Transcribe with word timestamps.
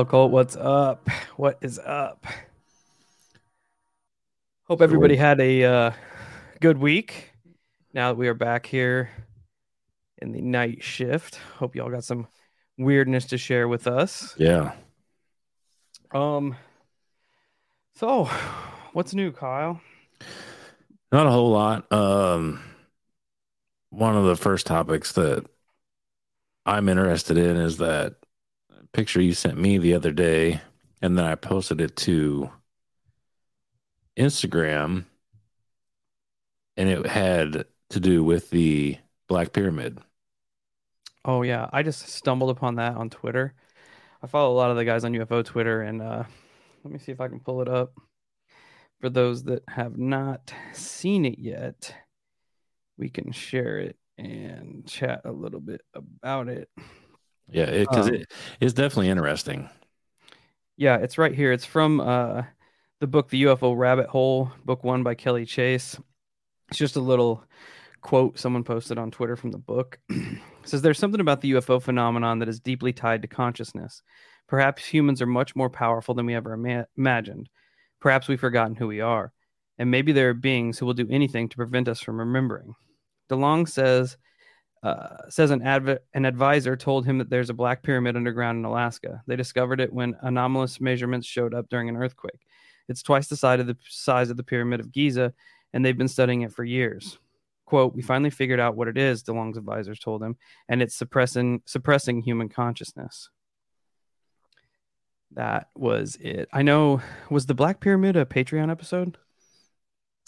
Holocult, 0.00 0.30
what's 0.30 0.56
up? 0.56 1.08
What 1.36 1.58
is 1.62 1.78
up? 1.78 2.26
Hope 4.64 4.82
everybody 4.82 5.16
had 5.16 5.40
a 5.40 5.64
uh, 5.64 5.92
good 6.60 6.76
week. 6.76 7.32
Now 7.94 8.08
that 8.08 8.16
we 8.16 8.28
are 8.28 8.34
back 8.34 8.66
here 8.66 9.10
in 10.18 10.32
the 10.32 10.42
night 10.42 10.82
shift, 10.82 11.36
hope 11.56 11.74
y'all 11.74 11.90
got 11.90 12.04
some 12.04 12.28
weirdness 12.76 13.26
to 13.26 13.38
share 13.38 13.68
with 13.68 13.86
us. 13.86 14.34
Yeah. 14.38 14.72
Um. 16.12 16.56
So, 17.94 18.28
what's 18.92 19.14
new, 19.14 19.32
Kyle? 19.32 19.80
Not 21.10 21.26
a 21.26 21.30
whole 21.30 21.50
lot. 21.50 21.90
Um, 21.90 22.62
one 23.88 24.16
of 24.16 24.24
the 24.24 24.36
first 24.36 24.66
topics 24.66 25.12
that 25.12 25.46
I'm 26.66 26.88
interested 26.88 27.38
in 27.38 27.56
is 27.56 27.78
that 27.78 28.16
picture 28.92 29.20
you 29.20 29.32
sent 29.32 29.58
me 29.58 29.78
the 29.78 29.94
other 29.94 30.12
day, 30.12 30.60
and 31.00 31.16
then 31.16 31.24
I 31.24 31.34
posted 31.34 31.80
it 31.80 31.96
to 31.96 32.50
Instagram, 34.18 35.04
and 36.76 36.88
it 36.88 37.06
had 37.06 37.64
to 37.90 38.00
do 38.00 38.22
with 38.22 38.50
the 38.50 38.98
Black 39.28 39.52
Pyramid. 39.52 39.98
Oh 41.24 41.42
yeah, 41.42 41.68
I 41.72 41.82
just 41.82 42.08
stumbled 42.08 42.50
upon 42.50 42.76
that 42.76 42.96
on 42.96 43.10
Twitter. 43.10 43.54
I 44.22 44.26
follow 44.26 44.52
a 44.52 44.56
lot 44.56 44.70
of 44.70 44.76
the 44.76 44.84
guys 44.84 45.04
on 45.04 45.12
UFO 45.12 45.44
Twitter, 45.44 45.82
and 45.82 46.02
uh, 46.02 46.24
let 46.84 46.92
me 46.92 46.98
see 46.98 47.12
if 47.12 47.20
I 47.20 47.28
can 47.28 47.40
pull 47.40 47.62
it 47.62 47.68
up. 47.68 47.92
For 49.00 49.08
those 49.08 49.44
that 49.44 49.62
have 49.68 49.96
not 49.96 50.52
seen 50.72 51.24
it 51.24 51.38
yet, 51.38 51.94
we 52.98 53.08
can 53.08 53.32
share 53.32 53.78
it 53.78 53.96
and 54.18 54.86
chat 54.86 55.22
a 55.24 55.32
little 55.32 55.60
bit 55.60 55.80
about 55.94 56.48
it. 56.48 56.68
Yeah, 57.52 57.70
because 57.70 58.08
Um, 58.08 58.14
it 58.14 58.32
is 58.60 58.74
definitely 58.74 59.08
interesting. 59.08 59.68
Yeah, 60.76 60.96
it's 60.96 61.18
right 61.18 61.34
here. 61.34 61.52
It's 61.52 61.64
from 61.64 62.00
uh, 62.00 62.42
the 63.00 63.06
book 63.06 63.28
The 63.28 63.44
UFO 63.44 63.76
Rabbit 63.76 64.06
Hole, 64.08 64.50
book 64.64 64.84
one 64.84 65.02
by 65.02 65.14
Kelly 65.14 65.44
Chase. 65.44 65.98
It's 66.68 66.78
just 66.78 66.96
a 66.96 67.00
little 67.00 67.44
quote 68.00 68.38
someone 68.38 68.64
posted 68.64 68.96
on 68.98 69.10
Twitter 69.10 69.36
from 69.36 69.50
the 69.50 69.58
book. 69.58 69.98
it 70.08 70.38
says 70.64 70.80
there's 70.82 70.98
something 70.98 71.20
about 71.20 71.40
the 71.40 71.52
UFO 71.52 71.82
phenomenon 71.82 72.38
that 72.38 72.48
is 72.48 72.60
deeply 72.60 72.92
tied 72.92 73.22
to 73.22 73.28
consciousness. 73.28 74.02
Perhaps 74.48 74.86
humans 74.86 75.20
are 75.20 75.26
much 75.26 75.54
more 75.54 75.70
powerful 75.70 76.14
than 76.14 76.26
we 76.26 76.34
ever 76.34 76.54
ima- 76.54 76.86
imagined. 76.96 77.48
Perhaps 78.00 78.28
we've 78.28 78.40
forgotten 78.40 78.74
who 78.74 78.86
we 78.86 79.00
are. 79.00 79.32
And 79.78 79.90
maybe 79.90 80.12
there 80.12 80.30
are 80.30 80.34
beings 80.34 80.78
who 80.78 80.86
will 80.86 80.94
do 80.94 81.08
anything 81.10 81.48
to 81.48 81.56
prevent 81.56 81.88
us 81.88 82.00
from 82.00 82.18
remembering. 82.18 82.74
DeLonge 83.30 83.68
says 83.68 84.16
uh, 84.82 85.28
says 85.28 85.50
an 85.50 85.62
adv- 85.62 85.98
an 86.14 86.24
advisor 86.24 86.76
told 86.76 87.04
him 87.04 87.18
that 87.18 87.28
there's 87.28 87.50
a 87.50 87.54
black 87.54 87.82
pyramid 87.82 88.16
underground 88.16 88.58
in 88.58 88.64
Alaska. 88.64 89.22
They 89.26 89.36
discovered 89.36 89.80
it 89.80 89.92
when 89.92 90.16
anomalous 90.22 90.80
measurements 90.80 91.26
showed 91.26 91.52
up 91.54 91.68
during 91.68 91.88
an 91.88 91.96
earthquake. 91.96 92.40
It's 92.88 93.02
twice 93.02 93.28
the 93.28 93.36
size 93.36 93.60
of 93.60 93.66
the 93.66 93.76
size 93.88 94.30
of 94.30 94.36
the 94.36 94.42
pyramid 94.42 94.80
of 94.80 94.90
Giza, 94.90 95.34
and 95.72 95.84
they've 95.84 95.98
been 95.98 96.08
studying 96.08 96.42
it 96.42 96.52
for 96.52 96.64
years. 96.64 97.18
"Quote: 97.66 97.94
We 97.94 98.02
finally 98.02 98.30
figured 98.30 98.58
out 98.58 98.74
what 98.74 98.88
it 98.88 98.96
is," 98.96 99.22
DeLonge's 99.22 99.58
advisors 99.58 100.00
told 100.00 100.22
him, 100.22 100.36
and 100.68 100.80
it's 100.82 100.94
suppressing 100.94 101.62
suppressing 101.66 102.22
human 102.22 102.48
consciousness. 102.48 103.28
That 105.32 105.68
was 105.76 106.16
it. 106.16 106.48
I 106.52 106.62
know. 106.62 107.00
Was 107.30 107.46
the 107.46 107.54
Black 107.54 107.80
Pyramid 107.80 108.16
a 108.16 108.24
Patreon 108.24 108.70
episode? 108.70 109.16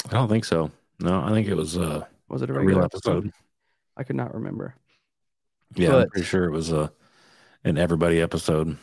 I 0.06 0.12
don't 0.12 0.28
think 0.28 0.44
so. 0.44 0.70
No, 1.00 1.20
I 1.22 1.30
think 1.30 1.48
it 1.48 1.56
was 1.56 1.76
uh, 1.76 2.04
Was 2.28 2.42
it 2.42 2.50
a 2.50 2.52
a 2.52 2.56
regular 2.56 2.76
real 2.76 2.84
episode? 2.84 3.16
episode. 3.26 3.32
I 3.96 4.04
could 4.04 4.16
not 4.16 4.34
remember. 4.34 4.74
Yeah, 5.74 5.96
I'm 5.96 6.08
pretty 6.08 6.26
sure 6.26 6.44
it 6.44 6.50
was 6.50 6.70
a 6.72 6.92
an 7.64 7.78
everybody 7.78 8.20
episode. 8.20 8.78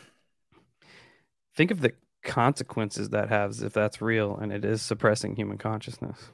think 1.54 1.70
of 1.70 1.80
the 1.80 1.92
consequences 2.22 3.10
that 3.10 3.28
has 3.28 3.62
if 3.62 3.72
that's 3.72 4.02
real 4.02 4.36
and 4.36 4.52
it 4.52 4.64
is 4.64 4.82
suppressing 4.82 5.36
human 5.36 5.58
consciousness. 5.58 6.30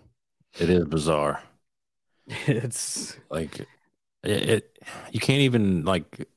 It 0.59 0.71
is 0.71 0.85
bizarre. 0.87 1.43
It's 2.47 3.17
Like 3.31 3.61
it, 4.23 4.51
it 4.51 4.79
you 5.13 5.21
can't 5.21 5.43
even 5.43 5.85
like 5.85 6.29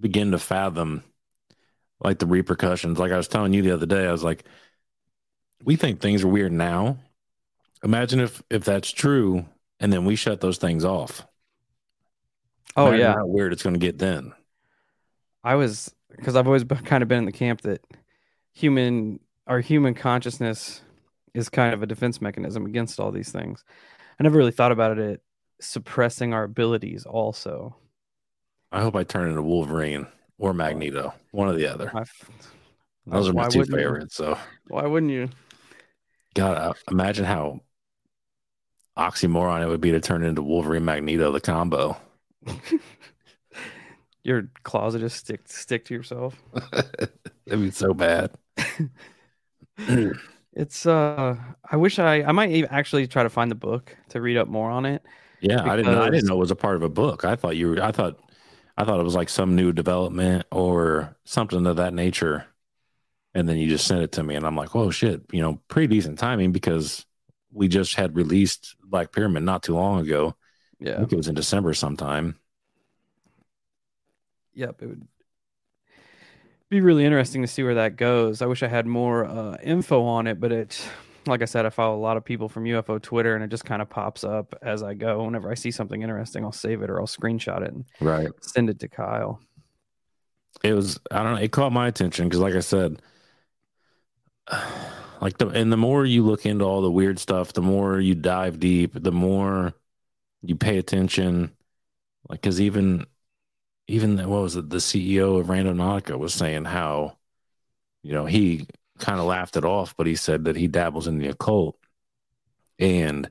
begin 0.00 0.32
to 0.32 0.38
fathom 0.38 1.04
like 2.00 2.18
the 2.18 2.26
repercussions. 2.26 2.98
Like 2.98 3.12
I 3.12 3.16
was 3.16 3.28
telling 3.28 3.52
you 3.54 3.62
the 3.62 3.72
other 3.74 3.86
day, 3.86 4.06
I 4.06 4.12
was 4.12 4.24
like, 4.24 4.44
we 5.64 5.76
think 5.76 6.00
things 6.00 6.24
are 6.24 6.28
weird 6.28 6.52
now. 6.52 6.98
Imagine 7.84 8.20
if 8.20 8.42
if 8.50 8.64
that's 8.64 8.90
true, 8.90 9.46
and 9.80 9.92
then 9.92 10.04
we 10.04 10.16
shut 10.16 10.40
those 10.40 10.58
things 10.58 10.84
off. 10.84 11.26
Oh 12.76 12.86
Imagine 12.88 13.00
yeah. 13.00 13.14
how 13.14 13.26
weird 13.26 13.52
it's 13.52 13.62
going 13.62 13.74
to 13.74 13.80
get 13.80 13.98
then. 13.98 14.32
I 15.44 15.56
was 15.56 15.94
because 16.10 16.36
I've 16.36 16.46
always 16.46 16.64
been, 16.64 16.78
kind 16.78 17.02
of 17.02 17.08
been 17.08 17.18
in 17.18 17.24
the 17.24 17.32
camp 17.32 17.62
that 17.62 17.84
human 18.52 19.20
our 19.46 19.60
human 19.60 19.94
consciousness 19.94 20.82
is 21.34 21.48
kind 21.48 21.74
of 21.74 21.82
a 21.82 21.86
defense 21.86 22.20
mechanism 22.20 22.66
against 22.66 23.00
all 23.00 23.10
these 23.10 23.30
things. 23.32 23.64
I 24.18 24.22
never 24.22 24.38
really 24.38 24.52
thought 24.52 24.72
about 24.72 24.98
it 24.98 25.22
suppressing 25.60 26.32
our 26.34 26.44
abilities 26.44 27.06
also. 27.06 27.74
I 28.70 28.80
hope 28.82 28.94
I 28.96 29.04
turn 29.04 29.28
into 29.28 29.42
Wolverine 29.42 30.06
or 30.38 30.52
Magneto, 30.54 31.14
one 31.30 31.48
or 31.48 31.54
the 31.54 31.66
other. 31.66 31.90
I, 31.94 32.04
Those 33.06 33.28
are 33.28 33.32
my 33.32 33.48
two 33.48 33.60
wouldn't 33.60 33.78
you? 33.78 33.84
favorites. 33.84 34.14
So, 34.14 34.38
why 34.68 34.86
wouldn't 34.86 35.12
you? 35.12 35.28
God, 36.34 36.56
uh, 36.56 36.72
imagine 36.90 37.24
how 37.24 37.60
oxymoron 38.96 39.62
it 39.62 39.68
would 39.68 39.80
be 39.80 39.92
to 39.92 40.00
turn 40.00 40.24
into 40.24 40.42
Wolverine 40.42 40.84
Magneto, 40.84 41.32
the 41.32 41.40
combo. 41.40 41.96
Your 44.24 44.48
claws 44.62 44.94
just 44.94 45.16
stick 45.16 45.40
stick 45.46 45.84
to 45.86 45.94
yourself. 45.94 46.40
That'd 46.72 47.62
be 47.62 47.70
so 47.70 47.92
bad. 47.94 48.30
It's 50.54 50.84
uh 50.84 51.36
I 51.70 51.76
wish 51.76 51.98
I 51.98 52.22
I 52.22 52.32
might 52.32 52.50
even 52.50 52.70
actually 52.70 53.06
try 53.06 53.22
to 53.22 53.30
find 53.30 53.50
the 53.50 53.56
book 53.56 53.96
to 54.10 54.20
read 54.20 54.36
up 54.36 54.48
more 54.48 54.70
on 54.70 54.84
it. 54.84 55.02
Yeah, 55.40 55.64
I 55.64 55.76
didn't. 55.76 55.92
know 55.92 56.02
I 56.02 56.10
didn't 56.10 56.28
know 56.28 56.36
it 56.36 56.40
was 56.40 56.50
a 56.50 56.56
part 56.56 56.76
of 56.76 56.82
a 56.82 56.88
book. 56.88 57.24
I 57.24 57.36
thought 57.36 57.56
you 57.56 57.70
were. 57.70 57.82
I 57.82 57.90
thought. 57.90 58.18
I 58.76 58.84
thought 58.84 59.00
it 59.00 59.04
was 59.04 59.14
like 59.14 59.28
some 59.28 59.54
new 59.54 59.72
development 59.72 60.46
or 60.50 61.16
something 61.24 61.66
of 61.66 61.76
that 61.76 61.92
nature. 61.92 62.46
And 63.34 63.48
then 63.48 63.56
you 63.56 63.68
just 63.68 63.86
sent 63.86 64.02
it 64.02 64.12
to 64.12 64.22
me, 64.22 64.34
and 64.34 64.46
I'm 64.46 64.56
like, 64.56 64.76
"Oh 64.76 64.90
shit!" 64.90 65.22
You 65.32 65.40
know, 65.40 65.60
pretty 65.68 65.88
decent 65.88 66.18
timing 66.18 66.52
because 66.52 67.06
we 67.50 67.66
just 67.68 67.94
had 67.94 68.14
released 68.14 68.76
Black 68.84 69.12
Pyramid 69.12 69.42
not 69.42 69.62
too 69.62 69.74
long 69.74 70.00
ago. 70.00 70.36
I 70.82 70.88
Yeah. 70.90 70.96
think 71.00 71.12
it 71.12 71.16
was 71.16 71.28
in 71.28 71.34
December 71.34 71.74
sometime. 71.74 72.36
Yep, 74.54 74.82
it 74.82 74.86
would 74.86 75.08
be 76.68 76.80
really 76.80 77.04
interesting 77.04 77.42
to 77.42 77.48
see 77.48 77.62
where 77.62 77.74
that 77.74 77.96
goes. 77.96 78.42
I 78.42 78.46
wish 78.46 78.62
I 78.62 78.68
had 78.68 78.86
more 78.86 79.24
uh, 79.24 79.56
info 79.62 80.02
on 80.04 80.26
it, 80.26 80.40
but 80.40 80.52
it, 80.52 80.88
like 81.26 81.42
I 81.42 81.46
said, 81.46 81.66
I 81.66 81.70
follow 81.70 81.96
a 81.96 82.00
lot 82.00 82.16
of 82.16 82.24
people 82.24 82.48
from 82.48 82.64
UFO 82.64 83.00
Twitter, 83.00 83.34
and 83.34 83.44
it 83.44 83.48
just 83.48 83.64
kind 83.64 83.80
of 83.82 83.88
pops 83.90 84.24
up 84.24 84.54
as 84.62 84.82
I 84.82 84.94
go. 84.94 85.24
Whenever 85.24 85.50
I 85.50 85.54
see 85.54 85.70
something 85.70 86.02
interesting, 86.02 86.44
I'll 86.44 86.52
save 86.52 86.82
it 86.82 86.90
or 86.90 87.00
I'll 87.00 87.06
screenshot 87.06 87.62
it 87.62 87.72
and 87.72 87.84
Right. 88.00 88.28
send 88.40 88.68
it 88.70 88.78
to 88.80 88.88
Kyle. 88.88 89.40
it 90.62 90.74
was 90.74 90.98
i 91.10 91.22
don't 91.22 91.32
know 91.34 91.40
it 91.40 91.50
caught 91.50 91.72
my 91.72 91.88
attention 91.88 92.28
because 92.28 92.40
like 92.40 92.54
i 92.54 92.60
said 92.60 93.00
like 95.20 95.38
the 95.38 95.48
and 95.48 95.72
the 95.72 95.76
more 95.76 96.04
you 96.04 96.22
look 96.24 96.44
into 96.46 96.64
all 96.64 96.82
the 96.82 96.90
weird 96.90 97.18
stuff 97.18 97.52
the 97.52 97.62
more 97.62 97.98
you 98.00 98.14
dive 98.14 98.58
deep 98.60 98.92
the 98.94 99.12
more 99.12 99.72
you 100.42 100.56
pay 100.56 100.78
attention 100.78 101.52
like 102.28 102.40
because 102.42 102.60
even 102.60 103.06
even 103.88 104.16
the- 104.16 104.28
what 104.28 104.42
was 104.42 104.56
it 104.56 104.70
the 104.70 104.78
ceo 104.80 105.40
of 105.40 105.48
randonautica 105.48 106.18
was 106.18 106.34
saying 106.34 106.64
how 106.66 107.16
you 108.02 108.12
know 108.12 108.26
he 108.26 108.66
kind 108.98 109.20
of 109.20 109.26
laughed 109.26 109.56
it 109.56 109.64
off 109.64 109.96
but 109.96 110.06
he 110.06 110.16
said 110.16 110.44
that 110.46 110.56
he 110.56 110.68
dabbles 110.68 111.08
in 111.08 111.18
the 111.18 111.28
occult 111.28 111.76
and 112.78 113.30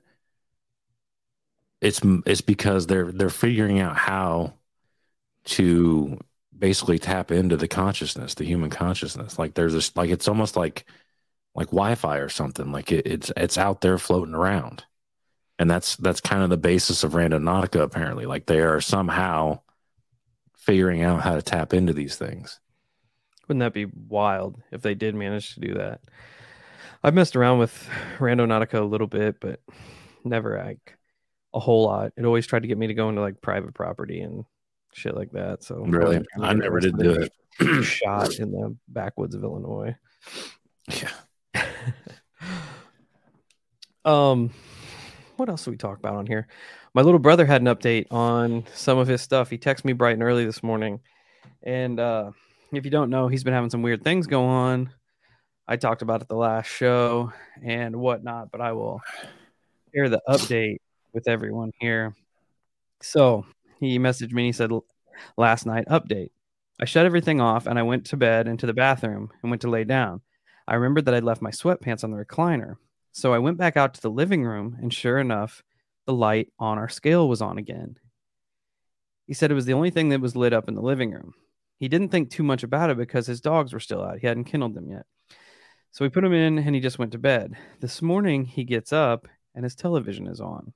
it's 1.81 2.00
it's 2.25 2.42
because 2.42 2.88
they're 2.88 3.12
they're 3.12 3.30
figuring 3.30 3.80
out 3.80 3.96
how 3.98 4.54
to 5.46 6.19
basically 6.58 7.00
tap 7.00 7.31
into 7.31 7.58
the 7.58 7.68
consciousness, 7.68 8.36
the 8.36 8.46
human 8.46 8.69
consciousness. 8.69 9.40
Like 9.40 9.56
there's 9.56 9.74
this, 9.74 9.96
like 9.98 10.10
it's 10.12 10.28
almost 10.28 10.56
like 10.58 10.86
like 11.56 11.68
Wi-Fi 11.69 12.18
or 12.19 12.30
something. 12.30 12.72
Like 12.72 12.92
it, 12.92 13.08
it's 13.08 13.31
it's 13.38 13.58
out 13.58 13.81
there 13.81 13.98
floating 13.98 14.36
around, 14.36 14.86
and 15.62 15.69
that's 15.69 15.96
that's 15.98 16.19
kind 16.19 16.42
of 16.42 16.50
the 16.50 16.58
basis 16.58 17.04
of 17.04 17.12
Randonautica. 17.12 17.84
Apparently, 17.84 18.25
like 18.25 18.48
they 18.48 18.62
are 18.62 18.81
somehow 18.81 19.60
figuring 20.58 21.04
out 21.04 21.22
how 21.22 21.36
to 21.36 21.42
tap 21.44 21.72
into 21.72 21.94
these 21.94 22.16
things. 22.16 22.60
Wouldn't 23.48 23.60
that 23.60 23.72
be 23.74 23.86
wild 23.86 24.60
if 24.72 24.81
they 24.81 24.96
did 24.96 25.13
manage 25.13 25.54
to 25.54 25.60
do 25.60 25.75
that? 25.75 26.02
I've 27.04 27.13
messed 27.13 27.36
around 27.36 27.60
with 27.60 27.88
Randonautica 28.18 28.80
a 28.80 28.84
little 28.84 29.06
bit, 29.06 29.40
but 29.40 29.60
never 30.24 30.60
like 30.66 30.98
a 31.54 31.60
whole 31.60 31.86
lot. 31.86 32.12
It 32.18 32.25
always 32.25 32.48
tried 32.48 32.63
to 32.63 32.68
get 32.68 32.80
me 32.80 32.88
to 32.88 32.96
go 32.96 33.10
into 33.10 33.22
like 33.22 33.40
private 33.40 33.75
property 33.75 34.22
and 34.22 34.46
shit 34.94 35.16
like 35.16 35.31
that. 35.34 35.63
So 35.63 35.75
Really, 35.86 36.18
wasn't 36.18 36.28
trying 36.36 36.42
to 36.44 36.50
I 36.50 36.54
never 36.54 36.80
did 36.80 36.98
do 36.98 37.12
it. 37.60 37.84
shot 37.84 38.34
in 38.40 38.50
the 38.52 38.75
backwoods 38.88 39.36
of 39.36 39.44
Illinois. 39.44 39.96
Yeah, 40.90 41.12
Um, 44.06 44.50
what 45.42 45.50
else 45.50 45.66
do 45.66 45.72
we 45.72 45.78
talk 45.78 45.98
about 45.98 46.16
on 46.16 46.28
here? 46.28 46.48
My 46.94 47.02
little 47.02 47.20
brother 47.20 47.48
had 47.48 47.62
an 47.62 47.68
update 47.68 48.06
on 48.12 48.64
some 48.76 49.00
of 49.00 49.08
his 49.08 49.24
stuff. 49.24 49.50
He 49.50 49.58
texted 49.58 49.86
me 49.86 49.94
bright 49.94 50.14
and 50.14 50.22
early 50.22 50.46
this 50.46 50.62
morning, 50.62 51.00
and 51.64 52.00
uh, 52.00 52.30
if 52.72 52.86
you 52.86 52.92
don't 52.92 53.10
know, 53.10 53.28
he's 53.28 53.44
been 53.44 53.54
having 53.54 53.72
some 53.72 53.82
weird 53.82 54.04
things 54.04 54.28
go 54.28 54.46
on. 54.46 54.94
I 55.68 55.78
talked 55.78 56.04
about 56.04 56.22
it 56.22 56.28
the 56.28 56.36
last 56.36 56.68
show 56.68 57.34
and 57.64 57.96
whatnot, 57.96 58.52
but 58.52 58.62
I 58.62 58.74
will 58.74 59.02
share 59.96 60.10
the 60.10 60.22
update 60.30 60.78
with 61.12 61.28
everyone 61.28 61.72
here. 61.80 62.16
So 63.02 63.46
he 63.80 63.98
messaged 63.98 64.32
me. 64.32 64.44
And 64.44 64.48
he 64.48 64.52
said, 64.52 64.72
Last 65.38 65.66
night 65.66 65.88
update. 65.88 66.30
I 66.80 66.86
shut 66.86 67.06
everything 67.06 67.42
off 67.42 67.68
and 67.68 67.80
I 67.80 67.84
went 67.84 68.06
to 68.08 68.18
bed 68.18 68.48
into 68.48 68.68
the 68.68 68.74
bathroom 68.74 69.32
and 69.42 69.50
went 69.52 69.62
to 69.64 69.70
lay 69.70 69.84
down. 69.86 70.22
I 70.68 70.76
remembered 70.76 71.06
that 71.06 71.14
I'd 71.14 71.24
left 71.24 71.42
my 71.42 71.52
sweatpants 71.52 72.04
on 72.04 72.12
the 72.12 72.24
recliner. 72.24 72.76
So 73.12 73.34
I 73.34 73.40
went 73.40 73.58
back 73.58 73.75
out 73.75 73.94
to 73.96 74.02
the 74.02 74.10
living 74.10 74.44
room, 74.44 74.78
and 74.81 74.94
sure 74.94 75.19
enough, 75.19 75.63
the 76.06 76.13
light 76.13 76.52
on 76.60 76.78
our 76.78 76.90
scale 76.90 77.28
was 77.28 77.42
on 77.42 77.58
again. 77.58 77.98
He 79.28 79.34
said 79.34 79.52
it 79.52 79.56
was 79.56 79.66
the 79.66 79.74
only 79.74 79.92
thing 79.92 80.10
that 80.10 80.22
was 80.22 80.36
lit 80.36 80.54
up 80.54 80.68
in 80.68 80.75
the 80.75 80.81
living 80.81 81.12
room. 81.12 81.34
He 81.78 81.88
didn't 81.88 82.10
think 82.10 82.30
too 82.30 82.44
much 82.44 82.63
about 82.63 82.90
it 82.90 82.98
because 82.98 83.25
his 83.25 83.42
dogs 83.42 83.74
were 83.74 83.80
still 83.80 84.04
out. 84.04 84.19
He 84.19 84.28
hadn't 84.28 84.46
kindled 84.46 84.75
them 84.75 84.90
yet. 84.90 85.06
So 85.92 86.06
we 86.06 86.10
put 86.10 86.24
him 86.24 86.34
in 86.34 86.58
and 86.58 86.75
he 86.75 86.81
just 86.81 87.00
went 87.00 87.12
to 87.13 87.18
bed. 87.18 87.58
This 87.80 88.02
morning 88.02 88.46
he 88.46 88.63
gets 88.63 88.94
up 88.94 89.28
and 89.56 89.63
his 89.63 89.75
television 89.75 90.28
is 90.28 90.40
on. 90.40 90.74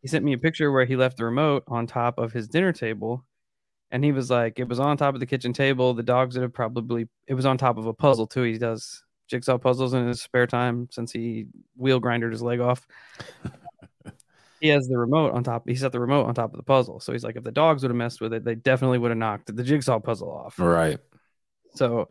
He 0.00 0.08
sent 0.08 0.24
me 0.24 0.32
a 0.32 0.38
picture 0.38 0.72
where 0.72 0.84
he 0.84 0.96
left 0.96 1.16
the 1.16 1.24
remote 1.24 1.64
on 1.68 1.86
top 1.86 2.18
of 2.18 2.32
his 2.32 2.48
dinner 2.48 2.72
table 2.72 3.24
and 3.90 4.02
he 4.02 4.12
was 4.12 4.30
like, 4.30 4.58
it 4.58 4.68
was 4.68 4.80
on 4.80 4.96
top 4.96 5.14
of 5.14 5.20
the 5.20 5.26
kitchen 5.26 5.52
table. 5.52 5.94
The 5.94 6.02
dogs 6.02 6.36
would 6.36 6.42
have 6.42 6.54
probably, 6.54 7.08
it 7.26 7.34
was 7.34 7.44
on 7.44 7.58
top 7.58 7.76
of 7.76 7.86
a 7.86 7.92
puzzle 7.92 8.26
too. 8.26 8.42
He 8.42 8.58
does 8.58 9.02
jigsaw 9.32 9.56
puzzles 9.56 9.94
in 9.94 10.06
his 10.06 10.20
spare 10.20 10.46
time 10.46 10.88
since 10.90 11.10
he 11.10 11.46
wheel 11.74 11.98
grinded 11.98 12.30
his 12.30 12.42
leg 12.42 12.60
off. 12.60 12.86
he 14.60 14.68
has 14.68 14.86
the 14.86 14.98
remote 14.98 15.32
on 15.32 15.42
top. 15.42 15.66
He 15.66 15.74
set 15.74 15.90
the 15.90 15.98
remote 15.98 16.26
on 16.26 16.34
top 16.34 16.52
of 16.52 16.58
the 16.58 16.62
puzzle. 16.62 17.00
So 17.00 17.12
he's 17.12 17.24
like, 17.24 17.36
if 17.36 17.42
the 17.42 17.50
dogs 17.50 17.82
would 17.82 17.90
have 17.90 17.96
messed 17.96 18.20
with 18.20 18.34
it, 18.34 18.44
they 18.44 18.54
definitely 18.54 18.98
would 18.98 19.10
have 19.10 19.18
knocked 19.18 19.54
the 19.56 19.64
jigsaw 19.64 19.98
puzzle 20.00 20.30
off. 20.30 20.58
Right. 20.58 20.98
So 21.74 22.08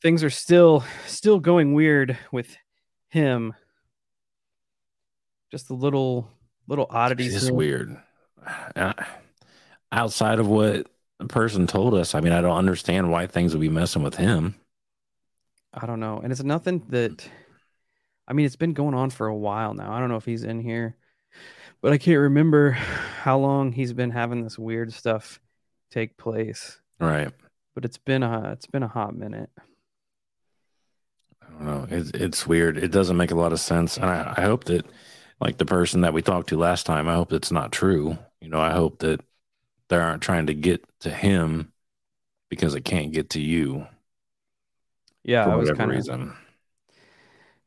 things 0.00 0.22
are 0.22 0.30
still 0.30 0.84
still 1.06 1.40
going 1.40 1.74
weird 1.74 2.16
with 2.30 2.56
him. 3.08 3.52
Just 5.50 5.66
the 5.66 5.74
little 5.74 6.30
little 6.68 6.86
oddities. 6.88 7.34
It's 7.34 7.50
weird. 7.50 7.96
Outside 9.90 10.38
of 10.38 10.46
what 10.46 10.86
the 11.18 11.26
person 11.26 11.66
told 11.66 11.94
us, 11.94 12.14
I 12.14 12.20
mean, 12.20 12.32
I 12.32 12.40
don't 12.40 12.56
understand 12.56 13.10
why 13.10 13.26
things 13.26 13.52
would 13.54 13.60
be 13.60 13.68
messing 13.68 14.04
with 14.04 14.14
him. 14.14 14.54
I 15.74 15.86
don't 15.86 16.00
know. 16.00 16.20
And 16.22 16.32
it's 16.32 16.42
nothing 16.42 16.84
that 16.88 17.28
I 18.26 18.32
mean, 18.32 18.46
it's 18.46 18.56
been 18.56 18.72
going 18.72 18.94
on 18.94 19.10
for 19.10 19.26
a 19.26 19.36
while 19.36 19.74
now. 19.74 19.92
I 19.92 20.00
don't 20.00 20.08
know 20.08 20.16
if 20.16 20.24
he's 20.24 20.44
in 20.44 20.60
here, 20.60 20.96
but 21.82 21.92
I 21.92 21.98
can't 21.98 22.20
remember 22.20 22.70
how 22.70 23.38
long 23.38 23.72
he's 23.72 23.92
been 23.92 24.10
having 24.10 24.42
this 24.42 24.58
weird 24.58 24.92
stuff 24.92 25.40
take 25.90 26.16
place. 26.16 26.80
Right. 26.98 27.30
But 27.74 27.84
it's 27.84 27.98
been 27.98 28.22
a 28.22 28.52
it's 28.52 28.66
been 28.66 28.82
a 28.82 28.88
hot 28.88 29.14
minute. 29.14 29.50
I 31.42 31.50
don't 31.50 31.64
know. 31.64 31.86
It's 31.90 32.10
it's 32.10 32.46
weird. 32.46 32.78
It 32.78 32.92
doesn't 32.92 33.16
make 33.16 33.30
a 33.30 33.36
lot 33.36 33.52
of 33.52 33.60
sense, 33.60 33.96
and 33.96 34.06
I, 34.06 34.34
I 34.36 34.42
hope 34.42 34.64
that, 34.64 34.86
like 35.40 35.58
the 35.58 35.66
person 35.66 36.02
that 36.02 36.14
we 36.14 36.22
talked 36.22 36.48
to 36.50 36.56
last 36.56 36.86
time, 36.86 37.08
I 37.08 37.14
hope 37.14 37.32
it's 37.32 37.52
not 37.52 37.72
true. 37.72 38.16
You 38.40 38.48
know, 38.48 38.60
I 38.60 38.70
hope 38.70 39.00
that 39.00 39.20
they 39.88 39.96
aren't 39.96 40.22
trying 40.22 40.46
to 40.46 40.54
get 40.54 40.84
to 41.00 41.10
him 41.10 41.72
because 42.48 42.74
it 42.74 42.84
can't 42.84 43.12
get 43.12 43.30
to 43.30 43.40
you. 43.40 43.86
Yeah, 45.24 45.48
I 45.48 45.56
was 45.56 45.70
kind 45.70 45.90
of 45.92 46.06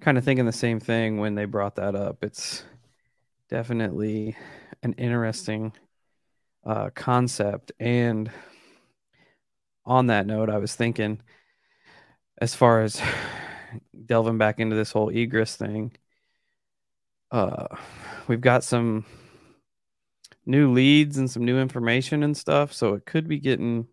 kind 0.01 0.18
of 0.18 0.24
thinking 0.24 0.45
the 0.45 0.51
same 0.51 0.80
thing 0.80 1.18
when 1.18 1.36
they 1.36 1.45
brought 1.45 1.75
that 1.75 1.95
up. 1.95 2.24
It's 2.24 2.63
definitely 3.50 4.36
an 4.83 4.94
interesting 4.94 5.74
uh, 6.65 6.89
concept, 6.95 7.71
and 7.80 8.31
on 9.86 10.07
that 10.07 10.27
note, 10.27 10.50
I 10.50 10.57
was 10.57 10.75
thinking 10.75 11.21
as 12.39 12.56
far 12.56 12.81
as 12.81 13.01
delving 14.06 14.38
back 14.38 14.59
into 14.59 14.75
this 14.75 14.92
whole 14.92 15.09
egress 15.09 15.56
thing, 15.56 15.94
uh, 17.31 17.68
we've 18.27 18.42
got 18.42 18.63
some 18.63 19.06
new 20.45 20.71
leads 20.71 21.18
and 21.18 21.30
some 21.30 21.45
new 21.45 21.59
information 21.59 22.24
and 22.24 22.36
stuff, 22.38 22.74
so 22.74 22.94
it 22.94 23.06
could 23.06 23.27
be 23.27 23.39
getting 23.39 23.88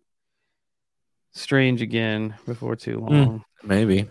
strange 1.35 1.81
again 1.81 2.35
before 2.47 2.75
too 2.75 2.99
hmm, 2.99 3.05
long. 3.05 3.39
Mm, 3.39 3.43
maybe. 3.63 4.07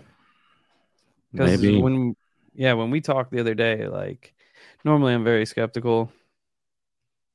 Maybe 1.33 1.81
when 1.81 2.15
yeah, 2.55 2.75
when 2.75 2.91
we 2.91 3.01
talked 3.01 3.33
the 3.33 3.41
other 3.41 3.55
day, 3.55 3.89
like 3.89 4.33
normally 4.85 5.15
I'm 5.15 5.25
very 5.25 5.47
skeptical, 5.47 6.13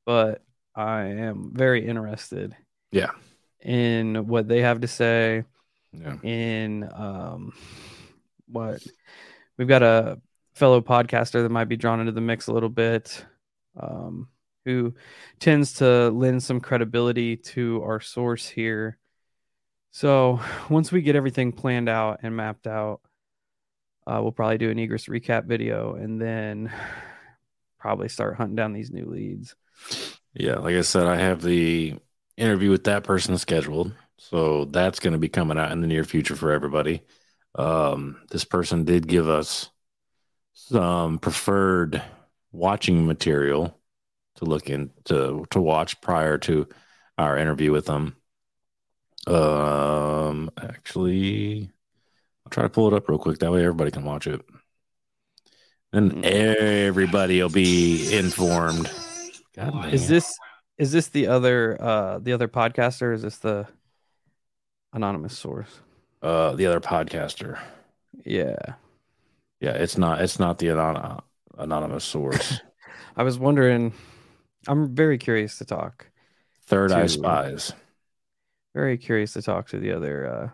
but 0.05 0.41
I 0.73 1.01
am 1.01 1.51
very 1.53 1.85
interested. 1.85 2.55
Yeah. 2.91 3.11
In 3.61 4.27
what 4.27 4.47
they 4.47 4.61
have 4.61 4.81
to 4.81 4.87
say. 4.87 5.43
Yeah. 5.91 6.15
In 6.23 6.89
um 6.93 7.53
what 8.47 8.81
we've 9.57 9.67
got 9.67 9.83
a 9.83 10.21
fellow 10.53 10.81
podcaster 10.81 11.43
that 11.43 11.49
might 11.49 11.65
be 11.65 11.77
drawn 11.77 11.99
into 11.99 12.11
the 12.11 12.21
mix 12.21 12.47
a 12.47 12.53
little 12.53 12.69
bit. 12.69 13.25
Um 13.77 14.29
who 14.65 14.93
tends 15.39 15.73
to 15.73 16.09
lend 16.09 16.43
some 16.43 16.59
credibility 16.59 17.35
to 17.35 17.81
our 17.83 17.99
source 17.99 18.47
here. 18.47 18.97
So 19.91 20.39
once 20.69 20.91
we 20.91 21.01
get 21.01 21.15
everything 21.15 21.51
planned 21.51 21.89
out 21.89 22.19
and 22.23 22.35
mapped 22.35 22.67
out, 22.67 23.01
uh, 24.07 24.19
we'll 24.21 24.31
probably 24.31 24.57
do 24.57 24.71
an 24.71 24.79
egress 24.79 25.05
recap 25.05 25.45
video 25.45 25.95
and 25.95 26.21
then 26.21 26.71
probably 27.79 28.09
start 28.09 28.35
hunting 28.37 28.55
down 28.55 28.73
these 28.73 28.91
new 28.91 29.05
leads. 29.05 29.55
Yeah, 30.33 30.55
like 30.55 30.75
I 30.75 30.81
said, 30.81 31.05
I 31.05 31.17
have 31.17 31.41
the 31.41 31.95
interview 32.37 32.71
with 32.71 32.85
that 32.85 33.03
person 33.03 33.37
scheduled. 33.37 33.93
So 34.17 34.65
that's 34.65 34.99
going 34.99 35.13
to 35.13 35.19
be 35.19 35.29
coming 35.29 35.57
out 35.57 35.71
in 35.71 35.81
the 35.81 35.87
near 35.87 36.03
future 36.03 36.35
for 36.35 36.51
everybody. 36.51 37.01
Um, 37.55 38.21
this 38.29 38.43
person 38.43 38.83
did 38.83 39.07
give 39.07 39.27
us 39.27 39.69
some 40.53 41.19
preferred 41.19 42.01
watching 42.51 43.05
material 43.05 43.79
to 44.35 44.45
look 44.45 44.69
in 44.69 44.91
to 45.05 45.45
to 45.51 45.61
watch 45.61 45.99
prior 46.01 46.37
to 46.39 46.67
our 47.17 47.37
interview 47.37 47.71
with 47.71 47.85
them. 47.85 48.15
Um, 49.27 50.49
actually, 50.61 51.69
I'll 52.45 52.49
try 52.49 52.63
to 52.63 52.69
pull 52.69 52.87
it 52.87 52.93
up 52.93 53.09
real 53.09 53.19
quick. 53.19 53.39
That 53.39 53.51
way, 53.51 53.61
everybody 53.61 53.91
can 53.91 54.05
watch 54.05 54.27
it, 54.27 54.41
and 55.91 56.11
hmm. 56.11 56.21
everybody 56.23 57.41
will 57.41 57.49
be 57.49 58.15
informed. 58.15 58.89
God, 59.55 59.93
is 59.93 60.07
this 60.07 60.37
is 60.77 60.91
this 60.91 61.09
the 61.09 61.27
other 61.27 61.77
uh 61.81 62.19
the 62.19 62.33
other 62.33 62.47
podcaster? 62.47 63.13
is 63.13 63.21
this 63.21 63.37
the 63.37 63.67
anonymous 64.93 65.37
source? 65.37 65.81
Uh, 66.21 66.53
the 66.55 66.65
other 66.65 66.81
podcaster. 66.81 67.59
Yeah, 68.25 68.57
yeah. 69.59 69.71
It's 69.71 69.97
not. 69.97 70.21
It's 70.21 70.39
not 70.39 70.57
the 70.57 70.69
anon- 70.69 71.21
anonymous 71.57 72.03
source. 72.03 72.59
I 73.15 73.23
was 73.23 73.37
wondering. 73.37 73.93
I'm 74.67 74.93
very 74.93 75.17
curious 75.17 75.57
to 75.59 75.65
talk. 75.65 76.07
Third 76.63 76.89
to, 76.89 76.97
Eye 76.97 77.07
Spies. 77.07 77.73
Very 78.73 78.97
curious 78.97 79.33
to 79.33 79.41
talk 79.41 79.67
to 79.69 79.79
the 79.79 79.91
other 79.91 80.27
uh, 80.27 80.49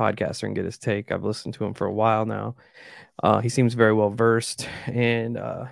podcaster 0.00 0.44
and 0.44 0.54
get 0.54 0.64
his 0.64 0.78
take. 0.78 1.12
I've 1.12 1.24
listened 1.24 1.54
to 1.54 1.64
him 1.64 1.74
for 1.74 1.86
a 1.86 1.92
while 1.92 2.24
now. 2.24 2.56
Uh, 3.22 3.40
he 3.40 3.48
seems 3.48 3.74
very 3.74 3.92
well 3.92 4.10
versed 4.10 4.66
and 4.86 5.36
uh, 5.36 5.66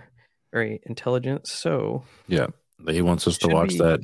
very 0.52 0.80
intelligent. 0.84 1.46
So 1.46 2.02
yeah, 2.26 2.48
he 2.86 3.02
wants 3.02 3.26
us 3.26 3.38
to 3.38 3.48
watch 3.48 3.70
be... 3.70 3.78
that 3.78 4.00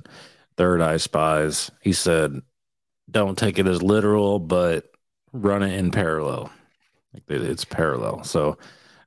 Third 0.57 0.81
Eye 0.81 0.97
Spies. 0.97 1.71
He 1.81 1.93
said, 1.93 2.41
"Don't 3.11 3.37
take 3.37 3.59
it 3.59 3.67
as 3.67 3.83
literal, 3.83 4.39
but 4.39 4.91
run 5.33 5.63
it 5.63 5.79
in 5.79 5.91
parallel. 5.91 6.51
Like 7.13 7.25
it's 7.29 7.65
parallel." 7.65 8.25
So 8.25 8.57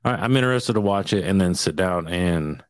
I'm 0.04 0.36
interested 0.36 0.74
to 0.74 0.80
watch 0.80 1.12
it 1.12 1.24
and 1.24 1.40
then 1.40 1.54
sit 1.54 1.74
down 1.74 2.06
and 2.06 2.62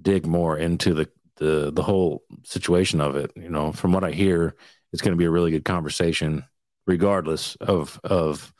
dig 0.00 0.26
more 0.26 0.56
into 0.56 0.94
the 0.94 1.08
the 1.36 1.70
the 1.72 1.82
whole 1.82 2.22
situation 2.44 3.00
of 3.00 3.16
it. 3.16 3.32
You 3.36 3.48
know, 3.48 3.72
from 3.72 3.92
what 3.92 4.04
I 4.04 4.12
hear, 4.12 4.56
it's 4.92 5.02
going 5.02 5.12
to 5.12 5.18
be 5.18 5.24
a 5.24 5.30
really 5.30 5.50
good 5.50 5.64
conversation 5.64 6.44
regardless 6.86 7.56
of 7.56 8.00
of 8.04 8.52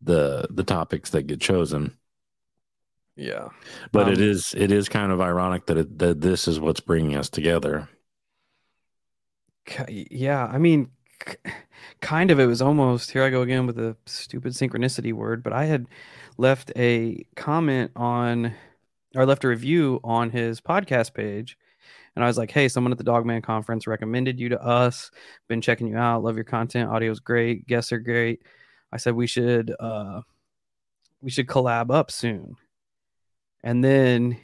the 0.00 0.46
the 0.50 0.64
topics 0.64 1.10
that 1.10 1.26
get 1.26 1.40
chosen. 1.40 1.96
Yeah, 3.16 3.48
but 3.92 4.06
um, 4.06 4.12
it 4.12 4.20
is 4.20 4.54
it 4.56 4.72
is 4.72 4.88
kind 4.88 5.12
of 5.12 5.20
ironic 5.20 5.66
that 5.66 5.76
it, 5.76 5.98
that 5.98 6.20
this 6.20 6.48
is 6.48 6.60
what's 6.60 6.80
bringing 6.80 7.16
us 7.16 7.28
together. 7.28 7.88
Yeah, 9.88 10.46
I 10.46 10.58
mean, 10.58 10.90
kind 12.00 12.30
of. 12.30 12.40
It 12.40 12.46
was 12.46 12.62
almost 12.62 13.10
here. 13.10 13.22
I 13.22 13.30
go 13.30 13.42
again 13.42 13.66
with 13.66 13.76
the 13.76 13.96
stupid 14.06 14.52
synchronicity 14.52 15.12
word, 15.12 15.42
but 15.42 15.52
I 15.52 15.66
had 15.66 15.86
left 16.38 16.72
a 16.76 17.24
comment 17.36 17.92
on 17.94 18.54
or 19.14 19.26
left 19.26 19.44
a 19.44 19.48
review 19.48 20.00
on 20.02 20.30
his 20.30 20.60
podcast 20.60 21.14
page 21.14 21.58
and 22.16 22.24
I 22.24 22.26
was 22.26 22.38
like, 22.38 22.50
hey, 22.50 22.68
someone 22.68 22.92
at 22.92 22.98
the 22.98 23.04
Dogman 23.04 23.42
conference 23.42 23.86
recommended 23.86 24.38
you 24.40 24.48
to 24.50 24.62
us. 24.62 25.10
Been 25.48 25.60
checking 25.60 25.86
you 25.86 25.96
out. 25.96 26.22
Love 26.22 26.36
your 26.36 26.44
content. 26.44 26.90
Audio's 26.90 27.20
great. 27.20 27.66
Guests 27.66 27.92
are 27.92 28.00
great. 28.00 28.42
I 28.92 28.96
said 28.96 29.14
we 29.14 29.26
should 29.26 29.74
uh 29.78 30.22
we 31.22 31.30
should 31.30 31.46
collab 31.46 31.92
up 31.94 32.10
soon. 32.10 32.56
And 33.62 33.84
then 33.84 34.38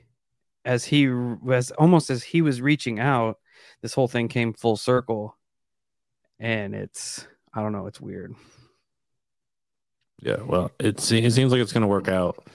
as 0.64 0.84
he 0.84 1.08
was 1.08 1.70
almost 1.72 2.10
as 2.10 2.22
he 2.22 2.42
was 2.42 2.60
reaching 2.60 3.00
out, 3.00 3.38
this 3.82 3.94
whole 3.94 4.08
thing 4.08 4.28
came 4.28 4.52
full 4.52 4.76
circle. 4.76 5.36
and 6.38 6.74
it's 6.74 7.26
I 7.52 7.62
don't 7.62 7.72
know, 7.72 7.86
it's 7.86 8.00
weird. 8.00 8.34
Yeah, 10.20 10.42
well, 10.42 10.70
it, 10.78 11.00
se- 11.00 11.24
it 11.24 11.32
seems 11.32 11.52
like 11.52 11.60
it's 11.60 11.72
going 11.72 11.82
to 11.82 11.88
work 11.88 12.08
out. 12.08 12.46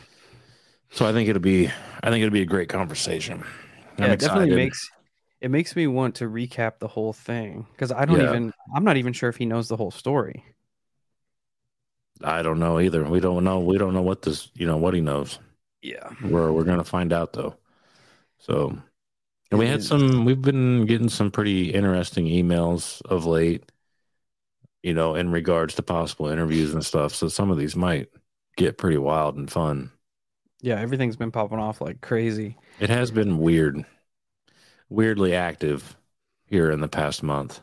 So 0.92 1.08
I 1.08 1.14
think 1.14 1.30
it'll 1.30 1.42
be 1.42 1.68
I 2.04 2.10
think 2.10 2.24
it'll 2.24 2.34
be 2.34 2.42
a 2.42 2.46
great 2.46 2.70
conversation. 2.70 3.44
I'm 3.98 4.06
yeah, 4.06 4.14
it 4.14 4.20
definitely 4.20 4.56
makes 4.56 4.90
it 5.42 5.52
makes 5.52 5.76
me 5.76 5.88
want 5.88 6.16
to 6.16 6.26
recap 6.30 6.80
the 6.80 6.88
whole 6.88 7.14
thing 7.14 7.68
because 7.74 7.92
I 7.92 8.06
don't 8.06 8.20
Yeah. 8.20 8.30
even 8.30 8.54
I'm 8.76 8.84
not 8.84 8.98
even 8.98 9.14
sure 9.14 9.30
if 9.30 9.38
he 9.38 9.46
knows 9.46 9.68
the 9.68 9.78
whole 9.78 9.92
story. 9.92 10.46
I 12.24 12.42
don't 12.42 12.60
know 12.60 12.80
either. 12.80 13.04
We 13.04 13.20
don't 13.20 13.44
know. 13.44 13.60
We 13.60 13.78
don't 13.78 13.94
know 13.94 14.02
what 14.02 14.22
this. 14.22 14.50
You 14.54 14.68
know 14.68 14.78
what 14.78 14.94
he 14.94 15.02
knows. 15.02 15.40
Yeah. 15.82 16.10
We're 16.24 16.52
we're 16.52 16.64
gonna 16.64 16.84
find 16.84 17.12
out 17.14 17.34
though. 17.34 17.56
So, 18.40 18.78
and 19.52 19.60
we 19.60 19.68
had 19.68 19.84
some. 19.84 20.26
We've 20.26 20.42
been 20.42 20.86
getting 20.86 21.10
some 21.10 21.32
pretty 21.32 21.74
interesting 21.74 22.26
emails 22.26 23.02
of 23.04 23.26
late. 23.26 23.72
You 24.84 24.94
know, 24.96 25.16
in 25.16 25.32
regards 25.32 25.76
to 25.76 25.84
possible 25.84 26.28
interviews 26.28 26.74
and 26.74 26.84
stuff. 26.84 27.14
So 27.14 27.28
some 27.28 27.52
of 27.52 27.58
these 27.58 27.76
might 27.76 28.10
get 28.58 28.78
pretty 28.80 28.98
wild 28.98 29.36
and 29.38 29.50
fun. 29.50 29.92
Yeah, 30.62 30.80
everything's 30.80 31.16
been 31.18 31.32
popping 31.32 31.60
off 31.60 31.82
like 31.82 32.02
crazy. 32.02 32.58
It 32.80 32.90
has 32.90 33.12
been 33.12 33.38
weird, 33.38 33.86
weirdly 34.92 35.34
active 35.34 35.96
here 36.46 36.70
in 36.70 36.82
the 36.82 36.88
past 36.88 37.24
month. 37.24 37.62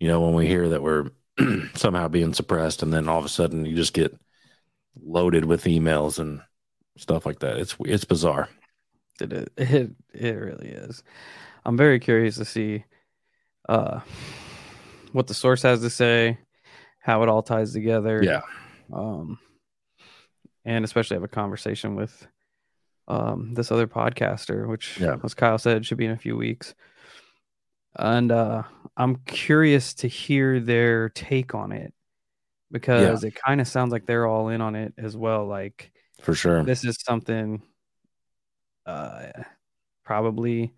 You 0.00 0.08
know, 0.08 0.22
when 0.22 0.34
we 0.34 0.46
hear 0.46 0.70
that 0.70 0.82
we're 0.82 1.10
somehow 1.74 2.08
being 2.08 2.32
suppressed, 2.34 2.82
and 2.82 2.92
then 2.92 3.08
all 3.08 3.18
of 3.18 3.24
a 3.24 3.28
sudden 3.28 3.66
you 3.66 3.76
just 3.76 3.92
get 3.92 4.18
loaded 5.00 5.44
with 5.44 5.64
emails 5.64 6.18
and 6.18 6.40
stuff 6.96 7.26
like 7.26 7.40
that. 7.40 7.58
It's 7.58 7.76
it's 7.80 8.04
bizarre. 8.04 8.48
It 9.20 9.32
is- 9.32 9.48
it 9.56 9.90
it 10.14 10.34
really 10.34 10.68
is. 10.68 11.02
I'm 11.64 11.76
very 11.76 12.00
curious 12.00 12.36
to 12.36 12.44
see 12.44 12.84
uh 13.68 14.00
what 15.12 15.26
the 15.26 15.34
source 15.34 15.62
has 15.62 15.80
to 15.80 15.90
say, 15.90 16.38
how 17.00 17.22
it 17.22 17.28
all 17.28 17.42
ties 17.42 17.72
together. 17.72 18.22
Yeah, 18.22 18.40
um, 18.92 19.38
and 20.64 20.84
especially 20.84 21.16
have 21.16 21.24
a 21.24 21.28
conversation 21.28 21.94
with 21.94 22.26
um, 23.08 23.54
this 23.54 23.70
other 23.70 23.86
podcaster, 23.86 24.66
which, 24.68 24.98
Yeah. 25.00 25.16
as 25.22 25.34
Kyle 25.34 25.58
said, 25.58 25.86
should 25.86 25.98
be 25.98 26.06
in 26.06 26.10
a 26.12 26.16
few 26.16 26.36
weeks. 26.36 26.74
And 27.94 28.30
uh, 28.32 28.64
I'm 28.96 29.16
curious 29.26 29.94
to 29.94 30.08
hear 30.08 30.60
their 30.60 31.08
take 31.10 31.54
on 31.54 31.72
it 31.72 31.94
because 32.70 33.24
it 33.24 33.34
kind 33.34 33.60
of 33.60 33.68
sounds 33.68 33.92
like 33.92 34.06
they're 34.06 34.26
all 34.26 34.48
in 34.48 34.60
on 34.60 34.74
it 34.74 34.92
as 34.98 35.16
well. 35.16 35.46
Like 35.46 35.92
for 36.20 36.34
sure. 36.34 36.62
this 36.64 36.84
is 36.84 36.96
something 37.00 37.62
uh, 38.84 39.26
probably 40.04 40.74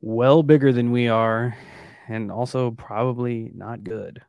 well 0.00 0.42
bigger 0.42 0.72
than 0.72 0.90
we 0.90 1.08
are, 1.08 1.56
and 2.08 2.30
also 2.32 2.70
probably 2.70 3.50
not 3.54 3.84
good. 3.84 4.22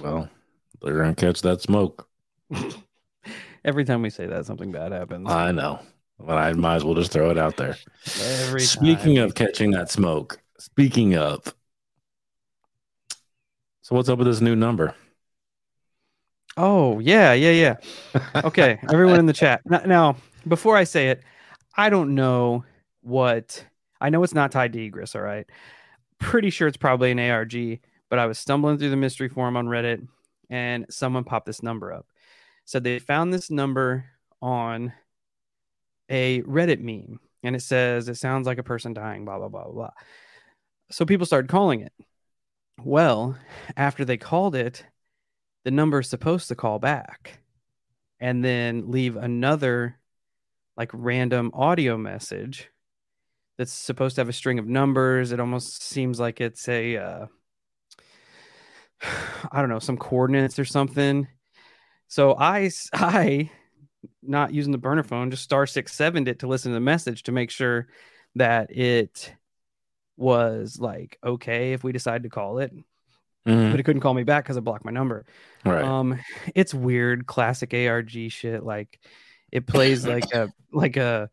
Well, 0.00 0.28
they're 0.82 0.96
gonna 0.98 1.14
catch 1.14 1.42
that 1.42 1.60
smoke. 1.60 2.08
Every 3.64 3.84
time 3.84 4.02
we 4.02 4.10
say 4.10 4.26
that, 4.26 4.46
something 4.46 4.72
bad 4.72 4.92
happens. 4.92 5.30
I 5.30 5.52
know. 5.52 5.80
But 6.24 6.38
I 6.38 6.52
might 6.52 6.76
as 6.76 6.84
well 6.84 6.94
just 6.94 7.12
throw 7.12 7.30
it 7.30 7.38
out 7.38 7.56
there. 7.56 7.76
Every 8.22 8.60
Speaking 8.60 9.16
time. 9.16 9.24
of 9.24 9.34
catching 9.34 9.70
that 9.72 9.90
smoke, 9.90 10.40
speaking 10.58 11.16
of, 11.16 11.54
so 13.82 13.96
what's 13.96 14.08
up 14.08 14.18
with 14.18 14.26
this 14.26 14.40
new 14.40 14.54
number? 14.54 14.94
Oh, 16.56 16.98
yeah, 16.98 17.32
yeah, 17.32 17.50
yeah. 18.14 18.20
Okay, 18.44 18.78
everyone 18.92 19.18
in 19.18 19.26
the 19.26 19.32
chat. 19.32 19.62
Now, 19.64 19.82
now, 19.86 20.16
before 20.46 20.76
I 20.76 20.84
say 20.84 21.08
it, 21.08 21.22
I 21.76 21.90
don't 21.90 22.14
know 22.14 22.64
what 23.02 23.64
I 24.00 24.10
know 24.10 24.22
it's 24.22 24.34
not 24.34 24.52
tied 24.52 24.72
to 24.72 24.78
Egress, 24.78 25.14
all 25.14 25.22
right. 25.22 25.46
Pretty 26.18 26.50
sure 26.50 26.68
it's 26.68 26.76
probably 26.76 27.10
an 27.10 27.18
ARG, 27.18 27.80
but 28.08 28.18
I 28.18 28.26
was 28.26 28.38
stumbling 28.38 28.78
through 28.78 28.90
the 28.90 28.96
mystery 28.96 29.28
forum 29.28 29.56
on 29.56 29.66
Reddit 29.66 30.06
and 30.48 30.86
someone 30.90 31.24
popped 31.24 31.46
this 31.46 31.62
number 31.62 31.92
up. 31.92 32.06
Said 32.64 32.84
they 32.84 32.98
found 32.98 33.32
this 33.32 33.50
number 33.50 34.04
on 34.42 34.92
a 36.10 36.42
Reddit 36.42 36.80
meme 36.80 37.20
and 37.42 37.56
it 37.56 37.62
says 37.62 38.08
it 38.08 38.16
sounds 38.16 38.46
like 38.46 38.58
a 38.58 38.62
person 38.62 38.92
dying, 38.92 39.24
blah 39.24 39.38
blah 39.38 39.48
blah 39.48 39.70
blah. 39.70 39.90
So 40.90 41.06
people 41.06 41.26
started 41.26 41.48
calling 41.48 41.80
it. 41.80 41.92
Well, 42.82 43.36
after 43.76 44.04
they 44.04 44.16
called 44.16 44.54
it, 44.54 44.84
the 45.64 45.70
number 45.70 46.00
is 46.00 46.08
supposed 46.08 46.48
to 46.48 46.54
call 46.54 46.78
back 46.78 47.40
and 48.18 48.44
then 48.44 48.90
leave 48.90 49.16
another 49.16 49.98
like 50.76 50.90
random 50.92 51.50
audio 51.54 51.96
message 51.96 52.68
that's 53.58 53.72
supposed 53.72 54.14
to 54.16 54.22
have 54.22 54.28
a 54.28 54.32
string 54.32 54.58
of 54.58 54.66
numbers. 54.66 55.32
It 55.32 55.40
almost 55.40 55.82
seems 55.82 56.18
like 56.18 56.40
it's 56.40 56.68
a 56.68 56.96
uh, 56.96 57.26
I 59.52 59.60
don't 59.60 59.70
know, 59.70 59.78
some 59.78 59.96
coordinates 59.98 60.58
or 60.58 60.64
something. 60.64 61.28
So 62.08 62.34
I 62.38 62.70
I 62.92 63.50
not 64.22 64.52
using 64.54 64.72
the 64.72 64.78
burner 64.78 65.02
phone, 65.02 65.30
just 65.30 65.42
star 65.42 65.66
six 65.66 65.94
sevened 65.94 66.28
it 66.28 66.40
to 66.40 66.46
listen 66.46 66.70
to 66.72 66.74
the 66.74 66.80
message 66.80 67.22
to 67.24 67.32
make 67.32 67.50
sure 67.50 67.88
that 68.36 68.70
it 68.76 69.34
was 70.16 70.78
like 70.78 71.18
okay 71.24 71.72
if 71.72 71.82
we 71.82 71.92
decide 71.92 72.22
to 72.24 72.28
call 72.28 72.58
it, 72.58 72.72
Mhm. 73.46 73.70
but 73.70 73.80
it 73.80 73.84
couldn't 73.84 74.02
call 74.02 74.12
me 74.14 74.22
back 74.24 74.44
because 74.44 74.56
I 74.56 74.60
blocked 74.60 74.84
my 74.84 74.90
number. 74.90 75.24
Right. 75.64 75.82
Um, 75.82 76.18
it's 76.54 76.74
weird, 76.74 77.26
classic 77.26 77.72
ARG 77.72 78.28
shit. 78.30 78.62
Like 78.62 79.00
it 79.50 79.66
plays 79.66 80.06
like 80.06 80.32
a 80.34 80.52
like 80.72 80.96
a 80.96 81.30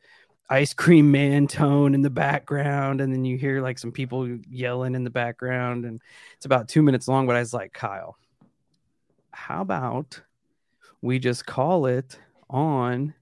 ice 0.49 0.73
cream 0.73 1.11
man 1.11 1.45
tone 1.47 1.93
in 1.93 2.01
the 2.01 2.09
background, 2.09 3.01
and 3.01 3.11
then 3.13 3.25
you 3.25 3.37
hear 3.37 3.61
like 3.61 3.77
some 3.77 3.91
people 3.91 4.25
yelling 4.49 4.95
in 4.95 5.03
the 5.03 5.09
background, 5.09 5.83
and 5.83 6.01
it's 6.37 6.45
about 6.45 6.69
two 6.69 6.81
minutes 6.81 7.09
long. 7.09 7.27
But 7.27 7.35
I 7.35 7.39
was 7.39 7.53
like, 7.53 7.73
Kyle, 7.73 8.17
how 9.31 9.61
about 9.61 10.21
we 11.01 11.19
just 11.19 11.45
call 11.45 11.85
it 11.87 12.17
on 12.49 13.13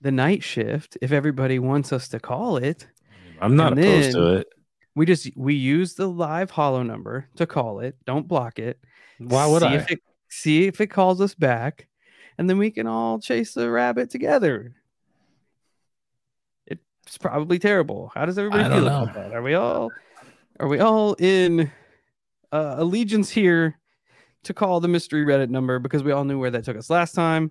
the 0.00 0.12
night 0.12 0.42
shift 0.42 0.96
if 1.00 1.12
everybody 1.12 1.58
wants 1.58 1.92
us 1.92 2.08
to 2.08 2.20
call 2.20 2.56
it? 2.56 2.86
I'm 3.40 3.56
not 3.56 3.72
and 3.72 3.80
opposed 3.80 4.12
to 4.12 4.34
it. 4.36 4.48
We 4.94 5.06
just 5.06 5.30
we 5.36 5.54
use 5.54 5.94
the 5.94 6.08
live 6.08 6.50
hollow 6.50 6.82
number 6.82 7.28
to 7.36 7.46
call 7.46 7.80
it. 7.80 7.96
Don't 8.04 8.26
block 8.26 8.58
it. 8.58 8.80
Why 9.18 9.46
would 9.46 9.62
see 9.62 9.68
I? 9.68 9.74
If 9.76 9.90
it, 9.90 10.00
see 10.28 10.66
if 10.66 10.80
it 10.80 10.88
calls 10.88 11.20
us 11.20 11.34
back, 11.34 11.88
and 12.36 12.50
then 12.50 12.58
we 12.58 12.70
can 12.70 12.86
all 12.86 13.20
chase 13.20 13.54
the 13.54 13.70
rabbit 13.70 14.10
together. 14.10 14.74
It's 17.08 17.16
probably 17.16 17.58
terrible. 17.58 18.12
How 18.14 18.26
does 18.26 18.36
everybody 18.36 18.64
feel 18.64 18.86
about 18.86 19.14
that? 19.14 19.32
Are 19.32 19.40
we 19.40 19.54
all 19.54 19.90
are 20.60 20.68
we 20.68 20.78
all 20.78 21.14
in 21.14 21.72
uh, 22.52 22.74
allegiance 22.76 23.30
here 23.30 23.78
to 24.44 24.52
call 24.52 24.80
the 24.80 24.88
mystery 24.88 25.24
Reddit 25.24 25.48
number 25.48 25.78
because 25.78 26.02
we 26.02 26.12
all 26.12 26.24
knew 26.24 26.38
where 26.38 26.50
that 26.50 26.64
took 26.64 26.76
us 26.76 26.90
last 26.90 27.14
time? 27.14 27.50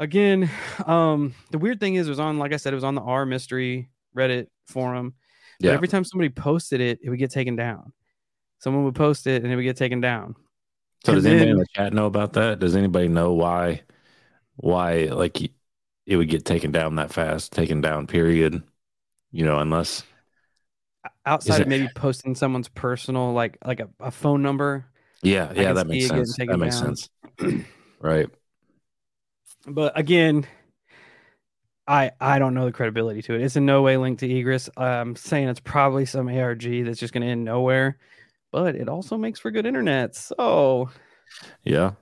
Again, 0.00 0.50
um, 0.86 1.34
the 1.50 1.58
weird 1.58 1.78
thing 1.78 1.96
is, 1.96 2.06
it 2.06 2.10
was 2.10 2.18
on, 2.18 2.38
like 2.38 2.54
I 2.54 2.56
said, 2.56 2.72
it 2.72 2.76
was 2.76 2.84
on 2.84 2.94
the 2.94 3.02
R 3.02 3.26
mystery 3.26 3.90
Reddit 4.16 4.46
forum. 4.66 5.14
But 5.60 5.68
Yeah. 5.68 5.74
every 5.74 5.88
time 5.88 6.04
somebody 6.04 6.30
posted 6.30 6.80
it, 6.80 7.00
it 7.02 7.10
would 7.10 7.18
get 7.18 7.30
taken 7.30 7.54
down. 7.54 7.92
Someone 8.60 8.84
would 8.84 8.94
post 8.94 9.26
it 9.26 9.42
and 9.42 9.52
it 9.52 9.56
would 9.56 9.62
get 9.62 9.76
taken 9.76 10.00
down. 10.00 10.36
So 11.04 11.14
does 11.14 11.26
and 11.26 11.34
anybody 11.34 11.50
in 11.50 11.58
the 11.58 11.66
chat 11.74 11.92
know 11.92 12.06
about 12.06 12.32
that? 12.32 12.58
Does 12.58 12.76
anybody 12.76 13.08
know 13.08 13.32
why 13.34 13.82
why 14.56 15.04
like 15.04 15.40
it 16.06 16.16
would 16.16 16.28
get 16.28 16.46
taken 16.46 16.72
down 16.72 16.96
that 16.96 17.12
fast, 17.12 17.52
taken 17.52 17.82
down 17.82 18.06
period? 18.06 18.62
You 19.32 19.44
know, 19.44 19.58
unless 19.58 20.02
outside 21.26 21.60
of 21.62 21.68
maybe 21.68 21.88
posting 21.94 22.34
someone's 22.34 22.68
personal 22.68 23.32
like 23.32 23.58
like 23.64 23.80
a, 23.80 23.88
a 24.00 24.10
phone 24.10 24.42
number 24.42 24.86
yeah, 25.22 25.52
yeah, 25.54 25.72
that 25.74 25.86
makes 25.86 26.06
see 26.08 26.14
it 26.14 26.16
getting 26.16 26.24
sense. 26.26 26.36
That 26.38 26.58
makes 26.58 26.80
down. 26.80 26.96
sense. 26.96 27.64
right. 28.00 28.28
But 29.66 29.98
again 29.98 30.46
i 31.86 32.10
i 32.20 32.38
don't 32.38 32.54
know 32.54 32.64
the 32.64 32.72
credibility 32.72 33.20
to 33.22 33.34
it 33.34 33.40
it's 33.42 33.56
in 33.56 33.66
no 33.66 33.82
way 33.82 33.96
linked 33.96 34.20
to 34.20 34.30
egress 34.30 34.68
i'm 34.76 35.14
saying 35.16 35.48
it's 35.48 35.60
probably 35.60 36.06
some 36.06 36.28
arg 36.28 36.62
that's 36.84 37.00
just 37.00 37.12
going 37.12 37.22
to 37.22 37.28
end 37.28 37.44
nowhere 37.44 37.98
but 38.52 38.74
it 38.74 38.88
also 38.88 39.16
makes 39.16 39.38
for 39.40 39.50
good 39.50 39.66
internet 39.66 40.14
so 40.16 40.88
Yeah. 41.64 41.92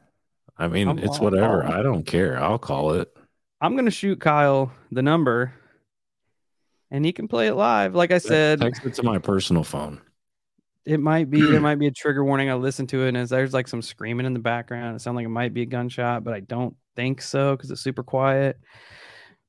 I 0.61 0.67
mean, 0.67 0.89
I'm 0.89 0.99
it's 0.99 1.21
whatever. 1.21 1.63
all- 1.65 1.73
I 1.73 1.83
don't 1.83 2.03
care. 2.05 2.37
I'll 2.43 2.59
call 2.59 2.93
it. 2.95 3.15
i'm 3.61 3.75
going 3.75 3.85
to 3.85 3.91
shoot 3.91 4.21
kyle 4.21 4.73
the 4.91 5.03
number 5.03 5.53
and 6.91 7.05
he 7.05 7.13
can 7.13 7.29
play 7.29 7.47
it 7.49 7.55
live 7.55 7.95
like 7.95 8.11
i 8.11 8.19
said 8.19 8.61
Text 8.61 8.85
it 8.85 8.95
to 8.95 9.03
my 9.03 9.19
personal 9.19 9.63
phone. 9.65 10.01
It 10.89 11.01
might 11.01 11.31
be 11.31 11.41
there 11.41 11.61
might 11.69 11.79
be 11.79 11.87
a 11.87 11.93
trigger 11.93 12.25
warning 12.25 12.51
i 12.51 12.55
listened 12.55 12.89
to 12.89 13.05
it 13.05 13.15
and 13.15 13.29
there's 13.29 13.55
like 13.55 13.69
some 13.69 13.83
screaming 13.83 14.27
in 14.27 14.33
the 14.33 14.41
background 14.41 14.97
it 14.97 15.01
sounds 15.01 15.17
like 15.17 15.27
it 15.27 15.31
might 15.31 15.55
be 15.55 15.63
a 15.63 15.67
gunshot 15.67 16.25
but 16.25 16.35
i 16.35 16.41
don't 16.41 16.75
think 16.99 17.23
so 17.23 17.55
because 17.55 17.71
it's 17.71 17.81
super 17.81 18.03
quiet. 18.03 18.59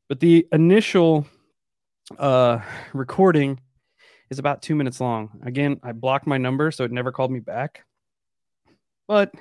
But 0.07 0.19
the 0.19 0.47
initial 0.51 1.25
uh 2.19 2.59
recording 2.93 3.59
is 4.29 4.37
about 4.37 4.61
two 4.61 4.75
minutes 4.75 5.01
long. 5.01 5.41
Again 5.43 5.79
i 5.81 5.91
blocked 5.91 6.27
my 6.27 6.37
number 6.37 6.69
so 6.69 6.83
it 6.83 6.91
never 6.91 7.11
called 7.11 7.31
me 7.31 7.39
back. 7.39 7.85
But 9.07 9.33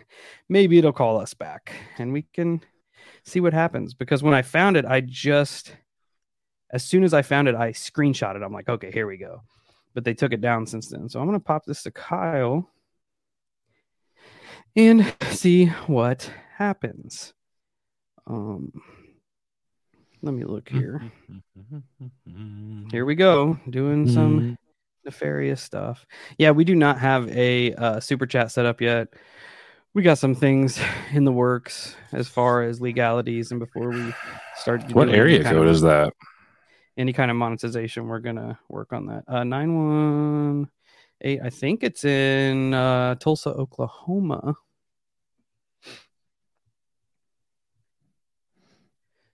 maybe 0.48 0.78
it'll 0.78 0.94
call 0.94 1.20
us 1.20 1.34
back 1.34 1.74
and 1.98 2.14
we 2.14 2.22
can 2.32 2.62
see 3.26 3.40
what 3.40 3.52
happens 3.52 3.92
because 3.92 4.22
when 4.22 4.32
i 4.32 4.40
found 4.40 4.78
it 4.78 4.86
i 4.86 5.02
just 5.02 5.76
as 6.70 6.82
soon 6.82 7.04
as 7.04 7.12
i 7.12 7.20
found 7.20 7.46
it 7.46 7.54
i 7.54 7.72
screenshot 7.72 8.36
it 8.36 8.42
i'm 8.42 8.54
like 8.54 8.70
okay 8.70 8.90
here 8.90 9.06
we 9.06 9.18
go 9.18 9.42
but 9.94 10.04
they 10.04 10.14
took 10.14 10.32
it 10.32 10.40
down 10.40 10.66
since 10.66 10.88
then. 10.88 11.08
So 11.08 11.20
I'm 11.20 11.26
gonna 11.26 11.40
pop 11.40 11.64
this 11.64 11.82
to 11.84 11.90
Kyle 11.90 12.70
and 14.76 15.12
see 15.30 15.66
what 15.86 16.30
happens. 16.56 17.32
Um, 18.26 18.72
let 20.22 20.34
me 20.34 20.44
look 20.44 20.68
here. 20.68 21.00
Here 22.90 23.04
we 23.04 23.14
go, 23.14 23.58
doing 23.70 24.08
some 24.08 24.58
nefarious 25.04 25.62
stuff. 25.62 26.04
Yeah, 26.38 26.50
we 26.50 26.64
do 26.64 26.74
not 26.74 26.98
have 26.98 27.28
a 27.30 27.72
uh, 27.74 28.00
super 28.00 28.26
chat 28.26 28.50
set 28.52 28.66
up 28.66 28.80
yet. 28.80 29.08
We 29.94 30.02
got 30.02 30.18
some 30.18 30.34
things 30.34 30.78
in 31.12 31.24
the 31.24 31.32
works 31.32 31.96
as 32.12 32.28
far 32.28 32.62
as 32.62 32.80
legalities, 32.80 33.50
and 33.50 33.58
before 33.58 33.88
we 33.90 34.12
start, 34.56 34.92
What 34.92 35.08
area 35.08 35.42
code 35.42 35.66
of- 35.66 35.72
is 35.72 35.80
that? 35.82 36.12
Any 36.98 37.12
kind 37.12 37.30
of 37.30 37.36
monetization, 37.36 38.08
we're 38.08 38.18
gonna 38.18 38.58
work 38.68 38.92
on 38.92 39.06
that. 39.06 39.24
Uh, 39.28 39.44
nine 39.44 39.72
one 39.72 40.68
eight. 41.20 41.40
I 41.40 41.48
think 41.48 41.84
it's 41.84 42.04
in 42.04 42.74
uh, 42.74 43.14
Tulsa, 43.14 43.50
Oklahoma. 43.50 44.56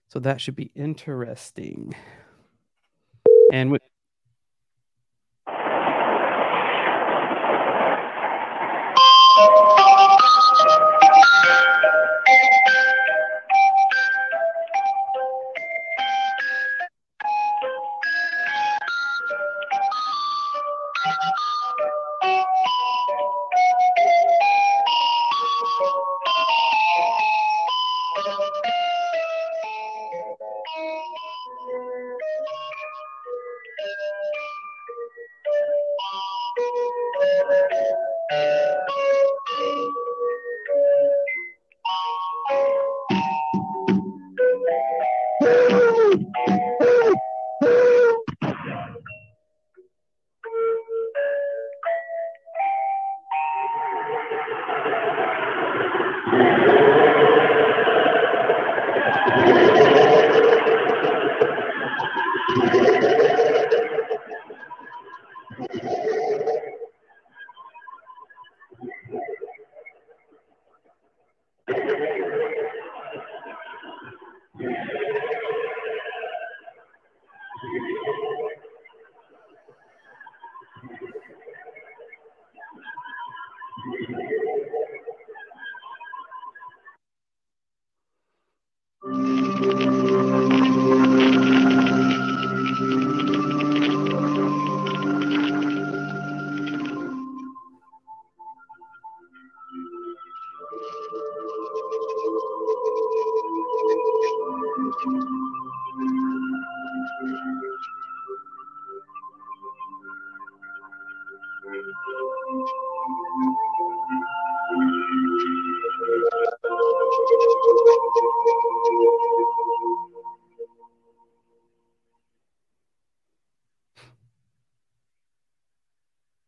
So 0.09 0.19
that 0.19 0.39
should 0.39 0.55
be 0.55 0.71
interesting. 0.75 1.95
And 3.51 3.71
with, 3.71 3.81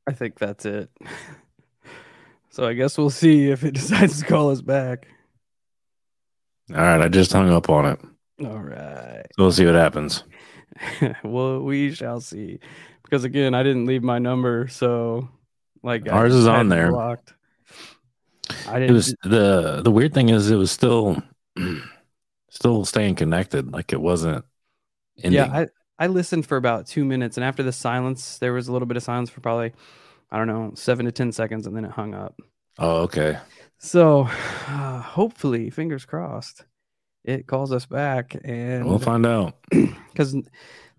I 0.08 0.14
think 0.14 0.40
that's 0.40 0.66
it. 0.66 0.90
so 2.58 2.66
I 2.66 2.74
guess 2.74 2.98
we'll 2.98 3.12
see 3.12 3.52
if 3.52 3.64
it 3.64 3.74
decides 3.76 4.20
to 4.20 4.26
call 4.26 4.50
us 4.50 4.62
back. 4.62 5.08
All 6.72 6.82
right, 6.82 7.00
I 7.00 7.08
just 7.08 7.32
hung 7.32 7.52
up 7.52 7.70
on 7.70 7.86
it. 7.86 8.00
All 8.44 8.58
right. 8.58 9.22
So 9.36 9.44
we'll 9.44 9.52
see 9.52 9.68
what 9.68 9.76
happens. 9.76 10.24
well, 11.24 11.62
we 11.62 11.94
shall 11.94 12.20
see. 12.20 12.60
Because 13.04 13.26
again, 13.26 13.54
I 13.54 13.62
didn't 13.62 13.86
leave 13.86 14.02
my 14.02 14.18
number, 14.18 14.68
so 14.70 15.30
like 15.84 16.12
Ours 16.12 16.34
is 16.34 16.48
on 16.48 16.68
there. 16.70 16.92
Blocked. 16.92 17.36
I 18.68 18.80
didn't. 18.80 18.90
It 18.90 18.94
was 18.94 19.16
the 19.22 19.82
the 19.84 19.92
weird 19.92 20.16
thing 20.16 20.30
is 20.30 20.50
it 20.50 20.56
was 20.56 20.72
still 20.72 21.22
still 22.50 22.86
staying 22.86 23.16
connected, 23.16 23.72
like 23.72 23.94
it 23.94 24.02
wasn't 24.02 24.44
ending. 25.22 25.34
yeah, 25.34 25.68
I 26.00 26.06
I 26.06 26.08
listened 26.08 26.48
for 26.48 26.58
about 26.58 26.88
two 26.88 27.06
minutes, 27.06 27.38
and 27.38 27.44
after 27.44 27.62
the 27.62 27.72
silence, 27.72 28.40
there 28.40 28.52
was 28.52 28.68
a 28.68 28.72
little 28.74 28.88
bit 28.88 28.98
of 28.98 29.04
silence 29.04 29.30
for 29.30 29.42
probably 29.42 29.74
I 30.32 30.38
don't 30.38 30.48
know 30.48 30.72
seven 30.76 31.06
to 31.06 31.12
ten 31.12 31.32
seconds, 31.32 31.68
and 31.68 31.76
then 31.76 31.86
it 31.86 31.92
hung 31.92 32.14
up. 32.14 32.36
oh, 32.80 33.02
okay. 33.04 33.38
So 33.80 34.28
uh, 34.68 35.02
hopefully, 35.02 35.70
fingers 35.70 36.06
crossed, 36.06 36.66
it 37.24 37.46
calls 37.48 37.72
us 37.72 37.86
back, 37.86 38.36
and 38.44 38.86
We'll 38.86 39.00
find 39.00 39.26
out. 39.26 39.56
because 39.70 40.36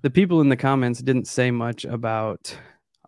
the 0.03 0.11
people 0.11 0.41
in 0.41 0.49
the 0.49 0.57
comments 0.57 1.01
didn't 1.03 1.27
say 1.27 1.51
much 1.51 1.85
about 1.85 2.57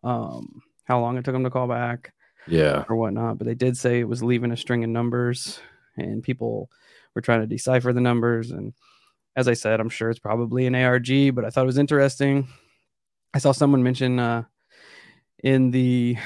um, 0.03 0.63
how 0.85 1.01
long 1.01 1.17
it 1.17 1.25
took 1.25 1.35
them 1.35 1.45
to 1.45 1.51
call 1.51 1.69
back 1.69 2.13
Yeah. 2.49 2.85
or 2.89 2.97
whatnot, 2.97 3.39
but 3.39 3.47
they 3.47 3.55
did 3.55 3.77
say 3.77 4.01
it 4.01 4.09
was 4.09 4.23
leaving 4.25 4.51
a 4.51 4.57
string 4.57 4.83
of 4.83 4.91
numbers 4.91 5.61
and 5.97 6.23
people 6.23 6.69
were 7.15 7.21
trying 7.21 7.41
to 7.43 7.47
decipher 7.47 7.93
the 7.93 8.01
numbers. 8.01 8.51
And 8.51 8.73
as 9.37 9.47
I 9.47 9.55
said, 9.55 9.79
I'm 9.79 9.89
sure 9.89 10.11
it's 10.11 10.19
probably 10.19 10.67
an 10.67 10.75
ARG, 10.75 11.35
but 11.35 11.45
I 11.45 11.51
thought 11.51 11.63
it 11.63 11.67
was 11.67 11.79
interesting. 11.79 12.49
I 13.35 13.39
saw 13.39 13.53
someone 13.53 13.83
mention 13.85 14.19
uh, 14.19 14.45
in 15.43 15.71
the 15.71 16.17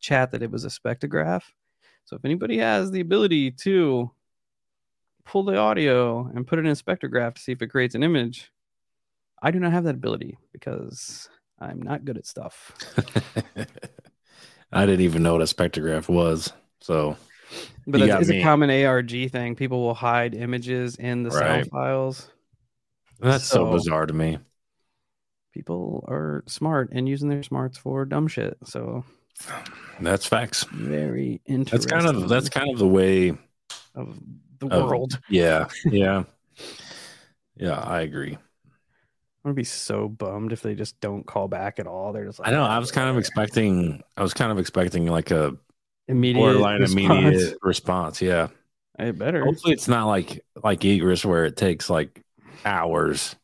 chat 0.00 0.30
that 0.32 0.42
it 0.42 0.50
was 0.50 0.64
a 0.64 0.68
spectrograph. 0.68 1.42
So 2.04 2.16
if 2.16 2.24
anybody 2.24 2.58
has 2.58 2.90
the 2.90 3.00
ability 3.00 3.50
to 3.52 4.10
pull 5.24 5.44
the 5.44 5.56
audio 5.56 6.26
and 6.34 6.46
put 6.46 6.58
it 6.58 6.66
in 6.66 6.70
a 6.70 6.74
spectrograph 6.74 7.34
to 7.34 7.40
see 7.40 7.52
if 7.52 7.62
it 7.62 7.68
creates 7.68 7.94
an 7.94 8.02
image, 8.02 8.50
I 9.42 9.50
do 9.50 9.58
not 9.58 9.72
have 9.72 9.84
that 9.84 9.94
ability 9.94 10.36
because 10.52 11.28
I'm 11.58 11.80
not 11.80 12.04
good 12.04 12.18
at 12.18 12.26
stuff. 12.26 12.72
I 14.72 14.86
didn't 14.86 15.02
even 15.02 15.22
know 15.22 15.34
what 15.34 15.42
a 15.42 15.44
spectrograph 15.44 16.08
was. 16.08 16.52
So 16.80 17.16
But 17.86 18.00
You 18.00 18.16
is 18.18 18.30
a 18.30 18.42
common 18.42 18.70
ARG 18.70 19.30
thing. 19.30 19.54
People 19.54 19.80
will 19.82 19.94
hide 19.94 20.34
images 20.34 20.96
in 20.96 21.22
the 21.22 21.30
Right. 21.30 21.64
sound 21.64 21.70
files. 21.70 22.30
that's 23.20 23.44
so, 23.44 23.66
So- 23.66 23.72
bizarre 23.72 24.06
to 24.06 24.12
me. 24.14 24.38
People 25.54 26.04
are 26.08 26.42
smart 26.48 26.90
and 26.92 27.08
using 27.08 27.28
their 27.28 27.44
smarts 27.44 27.78
for 27.78 28.04
dumb 28.04 28.26
shit. 28.26 28.56
So 28.64 29.04
That's 30.00 30.26
facts. 30.26 30.64
very 30.64 31.40
interesting. 31.46 31.88
That's 31.90 32.04
kind 32.04 32.16
of 32.16 32.28
that's 32.28 32.48
kind 32.48 32.68
of 32.72 32.78
the 32.80 32.88
way 32.88 33.30
of 33.94 34.18
the 34.58 34.66
of- 34.68 34.88
world. 34.90 35.20
Yeah. 35.30 35.68
Yeah. 35.84 36.24
yeah, 37.56 37.78
I 37.78 38.00
agree. 38.00 38.32
I'm 38.32 39.50
gonna 39.50 39.54
be 39.54 39.64
so 39.64 40.08
bummed 40.08 40.52
if 40.52 40.62
they 40.62 40.74
just 40.74 40.98
don't 41.00 41.24
call 41.26 41.48
back 41.48 41.78
at 41.78 41.86
all. 41.86 42.12
They're 42.12 42.24
just 42.24 42.38
like 42.40 42.48
I 42.48 42.50
know. 42.50 42.64
I 42.64 42.78
was 42.78 42.90
kind 42.90 43.08
of 43.10 43.16
expecting 43.18 44.02
I 44.16 44.22
was 44.22 44.34
kind 44.34 44.50
of 44.50 44.58
expecting 44.58 45.06
like 45.06 45.30
a 45.30 45.54
immediate 46.08 46.42
borderline 46.42 46.80
response. 46.80 47.04
immediate 47.26 47.58
response. 47.62 48.20
Yeah. 48.22 48.48
I 48.98 49.10
better. 49.12 49.44
Hopefully 49.44 49.72
it's 49.74 49.86
not 49.88 50.06
like 50.06 50.44
like 50.62 50.84
Egress 50.84 51.24
where 51.24 51.44
it 51.44 51.56
takes 51.56 51.88
like 51.90 52.22
hours. 52.64 53.36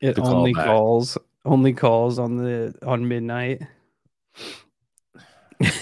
It 0.00 0.16
call 0.16 0.28
only 0.34 0.52
back. 0.52 0.66
calls 0.66 1.18
only 1.44 1.72
calls 1.72 2.18
on 2.18 2.36
the 2.36 2.74
on 2.84 3.08
midnight. 3.08 3.62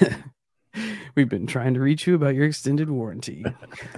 We've 1.15 1.29
been 1.29 1.47
trying 1.47 1.75
to 1.75 1.81
reach 1.81 2.07
you 2.07 2.15
about 2.15 2.35
your 2.35 2.47
extended 2.47 2.91
warranty. 2.91 3.45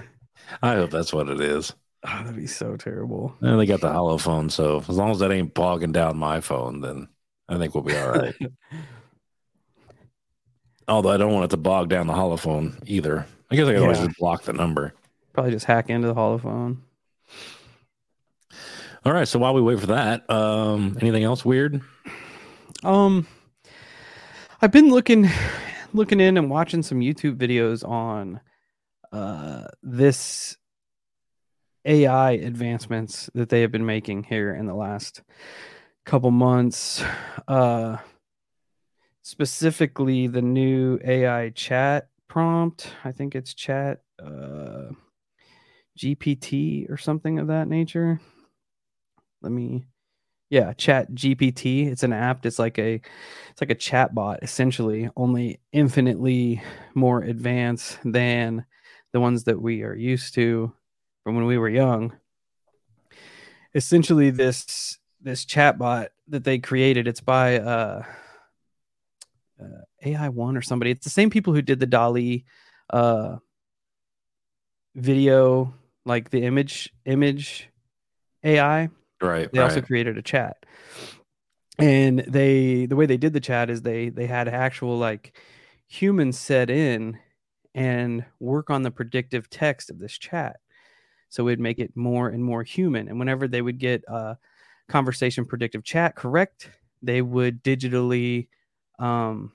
I 0.61 0.75
hope 0.75 0.91
that's 0.91 1.13
what 1.13 1.29
it 1.29 1.39
is. 1.39 1.73
Oh, 2.05 2.23
that'd 2.23 2.35
be 2.35 2.47
so 2.47 2.75
terrible. 2.75 3.35
And 3.39 3.59
they 3.59 3.65
got 3.65 3.81
the 3.81 3.89
holophone, 3.89 4.51
so 4.51 4.79
as 4.79 4.89
long 4.89 5.11
as 5.11 5.19
that 5.19 5.31
ain't 5.31 5.53
bogging 5.53 5.93
down 5.93 6.17
my 6.17 6.41
phone, 6.41 6.81
then 6.81 7.07
I 7.47 7.57
think 7.57 7.73
we'll 7.73 7.83
be 7.83 7.95
all 7.95 8.11
right. 8.11 8.35
Although 10.87 11.11
I 11.11 11.17
don't 11.17 11.31
want 11.31 11.45
it 11.45 11.51
to 11.51 11.57
bog 11.57 11.87
down 11.87 12.07
the 12.07 12.13
holophone 12.13 12.77
either. 12.85 13.25
I 13.49 13.55
guess 13.55 13.67
I 13.67 13.73
could 13.73 13.83
always 13.83 13.99
just 13.99 14.17
block 14.17 14.43
the 14.43 14.51
number. 14.51 14.93
Probably 15.31 15.51
just 15.51 15.65
hack 15.65 15.89
into 15.89 16.07
the 16.07 16.15
holophone. 16.15 16.79
All 19.05 19.11
right. 19.11 19.27
So 19.27 19.37
while 19.37 19.53
we 19.53 19.61
wait 19.61 19.81
for 19.81 19.87
that, 19.87 20.29
um, 20.29 20.97
anything 21.01 21.23
else 21.23 21.43
weird? 21.43 21.81
Um, 22.83 23.27
I've 24.61 24.71
been 24.71 24.89
looking, 24.89 25.29
looking 25.93 26.21
in 26.21 26.37
and 26.37 26.49
watching 26.49 26.83
some 26.83 27.01
YouTube 27.01 27.35
videos 27.35 27.87
on, 27.87 28.39
uh, 29.11 29.65
this 29.81 30.55
AI 31.83 32.31
advancements 32.31 33.29
that 33.33 33.49
they 33.49 33.59
have 33.61 33.73
been 33.73 33.85
making 33.85 34.23
here 34.23 34.55
in 34.55 34.67
the 34.67 34.73
last 34.73 35.21
couple 36.05 36.31
months. 36.31 37.03
Uh, 37.45 37.97
specifically 39.21 40.27
the 40.27 40.41
new 40.41 40.97
AI 41.03 41.49
chat 41.49 42.07
prompt. 42.29 42.89
I 43.03 43.11
think 43.11 43.35
it's 43.35 43.53
chat, 43.53 44.01
uh, 44.17 44.91
GPT 45.97 46.89
or 46.89 46.95
something 46.95 47.37
of 47.37 47.47
that 47.47 47.67
nature. 47.67 48.21
Let 49.43 49.51
me 49.51 49.85
yeah 50.49 50.73
chat 50.73 51.11
gpt 51.15 51.87
it's 51.87 52.03
an 52.03 52.13
app 52.13 52.45
it's 52.45 52.59
like 52.59 52.77
a 52.77 52.95
it's 53.49 53.61
like 53.61 53.71
a 53.71 53.75
chat 53.75 54.13
bot 54.13 54.37
essentially 54.43 55.09
only 55.15 55.59
infinitely 55.71 56.61
more 56.93 57.23
advanced 57.23 57.97
than 58.03 58.63
the 59.13 59.19
ones 59.19 59.45
that 59.45 59.61
we 59.61 59.83
are 59.83 59.95
used 59.95 60.33
to 60.33 60.73
from 61.23 61.35
when 61.35 61.45
we 61.45 61.57
were 61.57 61.69
young. 61.69 62.13
Essentially 63.73 64.29
this 64.29 64.99
this 65.21 65.45
chat 65.45 65.77
bot 65.77 66.09
that 66.27 66.43
they 66.43 66.59
created 66.59 67.07
it's 67.07 67.21
by 67.21 67.59
uh, 67.59 68.03
uh 69.61 69.81
ai 70.03 70.29
one 70.29 70.57
or 70.57 70.61
somebody. 70.61 70.91
It's 70.91 71.05
the 71.05 71.09
same 71.09 71.29
people 71.29 71.53
who 71.53 71.61
did 71.61 71.79
the 71.79 71.85
DALL-E 71.85 72.43
uh 72.89 73.37
video 74.95 75.73
like 76.05 76.29
the 76.29 76.43
image 76.43 76.93
image 77.05 77.69
ai 78.43 78.89
Right. 79.23 79.51
they 79.51 79.59
right. 79.59 79.65
also 79.65 79.81
created 79.81 80.17
a 80.17 80.21
chat 80.21 80.57
and 81.79 82.19
they 82.27 82.85
the 82.85 82.95
way 82.95 83.05
they 83.05 83.17
did 83.17 83.33
the 83.33 83.39
chat 83.39 83.69
is 83.69 83.81
they 83.81 84.09
they 84.09 84.27
had 84.27 84.47
actual 84.47 84.97
like 84.97 85.37
humans 85.87 86.37
set 86.37 86.69
in 86.69 87.17
and 87.73 88.25
work 88.39 88.69
on 88.69 88.83
the 88.83 88.91
predictive 88.91 89.49
text 89.49 89.89
of 89.89 89.99
this 89.99 90.17
chat 90.17 90.57
so 91.29 91.47
it'd 91.47 91.59
make 91.59 91.79
it 91.79 91.95
more 91.95 92.29
and 92.29 92.43
more 92.43 92.63
human 92.63 93.07
and 93.07 93.17
whenever 93.17 93.47
they 93.47 93.61
would 93.61 93.79
get 93.79 94.03
a 94.07 94.37
conversation 94.87 95.45
predictive 95.45 95.83
chat 95.83 96.15
correct 96.15 96.69
they 97.01 97.21
would 97.21 97.63
digitally 97.63 98.47
um 98.99 99.51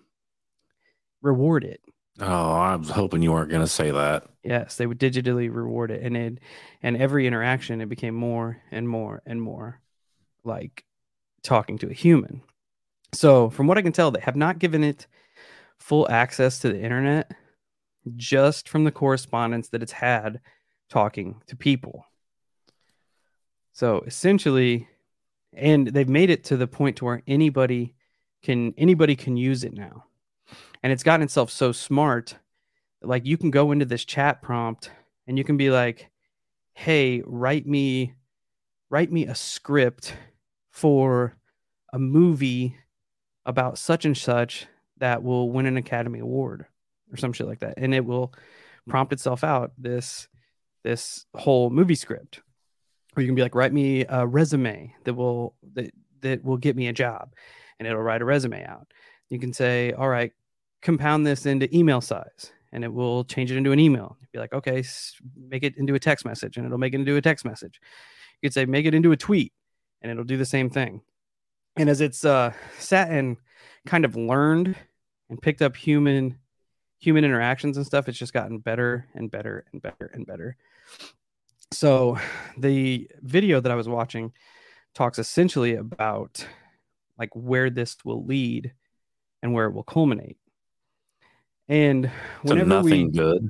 reward 1.23 1.63
it 1.63 1.81
oh, 2.21 2.53
I 2.53 2.77
was 2.77 2.91
hoping 2.91 3.23
you 3.23 3.33
weren't 3.33 3.51
going 3.51 3.63
to 3.63 3.69
say 3.69 3.91
that. 3.91 4.25
Yes, 4.43 4.77
they 4.77 4.87
would 4.87 4.99
digitally 4.99 5.53
reward 5.53 5.91
it, 5.91 6.03
and 6.03 6.17
it 6.17 6.39
and 6.83 6.97
every 6.97 7.27
interaction 7.27 7.81
it 7.81 7.89
became 7.89 8.15
more 8.15 8.59
and 8.71 8.89
more 8.89 9.23
and 9.27 9.41
more 9.43 9.81
like 10.45 10.85
talking 11.43 11.79
to 11.79 11.91
a 11.91 11.95
human. 11.95 12.43
So, 13.13 13.51
from 13.51 13.67
what 13.67 13.79
I 13.79 13.83
can 13.83 13.93
tell, 13.93 14.11
they 14.11 14.21
have 14.21 14.37
not 14.37 14.59
given 14.59 14.85
it 14.85 15.07
full 15.79 16.11
access 16.11 16.59
to 16.61 16.69
the 16.69 16.81
internet, 16.81 17.33
just 18.17 18.69
from 18.69 18.85
the 18.85 18.93
correspondence 18.93 19.69
that 19.69 19.83
it's 19.83 19.93
had 19.93 20.41
talking 20.89 21.41
to 21.47 21.57
people. 21.57 22.05
So 23.73 24.01
essentially, 24.01 24.89
and 25.53 25.87
they've 25.87 26.09
made 26.09 26.31
it 26.31 26.45
to 26.45 26.57
the 26.57 26.67
point 26.67 26.97
to 26.97 27.05
where 27.05 27.23
anybody 27.27 27.95
can 28.43 28.75
anybody 28.77 29.15
can 29.15 29.37
use 29.37 29.63
it 29.63 29.73
now, 29.73 30.05
and 30.83 30.93
it's 30.93 31.03
gotten 31.03 31.25
itself 31.25 31.51
so 31.51 31.73
smart 31.73 32.37
like 33.03 33.25
you 33.27 33.37
can 33.37 33.51
go 33.51 33.71
into 33.73 33.85
this 33.85 34.05
chat 34.05 34.43
prompt 34.43 34.91
and 35.27 35.39
you 35.39 35.45
can 35.45 35.57
be 35.57 35.71
like 35.71 36.11
hey 36.75 37.23
write 37.27 37.67
me 37.67 38.15
write 38.91 39.13
me 39.13 39.27
a 39.27 39.35
script 39.35 40.15
for 40.71 41.37
a 41.93 41.99
movie 41.99 42.77
about 43.47 43.79
such 43.79 44.05
and 44.05 44.17
such 44.17 44.67
that 44.99 45.23
will 45.23 45.51
win 45.51 45.67
an 45.67 45.77
academy 45.77 46.19
award 46.19 46.67
or 47.11 47.17
some 47.17 47.33
shit 47.33 47.47
like 47.47 47.61
that. 47.61 47.75
And 47.77 47.95
it 47.95 48.05
will 48.05 48.33
prompt 48.89 49.13
itself 49.13 49.45
out 49.45 49.73
this 49.79 50.29
this 50.85 51.27
whole 51.35 51.71
movie 51.71 51.95
script. 51.95 52.41
Or 53.17 53.23
you 53.23 53.29
can 53.29 53.35
be 53.35 53.43
like 53.43 53.55
write 53.55 53.73
me 53.73 54.05
a 54.09 54.27
resume 54.27 54.95
that 55.05 55.15
will 55.15 55.55
that 55.75 55.91
that 56.21 56.45
will 56.45 56.57
get 56.57 56.77
me 56.77 56.89
a 56.89 56.93
job 56.93 57.33
and 57.79 57.87
it'll 57.87 58.03
write 58.03 58.23
a 58.23 58.27
resume 58.27 58.65
out. 58.65 58.87
You 59.31 59.39
can 59.39 59.53
say 59.53 59.93
all 59.93 60.09
right 60.09 60.33
compound 60.83 61.27
this 61.27 61.47
into 61.47 61.75
email 61.77 62.01
size 62.01 62.53
and 62.73 62.85
it 62.85 62.93
will 62.93 63.25
change 63.25 63.51
it 63.51 63.57
into 63.57 63.73
an 63.73 63.81
email. 63.81 64.17
Be 64.33 64.39
like, 64.39 64.53
okay, 64.53 64.85
make 65.37 65.63
it 65.63 65.77
into 65.77 65.95
a 65.95 65.99
text 65.99 66.25
message, 66.25 66.57
and 66.57 66.67
it'll 66.67 66.79
make 66.79 66.95
it 66.95 67.01
into 67.01 67.17
a 67.17 67.23
text 67.23 67.45
message. 67.45 67.81
You 68.41 68.49
could 68.49 68.55
say, 68.55 68.67
make 68.67 68.87
it 68.87 68.95
into 68.95 69.13
a 69.13 69.17
tweet, 69.17 69.53
and 70.03 70.13
it'll 70.13 70.25
do 70.25 70.37
the 70.37 70.45
same 70.45 70.71
thing. 70.71 71.01
And 71.77 71.89
as 71.89 72.01
it's 72.01 72.25
uh, 72.25 72.53
sat 72.79 73.11
and 73.11 73.37
kind 73.87 74.05
of 74.05 74.17
learned 74.17 74.77
and 75.31 75.41
picked 75.41 75.63
up 75.63 75.77
human 75.77 76.39
human 77.01 77.25
interactions 77.25 77.77
and 77.77 77.87
stuff, 77.87 78.09
it's 78.09 78.19
just 78.19 78.33
gotten 78.33 78.59
better 78.59 79.07
and 79.15 79.31
better 79.31 79.65
and 79.73 79.81
better 79.81 80.11
and 80.13 80.27
better. 80.27 80.57
So, 81.71 82.19
the 82.57 83.09
video 83.23 83.61
that 83.61 83.71
I 83.71 83.77
was 83.77 83.89
watching 83.89 84.33
talks 84.95 85.19
essentially 85.19 85.77
about 85.77 86.45
like 87.19 87.31
where 87.35 87.71
this 87.71 87.97
will 88.05 88.25
lead 88.25 88.73
and 89.43 89.53
where 89.53 89.67
it 89.67 89.73
will 89.73 89.85
culminate. 89.85 90.39
And 91.69 92.11
To 92.47 92.55
nothing 92.65 93.07
we 93.07 93.13
good. 93.13 93.49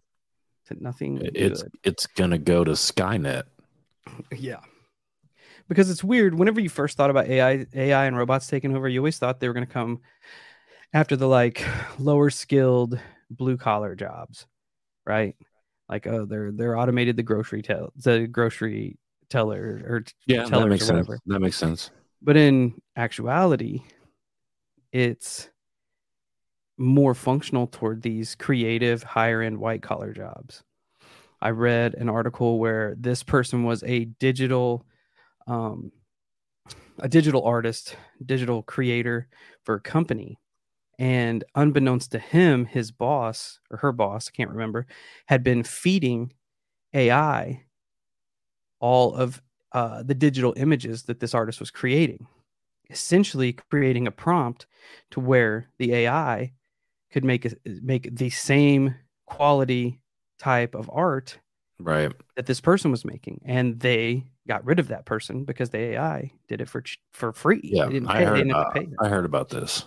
to 0.66 0.83
nothing 0.83 1.20
It's 1.35 1.62
good. 1.62 1.72
it's 1.85 2.07
gonna 2.07 2.38
go 2.38 2.64
to 2.64 2.72
Skynet. 2.72 3.44
Yeah. 4.37 4.61
Because 5.68 5.90
it's 5.90 6.02
weird. 6.02 6.35
Whenever 6.35 6.61
you 6.61 6.70
first 6.70 6.96
thought 6.96 7.11
about 7.11 7.26
AI, 7.26 7.66
AI 7.74 8.07
and 8.07 8.16
robots 8.16 8.46
taking 8.46 8.74
over, 8.74 8.88
you 8.88 9.00
always 9.00 9.18
thought 9.18 9.38
they 9.38 9.48
were 9.48 9.52
going 9.54 9.66
to 9.66 9.72
come 9.72 10.00
after 10.94 11.14
the 11.14 11.28
like 11.28 11.62
lower 11.98 12.31
skilled 12.31 12.98
blue 13.31 13.59
collar 13.59 13.94
jobs, 13.94 14.46
right? 15.04 15.37
Like, 15.90 16.07
oh, 16.07 16.24
they're 16.24 16.52
they're 16.52 16.78
automated 16.78 17.16
the 17.16 17.22
grocery 17.22 17.61
tell 17.61 17.92
the 17.96 18.26
grocery 18.26 18.96
teller 19.28 19.83
or 19.87 20.04
Yeah, 20.26 20.46
that 20.48 20.68
makes 20.68 20.87
sense. 20.87 21.07
That 21.26 21.40
makes 21.40 21.59
sense. 21.59 21.90
But 22.22 22.38
in 22.38 22.81
actuality, 22.96 23.83
it's 24.90 25.50
more 26.78 27.14
functional 27.14 27.66
toward 27.66 28.02
these 28.02 28.34
creative, 28.34 29.02
higher 29.02 29.42
end 29.42 29.58
white 29.58 29.82
collar 29.82 30.12
jobs. 30.12 30.62
I 31.40 31.50
read 31.50 31.94
an 31.94 32.08
article 32.08 32.58
where 32.58 32.94
this 32.98 33.22
person 33.22 33.64
was 33.64 33.82
a 33.84 34.06
digital, 34.06 34.86
um, 35.46 35.92
a 36.98 37.08
digital 37.08 37.44
artist, 37.44 37.96
digital 38.24 38.62
creator 38.62 39.28
for 39.64 39.76
a 39.76 39.80
company. 39.80 40.38
And 40.98 41.44
unbeknownst 41.54 42.10
to 42.12 42.18
him, 42.18 42.64
his 42.64 42.90
boss 42.90 43.60
or 43.70 43.78
her 43.78 43.92
boss, 43.92 44.28
I 44.28 44.36
can't 44.36 44.50
remember, 44.50 44.86
had 45.26 45.44
been 45.44 45.62
feeding 45.62 46.32
AI 46.92 47.64
all 48.80 49.14
of 49.14 49.42
uh, 49.72 50.02
the 50.02 50.14
digital 50.14 50.54
images 50.56 51.04
that 51.04 51.20
this 51.20 51.34
artist 51.34 51.60
was 51.60 51.70
creating, 51.70 52.26
essentially 52.90 53.52
creating 53.70 54.06
a 54.06 54.12
prompt 54.12 54.66
to 55.10 55.20
where 55.20 55.68
the 55.78 55.92
AI 55.94 56.52
could 57.12 57.24
make 57.24 57.44
a, 57.46 57.52
make 57.82 58.14
the 58.14 58.30
same 58.30 58.94
quality 59.26 60.00
type 60.38 60.74
of 60.74 60.90
art 60.92 61.38
Right. 61.80 62.12
that 62.36 62.46
this 62.46 62.60
person 62.60 62.90
was 62.90 63.04
making, 63.04 63.40
and 63.44 63.78
they 63.80 64.24
got 64.46 64.64
rid 64.64 64.78
of 64.78 64.88
that 64.88 65.04
person 65.04 65.44
because 65.44 65.70
the 65.70 65.78
AI 65.78 66.32
did 66.48 66.60
it 66.60 66.68
for 66.68 66.82
for 67.12 67.32
free. 67.32 67.60
Yeah, 67.62 67.88
didn't 67.88 68.08
I 68.08 68.24
heard. 68.24 68.50
Uh, 68.50 68.70
pay. 68.70 68.88
I 69.00 69.08
heard 69.08 69.24
about 69.24 69.48
this. 69.50 69.84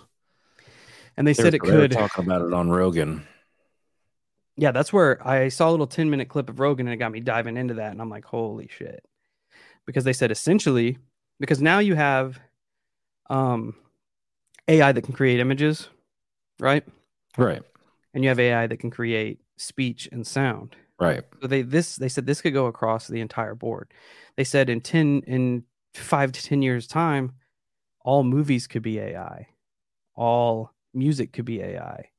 and 1.16 1.26
they 1.26 1.32
They 1.32 1.42
said 1.42 1.52
were- 1.54 1.56
it 1.56 1.62
they 1.64 1.70
could. 1.70 1.92
talking 1.92 2.24
about 2.24 2.42
it 2.42 2.52
on 2.54 2.70
Rogan. 2.70 3.26
Yeah, 4.56 4.70
that's 4.70 4.92
where 4.92 5.26
I 5.26 5.48
saw 5.48 5.68
a 5.68 5.72
little 5.72 5.86
10 5.86 6.10
minute 6.10 6.28
clip 6.28 6.48
of 6.50 6.60
Rogan 6.60 6.86
and 6.86 6.94
it 6.94 6.98
got 6.98 7.10
me 7.12 7.20
diving 7.20 7.56
into 7.56 7.74
that. 7.74 7.92
And 7.92 8.00
I'm 8.02 8.10
like, 8.10 8.24
holy 8.26 8.68
shit. 8.68 9.02
Because 9.86 10.04
they 10.04 10.12
said 10.12 10.30
essentially, 10.30 10.98
because 11.40 11.60
now 11.62 11.78
you 11.78 11.94
have 11.94 12.38
um, 13.30 13.74
AI 14.68 14.92
that 14.92 15.02
can 15.02 15.14
create 15.14 15.40
images, 15.40 15.88
right? 16.60 16.84
Right. 17.36 17.62
And 18.14 18.22
you 18.22 18.28
have 18.28 18.40
AI 18.40 18.66
that 18.66 18.78
can 18.78 18.90
create 18.90 19.40
speech 19.56 20.08
and 20.12 20.26
sound. 20.26 20.76
Right. 20.98 21.24
So 21.40 21.48
they 21.48 21.62
this 21.62 21.96
they 21.96 22.08
said 22.08 22.26
this 22.26 22.40
could 22.40 22.52
go 22.52 22.66
across 22.66 23.08
the 23.08 23.20
entire 23.20 23.54
board. 23.54 23.92
They 24.36 24.44
said 24.44 24.68
in 24.68 24.80
10 24.80 25.22
in 25.26 25.64
5 25.94 26.32
to 26.32 26.42
10 26.42 26.62
years 26.62 26.86
time, 26.86 27.32
all 28.04 28.22
movies 28.22 28.66
could 28.66 28.82
be 28.82 28.98
AI. 28.98 29.48
All 30.14 30.72
music 30.94 31.32
could 31.32 31.44
be 31.44 31.60
AI. 31.60 32.10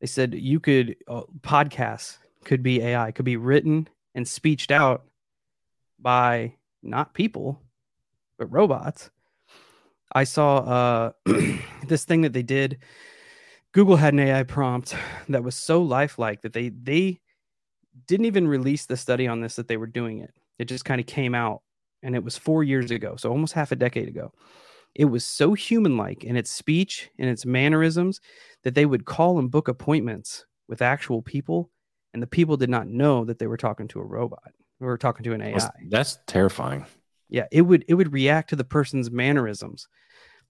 They 0.00 0.06
said 0.06 0.34
you 0.34 0.60
could 0.60 0.96
uh, 1.06 1.22
podcasts 1.40 2.18
could 2.44 2.62
be 2.62 2.82
AI, 2.82 3.10
could 3.12 3.24
be 3.24 3.36
written 3.36 3.88
and 4.14 4.26
speeched 4.26 4.70
out 4.70 5.04
by 5.98 6.54
not 6.82 7.14
people 7.14 7.60
but 8.38 8.50
robots. 8.50 9.10
I 10.12 10.24
saw 10.24 10.56
uh 10.58 11.12
this 11.86 12.04
thing 12.04 12.22
that 12.22 12.32
they 12.32 12.42
did 12.42 12.78
Google 13.72 13.96
had 13.96 14.14
an 14.14 14.20
AI 14.20 14.42
prompt 14.42 14.94
that 15.28 15.44
was 15.44 15.54
so 15.54 15.82
lifelike 15.82 16.42
that 16.42 16.52
they 16.52 16.70
they 16.70 17.20
didn't 18.06 18.26
even 18.26 18.48
release 18.48 18.86
the 18.86 18.96
study 18.96 19.26
on 19.26 19.40
this 19.40 19.56
that 19.56 19.68
they 19.68 19.76
were 19.76 19.86
doing 19.86 20.20
it. 20.20 20.32
It 20.58 20.64
just 20.66 20.84
kind 20.84 21.00
of 21.00 21.06
came 21.06 21.34
out 21.34 21.62
and 22.02 22.14
it 22.14 22.24
was 22.24 22.36
4 22.36 22.64
years 22.64 22.90
ago, 22.90 23.16
so 23.16 23.30
almost 23.30 23.52
half 23.52 23.72
a 23.72 23.76
decade 23.76 24.08
ago. 24.08 24.32
It 24.94 25.04
was 25.04 25.24
so 25.24 25.54
human-like 25.54 26.24
in 26.24 26.36
its 26.36 26.50
speech 26.50 27.10
and 27.18 27.28
its 27.28 27.46
mannerisms 27.46 28.20
that 28.64 28.74
they 28.74 28.86
would 28.86 29.04
call 29.04 29.38
and 29.38 29.50
book 29.50 29.68
appointments 29.68 30.46
with 30.68 30.82
actual 30.82 31.22
people 31.22 31.70
and 32.12 32.22
the 32.22 32.26
people 32.26 32.56
did 32.56 32.70
not 32.70 32.88
know 32.88 33.24
that 33.24 33.38
they 33.38 33.46
were 33.46 33.56
talking 33.56 33.86
to 33.88 34.00
a 34.00 34.04
robot 34.04 34.52
or 34.80 34.98
talking 34.98 35.22
to 35.24 35.32
an 35.32 35.42
AI. 35.42 35.52
That's, 35.52 35.70
that's 35.88 36.18
terrifying. 36.26 36.86
Yeah, 37.28 37.46
it 37.52 37.62
would 37.62 37.84
it 37.86 37.94
would 37.94 38.12
react 38.12 38.50
to 38.50 38.56
the 38.56 38.64
person's 38.64 39.10
mannerisms. 39.10 39.86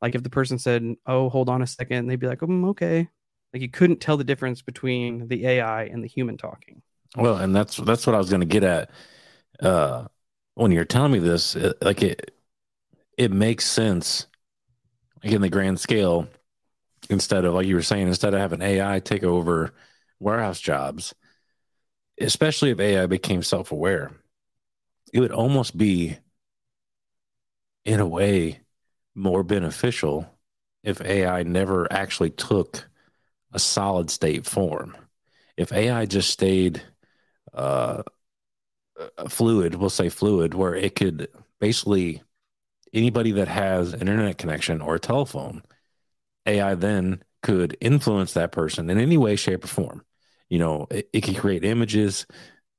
Like 0.02 0.14
if 0.14 0.22
the 0.22 0.30
person 0.30 0.58
said, 0.58 0.96
"Oh, 1.06 1.28
hold 1.28 1.48
on 1.48 1.62
a 1.62 1.66
second, 1.66 2.06
they'd 2.06 2.20
be 2.20 2.26
like, 2.26 2.42
"Um, 2.42 2.64
okay." 2.66 3.08
Like 3.52 3.62
you 3.62 3.68
couldn't 3.68 4.00
tell 4.00 4.16
the 4.16 4.24
difference 4.24 4.62
between 4.62 5.28
the 5.28 5.46
AI 5.46 5.84
and 5.84 6.02
the 6.04 6.08
human 6.08 6.36
talking. 6.36 6.82
Well, 7.16 7.36
and 7.36 7.54
that's 7.54 7.76
that's 7.76 8.06
what 8.06 8.14
I 8.14 8.18
was 8.18 8.30
going 8.30 8.40
to 8.40 8.46
get 8.46 8.62
at. 8.62 8.90
Uh, 9.60 10.06
when 10.54 10.70
you're 10.72 10.84
telling 10.84 11.12
me 11.12 11.18
this, 11.18 11.56
it, 11.56 11.76
like 11.82 12.02
it, 12.02 12.34
it 13.18 13.32
makes 13.32 13.66
sense, 13.66 14.26
like 15.22 15.32
in 15.32 15.42
the 15.42 15.48
grand 15.50 15.80
scale. 15.80 16.28
Instead 17.10 17.44
of 17.44 17.54
like 17.54 17.66
you 17.66 17.74
were 17.74 17.82
saying, 17.82 18.08
instead 18.08 18.34
of 18.34 18.40
having 18.40 18.62
AI 18.62 19.00
take 19.00 19.24
over 19.24 19.72
warehouse 20.20 20.60
jobs, 20.60 21.14
especially 22.20 22.70
if 22.70 22.80
AI 22.80 23.06
became 23.06 23.42
self-aware, 23.42 24.12
it 25.12 25.20
would 25.20 25.32
almost 25.32 25.76
be, 25.76 26.18
in 27.84 28.00
a 28.00 28.06
way, 28.06 28.60
more 29.20 29.42
beneficial 29.42 30.26
if 30.83 31.00
AI 31.02 31.42
never 31.42 31.92
actually 31.92 32.30
took 32.30 32.88
a 33.52 33.59
solid 33.59 34.11
state 34.11 34.46
form. 34.46 34.96
If 35.56 35.72
AI 35.72 36.06
just 36.06 36.30
stayed 36.30 36.83
uh, 37.52 38.02
fluid, 39.28 39.74
we'll 39.74 39.90
say 39.90 40.09
fluid, 40.09 40.54
where 40.54 40.74
it 40.74 40.94
could 40.94 41.28
basically 41.61 42.22
anybody 42.92 43.33
that 43.33 43.48
has 43.48 43.92
an 43.92 44.00
internet 44.00 44.38
connection 44.38 44.80
or 44.80 44.96
a 44.96 45.00
telephone, 45.00 45.62
AI 46.46 46.74
then 46.74 47.22
could 47.42 47.76
influence 47.80 48.35
that 48.35 48.52
person 48.52 48.90
in 48.90 48.98
any 48.98 49.16
way, 49.16 49.37
shape, 49.37 49.64
or 49.64 49.68
form. 49.68 50.04
You 50.48 50.59
know, 50.59 50.87
it, 50.90 51.09
it 51.12 51.22
can 51.22 51.35
create 51.35 51.64
images 51.64 52.26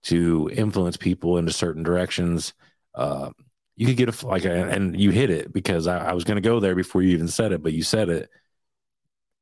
to 0.03 0.49
influence 0.53 0.97
people 0.97 1.37
into 1.37 1.53
certain 1.53 1.83
directions. 1.83 2.53
Uh, 2.93 3.31
you 3.75 3.87
could 3.87 3.97
get 3.97 4.23
a 4.23 4.27
like, 4.27 4.45
a, 4.45 4.69
and 4.69 4.99
you 4.99 5.11
hit 5.11 5.29
it 5.29 5.51
because 5.51 5.87
I, 5.87 6.09
I 6.09 6.13
was 6.13 6.23
going 6.23 6.35
to 6.35 6.41
go 6.41 6.59
there 6.59 6.75
before 6.75 7.01
you 7.01 7.09
even 7.09 7.27
said 7.27 7.51
it, 7.51 7.63
but 7.63 7.73
you 7.73 7.83
said 7.83 8.09
it. 8.09 8.29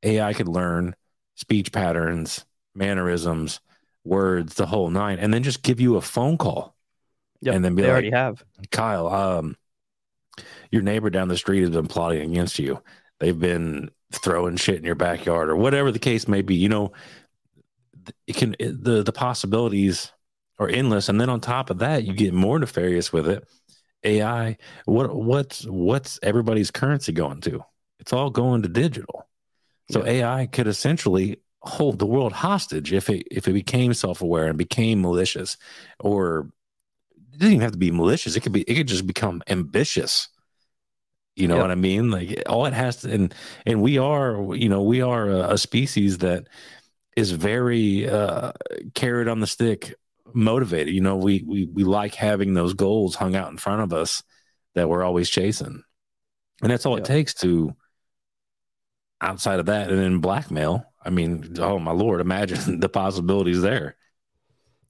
AI 0.02 0.32
could 0.32 0.48
learn 0.48 0.94
speech 1.34 1.72
patterns, 1.72 2.44
mannerisms, 2.74 3.60
words, 4.04 4.54
the 4.54 4.66
whole 4.66 4.90
nine, 4.90 5.18
and 5.18 5.32
then 5.32 5.42
just 5.42 5.62
give 5.62 5.80
you 5.80 5.96
a 5.96 6.00
phone 6.00 6.38
call. 6.38 6.74
Yep, 7.42 7.54
and 7.54 7.64
then 7.64 7.74
be 7.74 7.82
they 7.82 7.88
like, 7.88 7.92
already 7.92 8.10
have. 8.10 8.44
Kyle, 8.70 9.08
um, 9.08 9.56
your 10.70 10.82
neighbor 10.82 11.10
down 11.10 11.28
the 11.28 11.36
street 11.36 11.60
has 11.60 11.70
been 11.70 11.86
plotting 11.86 12.30
against 12.30 12.58
you. 12.58 12.82
They've 13.18 13.38
been 13.38 13.90
throwing 14.12 14.56
shit 14.56 14.76
in 14.76 14.84
your 14.84 14.94
backyard 14.94 15.48
or 15.48 15.56
whatever 15.56 15.92
the 15.92 15.98
case 15.98 16.28
may 16.28 16.42
be. 16.42 16.54
You 16.54 16.68
know, 16.68 16.92
it 18.26 18.36
can 18.36 18.56
it, 18.58 18.82
the 18.82 19.02
the 19.02 19.12
possibilities 19.12 20.12
are 20.58 20.68
endless, 20.68 21.08
and 21.08 21.20
then 21.20 21.30
on 21.30 21.40
top 21.40 21.70
of 21.70 21.78
that, 21.78 22.04
you 22.04 22.12
get 22.12 22.34
more 22.34 22.58
nefarious 22.58 23.12
with 23.12 23.28
it. 23.28 23.46
AI, 24.04 24.56
what 24.86 25.14
what's 25.14 25.66
what's 25.66 26.18
everybody's 26.22 26.70
currency 26.70 27.12
going 27.12 27.40
to? 27.42 27.64
It's 27.98 28.12
all 28.12 28.30
going 28.30 28.62
to 28.62 28.68
digital. 28.68 29.28
So 29.90 30.04
yeah. 30.04 30.38
AI 30.38 30.46
could 30.46 30.66
essentially 30.66 31.40
hold 31.62 31.98
the 31.98 32.06
world 32.06 32.32
hostage 32.32 32.92
if 32.92 33.10
it 33.10 33.26
if 33.30 33.46
it 33.46 33.52
became 33.52 33.92
self-aware 33.92 34.46
and 34.46 34.56
became 34.56 35.02
malicious 35.02 35.56
or 35.98 36.50
it 37.32 37.38
doesn't 37.38 37.52
even 37.54 37.60
have 37.60 37.72
to 37.72 37.78
be 37.78 37.90
malicious 37.90 38.34
it 38.34 38.40
could 38.40 38.52
be 38.52 38.62
it 38.62 38.74
could 38.76 38.88
just 38.88 39.06
become 39.06 39.42
ambitious 39.46 40.28
you 41.36 41.46
know 41.46 41.58
what 41.58 41.70
i 41.70 41.74
mean 41.74 42.10
like 42.10 42.42
all 42.48 42.64
it 42.64 42.72
has 42.72 42.96
to 42.96 43.12
and 43.12 43.34
and 43.66 43.82
we 43.82 43.98
are 43.98 44.54
you 44.54 44.68
know 44.70 44.82
we 44.82 45.02
are 45.02 45.28
a, 45.28 45.52
a 45.52 45.58
species 45.58 46.18
that 46.18 46.46
is 47.16 47.30
very 47.32 48.08
uh 48.08 48.52
carrot 48.94 49.28
on 49.28 49.40
the 49.40 49.46
stick 49.46 49.94
motivated 50.34 50.94
you 50.94 51.00
know 51.00 51.16
we 51.16 51.44
we 51.46 51.66
we 51.66 51.84
like 51.84 52.14
having 52.14 52.54
those 52.54 52.74
goals 52.74 53.14
hung 53.14 53.34
out 53.34 53.50
in 53.50 53.56
front 53.56 53.82
of 53.82 53.92
us 53.92 54.22
that 54.74 54.88
we're 54.88 55.04
always 55.04 55.28
chasing 55.28 55.82
and 56.62 56.70
that's 56.70 56.86
all 56.86 56.96
yep. 56.96 57.04
it 57.04 57.08
takes 57.08 57.34
to 57.34 57.74
outside 59.20 59.60
of 59.60 59.66
that 59.66 59.90
and 59.90 59.98
then 59.98 60.18
blackmail 60.18 60.90
I 61.02 61.10
mean, 61.10 61.54
oh 61.58 61.78
my 61.78 61.92
lord, 61.92 62.20
imagine 62.20 62.80
the 62.80 62.88
possibilities 62.88 63.62
there. 63.62 63.96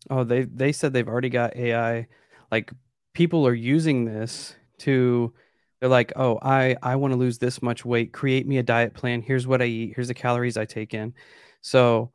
Oh, 0.09 0.25
they 0.25 0.43
they 0.43 0.73
said 0.73 0.93
they've 0.93 1.09
already 1.09 1.29
got 1.29 1.57
AI. 1.57 2.09
Like 2.51 2.73
people 3.15 3.47
are 3.47 3.55
using 3.55 4.05
this 4.05 4.55
to 4.79 5.33
they're 5.79 5.89
like, 5.89 6.13
"Oh, 6.17 6.39
I 6.43 6.77
I 6.83 6.97
want 6.97 7.13
to 7.13 7.19
lose 7.19 7.39
this 7.39 7.63
much 7.63 7.85
weight. 7.85 8.13
Create 8.13 8.47
me 8.47 8.59
a 8.59 8.63
diet 8.63 8.95
plan. 8.95 9.23
Here's 9.23 9.47
what 9.47 9.63
I 9.63 9.67
eat. 9.67 9.93
Here's 9.95 10.09
the 10.09 10.15
calories 10.15 10.57
I 10.57 10.65
take 10.65 10.95
in." 10.95 11.15
So, 11.63 12.13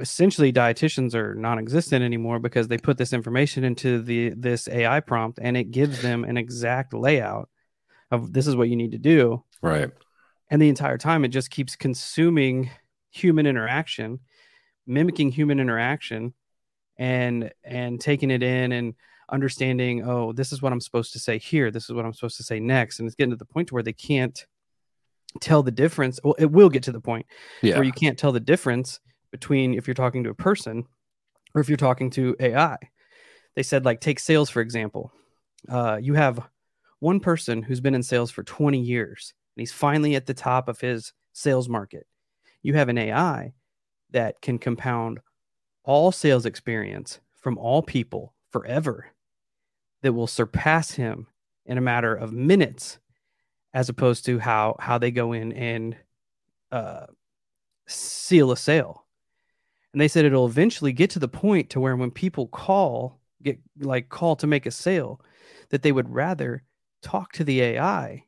essentially 0.00 0.52
dietitians 0.52 1.14
are 1.14 1.34
non-existent 1.34 2.02
anymore 2.02 2.38
because 2.38 2.68
they 2.68 2.78
put 2.78 2.98
this 2.98 3.12
information 3.12 3.64
into 3.64 4.02
the 4.02 4.30
this 4.30 4.68
AI 4.68 5.00
prompt 5.00 5.38
and 5.40 5.56
it 5.56 5.70
gives 5.70 6.02
them 6.02 6.24
an 6.24 6.36
exact 6.36 6.92
layout 6.92 7.48
of 8.10 8.32
this 8.32 8.46
is 8.46 8.56
what 8.56 8.68
you 8.68 8.76
need 8.76 8.92
to 8.92 8.98
do. 8.98 9.44
Right. 9.62 9.90
And 10.50 10.60
the 10.60 10.68
entire 10.68 10.98
time 10.98 11.24
it 11.24 11.28
just 11.28 11.50
keeps 11.50 11.76
consuming 11.76 12.70
human 13.10 13.46
interaction, 13.46 14.20
mimicking 14.86 15.32
human 15.32 15.60
interaction, 15.60 16.34
and 16.96 17.52
and 17.64 18.00
taking 18.00 18.30
it 18.30 18.42
in 18.42 18.72
and 18.72 18.94
understanding. 19.30 20.08
Oh, 20.08 20.32
this 20.32 20.52
is 20.52 20.60
what 20.60 20.72
I'm 20.72 20.80
supposed 20.80 21.12
to 21.12 21.18
say 21.18 21.38
here. 21.38 21.70
This 21.70 21.84
is 21.84 21.92
what 21.92 22.04
I'm 22.04 22.12
supposed 22.12 22.36
to 22.38 22.42
say 22.42 22.58
next, 22.58 22.98
and 22.98 23.06
it's 23.06 23.16
getting 23.16 23.30
to 23.30 23.36
the 23.36 23.44
point 23.44 23.70
where 23.70 23.82
they 23.82 23.92
can't 23.92 24.44
tell 25.40 25.62
the 25.62 25.70
difference. 25.70 26.18
Well, 26.24 26.34
it 26.38 26.50
will 26.50 26.68
get 26.68 26.82
to 26.84 26.92
the 26.92 27.00
point 27.00 27.26
yeah. 27.62 27.76
where 27.76 27.84
you 27.84 27.92
can't 27.92 28.18
tell 28.18 28.32
the 28.32 28.40
difference 28.40 28.98
between 29.30 29.74
if 29.74 29.86
you're 29.86 29.94
talking 29.94 30.24
to 30.24 30.30
a 30.30 30.34
person 30.34 30.84
or 31.54 31.60
if 31.60 31.68
you're 31.68 31.76
talking 31.76 32.10
to 32.10 32.36
AI. 32.40 32.76
They 33.56 33.62
said, 33.62 33.84
like, 33.84 34.00
take 34.00 34.20
sales, 34.20 34.48
for 34.48 34.60
example. 34.60 35.12
Uh, 35.68 35.98
you 36.00 36.14
have 36.14 36.40
one 37.00 37.20
person 37.20 37.62
who's 37.62 37.80
been 37.80 37.94
in 37.94 38.02
sales 38.02 38.30
for 38.30 38.42
20 38.42 38.78
years 38.78 39.34
and 39.56 39.60
he's 39.60 39.72
finally 39.72 40.14
at 40.14 40.26
the 40.26 40.34
top 40.34 40.68
of 40.68 40.80
his 40.80 41.12
sales 41.32 41.68
market 41.68 42.06
you 42.62 42.74
have 42.74 42.88
an 42.88 42.98
AI 42.98 43.52
that 44.10 44.40
can 44.40 44.58
compound 44.58 45.20
all 45.84 46.12
sales 46.12 46.46
experience 46.46 47.20
from 47.40 47.56
all 47.58 47.82
people 47.82 48.34
forever 48.50 49.06
that 50.02 50.12
will 50.12 50.26
surpass 50.26 50.92
him 50.92 51.26
in 51.66 51.78
a 51.78 51.82
matter 51.82 52.14
of 52.14 52.32
minutes 52.32 52.98
as 53.72 53.88
opposed 53.88 54.24
to 54.24 54.38
how 54.38 54.76
how 54.78 54.98
they 54.98 55.10
go 55.10 55.32
in 55.32 55.52
and 55.52 55.96
uh, 56.72 57.06
seal 57.86 58.50
a 58.50 58.56
sale 58.56 59.06
and 59.92 60.00
they 60.00 60.08
said 60.08 60.24
it'll 60.24 60.46
eventually 60.46 60.92
get 60.92 61.10
to 61.10 61.18
the 61.18 61.28
point 61.28 61.70
to 61.70 61.80
where 61.80 61.96
when 61.96 62.10
people 62.10 62.46
call 62.46 63.20
get 63.42 63.58
like 63.78 64.08
call 64.08 64.36
to 64.36 64.46
make 64.46 64.66
a 64.66 64.70
sale 64.70 65.20
that 65.70 65.82
they 65.82 65.92
would 65.92 66.12
rather 66.12 66.62
talk 67.02 67.32
to 67.32 67.44
the 67.44 67.60
ai 67.62 68.24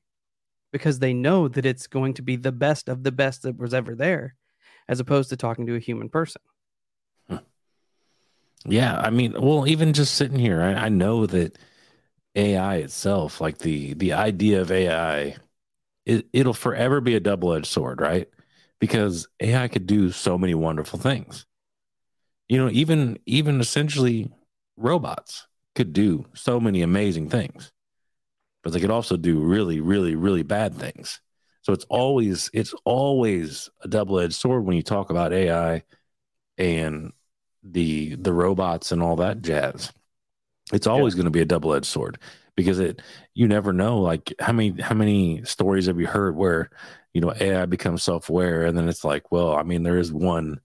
because 0.72 0.98
they 0.98 1.12
know 1.12 1.46
that 1.48 1.66
it's 1.66 1.86
going 1.86 2.14
to 2.14 2.22
be 2.22 2.34
the 2.34 2.50
best 2.50 2.88
of 2.88 3.04
the 3.04 3.12
best 3.12 3.42
that 3.42 3.58
was 3.58 3.74
ever 3.74 3.94
there, 3.94 4.34
as 4.88 4.98
opposed 4.98 5.28
to 5.28 5.36
talking 5.36 5.66
to 5.66 5.76
a 5.76 5.80
human 5.80 6.08
person. 6.08 6.42
Yeah, 8.64 8.96
I 8.96 9.10
mean, 9.10 9.34
well, 9.40 9.66
even 9.66 9.92
just 9.92 10.14
sitting 10.14 10.38
here, 10.38 10.62
I, 10.62 10.84
I 10.84 10.88
know 10.88 11.26
that 11.26 11.58
AI 12.36 12.76
itself, 12.76 13.40
like 13.40 13.58
the 13.58 13.94
the 13.94 14.12
idea 14.12 14.60
of 14.60 14.70
AI, 14.70 15.36
it, 16.06 16.26
it'll 16.32 16.54
forever 16.54 17.00
be 17.00 17.16
a 17.16 17.20
double 17.20 17.52
edged 17.52 17.66
sword, 17.66 18.00
right? 18.00 18.28
Because 18.78 19.26
AI 19.40 19.66
could 19.66 19.86
do 19.86 20.12
so 20.12 20.38
many 20.38 20.54
wonderful 20.54 20.98
things. 20.98 21.44
You 22.52 22.58
know, 22.58 22.70
even 22.70 23.18
even 23.26 23.60
essentially 23.60 24.30
robots 24.76 25.46
could 25.74 25.92
do 25.92 26.26
so 26.34 26.60
many 26.60 26.82
amazing 26.82 27.30
things 27.30 27.72
but 28.62 28.72
they 28.72 28.80
could 28.80 28.90
also 28.90 29.16
do 29.16 29.40
really, 29.40 29.80
really, 29.80 30.14
really 30.14 30.42
bad 30.42 30.74
things. 30.74 31.20
So 31.62 31.72
it's 31.72 31.84
always 31.88 32.50
it's 32.52 32.74
always 32.84 33.70
a 33.82 33.88
double 33.88 34.18
edged 34.18 34.34
sword 34.34 34.64
when 34.64 34.76
you 34.76 34.82
talk 34.82 35.10
about 35.10 35.32
AI 35.32 35.82
and 36.58 37.12
the 37.62 38.16
the 38.16 38.32
robots 38.32 38.92
and 38.92 39.02
all 39.02 39.16
that 39.16 39.42
jazz. 39.42 39.92
It's 40.72 40.86
always 40.86 41.14
yeah. 41.14 41.18
going 41.18 41.26
to 41.26 41.30
be 41.30 41.40
a 41.40 41.46
double 41.46 41.74
edged 41.74 41.86
sword 41.86 42.18
because 42.56 42.80
it 42.80 43.00
you 43.34 43.46
never 43.46 43.72
know 43.72 44.00
like 44.00 44.32
how 44.40 44.52
many 44.52 44.80
how 44.80 44.94
many 44.94 45.44
stories 45.44 45.86
have 45.86 46.00
you 46.00 46.06
heard 46.06 46.36
where 46.36 46.70
you 47.14 47.20
know 47.20 47.32
AI 47.38 47.66
becomes 47.66 48.02
self 48.02 48.28
aware 48.28 48.64
and 48.64 48.76
then 48.76 48.88
it's 48.88 49.04
like 49.04 49.30
well 49.30 49.54
I 49.54 49.62
mean 49.62 49.84
there 49.84 49.98
is 49.98 50.12
one 50.12 50.60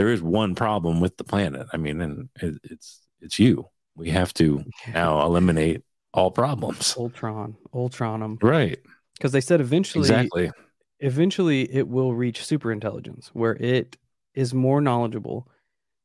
there 0.00 0.08
is 0.08 0.22
one 0.22 0.54
problem 0.54 0.98
with 0.98 1.14
the 1.18 1.24
planet 1.24 1.66
I 1.74 1.76
mean 1.76 2.00
and 2.00 2.30
it, 2.40 2.54
it's 2.64 3.00
it's 3.20 3.38
you 3.38 3.66
we 3.94 4.08
have 4.08 4.32
to 4.34 4.64
now 4.94 5.22
eliminate 5.26 5.82
all 6.14 6.30
problems. 6.30 6.96
Ultron, 6.98 7.54
Ultron 7.74 8.20
them. 8.20 8.38
Right. 8.40 8.78
Because 9.14 9.32
they 9.32 9.42
said 9.42 9.60
eventually 9.60 10.00
exactly 10.00 10.50
eventually 11.00 11.62
it 11.74 11.86
will 11.86 12.14
reach 12.14 12.44
super 12.44 12.72
intelligence 12.72 13.30
where 13.34 13.56
it 13.56 13.98
is 14.34 14.54
more 14.54 14.80
knowledgeable 14.80 15.46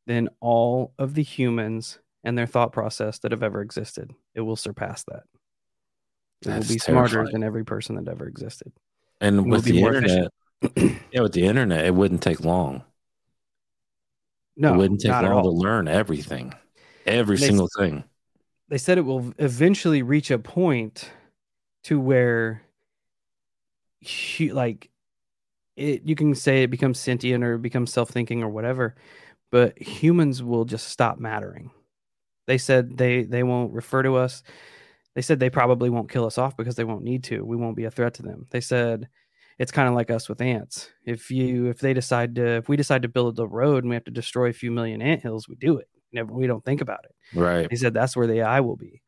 than 0.08 0.28
all 0.42 0.94
of 1.00 1.14
the 1.14 1.24
humans 1.24 2.00
and 2.26 2.38
their 2.38 2.48
thought 2.48 2.74
process 2.74 3.20
that 3.20 3.32
have 3.32 3.44
ever 3.44 3.62
existed. 3.62 4.12
It 4.34 4.42
will 4.42 4.58
surpass 4.58 5.04
that. 5.04 5.24
It 6.42 6.50
That's 6.50 6.68
will 6.68 6.76
be 6.76 6.80
smarter 6.80 7.26
than 7.32 7.44
every 7.44 7.64
person 7.64 7.96
that 7.96 8.12
ever 8.12 8.28
existed. 8.28 8.74
And 9.22 9.46
will 9.46 9.52
with 9.52 9.64
the 9.64 9.82
internet, 9.82 10.32
yeah, 11.12 11.22
with 11.22 11.32
the 11.32 11.46
internet, 11.46 11.86
it 11.86 11.96
wouldn't 11.96 12.22
take 12.22 12.42
long. 12.42 12.84
No, 14.58 14.74
it 14.74 14.78
wouldn't 14.78 15.02
take 15.02 15.12
long 15.12 15.44
to 15.44 15.50
learn 15.50 15.88
everything, 15.88 16.54
every 17.06 17.38
They- 17.38 17.48
single 17.48 17.70
thing. 17.78 18.04
They 18.68 18.78
said 18.80 18.98
it 18.98 19.02
will 19.02 19.32
eventually 19.38 20.02
reach 20.02 20.32
a 20.32 20.40
point 20.40 21.12
to 21.84 22.00
where, 22.00 22.64
like, 24.52 24.90
it 25.76 26.04
you 26.04 26.16
can 26.16 26.34
say 26.34 26.64
it 26.64 26.72
becomes 26.72 27.00
sentient 27.00 27.44
or 27.44 27.58
becomes 27.58 27.92
self-thinking 27.94 28.42
or 28.42 28.50
whatever, 28.50 28.96
but 29.52 29.80
humans 29.80 30.42
will 30.42 30.66
just 30.66 30.88
stop 30.88 31.20
mattering. 31.20 31.70
They 32.48 32.58
said 32.58 32.98
they 32.98 33.24
they 33.24 33.44
won't 33.44 33.74
refer 33.74 34.02
to 34.04 34.16
us. 34.16 34.42
They 35.16 35.22
said 35.22 35.40
they 35.40 35.50
probably 35.50 35.90
won't 35.90 36.10
kill 36.10 36.26
us 36.26 36.38
off 36.38 36.58
because 36.58 36.76
they 36.76 36.84
won't 36.84 37.04
need 37.04 37.24
to. 37.26 37.44
We 37.44 37.56
won't 37.58 37.78
be 37.78 37.86
a 37.86 37.92
threat 37.92 38.16
to 38.16 38.24
them. 38.24 38.48
They 38.50 38.62
said 38.62 39.10
it's 39.58 39.72
kind 39.72 39.88
of 39.88 39.96
like 39.96 40.12
us 40.12 40.28
with 40.28 40.42
ants. 40.42 40.90
If 41.06 41.32
you 41.32 41.68
if 41.68 41.80
they 41.80 41.94
decide 41.94 42.36
to 42.36 42.58
if 42.58 42.70
we 42.70 42.76
decide 42.76 43.04
to 43.04 43.08
build 43.08 43.40
a 43.40 43.48
road 43.48 43.84
and 43.84 43.90
we 43.90 43.96
have 43.96 44.04
to 44.06 44.12
destroy 44.12 44.50
a 44.50 44.54
few 44.54 44.72
million 44.72 45.02
ant 45.02 45.22
hills, 45.22 45.48
we 45.48 45.56
do 45.56 45.78
it. 45.78 45.88
Never 46.12 46.34
we 46.34 46.48
don't 46.48 46.64
think 46.64 46.82
about 46.82 47.06
it. 47.06 47.16
Right. 47.38 47.68
He 47.70 47.78
said 47.78 47.94
that's 47.94 48.16
where 48.16 48.28
the 48.28 48.40
AI 48.42 48.60
will 48.62 48.76
be. 48.76 49.02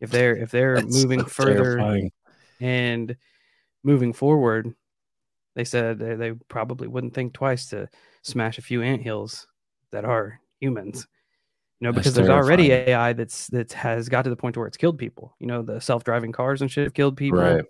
If 0.00 0.10
they're 0.10 0.36
if 0.36 0.50
they're 0.50 0.76
That's 0.76 1.02
moving 1.02 1.20
so 1.20 1.26
further 1.26 1.76
terrifying. 1.76 2.10
and 2.60 3.16
moving 3.82 4.12
forward, 4.12 4.74
they 5.54 5.64
said 5.64 5.98
they, 5.98 6.14
they 6.14 6.32
probably 6.48 6.86
wouldn't 6.86 7.14
think 7.14 7.32
twice 7.32 7.70
to 7.70 7.88
smash 8.22 8.58
a 8.58 8.62
few 8.62 8.82
ant 8.82 9.02
hills 9.02 9.46
that 9.90 10.04
are 10.04 10.40
humans. 10.60 11.06
You 11.80 11.86
know, 11.86 11.92
That's 11.92 12.02
because 12.08 12.14
there's 12.14 12.28
already. 12.28 12.72
AI 12.72 13.12
that's 13.12 13.46
that 13.48 13.72
has 13.72 14.08
got 14.08 14.22
to 14.22 14.30
the 14.30 14.36
point 14.36 14.56
where 14.56 14.66
it's 14.66 14.76
killed 14.76 14.98
people. 14.98 15.34
You 15.38 15.46
know, 15.46 15.62
the 15.62 15.80
self-driving 15.80 16.32
cars 16.32 16.60
and 16.62 16.70
shit 16.70 16.84
have 16.84 16.94
killed 16.94 17.16
people. 17.16 17.38
Right. 17.38 17.64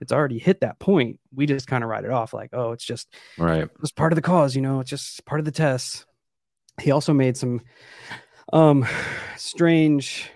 It's 0.00 0.12
already 0.12 0.38
hit 0.38 0.60
that 0.60 0.78
point. 0.78 1.20
We 1.34 1.46
just 1.46 1.66
kind 1.66 1.84
of 1.84 1.90
write 1.90 2.04
it 2.04 2.10
off 2.10 2.32
like, 2.32 2.50
oh, 2.52 2.72
it's 2.72 2.84
just 2.84 3.14
Right. 3.38 3.68
it's 3.80 3.92
part 3.92 4.12
of 4.12 4.16
the 4.16 4.22
cause, 4.22 4.54
you 4.56 4.62
know, 4.62 4.80
it's 4.80 4.90
just 4.90 5.24
part 5.26 5.40
of 5.40 5.44
the 5.44 5.50
test. 5.52 6.06
He 6.80 6.90
also 6.90 7.12
made 7.12 7.36
some 7.36 7.60
um 8.52 8.86
strange 9.36 10.30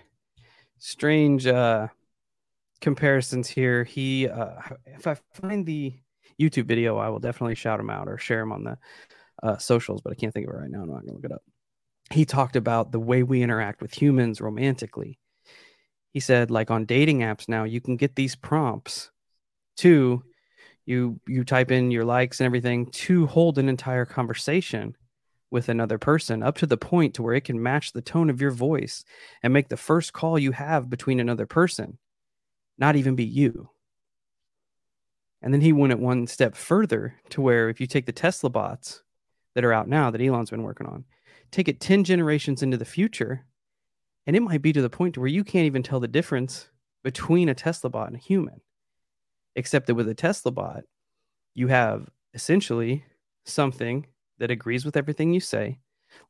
strange 0.77 1.47
uh 1.47 1.87
comparisons 2.81 3.47
here. 3.47 3.83
He 3.83 4.27
uh 4.27 4.53
if 4.85 5.07
I 5.07 5.17
find 5.33 5.65
the 5.65 5.93
YouTube 6.39 6.65
video, 6.65 6.97
I 6.97 7.09
will 7.09 7.19
definitely 7.19 7.55
shout 7.55 7.79
him 7.79 7.89
out 7.89 8.07
or 8.07 8.17
share 8.17 8.41
him 8.41 8.51
on 8.51 8.63
the 8.63 8.77
uh 9.43 9.57
socials, 9.57 10.01
but 10.01 10.11
I 10.11 10.15
can't 10.15 10.33
think 10.33 10.47
of 10.47 10.53
it 10.53 10.57
right 10.57 10.69
now. 10.69 10.81
I'm 10.83 10.89
not 10.89 11.01
gonna 11.05 11.13
look 11.13 11.25
it 11.25 11.31
up. 11.31 11.41
He 12.11 12.25
talked 12.25 12.55
about 12.55 12.91
the 12.91 12.99
way 12.99 13.23
we 13.23 13.41
interact 13.41 13.81
with 13.81 13.93
humans 13.99 14.39
romantically. 14.39 15.17
He 16.11 16.19
said, 16.19 16.51
like 16.51 16.69
on 16.71 16.85
dating 16.85 17.19
apps 17.19 17.49
now, 17.49 17.63
you 17.63 17.81
can 17.81 17.97
get 17.97 18.15
these 18.15 18.35
prompts 18.35 19.09
to 19.77 20.23
you 20.85 21.19
you 21.27 21.43
type 21.43 21.71
in 21.71 21.91
your 21.91 22.05
likes 22.05 22.39
and 22.39 22.45
everything 22.45 22.85
to 22.87 23.25
hold 23.25 23.57
an 23.57 23.69
entire 23.69 24.05
conversation 24.05 24.95
with 25.51 25.69
another 25.69 25.97
person 25.97 26.43
up 26.43 26.57
to 26.57 26.65
the 26.65 26.77
point 26.77 27.13
to 27.13 27.23
where 27.23 27.35
it 27.35 27.43
can 27.43 27.61
match 27.61 27.93
the 27.93 28.01
tone 28.01 28.29
of 28.29 28.41
your 28.41 28.51
voice 28.51 29.03
and 29.41 29.53
make 29.53 29.69
the 29.69 29.77
first 29.77 30.13
call 30.13 30.37
you 30.37 30.51
have 30.51 30.89
between 30.89 31.19
another 31.19 31.45
person 31.45 31.97
not 32.77 32.95
even 32.95 33.15
be 33.15 33.23
you. 33.23 33.69
And 35.41 35.53
then 35.53 35.61
he 35.61 35.73
went 35.73 35.93
it 35.93 35.99
one 35.99 36.27
step 36.27 36.55
further 36.55 37.15
to 37.29 37.41
where 37.41 37.69
if 37.69 37.79
you 37.79 37.87
take 37.87 38.05
the 38.05 38.11
tesla 38.11 38.49
bots 38.49 39.03
that 39.53 39.63
are 39.63 39.73
out 39.73 39.87
now 39.87 40.09
that 40.09 40.21
elon's 40.21 40.49
been 40.49 40.63
working 40.63 40.87
on 40.87 41.05
take 41.51 41.67
it 41.67 41.79
10 41.79 42.03
generations 42.03 42.63
into 42.63 42.77
the 42.77 42.85
future 42.85 43.45
and 44.25 44.35
it 44.35 44.41
might 44.41 44.63
be 44.63 44.73
to 44.73 44.81
the 44.81 44.89
point 44.89 45.13
to 45.13 45.19
where 45.19 45.29
you 45.29 45.43
can't 45.43 45.67
even 45.67 45.83
tell 45.83 45.99
the 45.99 46.07
difference 46.07 46.69
between 47.03 47.47
a 47.47 47.53
tesla 47.53 47.91
bot 47.91 48.07
and 48.07 48.15
a 48.15 48.19
human 48.19 48.59
except 49.55 49.87
that 49.87 49.95
with 49.95 50.07
a 50.09 50.13
Tesla 50.15 50.51
bot, 50.51 50.83
you 51.53 51.67
have 51.67 52.09
essentially 52.33 53.03
something 53.45 54.05
that 54.37 54.51
agrees 54.51 54.83
with 54.85 54.97
everything 54.97 55.33
you 55.33 55.39
say, 55.39 55.79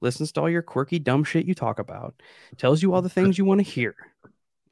listens 0.01 0.31
to 0.31 0.41
all 0.41 0.49
your 0.49 0.61
quirky, 0.61 0.99
dumb 0.99 1.23
shit 1.23 1.45
you 1.45 1.53
talk 1.55 1.79
about, 1.79 2.21
tells 2.57 2.81
you 2.81 2.93
all 2.93 3.01
the 3.01 3.09
things 3.09 3.37
you 3.37 3.45
want 3.45 3.59
to 3.59 3.63
hear. 3.63 3.95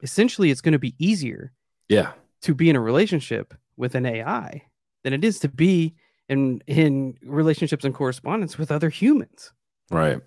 Essentially, 0.02 0.50
it's 0.50 0.60
going 0.60 0.72
to 0.72 0.78
be 0.78 0.94
easier 0.98 1.52
Yeah. 1.88 2.12
to 2.42 2.54
be 2.54 2.68
in 2.70 2.76
a 2.76 2.80
relationship 2.80 3.54
with 3.76 3.94
an 3.94 4.06
AI 4.06 4.62
than 5.02 5.12
it 5.12 5.24
is 5.24 5.38
to 5.40 5.48
be 5.48 5.94
in 6.28 6.62
in 6.66 7.18
relationships 7.22 7.84
and 7.84 7.94
correspondence 7.94 8.56
with 8.56 8.70
other 8.70 8.88
humans. 8.88 9.52
Right. 9.90 10.20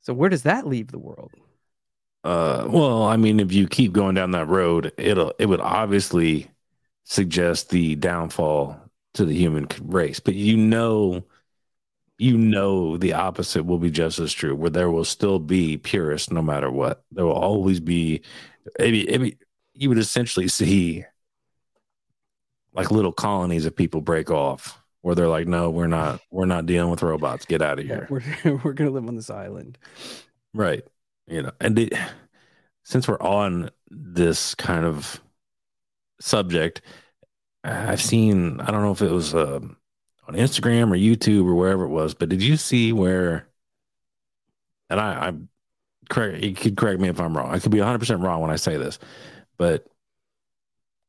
So 0.00 0.12
where 0.12 0.28
does 0.28 0.42
that 0.42 0.66
leave 0.66 0.90
the 0.90 0.98
world? 0.98 1.32
Uh, 2.24 2.66
well, 2.68 3.04
I 3.04 3.16
mean, 3.16 3.40
if 3.40 3.50
you 3.52 3.66
keep 3.66 3.92
going 3.92 4.14
down 4.14 4.32
that 4.32 4.46
road, 4.48 4.92
it'll 4.98 5.32
it 5.38 5.46
would 5.46 5.60
obviously 5.60 6.50
suggest 7.04 7.70
the 7.70 7.96
downfall 7.96 8.80
to 9.14 9.24
the 9.24 9.34
human 9.34 9.66
race. 9.82 10.20
But 10.20 10.34
you 10.34 10.56
know, 10.56 11.24
you 12.18 12.36
know, 12.36 12.96
the 12.96 13.14
opposite 13.14 13.64
will 13.64 13.78
be 13.78 13.90
just 13.90 14.18
as 14.18 14.32
true. 14.32 14.54
Where 14.54 14.70
there 14.70 14.90
will 14.90 15.04
still 15.04 15.38
be 15.38 15.78
purists, 15.78 16.30
no 16.30 16.42
matter 16.42 16.70
what. 16.70 17.02
There 17.12 17.24
will 17.24 17.32
always 17.32 17.80
be. 17.80 18.22
Maybe, 18.78 19.06
maybe 19.06 19.38
you 19.72 19.88
would 19.88 19.98
essentially 19.98 20.48
see 20.48 21.04
like 22.72 22.90
little 22.90 23.12
colonies 23.12 23.64
of 23.64 23.74
people 23.74 24.00
break 24.00 24.30
off, 24.30 24.78
where 25.00 25.14
they're 25.14 25.28
like, 25.28 25.48
"No, 25.48 25.70
we're 25.70 25.86
not. 25.86 26.20
We're 26.30 26.46
not 26.46 26.66
dealing 26.66 26.90
with 26.90 27.02
robots. 27.02 27.46
Get 27.46 27.62
out 27.62 27.78
of 27.78 27.86
here." 27.86 28.06
We're 28.10 28.60
we're 28.64 28.74
gonna 28.74 28.90
live 28.90 29.08
on 29.08 29.16
this 29.16 29.30
island. 29.30 29.78
Right. 30.52 30.84
You 31.26 31.42
know, 31.42 31.52
and 31.60 31.78
it, 31.78 31.94
since 32.84 33.08
we're 33.08 33.20
on 33.20 33.70
this 33.88 34.54
kind 34.54 34.84
of 34.84 35.20
subject, 36.20 36.82
I've 37.64 38.00
seen, 38.02 38.60
I 38.60 38.70
don't 38.70 38.82
know 38.82 38.92
if 38.92 39.02
it 39.02 39.10
was 39.10 39.34
uh, 39.34 39.60
on 40.28 40.34
Instagram 40.34 40.90
or 40.92 40.96
YouTube 40.96 41.46
or 41.46 41.54
wherever 41.54 41.84
it 41.84 41.90
was, 41.90 42.14
but 42.14 42.28
did 42.28 42.42
you 42.42 42.56
see 42.56 42.92
where, 42.92 43.48
and 44.88 45.00
I, 45.00 45.26
I'm 45.26 45.48
correct, 46.08 46.42
you 46.42 46.54
could 46.54 46.76
correct 46.76 47.00
me 47.00 47.08
if 47.08 47.20
I'm 47.20 47.36
wrong. 47.36 47.50
I 47.50 47.58
could 47.58 47.72
be 47.72 47.78
100% 47.78 48.22
wrong 48.22 48.40
when 48.40 48.50
I 48.50 48.56
say 48.56 48.76
this, 48.76 48.98
but 49.58 49.86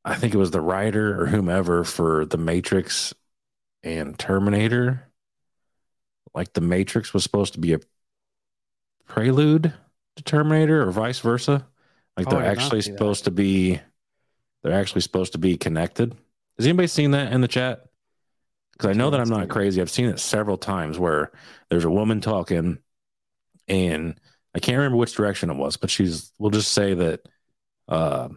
I 0.04 0.16
think 0.16 0.34
it 0.34 0.38
was 0.38 0.52
the 0.52 0.62
writer 0.62 1.22
or 1.22 1.28
whomever 1.28 1.84
for 1.84 2.26
The 2.26 2.38
Matrix 2.38 3.14
and 3.84 4.18
Terminator. 4.18 5.08
Like 6.34 6.54
The 6.54 6.62
Matrix 6.62 7.14
was 7.14 7.24
supposed 7.24 7.54
to 7.54 7.60
be 7.60 7.74
a 7.74 7.80
prelude 9.06 9.74
to 10.16 10.24
Terminator 10.24 10.82
or 10.88 10.92
vice 10.92 11.20
versa. 11.20 11.68
Like 12.18 12.28
Oh, 12.28 12.32
they're 12.32 12.42
I 12.42 12.46
actually 12.48 12.82
supposed 12.82 13.26
to 13.26 13.32
be 13.32 13.80
they're 14.64 14.80
actually 14.80 15.02
supposed 15.02 15.34
to 15.34 15.38
be 15.38 15.58
connected. 15.58 16.16
Has 16.58 16.68
anybody 16.68 16.88
seen 16.88 17.12
that 17.12 17.32
in 17.34 17.42
the 17.42 17.48
chat? 17.48 17.86
Because 18.74 18.90
I 18.90 18.94
know 18.94 19.10
that 19.10 19.20
I'm 19.20 19.30
not 19.30 19.50
crazy. 19.50 19.82
I've 19.82 19.90
seen 19.92 20.08
it 20.08 20.20
several 20.20 20.58
times 20.58 20.98
where 20.98 21.32
there's 21.70 21.86
a 21.86 21.92
woman 21.92 22.22
talking 22.22 22.80
and 23.68 24.20
I 24.54 24.60
can't 24.60 24.78
remember 24.78 24.98
which 24.98 25.16
direction 25.16 25.50
it 25.50 25.58
was, 25.58 25.78
but 25.78 25.90
she's 25.90 26.34
we'll 26.38 26.52
just 26.52 26.72
say 26.72 26.94
that 26.94 27.22
uh 27.88 28.30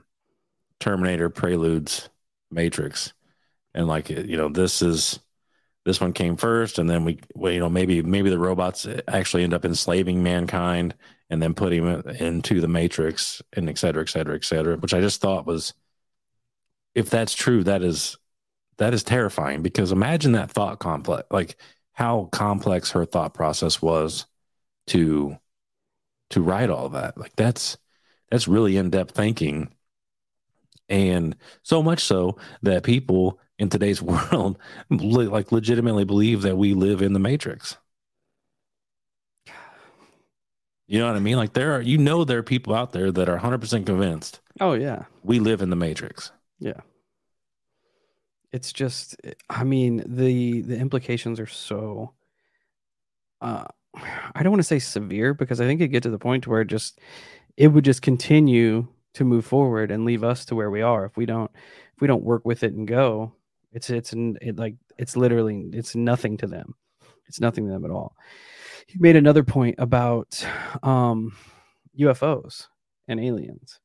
Terminator 0.80 1.30
preludes 1.30 2.08
Matrix. 2.50 3.12
And 3.74 3.88
like 3.88 4.10
you 4.10 4.36
know, 4.36 4.48
this 4.48 4.82
is 4.82 5.18
this 5.84 6.00
one 6.00 6.12
came 6.12 6.36
first 6.36 6.78
and 6.78 6.88
then 6.88 7.04
we 7.04 7.20
well, 7.34 7.52
you 7.52 7.60
know 7.60 7.68
maybe 7.68 8.02
maybe 8.02 8.30
the 8.30 8.38
robots 8.38 8.86
actually 9.08 9.44
end 9.44 9.54
up 9.54 9.64
enslaving 9.64 10.22
mankind 10.22 10.94
and 11.30 11.42
then 11.42 11.54
put 11.54 11.72
him 11.72 11.86
into 11.86 12.60
the 12.60 12.68
matrix 12.68 13.42
and 13.52 13.68
et 13.68 13.78
cetera 13.78 14.02
et 14.02 14.08
cetera 14.08 14.34
et 14.34 14.44
cetera 14.44 14.76
which 14.76 14.94
i 14.94 15.00
just 15.00 15.20
thought 15.20 15.46
was 15.46 15.74
if 16.94 17.10
that's 17.10 17.34
true 17.34 17.64
that 17.64 17.82
is 17.82 18.16
that 18.78 18.94
is 18.94 19.04
terrifying 19.04 19.62
because 19.62 19.92
imagine 19.92 20.32
that 20.32 20.50
thought 20.50 20.78
complex 20.78 21.26
like 21.30 21.56
how 21.92 22.28
complex 22.32 22.90
her 22.90 23.04
thought 23.04 23.34
process 23.34 23.80
was 23.80 24.26
to 24.88 25.38
to 26.30 26.42
write 26.42 26.70
all 26.70 26.88
that. 26.90 27.16
Like 27.16 27.34
that's 27.36 27.78
that's 28.30 28.48
really 28.48 28.76
in-depth 28.76 29.14
thinking. 29.14 29.72
And 30.88 31.36
so 31.62 31.82
much 31.82 32.00
so 32.00 32.36
that 32.62 32.82
people 32.82 33.38
in 33.58 33.68
today's 33.68 34.02
world 34.10 34.58
like 34.90 35.52
legitimately 35.52 36.04
believe 36.04 36.42
that 36.42 36.56
we 36.58 36.74
live 36.74 37.02
in 37.02 37.12
the 37.12 37.20
matrix. 37.20 37.76
You 40.86 40.98
know 40.98 41.06
what 41.06 41.16
i 41.16 41.20
mean? 41.20 41.36
Like 41.36 41.54
there 41.54 41.72
are 41.72 41.80
you 41.80 41.98
know 41.98 42.24
there 42.24 42.38
are 42.38 42.42
people 42.42 42.74
out 42.74 42.92
there 42.92 43.10
that 43.12 43.28
are 43.28 43.38
100% 43.38 43.86
convinced 43.86 44.40
Oh 44.60 44.72
yeah. 44.74 45.04
we 45.22 45.38
live 45.40 45.62
in 45.62 45.70
the 45.70 45.76
matrix 45.76 46.32
it's 48.52 48.72
just 48.72 49.16
i 49.50 49.64
mean 49.64 50.02
the 50.06 50.62
the 50.62 50.76
implications 50.76 51.40
are 51.40 51.46
so 51.46 52.12
uh 53.40 53.64
i 54.34 54.42
don't 54.42 54.52
want 54.52 54.60
to 54.60 54.64
say 54.64 54.78
severe 54.78 55.34
because 55.34 55.60
i 55.60 55.66
think 55.66 55.80
it 55.80 55.88
get 55.88 56.02
to 56.02 56.10
the 56.10 56.18
point 56.18 56.46
where 56.46 56.60
it 56.60 56.68
just 56.68 57.00
it 57.56 57.68
would 57.68 57.84
just 57.84 58.02
continue 58.02 58.86
to 59.14 59.24
move 59.24 59.44
forward 59.44 59.90
and 59.90 60.04
leave 60.04 60.24
us 60.24 60.44
to 60.44 60.54
where 60.54 60.70
we 60.70 60.82
are 60.82 61.04
if 61.04 61.16
we 61.16 61.26
don't 61.26 61.50
if 61.94 62.00
we 62.00 62.06
don't 62.06 62.24
work 62.24 62.44
with 62.44 62.62
it 62.62 62.72
and 62.74 62.88
go 62.88 63.32
It's 63.74 63.90
it's 63.90 64.14
it, 64.40 64.56
like 64.56 64.76
it's 64.98 65.16
literally 65.16 65.68
it's 65.72 65.94
nothing 65.96 66.36
to 66.38 66.46
them. 66.46 66.74
It's 67.26 67.40
nothing 67.40 67.66
to 67.66 67.72
them 67.72 67.84
at 67.84 67.90
all. 67.90 68.14
He 68.86 68.98
made 68.98 69.16
another 69.16 69.42
point 69.42 69.74
about 69.78 70.46
um, 70.82 71.36
UFOs 71.98 72.68
and 73.08 73.18
aliens 73.18 73.80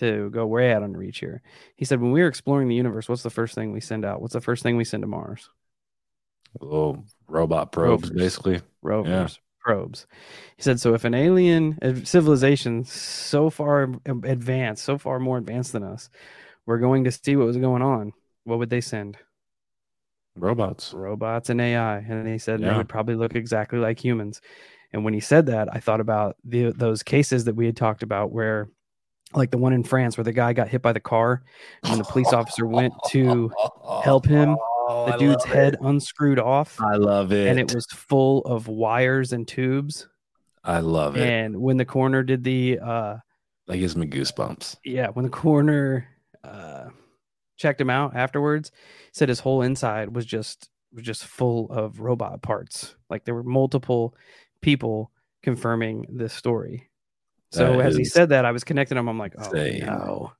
to 0.00 0.28
go 0.30 0.46
way 0.46 0.72
out 0.72 0.82
on 0.82 0.92
reach 0.92 1.18
here. 1.18 1.42
He 1.76 1.84
said, 1.84 2.00
when 2.00 2.12
we 2.12 2.20
are 2.22 2.26
exploring 2.26 2.68
the 2.68 2.74
universe, 2.74 3.08
what's 3.08 3.22
the 3.22 3.30
first 3.30 3.54
thing 3.54 3.72
we 3.72 3.80
send 3.80 4.04
out? 4.04 4.20
What's 4.20 4.34
the 4.34 4.40
first 4.40 4.62
thing 4.62 4.76
we 4.76 4.84
send 4.84 5.02
to 5.02 5.06
Mars? 5.06 5.48
Little 6.60 7.04
robot 7.28 7.72
probes, 7.72 8.10
Rovers. 8.10 8.10
basically. 8.10 8.60
Rovers, 8.82 9.08
yeah. 9.10 9.28
probes. 9.60 10.06
He 10.56 10.62
said, 10.62 10.80
so 10.80 10.94
if 10.94 11.04
an 11.04 11.14
alien 11.14 12.04
civilization 12.04 12.84
so 12.84 13.50
far 13.50 13.88
advanced, 14.06 14.84
so 14.84 14.98
far 14.98 15.20
more 15.20 15.38
advanced 15.38 15.72
than 15.72 15.84
us, 15.84 16.10
we're 16.66 16.78
going 16.78 17.04
to 17.04 17.12
see 17.12 17.36
what 17.36 17.46
was 17.46 17.56
going 17.56 17.82
on, 17.82 18.12
what 18.44 18.58
would 18.58 18.70
they 18.70 18.80
send? 18.80 19.16
Robots. 20.36 20.92
Robots 20.92 21.50
and 21.50 21.60
AI. 21.60 21.98
And 21.98 22.26
he 22.26 22.38
said 22.38 22.60
yeah. 22.60 22.70
they 22.70 22.76
would 22.76 22.88
probably 22.88 23.14
look 23.14 23.34
exactly 23.34 23.78
like 23.78 24.02
humans. 24.02 24.40
And 24.92 25.04
when 25.04 25.14
he 25.14 25.20
said 25.20 25.46
that, 25.46 25.68
I 25.72 25.78
thought 25.78 26.00
about 26.00 26.36
the 26.44 26.72
those 26.72 27.02
cases 27.02 27.44
that 27.44 27.54
we 27.54 27.66
had 27.66 27.76
talked 27.76 28.02
about 28.02 28.32
where 28.32 28.68
like 29.34 29.50
the 29.50 29.58
one 29.58 29.72
in 29.72 29.84
France 29.84 30.16
where 30.16 30.24
the 30.24 30.32
guy 30.32 30.52
got 30.52 30.68
hit 30.68 30.82
by 30.82 30.92
the 30.92 31.00
car 31.00 31.42
and 31.84 32.00
the 32.00 32.04
police 32.04 32.32
officer 32.32 32.66
went 32.66 32.92
to 33.08 33.50
help 34.04 34.26
him. 34.26 34.56
Oh, 34.92 35.06
the 35.08 35.18
dude's 35.18 35.44
head 35.44 35.74
it. 35.74 35.80
unscrewed 35.82 36.40
off. 36.40 36.80
I 36.80 36.96
love 36.96 37.30
it. 37.30 37.46
And 37.46 37.60
it 37.60 37.72
was 37.72 37.86
full 37.86 38.40
of 38.40 38.66
wires 38.66 39.32
and 39.32 39.46
tubes. 39.46 40.08
I 40.64 40.80
love 40.80 41.16
it. 41.16 41.28
And 41.28 41.60
when 41.60 41.76
the 41.76 41.84
coroner 41.84 42.24
did 42.24 42.42
the 42.42 42.80
uh 42.82 43.16
that 43.68 43.76
gives 43.76 43.94
me 43.94 44.08
goosebumps. 44.08 44.78
Yeah, 44.84 45.08
when 45.10 45.24
the 45.24 45.30
coroner 45.30 46.08
uh 46.42 46.88
checked 47.56 47.80
him 47.80 47.88
out 47.90 48.16
afterwards, 48.16 48.72
said 49.12 49.28
his 49.28 49.38
whole 49.38 49.62
inside 49.62 50.12
was 50.16 50.26
just 50.26 50.68
was 50.92 51.04
just 51.04 51.24
full 51.24 51.70
of 51.70 52.00
robot 52.00 52.42
parts. 52.42 52.96
Like 53.08 53.24
there 53.24 53.34
were 53.36 53.44
multiple 53.44 54.16
people 54.60 55.12
confirming 55.44 56.06
this 56.10 56.32
story. 56.32 56.89
So 57.52 57.78
that 57.78 57.86
as 57.86 57.96
he 57.96 58.04
said 58.04 58.30
that, 58.30 58.44
I 58.44 58.52
was 58.52 58.64
connecting 58.64 58.98
him. 58.98 59.08
I'm 59.08 59.18
like, 59.18 59.34
oh 59.38 59.44
insane. 59.44 59.86
no, 59.86 60.32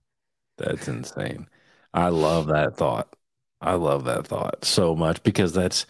that's 0.59 0.89
insane. 0.89 1.49
I 1.93 2.09
love 2.09 2.49
that 2.49 2.77
thought. 2.77 3.15
I 3.61 3.75
love 3.75 4.05
that 4.05 4.27
thought 4.27 4.65
so 4.65 4.95
much 4.95 5.23
because 5.23 5.53
that's 5.53 5.87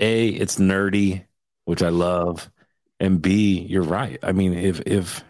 a 0.00 0.28
it's 0.28 0.56
nerdy, 0.56 1.24
which 1.64 1.82
I 1.82 1.88
love, 1.88 2.50
and 3.00 3.20
b 3.20 3.60
you're 3.60 3.82
right. 3.82 4.18
I 4.22 4.32
mean, 4.32 4.54
if 4.54 4.80
if 4.86 5.24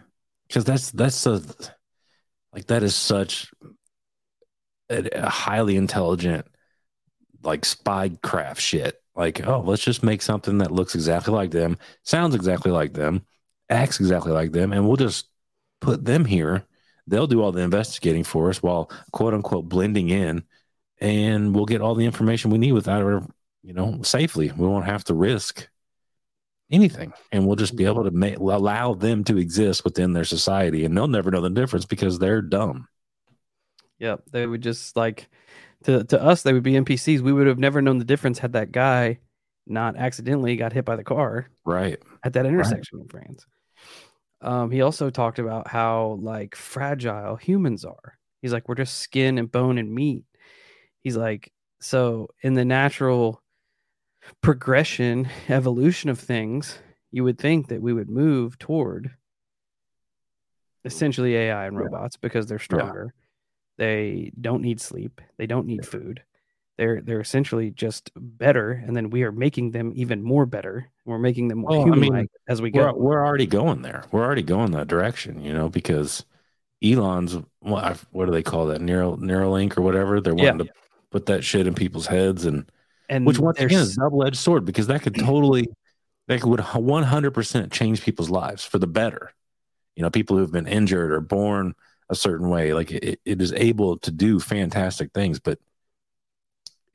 because 0.47 0.65
that's 0.65 0.91
that's 0.91 1.25
a 1.25 1.41
like 2.53 2.67
that 2.67 2.83
is 2.83 2.95
such 2.95 3.51
a, 4.89 5.25
a 5.25 5.29
highly 5.29 5.75
intelligent 5.75 6.45
like 7.45 7.63
spy 7.63 8.09
craft 8.21 8.61
shit. 8.61 9.01
Like, 9.15 9.47
oh, 9.47 9.61
let's 9.61 9.83
just 9.83 10.03
make 10.03 10.21
something 10.21 10.57
that 10.57 10.71
looks 10.71 10.93
exactly 10.95 11.33
like 11.33 11.51
them, 11.51 11.77
sounds 12.03 12.35
exactly 12.35 12.71
like 12.71 12.93
them, 12.93 13.25
acts 13.69 13.99
exactly 13.99 14.31
like 14.31 14.51
them, 14.51 14.71
and 14.71 14.87
we'll 14.87 14.97
just 14.97 15.27
put 15.81 16.05
them 16.05 16.25
here. 16.25 16.63
They'll 17.07 17.27
do 17.27 17.41
all 17.41 17.51
the 17.51 17.61
investigating 17.61 18.23
for 18.23 18.49
us 18.49 18.63
while 18.63 18.91
quote 19.11 19.33
unquote 19.33 19.69
blending 19.69 20.09
in, 20.09 20.43
and 20.99 21.53
we'll 21.53 21.65
get 21.65 21.81
all 21.81 21.95
the 21.95 22.05
information 22.05 22.51
we 22.51 22.57
need 22.57 22.73
without 22.73 23.03
our, 23.03 23.27
you 23.63 23.73
know, 23.73 24.01
safely. 24.01 24.51
We 24.51 24.67
won't 24.67 24.85
have 24.85 25.03
to 25.05 25.13
risk 25.13 25.67
anything, 26.71 27.13
and 27.31 27.45
we'll 27.45 27.55
just 27.55 27.75
be 27.75 27.85
able 27.85 28.03
to 28.03 28.11
make, 28.11 28.37
allow 28.37 28.93
them 28.93 29.23
to 29.25 29.37
exist 29.37 29.83
within 29.83 30.13
their 30.13 30.25
society, 30.25 30.85
and 30.85 30.97
they'll 30.97 31.07
never 31.07 31.31
know 31.31 31.41
the 31.41 31.49
difference 31.49 31.85
because 31.85 32.17
they're 32.17 32.41
dumb. 32.41 32.87
Yeah, 33.99 34.17
they 34.31 34.45
would 34.45 34.61
just 34.61 34.95
like 34.95 35.29
to 35.83 36.03
to 36.05 36.21
us 36.21 36.43
they 36.43 36.53
would 36.53 36.63
be 36.63 36.73
NPCs. 36.73 37.21
We 37.21 37.33
would 37.33 37.47
have 37.47 37.59
never 37.59 37.81
known 37.81 37.99
the 37.99 38.05
difference 38.05 38.39
had 38.39 38.53
that 38.53 38.71
guy 38.71 39.19
not 39.67 39.95
accidentally 39.95 40.55
got 40.55 40.73
hit 40.73 40.85
by 40.85 40.95
the 40.95 41.03
car 41.03 41.49
right 41.65 41.97
at 42.23 42.33
that 42.33 42.45
intersection 42.45 42.99
right. 42.99 43.03
in 43.03 43.07
France. 43.09 43.45
Um, 44.41 44.71
he 44.71 44.81
also 44.81 45.09
talked 45.09 45.39
about 45.39 45.67
how 45.67 46.19
like 46.21 46.55
fragile 46.55 47.35
humans 47.35 47.85
are. 47.85 48.17
He's 48.41 48.53
like, 48.53 48.67
we're 48.67 48.75
just 48.75 48.97
skin 48.97 49.37
and 49.37 49.51
bone 49.51 49.77
and 49.77 49.93
meat. 49.93 50.23
He's 51.01 51.17
like, 51.17 51.51
so 51.79 52.29
in 52.41 52.53
the 52.53 52.65
natural 52.65 53.41
progression, 54.41 55.29
evolution 55.49 56.09
of 56.09 56.19
things, 56.19 56.79
you 57.11 57.23
would 57.23 57.39
think 57.39 57.67
that 57.67 57.81
we 57.81 57.93
would 57.93 58.09
move 58.09 58.57
toward 58.59 59.11
essentially 60.83 61.35
AI 61.35 61.65
and 61.65 61.77
robots 61.77 62.15
yeah. 62.15 62.19
because 62.21 62.45
they're 62.47 62.59
stronger. 62.59 63.13
Yeah. 63.15 63.21
They 63.77 64.31
don't 64.39 64.61
need 64.61 64.79
sleep. 64.79 65.21
They 65.37 65.47
don't 65.47 65.67
need 65.67 65.85
food. 65.85 66.23
They're 66.77 67.01
they're 67.01 67.21
essentially 67.21 67.71
just 67.71 68.11
better, 68.15 68.71
and 68.71 68.95
then 68.95 69.09
we 69.09 69.23
are 69.23 69.31
making 69.31 69.71
them 69.71 69.93
even 69.95 70.21
more 70.21 70.45
better. 70.45 70.89
We're 71.05 71.19
making 71.19 71.47
them 71.47 71.59
more 71.59 71.69
well, 71.69 71.83
human 71.83 72.13
I 72.13 72.17
mean, 72.17 72.27
as 72.49 72.61
we 72.61 72.69
go. 72.69 72.91
We're, 72.93 72.93
we're 72.93 73.25
already 73.25 73.45
going 73.45 73.81
there. 73.81 74.03
We're 74.11 74.25
already 74.25 74.43
going 74.43 74.71
that 74.71 74.87
direction, 74.87 75.41
you 75.41 75.53
know, 75.53 75.69
because 75.69 76.25
Elon's 76.83 77.37
what, 77.59 77.97
what 78.11 78.25
do 78.25 78.31
they 78.31 78.43
call 78.43 78.67
that? 78.67 78.81
Neural 78.81 79.17
Neuralink 79.17 79.77
or 79.77 79.81
whatever. 79.81 80.19
They're 80.19 80.35
wanting 80.35 80.65
yeah. 80.67 80.71
to 80.71 80.79
put 81.11 81.27
that 81.27 81.43
shit 81.43 81.65
in 81.65 81.75
people's 81.75 82.07
heads, 82.07 82.45
and 82.45 82.69
and 83.09 83.25
which 83.25 83.39
once 83.39 83.59
again 83.59 83.79
is 83.79 83.93
a 83.93 84.01
double 84.01 84.25
edged 84.25 84.37
sword 84.37 84.65
because 84.65 84.87
that 84.87 85.01
could 85.01 85.15
totally 85.19 85.67
that 86.27 86.43
would 86.43 86.59
one 86.59 87.03
hundred 87.03 87.31
percent 87.31 87.71
change 87.71 88.01
people's 88.01 88.29
lives 88.29 88.65
for 88.65 88.79
the 88.79 88.87
better. 88.87 89.31
You 89.95 90.03
know, 90.03 90.09
people 90.09 90.35
who've 90.37 90.51
been 90.51 90.67
injured 90.67 91.11
or 91.11 91.21
born 91.21 91.73
a 92.09 92.15
certain 92.15 92.49
way, 92.49 92.73
like 92.73 92.91
it, 92.91 93.21
it 93.23 93.41
is 93.41 93.53
able 93.53 93.97
to 93.99 94.11
do 94.11 94.39
fantastic 94.39 95.11
things, 95.13 95.39
but 95.39 95.57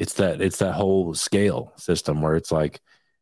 it's 0.01 0.15
that 0.15 0.41
it's 0.41 0.59
that 0.59 0.73
whole 0.73 1.15
scale 1.15 1.73
system 1.77 2.21
where 2.21 2.35
it's 2.35 2.51
like 2.51 2.81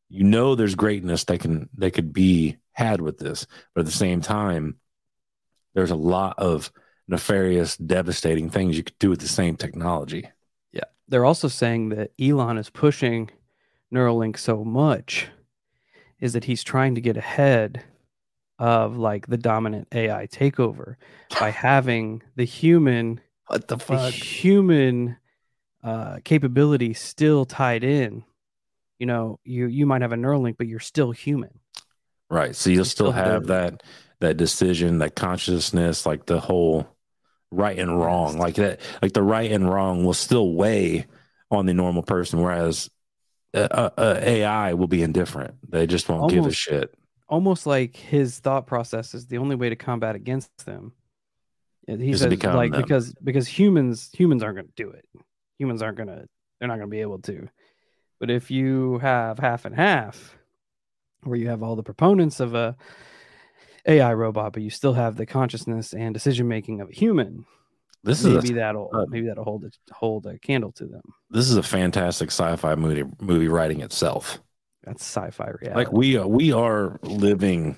you 0.08 0.24
know 0.24 0.54
there's 0.54 0.74
greatness 0.74 1.24
that 1.24 1.40
can 1.40 1.68
that 1.76 1.90
could 1.90 2.12
be 2.12 2.56
had 2.72 3.00
with 3.00 3.18
this 3.18 3.46
but 3.74 3.80
at 3.80 3.86
the 3.86 3.92
same 3.92 4.22
time 4.22 4.76
there's 5.74 5.90
a 5.90 5.96
lot 5.96 6.38
of 6.38 6.72
nefarious 7.08 7.76
devastating 7.76 8.50
things 8.50 8.76
you 8.76 8.84
could 8.84 8.98
do 8.98 9.10
with 9.10 9.20
the 9.20 9.28
same 9.28 9.56
technology. 9.56 10.28
Yeah. 10.72 10.84
They're 11.08 11.24
also 11.24 11.48
saying 11.48 11.88
that 11.90 12.12
elon 12.20 12.58
is 12.58 12.70
pushing 12.70 13.30
neuralink 13.92 14.38
so 14.38 14.64
much 14.64 15.28
is 16.20 16.34
that 16.34 16.44
he's 16.44 16.62
trying 16.62 16.94
to 16.94 17.00
get 17.00 17.16
ahead 17.16 17.82
of 18.58 18.96
like 18.96 19.28
the 19.28 19.38
dominant 19.38 19.86
ai 19.92 20.26
takeover 20.26 20.96
by 21.38 21.50
having 21.68 22.22
the 22.34 22.44
human 22.44 23.20
what 23.46 23.68
the 23.68 23.78
fuck? 23.78 24.02
the 24.02 24.10
human 24.10 25.16
uh, 25.82 26.18
capability 26.24 26.94
still 26.94 27.44
tied 27.44 27.84
in. 27.84 28.24
You 28.98 29.06
know, 29.06 29.38
you 29.44 29.66
you 29.66 29.86
might 29.86 30.02
have 30.02 30.12
a 30.12 30.16
Neuralink, 30.16 30.56
but 30.58 30.66
you're 30.66 30.80
still 30.80 31.12
human. 31.12 31.60
Right. 32.30 32.54
So 32.54 32.70
you'll 32.70 32.84
still, 32.84 33.12
still 33.12 33.24
have 33.24 33.46
that 33.46 33.82
that 34.20 34.36
decision, 34.36 34.98
that 34.98 35.14
consciousness, 35.14 36.04
like 36.04 36.26
the 36.26 36.40
whole 36.40 36.88
right 37.50 37.78
and 37.78 37.98
wrong, 37.98 38.38
like 38.38 38.56
that, 38.56 38.80
like 39.00 39.12
the 39.12 39.22
right 39.22 39.50
and 39.50 39.70
wrong 39.70 40.04
will 40.04 40.14
still 40.14 40.52
weigh 40.52 41.06
on 41.50 41.66
the 41.66 41.74
normal 41.74 42.02
person, 42.02 42.42
whereas 42.42 42.90
uh, 43.54 43.90
uh, 43.96 44.20
AI 44.20 44.74
will 44.74 44.88
be 44.88 45.02
indifferent. 45.02 45.54
They 45.68 45.86
just 45.86 46.08
won't 46.08 46.22
almost, 46.22 46.34
give 46.34 46.46
a 46.46 46.52
shit. 46.52 46.94
Almost 47.28 47.66
like 47.66 47.96
his 47.96 48.38
thought 48.40 48.66
process 48.66 49.14
is 49.14 49.26
the 49.26 49.38
only 49.38 49.56
way 49.56 49.70
to 49.70 49.76
combat 49.76 50.16
against 50.16 50.66
them. 50.66 50.92
He 51.86 52.12
says 52.12 52.42
like 52.44 52.72
them. 52.72 52.82
because 52.82 53.14
because 53.14 53.48
humans 53.48 54.10
humans 54.12 54.42
aren't 54.42 54.56
going 54.56 54.66
to 54.66 54.72
do 54.76 54.90
it 54.90 55.06
humans 55.58 55.82
aren't 55.82 55.98
gonna 55.98 56.24
they're 56.58 56.68
not 56.68 56.76
gonna 56.76 56.88
be 56.88 57.00
able 57.00 57.20
to. 57.20 57.48
But 58.18 58.30
if 58.30 58.50
you 58.50 58.98
have 58.98 59.38
half 59.38 59.64
and 59.64 59.74
half, 59.74 60.36
where 61.22 61.38
you 61.38 61.48
have 61.48 61.62
all 61.62 61.76
the 61.76 61.82
proponents 61.82 62.40
of 62.40 62.54
a 62.54 62.76
AI 63.86 64.12
robot, 64.12 64.52
but 64.52 64.62
you 64.62 64.70
still 64.70 64.94
have 64.94 65.16
the 65.16 65.26
consciousness 65.26 65.92
and 65.92 66.14
decision 66.14 66.48
making 66.48 66.80
of 66.80 66.90
a 66.90 66.92
human, 66.92 67.44
this 68.02 68.24
maybe 68.24 68.36
is 68.36 68.44
maybe 68.44 68.54
that'll 68.54 68.90
uh, 68.92 69.06
maybe 69.08 69.26
that'll 69.26 69.44
hold 69.44 69.64
a, 69.64 69.94
hold 69.94 70.26
a 70.26 70.38
candle 70.38 70.72
to 70.72 70.86
them. 70.86 71.02
This 71.30 71.48
is 71.50 71.56
a 71.56 71.62
fantastic 71.62 72.30
sci-fi 72.30 72.74
movie 72.74 73.04
movie 73.20 73.48
writing 73.48 73.80
itself. 73.80 74.40
That's 74.84 75.02
sci-fi 75.02 75.50
reality. 75.60 75.74
Like 75.74 75.92
we 75.92 76.16
are, 76.16 76.26
we 76.26 76.52
are 76.52 76.98
living 77.02 77.76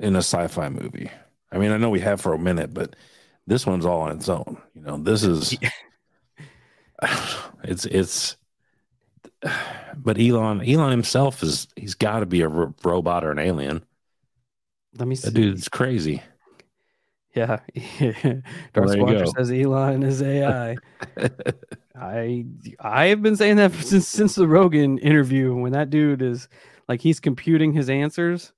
in 0.00 0.16
a 0.16 0.18
sci-fi 0.18 0.68
movie. 0.68 1.10
I 1.50 1.58
mean, 1.58 1.70
I 1.70 1.76
know 1.76 1.90
we 1.90 2.00
have 2.00 2.20
for 2.20 2.32
a 2.32 2.38
minute, 2.38 2.72
but 2.74 2.96
this 3.46 3.66
one's 3.66 3.86
all 3.86 4.02
on 4.02 4.16
its 4.16 4.28
own. 4.28 4.60
You 4.74 4.82
know, 4.82 4.96
this 4.98 5.24
is 5.24 5.56
it's 7.64 7.84
it's. 7.86 8.36
But 9.96 10.20
Elon, 10.20 10.62
Elon 10.62 10.90
himself 10.92 11.42
is 11.42 11.66
he's 11.74 11.94
got 11.94 12.20
to 12.20 12.26
be 12.26 12.42
a 12.42 12.48
ro- 12.48 12.74
robot 12.84 13.24
or 13.24 13.32
an 13.32 13.40
alien. 13.40 13.84
Let 14.96 15.08
me 15.08 15.16
see. 15.16 15.28
That 15.28 15.34
dude's 15.34 15.68
crazy. 15.68 16.22
Yeah, 17.34 17.60
Darth 18.74 18.98
Watcher 18.98 19.26
says 19.26 19.50
Elon 19.50 20.02
is 20.02 20.20
AI. 20.22 20.76
I 21.96 22.44
I 22.78 23.06
have 23.06 23.22
been 23.22 23.36
saying 23.36 23.56
that 23.56 23.72
since 23.74 24.06
since 24.06 24.34
the 24.34 24.46
Rogan 24.46 24.98
interview 24.98 25.54
when 25.54 25.72
that 25.72 25.90
dude 25.90 26.20
is 26.20 26.48
like 26.88 27.00
he's 27.00 27.20
computing 27.20 27.72
his 27.72 27.88
answers. 27.88 28.52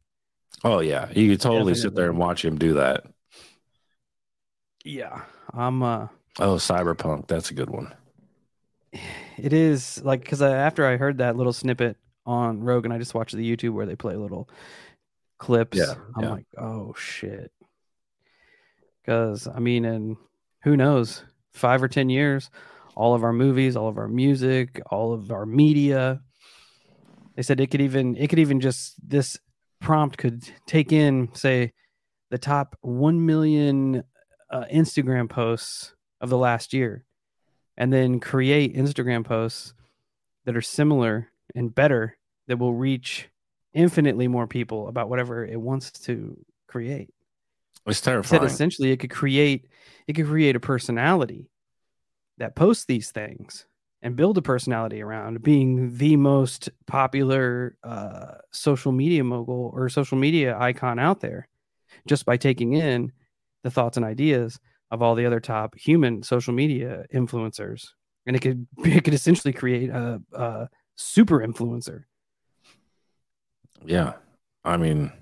Oh 0.64 0.80
yeah, 0.80 1.08
you 1.14 1.30
could 1.30 1.40
totally 1.40 1.72
Definitely. 1.72 1.74
sit 1.80 1.94
there 1.94 2.10
and 2.10 2.18
watch 2.18 2.44
him 2.44 2.58
do 2.58 2.74
that. 2.74 3.04
Yeah, 4.84 5.22
I'm. 5.52 5.82
uh 5.82 6.08
Oh, 6.40 6.56
Cyberpunk. 6.56 7.28
That's 7.28 7.50
a 7.50 7.54
good 7.54 7.70
one. 7.70 7.94
it 9.38 9.52
is 9.52 10.02
like 10.04 10.22
because 10.22 10.42
after 10.42 10.86
I 10.86 10.96
heard 10.96 11.18
that 11.18 11.36
little 11.36 11.52
snippet 11.52 11.96
on 12.26 12.60
Rogan, 12.60 12.92
I 12.92 12.98
just 12.98 13.14
watched 13.14 13.34
the 13.34 13.56
YouTube 13.56 13.72
where 13.72 13.86
they 13.86 13.96
play 13.96 14.16
little 14.16 14.48
clips. 15.38 15.78
Yeah, 15.78 15.94
I'm 16.16 16.24
yeah. 16.24 16.30
like, 16.30 16.46
oh 16.58 16.94
shit. 16.96 17.50
Because 19.00 19.46
I 19.46 19.58
mean, 19.58 19.84
and 19.84 20.16
who 20.64 20.76
knows, 20.76 21.24
five 21.52 21.82
or 21.82 21.88
ten 21.88 22.08
years, 22.08 22.50
all 22.94 23.14
of 23.14 23.24
our 23.24 23.32
movies, 23.32 23.76
all 23.76 23.88
of 23.88 23.98
our 23.98 24.08
music, 24.08 24.80
all 24.90 25.12
of 25.12 25.30
our 25.30 25.46
media. 25.46 26.20
They 27.36 27.42
said 27.42 27.60
it 27.60 27.70
could 27.70 27.80
even 27.80 28.16
it 28.16 28.28
could 28.28 28.38
even 28.38 28.60
just 28.60 28.94
this 29.08 29.38
prompt 29.80 30.16
could 30.16 30.42
take 30.66 30.92
in 30.92 31.28
say 31.34 31.72
the 32.30 32.38
top 32.38 32.76
1 32.80 33.26
million 33.26 34.02
uh, 34.54 34.64
Instagram 34.72 35.28
posts 35.28 35.94
of 36.20 36.30
the 36.30 36.38
last 36.38 36.72
year 36.72 37.04
and 37.76 37.92
then 37.92 38.20
create 38.20 38.76
Instagram 38.76 39.24
posts 39.24 39.74
that 40.44 40.56
are 40.56 40.62
similar 40.62 41.28
and 41.54 41.74
better 41.74 42.16
that 42.46 42.58
will 42.58 42.72
reach 42.72 43.28
infinitely 43.72 44.28
more 44.28 44.46
people 44.46 44.86
about 44.86 45.10
whatever 45.10 45.44
it 45.44 45.60
wants 45.60 45.90
to 45.90 46.38
create. 46.68 47.12
It's 47.86 47.98
It 47.98 48.04
said 48.04 48.10
terrifying. 48.12 48.44
essentially 48.44 48.92
it 48.92 48.98
could 48.98 49.10
create 49.10 49.66
it 50.06 50.12
could 50.14 50.26
create 50.26 50.54
a 50.56 50.60
personality 50.60 51.50
that 52.38 52.54
posts 52.54 52.84
these 52.84 53.10
things 53.10 53.66
and 54.02 54.14
build 54.16 54.38
a 54.38 54.42
personality 54.42 55.02
around 55.02 55.42
being 55.42 55.96
the 55.96 56.16
most 56.16 56.68
popular 56.86 57.76
uh, 57.82 58.36
social 58.52 58.92
media 58.92 59.24
mogul 59.24 59.72
or 59.74 59.88
social 59.88 60.16
media 60.16 60.56
icon 60.58 60.98
out 61.00 61.20
there 61.20 61.48
just 62.06 62.24
by 62.24 62.36
taking 62.36 62.74
in 62.74 63.10
the 63.64 63.70
thoughts 63.70 63.96
and 63.96 64.06
ideas 64.06 64.60
of 64.92 65.02
all 65.02 65.16
the 65.16 65.26
other 65.26 65.40
top 65.40 65.74
human 65.76 66.22
social 66.22 66.54
media 66.54 67.04
influencers 67.12 67.88
and 68.26 68.36
it 68.36 68.40
could 68.42 68.66
it 68.84 69.02
could 69.04 69.14
essentially 69.14 69.52
create 69.52 69.90
a, 69.90 70.22
a 70.34 70.68
super 70.96 71.40
influencer 71.40 72.04
Yeah. 73.84 74.14
I 74.64 74.76
mean, 74.78 75.12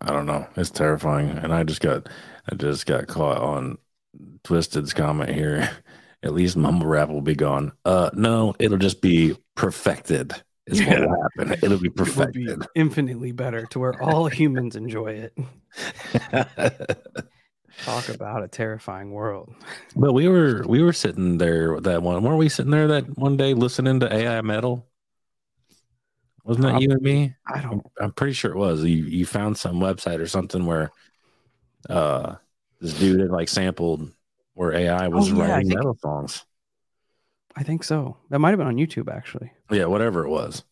I 0.00 0.12
don't 0.12 0.26
know. 0.26 0.46
It's 0.56 0.70
terrifying. 0.70 1.30
And 1.30 1.52
I 1.54 1.64
just 1.64 1.80
got 1.80 2.08
I 2.50 2.54
just 2.54 2.86
got 2.86 3.06
caught 3.06 3.38
on 3.38 3.78
Twisted's 4.44 4.92
comment 4.92 5.30
here. 5.30 5.70
At 6.22 6.34
least 6.34 6.56
mumble 6.56 6.86
rap 6.86 7.08
will 7.08 7.22
be 7.22 7.34
gone. 7.36 7.72
Uh 7.84 8.10
no, 8.14 8.54
it'll 8.58 8.78
just 8.78 9.00
be 9.00 9.36
perfected. 9.54 10.34
Is 10.66 10.82
what 10.82 11.00
will 11.00 11.22
happen. 11.36 11.58
It'll 11.62 11.78
be 11.78 11.88
it 11.96 12.16
would 12.16 12.32
be 12.32 12.48
infinitely 12.74 13.32
better 13.32 13.66
to 13.66 13.78
where 13.78 14.02
all 14.02 14.26
humans 14.28 14.76
enjoy 14.76 15.28
it 15.28 15.38
talk 17.84 18.08
about 18.08 18.42
a 18.42 18.48
terrifying 18.48 19.10
world 19.12 19.54
but 19.94 20.12
we 20.12 20.28
were 20.28 20.64
we 20.66 20.82
were 20.82 20.92
sitting 20.92 21.38
there 21.38 21.80
that 21.80 22.02
one 22.02 22.22
weren't 22.22 22.38
we 22.38 22.48
sitting 22.48 22.70
there 22.70 22.88
that 22.88 23.18
one 23.18 23.36
day 23.36 23.54
listening 23.54 24.00
to 24.00 24.12
AI 24.12 24.40
metal? 24.40 24.86
Wasn't 26.44 26.64
that 26.64 26.80
you 26.80 26.90
and 26.90 27.02
me? 27.02 27.34
i 27.52 27.60
don't 27.60 27.84
I'm 28.00 28.12
pretty 28.12 28.32
sure 28.32 28.52
it 28.52 28.56
was. 28.56 28.84
You 28.84 29.04
you 29.04 29.26
found 29.26 29.58
some 29.58 29.80
website 29.80 30.20
or 30.20 30.26
something 30.28 30.64
where 30.64 30.90
uh 31.90 32.36
this 32.80 32.94
dude 32.94 33.20
had 33.20 33.30
like 33.30 33.48
sampled 33.48 34.10
where 34.54 34.72
AI 34.72 35.08
was 35.08 35.30
Oh, 35.30 35.36
yeah, 35.36 35.54
writing 35.54 35.68
metal 35.68 35.98
songs. 36.00 36.44
I 37.56 37.62
think 37.62 37.82
so 37.84 38.16
that 38.30 38.38
might 38.38 38.50
have 38.50 38.58
been 38.58 38.66
on 38.66 38.76
youtube 38.76 39.10
actually 39.12 39.50
Yeah, 39.70 39.86
whatever 39.86 40.24
it 40.24 40.28
was. 40.28 40.62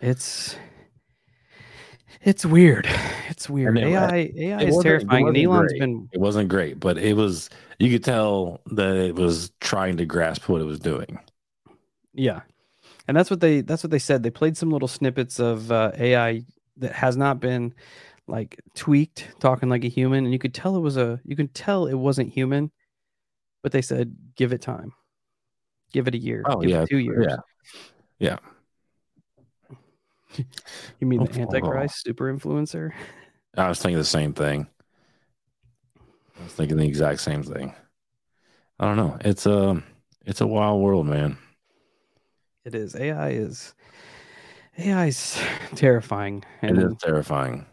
it's 0.00 0.56
it's 2.22 2.44
weird 2.44 2.86
it's 3.28 3.48
weird 3.48 3.78
it- 3.78 3.84
ai 3.84 4.16
ai 4.36 4.60
it 4.62 4.68
is 4.68 4.74
wasn't- 4.74 4.78
it 4.78 4.82
terrifying 4.82 5.28
and 5.28 5.36
elon's 5.36 5.70
great. 5.72 5.80
been 5.80 6.08
It 6.12 6.20
wasn't 6.20 6.48
great, 6.48 6.80
but 6.80 6.98
it 6.98 7.14
was 7.14 7.48
you 7.78 7.90
could 7.90 8.04
tell 8.04 8.60
that 8.72 8.96
it 8.96 9.14
was 9.14 9.50
trying 9.60 9.96
to 9.98 10.04
grasp 10.04 10.48
what 10.50 10.60
it 10.60 10.64
was 10.64 10.78
doing. 10.80 11.18
Yeah, 12.12 12.40
and 13.08 13.16
that's 13.16 13.30
what 13.30 13.40
they 13.40 13.62
that's 13.62 13.82
what 13.82 13.90
they 13.90 13.98
said. 13.98 14.22
They 14.22 14.30
played 14.30 14.56
some 14.56 14.70
little 14.70 14.88
snippets 14.88 15.38
of 15.40 15.70
uh, 15.72 15.92
AI 15.96 16.42
that 16.78 16.92
has 16.92 17.16
not 17.16 17.40
been 17.40 17.72
like 18.26 18.60
tweaked, 18.74 19.28
talking 19.38 19.68
like 19.70 19.84
a 19.84 19.88
human, 19.88 20.24
and 20.24 20.32
you 20.32 20.38
could 20.38 20.52
tell 20.52 20.76
it 20.76 20.80
was 20.80 20.96
a 20.98 21.20
you 21.24 21.36
could 21.36 21.54
tell 21.54 21.86
it 21.86 21.94
wasn't 21.94 22.28
human. 22.32 22.70
But 23.62 23.72
they 23.72 23.80
said 23.82 24.14
give 24.36 24.52
it 24.52 24.60
time, 24.60 24.92
give 25.92 26.08
it 26.08 26.14
a 26.14 26.18
year, 26.18 26.44
Oh, 26.46 26.60
give 26.60 26.70
yeah, 26.70 26.82
it 26.82 26.88
two 26.88 26.98
years. 26.98 27.26
yeah. 28.18 28.38
You 31.00 31.06
mean 31.06 31.20
Oh, 31.20 31.26
the 31.26 31.40
Antichrist 31.40 32.04
super 32.04 32.32
influencer? 32.32 32.92
I 33.56 33.68
was 33.68 33.80
thinking 33.80 33.98
the 33.98 34.04
same 34.04 34.32
thing. 34.32 34.68
I 36.38 36.44
was 36.44 36.52
thinking 36.52 36.76
the 36.76 36.86
exact 36.86 37.20
same 37.20 37.42
thing. 37.42 37.74
I 38.78 38.86
don't 38.86 38.96
know. 38.96 39.18
It's 39.22 39.44
a 39.46 39.82
it's 40.24 40.40
a 40.40 40.46
wild 40.46 40.80
world, 40.80 41.06
man. 41.06 41.36
It 42.64 42.74
is 42.74 42.94
AI 42.94 43.30
is 43.30 43.74
AI 44.78 45.06
is 45.06 45.38
terrifying, 45.74 46.44
It 46.62 46.70
and 46.70 46.78
is 46.78 46.96
terrifying. 46.98 47.66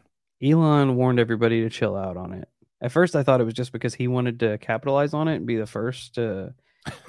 Elon 0.43 0.95
warned 0.95 1.19
everybody 1.19 1.61
to 1.61 1.69
chill 1.69 1.95
out 1.95 2.17
on 2.17 2.33
it. 2.33 2.47
At 2.81 2.91
first, 2.91 3.15
I 3.15 3.23
thought 3.23 3.41
it 3.41 3.45
was 3.45 3.53
just 3.53 3.71
because 3.71 3.95
he 3.95 4.07
wanted 4.07 4.39
to 4.41 4.57
capitalize 4.57 5.13
on 5.13 5.27
it 5.27 5.35
and 5.35 5.45
be 5.45 5.57
the 5.57 5.65
first 5.65 6.15
to 6.15 6.53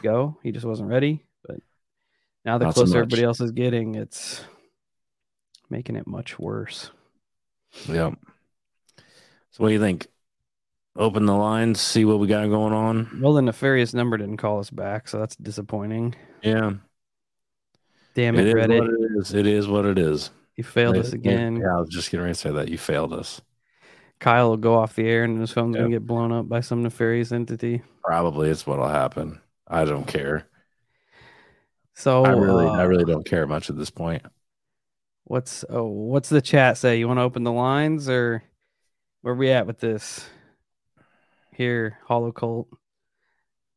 go. 0.02 0.36
He 0.42 0.52
just 0.52 0.66
wasn't 0.66 0.88
ready. 0.90 1.24
But 1.46 1.56
now, 2.44 2.58
the 2.58 2.66
Not 2.66 2.74
closer 2.74 2.90
much. 2.90 2.96
everybody 2.96 3.24
else 3.24 3.40
is 3.40 3.52
getting, 3.52 3.94
it's 3.94 4.42
making 5.70 5.96
it 5.96 6.06
much 6.06 6.38
worse. 6.38 6.90
Yep. 7.86 8.14
So 9.50 9.58
what 9.58 9.68
do 9.68 9.74
you 9.74 9.80
think? 9.80 10.06
Open 10.96 11.26
the 11.26 11.34
lines, 11.36 11.80
see 11.80 12.04
what 12.04 12.18
we 12.18 12.26
got 12.26 12.48
going 12.48 12.72
on. 12.72 13.20
Well, 13.22 13.32
the 13.34 13.42
nefarious 13.42 13.94
number 13.94 14.16
didn't 14.16 14.38
call 14.38 14.58
us 14.58 14.70
back, 14.70 15.06
so 15.06 15.18
that's 15.20 15.36
disappointing. 15.36 16.14
Yeah. 16.42 16.72
Damn 18.14 18.34
It 18.36 18.46
it, 18.46 18.48
is 18.48 18.54
Reddit. 18.54 18.80
what 18.80 18.88
it 18.90 19.10
is. 19.20 19.34
It 19.34 19.46
is 19.46 19.68
what 19.68 19.84
it 19.84 19.96
is. 19.98 20.30
You 20.56 20.64
failed 20.64 20.96
It- 20.96 21.00
us 21.06 21.12
again. 21.12 21.56
Yeah, 21.56 21.76
I 21.76 21.80
was 21.80 21.88
just 21.90 22.10
getting 22.10 22.22
ready 22.24 22.34
to 22.34 22.40
say 22.40 22.50
that. 22.50 22.68
You 22.68 22.78
failed 22.78 23.12
us. 23.12 23.40
Kyle 24.18 24.48
will 24.48 24.56
go 24.56 24.74
off 24.74 24.96
the 24.96 25.06
air 25.06 25.22
and 25.22 25.38
his 25.40 25.52
phone's 25.52 25.76
Yeah. 25.76 25.82
going 25.82 25.92
to 25.92 25.96
get 25.98 26.06
blown 26.06 26.32
up 26.32 26.48
by 26.48 26.58
some 26.58 26.82
nefarious 26.82 27.30
entity. 27.30 27.82
Probably 28.02 28.50
it's 28.50 28.66
what'll 28.66 28.88
happen. 28.88 29.40
I 29.68 29.84
don't 29.84 30.06
care. 30.06 30.46
So, 31.94 32.24
I 32.24 32.30
really 32.30 32.66
I 32.66 32.84
uh, 32.84 32.86
really 32.86 33.04
don't 33.04 33.26
care 33.26 33.46
much 33.46 33.70
at 33.70 33.76
this 33.76 33.90
point. 33.90 34.22
What's 35.24 35.64
oh, 35.68 35.86
what's 35.86 36.28
the 36.28 36.40
chat 36.40 36.78
say? 36.78 36.98
You 36.98 37.08
want 37.08 37.18
to 37.18 37.22
open 37.22 37.42
the 37.42 37.52
lines 37.52 38.08
or 38.08 38.42
where 39.22 39.34
we 39.34 39.50
at 39.50 39.66
with 39.66 39.78
this? 39.78 40.26
Here, 41.52 41.98
Hollow 42.06 42.32
Cult. 42.32 42.68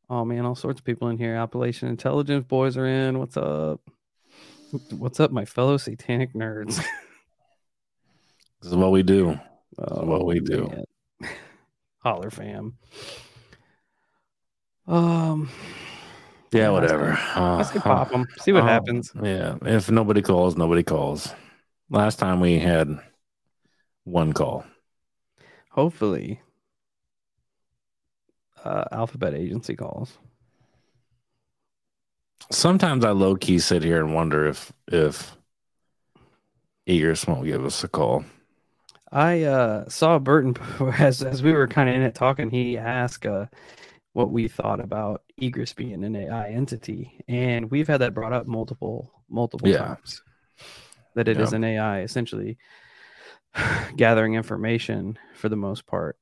Oh 0.10 0.24
man, 0.24 0.46
all 0.46 0.56
sorts 0.56 0.80
of 0.80 0.86
people 0.86 1.10
in 1.10 1.18
here. 1.18 1.36
Appalachian 1.36 1.90
Intelligence 1.90 2.46
boys 2.48 2.78
are 2.78 2.86
in. 2.86 3.18
What's 3.18 3.38
up? 3.38 3.82
What's 4.92 5.20
up, 5.20 5.32
my 5.32 5.46
fellow 5.46 5.78
satanic 5.78 6.34
nerds? 6.34 6.78
This 8.62 8.72
is 8.72 8.76
what 8.76 8.92
we 8.92 9.04
do. 9.04 9.40
Oh, 9.80 10.04
what 10.04 10.26
we 10.26 10.42
do. 10.42 10.70
man. 11.22 11.32
Holler 12.00 12.30
fam. 12.30 12.78
Um 14.92 15.50
Yeah, 16.52 16.70
whatever. 16.70 17.14
Uh, 17.36 17.58
I 17.58 17.62
say 17.64 17.80
pop 17.80 18.10
them. 18.10 18.28
See 18.42 18.52
what 18.52 18.64
uh, 18.64 18.68
happens. 18.68 19.14
Yeah. 19.24 19.56
If 19.62 19.90
nobody 19.90 20.22
calls, 20.22 20.58
nobody 20.58 20.84
calls. 20.84 21.34
Last 21.90 22.20
time 22.20 22.42
we 22.42 22.60
had 22.60 23.00
one 24.04 24.34
call. 24.34 24.66
Hopefully, 25.70 26.42
uh, 28.66 28.84
Alphabet 28.92 29.34
Agency 29.34 29.78
calls. 29.78 30.18
Sometimes 32.52 33.06
I 33.06 33.12
low 33.12 33.38
key 33.38 33.60
sit 33.60 33.84
here 33.84 34.04
and 34.04 34.14
wonder 34.14 34.46
if 34.46 34.74
if 34.92 35.38
Egress 36.86 37.26
won't 37.28 37.46
give 37.46 37.64
us 37.64 37.82
a 37.86 37.88
call. 37.88 38.26
I 39.10 39.44
uh, 39.44 39.88
saw 39.88 40.20
Burton 40.20 40.58
as 41.00 41.24
as 41.24 41.42
we 41.42 41.54
were 41.54 41.68
kind 41.68 41.88
of 41.90 41.96
in 41.96 42.02
it 42.02 42.16
talking. 42.16 42.50
He 42.50 42.78
asked 42.78 43.26
uh, 43.26 43.46
what 44.14 44.32
we 44.32 44.48
thought 44.48 44.80
about 44.80 45.24
Egress 45.38 45.74
being 45.76 46.04
an 46.04 46.16
AI 46.16 46.50
entity, 46.50 47.20
and 47.28 47.72
we've 47.72 47.88
had 47.88 48.02
that 48.02 48.14
brought 48.14 48.34
up 48.34 48.48
multiple 48.48 49.12
multiple 49.30 49.70
Yeah. 49.70 49.78
times. 49.78 50.22
That 51.16 51.28
it 51.30 51.40
is 51.40 51.52
Yeah. 51.52 51.56
an 51.58 51.64
AI 51.64 52.02
essentially 52.02 52.58
gathering 53.96 54.34
information 54.36 55.18
for 55.36 55.48
the 55.50 55.56
most 55.56 55.86
part, 55.86 56.18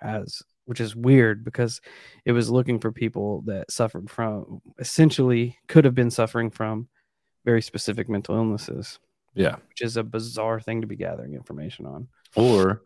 as 0.00 0.42
which 0.66 0.80
is 0.80 0.96
weird 0.96 1.44
because 1.44 1.80
it 2.24 2.32
was 2.32 2.50
looking 2.50 2.80
for 2.80 2.90
people 2.90 3.42
that 3.42 3.70
suffered 3.70 4.10
from 4.10 4.60
essentially 4.80 5.56
could 5.68 5.84
have 5.84 5.94
been 5.94 6.10
suffering 6.10 6.50
from 6.50 6.88
very 7.44 7.62
specific 7.62 8.08
mental 8.08 8.34
illnesses, 8.34 8.98
Yeah. 9.34 9.56
which 9.68 9.82
is 9.82 9.96
a 9.96 10.02
bizarre 10.02 10.58
thing 10.60 10.80
to 10.80 10.86
be 10.88 10.96
gathering 10.96 11.34
information 11.34 11.86
on. 11.86 12.08
Or 12.34 12.82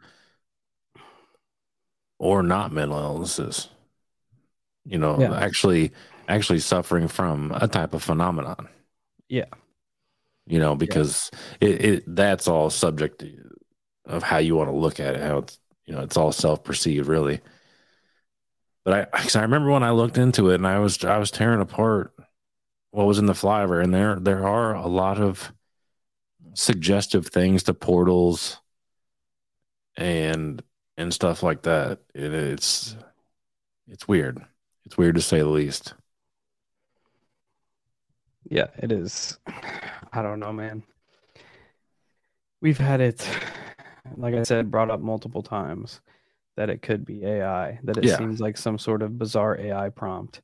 or 2.18 2.43
not 2.43 2.70
mental 2.72 2.99
illnesses. 2.99 3.68
You 4.85 4.99
know, 4.99 5.18
Yeah. 5.20 5.35
actually 5.39 5.93
actually 6.28 6.61
suffering 6.61 7.09
from 7.09 7.53
a 7.53 7.66
type 7.68 7.93
of 7.95 8.03
phenomenon. 8.03 8.68
Yeah. 9.28 9.47
You 10.47 10.59
know, 10.59 10.74
because 10.74 11.31
it, 11.61 11.85
it 11.85 12.05
that's 12.16 12.49
all 12.49 12.70
subject 12.70 13.24
of 14.07 14.22
how 14.22 14.39
you 14.39 14.57
want 14.57 14.68
to 14.70 14.76
look 14.76 14.99
at 15.01 15.14
it, 15.16 15.22
how 15.22 15.39
it's 15.39 15.59
you 15.87 15.95
know, 15.95 16.01
it's 16.03 16.16
all 16.16 16.33
self 16.33 16.64
perceived 16.64 17.07
really. 17.09 17.41
But 18.85 19.11
I 19.14 19.18
'cause 19.18 19.37
I 19.37 19.43
remember 19.43 19.70
when 19.70 19.83
I 19.83 19.91
looked 19.91 20.18
into 20.18 20.51
it 20.51 20.57
and 20.57 20.66
I 20.66 20.78
was 20.78 21.05
I 21.05 21.18
was 21.18 21.31
tearing 21.31 21.61
apart 21.61 22.14
what 22.91 23.07
was 23.07 23.18
in 23.18 23.26
the 23.26 23.35
flyover, 23.35 23.83
and 23.83 23.95
there 23.95 24.18
there 24.18 24.47
are 24.47 24.74
a 24.74 24.87
lot 24.89 25.18
of 25.20 25.53
suggestive 26.55 27.26
things 27.28 27.62
to 27.64 27.74
portals 27.74 28.61
and 29.97 30.62
and 30.97 31.12
stuff 31.12 31.43
like 31.43 31.62
that. 31.62 32.01
It, 32.14 32.33
it's 32.33 32.97
it's 33.89 34.09
weird. 34.09 34.45
It's 34.91 34.99
weird 34.99 35.14
to 35.14 35.20
say 35.20 35.38
the 35.38 35.47
least. 35.47 35.95
Yeah, 38.49 38.66
it 38.76 38.91
is. 38.91 39.38
I 40.12 40.20
don't 40.20 40.41
know, 40.41 40.53
man. 40.53 40.82
We've 42.61 42.76
had 42.76 43.01
it, 43.01 43.24
like 44.16 44.34
I 44.34 44.43
said, 44.43 44.68
brought 44.68 44.91
up 44.91 44.99
multiple 44.99 45.45
times 45.45 46.01
that 46.57 46.70
it 46.70 46.82
could 46.82 47.05
be 47.05 47.24
AI, 47.24 47.78
that 47.84 47.99
it 47.99 48.05
Yeah. 48.05 48.16
seems 48.16 48.41
like 48.41 48.59
some 48.59 48.78
sort 48.78 49.03
of 49.03 49.16
bizarre 49.16 49.57
AI 49.61 49.91
prompt 49.91 50.43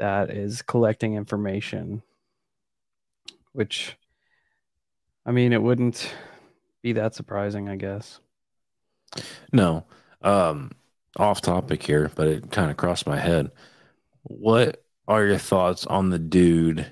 that 0.00 0.30
is 0.30 0.62
collecting 0.62 1.14
information, 1.14 2.02
which, 3.52 3.96
I 5.24 5.30
mean, 5.30 5.52
it 5.52 5.62
wouldn't 5.62 6.12
be 6.82 6.92
that 6.94 7.14
surprising, 7.14 7.68
I 7.68 7.76
guess. 7.76 8.18
No, 9.52 9.86
um, 10.22 10.72
off 11.16 11.40
topic 11.40 11.82
here, 11.82 12.10
but 12.14 12.28
it 12.28 12.50
kind 12.50 12.70
of 12.70 12.76
crossed 12.76 13.06
my 13.06 13.18
head. 13.18 13.50
What 14.22 14.82
are 15.08 15.24
your 15.24 15.38
thoughts 15.38 15.86
on 15.86 16.10
the 16.10 16.18
dude 16.18 16.86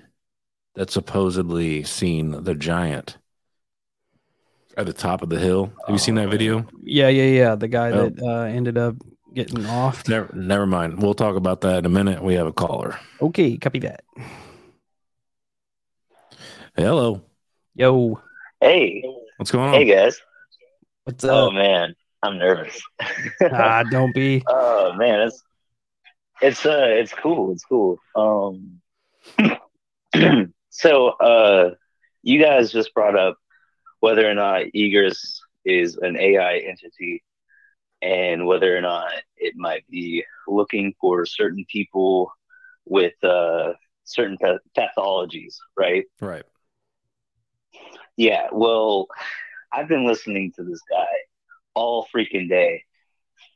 that 0.74 0.90
supposedly 0.90 1.84
seen 1.84 2.42
the 2.44 2.54
giant 2.54 3.16
at 4.76 4.86
the 4.86 4.92
top 4.92 5.22
of 5.22 5.28
the 5.28 5.38
hill? 5.38 5.72
Have 5.86 5.94
you 5.94 5.98
seen 5.98 6.16
that 6.16 6.30
video? 6.30 6.66
Yeah, 6.82 7.08
yeah, 7.08 7.24
yeah. 7.24 7.54
The 7.54 7.68
guy 7.68 7.90
Oh. 7.90 8.08
that 8.08 8.22
uh, 8.22 8.42
ended 8.42 8.76
up 8.78 8.96
getting 9.34 9.66
off. 9.66 10.08
Never, 10.08 10.32
never 10.34 10.66
mind. 10.66 11.00
We'll 11.02 11.14
talk 11.14 11.36
about 11.36 11.60
that 11.60 11.78
in 11.78 11.86
a 11.86 11.90
minute. 11.90 12.22
We 12.22 12.34
have 12.34 12.46
a 12.46 12.52
caller. 12.52 12.98
Okay, 13.20 13.56
copy 13.56 13.78
that. 13.80 14.04
Hello, 16.76 17.22
Yo, 17.74 18.20
Hey, 18.60 19.02
what's 19.36 19.50
going 19.50 19.68
on? 19.68 19.74
hey 19.74 19.84
guys. 19.84 20.20
what's 21.04 21.24
up? 21.24 21.30
Oh 21.30 21.46
up? 21.48 21.54
man, 21.54 21.94
I'm 22.22 22.38
nervous. 22.38 22.80
ah, 23.52 23.82
don't 23.84 24.14
be. 24.14 24.42
oh 24.48 24.92
man, 24.94 25.20
it's 25.28 25.42
it's 26.40 26.66
uh 26.66 26.86
it's 26.88 27.12
cool. 27.12 27.52
It's 27.52 27.64
cool. 27.64 27.98
Um 28.14 28.80
so 30.70 31.08
uh 31.08 31.70
you 32.22 32.42
guys 32.42 32.72
just 32.72 32.92
brought 32.94 33.16
up 33.16 33.36
whether 34.00 34.28
or 34.28 34.34
not 34.34 34.62
Egress 34.74 35.40
is 35.64 35.96
an 35.96 36.16
AI 36.16 36.58
entity 36.58 37.22
and 38.00 38.46
whether 38.46 38.76
or 38.76 38.80
not 38.80 39.10
it 39.36 39.54
might 39.56 39.84
be 39.88 40.24
looking 40.46 40.94
for 41.00 41.26
certain 41.26 41.64
people 41.70 42.32
with 42.84 43.14
uh 43.22 43.72
certain 44.04 44.38
pa- 44.38 44.58
pathologies, 44.76 45.56
right? 45.76 46.04
Right. 46.20 46.44
Yeah, 48.16 48.48
well, 48.50 49.06
I've 49.72 49.88
been 49.88 50.06
listening 50.06 50.52
to 50.56 50.64
this 50.64 50.80
guy 50.90 51.06
all 51.78 52.08
freaking 52.12 52.48
day 52.48 52.82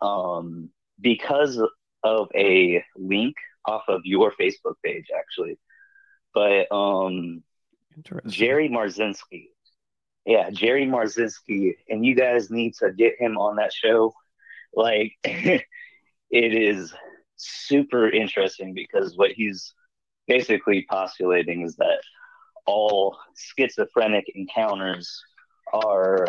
um, 0.00 0.70
because 1.00 1.60
of 2.04 2.28
a 2.36 2.84
link 2.96 3.34
off 3.66 3.82
of 3.88 4.02
your 4.04 4.32
Facebook 4.40 4.74
page, 4.84 5.06
actually. 5.16 5.58
But 6.32 6.70
um, 6.70 7.42
Jerry 8.28 8.68
Marzinski, 8.68 9.48
yeah, 10.24 10.50
Jerry 10.50 10.86
Marzinski, 10.86 11.74
and 11.88 12.06
you 12.06 12.14
guys 12.14 12.48
need 12.50 12.74
to 12.76 12.92
get 12.92 13.20
him 13.20 13.36
on 13.36 13.56
that 13.56 13.72
show. 13.72 14.14
Like, 14.72 15.12
it 15.24 15.64
is 16.30 16.94
super 17.36 18.08
interesting 18.08 18.72
because 18.72 19.16
what 19.16 19.32
he's 19.32 19.74
basically 20.28 20.86
postulating 20.88 21.62
is 21.62 21.74
that 21.76 22.00
all 22.66 23.18
schizophrenic 23.36 24.24
encounters 24.36 25.20
are 25.72 26.26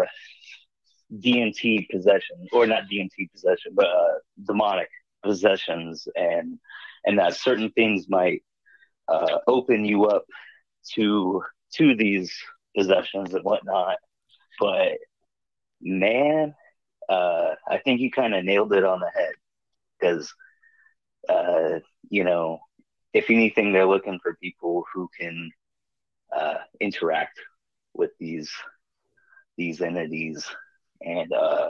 DMT 1.14 1.88
possession, 1.89 2.47
or 2.51 2.66
not 2.68 2.84
DMT 2.91 3.32
possession, 3.32 3.74
but 3.76 3.86
uh, 3.88 4.20
demonic 4.45 4.89
possessions, 5.24 6.07
and 6.16 6.59
and 7.05 7.20
that 7.20 7.36
certain 7.36 7.72
things 7.72 8.07
might 8.09 8.43
uh, 9.07 9.39
open 9.47 9.86
you 9.86 10.05
up 10.05 10.26
to 10.95 11.41
to 11.76 11.95
these 11.95 12.34
possessions 12.76 13.34
and 13.34 13.43
whatnot. 13.43 13.97
But 14.59 14.97
man, 15.82 16.55
uh, 17.09 17.55
I 17.68 17.78
think 17.80 18.01
you 18.01 18.11
kind 18.11 18.36
of 18.36 18.43
nailed 18.45 18.74
it 18.74 18.84
on 18.86 18.99
the 18.99 19.11
head 19.14 19.34
because 19.99 20.34
uh, 21.30 21.80
you 22.09 22.24
know, 22.24 22.59
if 23.14 23.30
anything, 23.30 23.72
they're 23.74 23.88
looking 23.88 24.20
for 24.22 24.36
people 24.41 24.86
who 24.93 25.09
can 25.20 25.51
uh, 26.36 26.55
interact 26.80 27.39
with 27.93 28.11
these 28.20 28.51
these 29.57 29.82
entities 29.82 30.47
and 31.04 31.32
uh, 31.34 31.70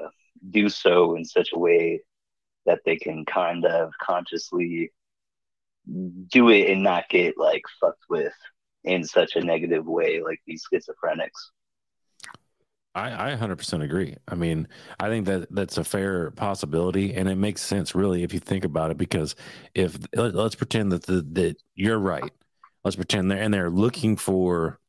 do 0.51 0.69
so 0.69 1.15
in 1.15 1.25
such 1.25 1.49
a 1.53 1.59
way 1.59 2.01
that 2.65 2.79
they 2.85 2.95
can 2.95 3.25
kind 3.25 3.65
of 3.65 3.91
consciously 4.01 4.91
do 6.27 6.49
it 6.49 6.69
and 6.69 6.83
not 6.83 7.09
get 7.09 7.37
like 7.37 7.63
fucked 7.79 8.05
with 8.09 8.33
in 8.83 9.03
such 9.03 9.35
a 9.35 9.41
negative 9.41 9.85
way 9.85 10.21
like 10.21 10.41
these 10.45 10.63
schizophrenics. 10.71 11.29
I, 12.95 13.31
I 13.31 13.35
100% 13.35 13.83
agree. 13.83 14.15
I 14.27 14.35
mean, 14.35 14.67
I 14.99 15.09
think 15.09 15.25
that 15.25 15.53
that's 15.53 15.77
a 15.79 15.83
fair 15.83 16.29
possibility, 16.31 17.15
and 17.15 17.27
it 17.27 17.35
makes 17.35 17.61
sense, 17.61 17.95
really, 17.95 18.21
if 18.21 18.33
you 18.33 18.39
think 18.39 18.65
about 18.65 18.91
it. 18.91 18.97
Because 18.97 19.35
if 19.73 19.97
let, 20.13 20.35
us 20.35 20.53
pretend 20.53 20.91
that 20.91 21.03
the 21.03 21.25
that 21.31 21.55
you're 21.73 21.97
right, 21.97 22.31
let's 22.83 22.95
pretend 22.95 23.31
they're 23.31 23.41
and 23.41 23.51
they're 23.51 23.71
looking 23.71 24.15
for 24.15 24.79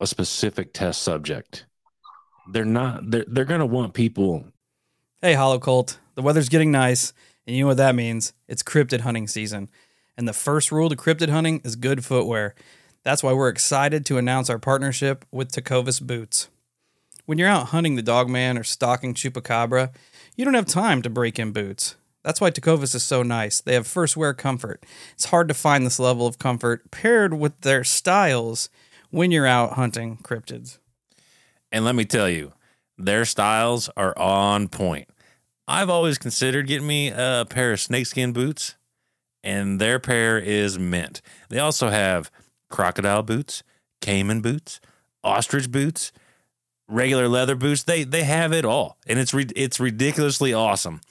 a 0.00 0.06
specific 0.06 0.72
test 0.72 1.02
subject. 1.02 1.66
They're 2.50 2.64
not. 2.64 3.10
They're 3.10 3.24
they're 3.28 3.44
to 3.44 3.66
want 3.66 3.94
people. 3.94 4.44
Hey, 5.20 5.34
Hollow 5.34 5.58
Cult. 5.58 5.98
The 6.14 6.22
weather's 6.22 6.48
getting 6.48 6.72
nice, 6.72 7.12
and 7.46 7.54
you 7.54 7.62
know 7.62 7.68
what 7.68 7.76
that 7.76 7.94
means? 7.94 8.32
It's 8.48 8.62
cryptid 8.62 9.00
hunting 9.00 9.28
season. 9.28 9.68
And 10.16 10.26
the 10.26 10.32
first 10.32 10.72
rule 10.72 10.88
to 10.88 10.96
cryptid 10.96 11.28
hunting 11.28 11.60
is 11.64 11.76
good 11.76 12.04
footwear. 12.04 12.54
That's 13.04 13.22
why 13.22 13.32
we're 13.32 13.48
excited 13.48 14.04
to 14.06 14.18
announce 14.18 14.50
our 14.50 14.58
partnership 14.58 15.24
with 15.30 15.52
Tecovas 15.52 16.04
Boots. 16.04 16.48
When 17.26 17.38
you're 17.38 17.48
out 17.48 17.68
hunting 17.68 17.94
the 17.94 18.02
dogman 18.02 18.58
or 18.58 18.64
stalking 18.64 19.14
chupacabra, 19.14 19.92
you 20.34 20.44
don't 20.44 20.54
have 20.54 20.66
time 20.66 21.02
to 21.02 21.10
break 21.10 21.38
in 21.38 21.52
boots. 21.52 21.96
That's 22.24 22.40
why 22.40 22.50
Tecovas 22.50 22.94
is 22.94 23.04
so 23.04 23.22
nice. 23.22 23.60
They 23.60 23.74
have 23.74 23.86
first 23.86 24.16
wear 24.16 24.34
comfort. 24.34 24.84
It's 25.12 25.26
hard 25.26 25.48
to 25.48 25.54
find 25.54 25.86
this 25.86 25.98
level 25.98 26.26
of 26.26 26.38
comfort 26.38 26.90
paired 26.90 27.34
with 27.34 27.60
their 27.60 27.84
styles 27.84 28.68
when 29.10 29.30
you're 29.30 29.46
out 29.46 29.74
hunting 29.74 30.18
cryptids. 30.18 30.78
And 31.70 31.84
let 31.84 31.94
me 31.94 32.04
tell 32.04 32.28
you, 32.28 32.52
their 32.96 33.24
styles 33.24 33.90
are 33.96 34.16
on 34.18 34.68
point. 34.68 35.08
I've 35.66 35.90
always 35.90 36.18
considered 36.18 36.66
getting 36.66 36.86
me 36.86 37.08
a 37.08 37.46
pair 37.48 37.72
of 37.72 37.80
snakeskin 37.80 38.32
boots, 38.32 38.76
and 39.44 39.80
their 39.80 39.98
pair 39.98 40.38
is 40.38 40.78
mint. 40.78 41.20
They 41.50 41.58
also 41.58 41.90
have 41.90 42.30
crocodile 42.70 43.22
boots, 43.22 43.62
caiman 44.00 44.40
boots, 44.40 44.80
ostrich 45.22 45.70
boots, 45.70 46.10
regular 46.88 47.28
leather 47.28 47.54
boots. 47.54 47.82
They 47.82 48.04
they 48.04 48.24
have 48.24 48.52
it 48.52 48.64
all, 48.64 48.96
and 49.06 49.18
it's 49.18 49.34
it's 49.34 49.78
ridiculously 49.78 50.54
awesome. 50.54 51.02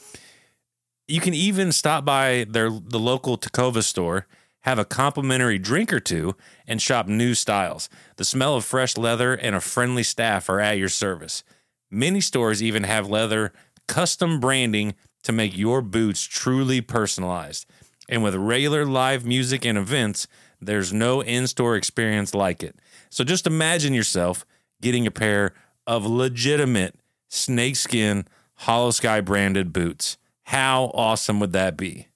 You 1.07 1.21
can 1.21 1.33
even 1.33 1.71
stop 1.71 2.03
by 2.03 2.45
their 2.49 2.69
the 2.69 2.99
local 2.99 3.37
Tecovas 3.37 3.83
store, 3.83 4.25
have 4.67 4.77
a 4.77 4.83
complimentary 4.83 5.57
drink 5.57 5.93
or 5.93 5.99
two, 6.01 6.35
and 6.67 6.81
shop 6.81 7.07
new 7.07 7.33
styles. 7.33 7.87
The 8.17 8.25
smell 8.25 8.57
of 8.57 8.65
fresh 8.65 8.97
leather 8.97 9.33
and 9.33 9.55
a 9.55 9.61
friendly 9.61 10.03
staff 10.03 10.49
are 10.49 10.59
at 10.59 10.77
your 10.77 10.89
service. 10.89 11.45
Many 11.89 12.19
stores 12.19 12.61
even 12.61 12.83
have 12.83 13.09
leather 13.09 13.53
custom 13.87 14.41
branding 14.41 14.93
to 15.23 15.31
make 15.31 15.57
your 15.57 15.81
boots 15.81 16.21
truly 16.23 16.81
personalized. 16.81 17.65
And 18.09 18.21
with 18.21 18.35
regular 18.35 18.85
live 18.85 19.25
music 19.25 19.65
and 19.65 19.77
events, 19.77 20.27
there's 20.59 20.91
no 20.91 21.21
in 21.21 21.47
store 21.47 21.77
experience 21.77 22.33
like 22.33 22.61
it. 22.61 22.75
So 23.09 23.23
just 23.23 23.47
imagine 23.47 23.93
yourself 23.93 24.45
getting 24.81 25.07
a 25.07 25.11
pair 25.11 25.53
of 25.85 26.05
legitimate 26.05 26.95
snakeskin 27.29 28.27
Holosky 28.63 29.23
branded 29.23 29.71
boots. 29.71 30.17
How 30.43 30.91
awesome 30.93 31.39
would 31.39 31.53
that 31.53 31.77
be? 31.77 32.06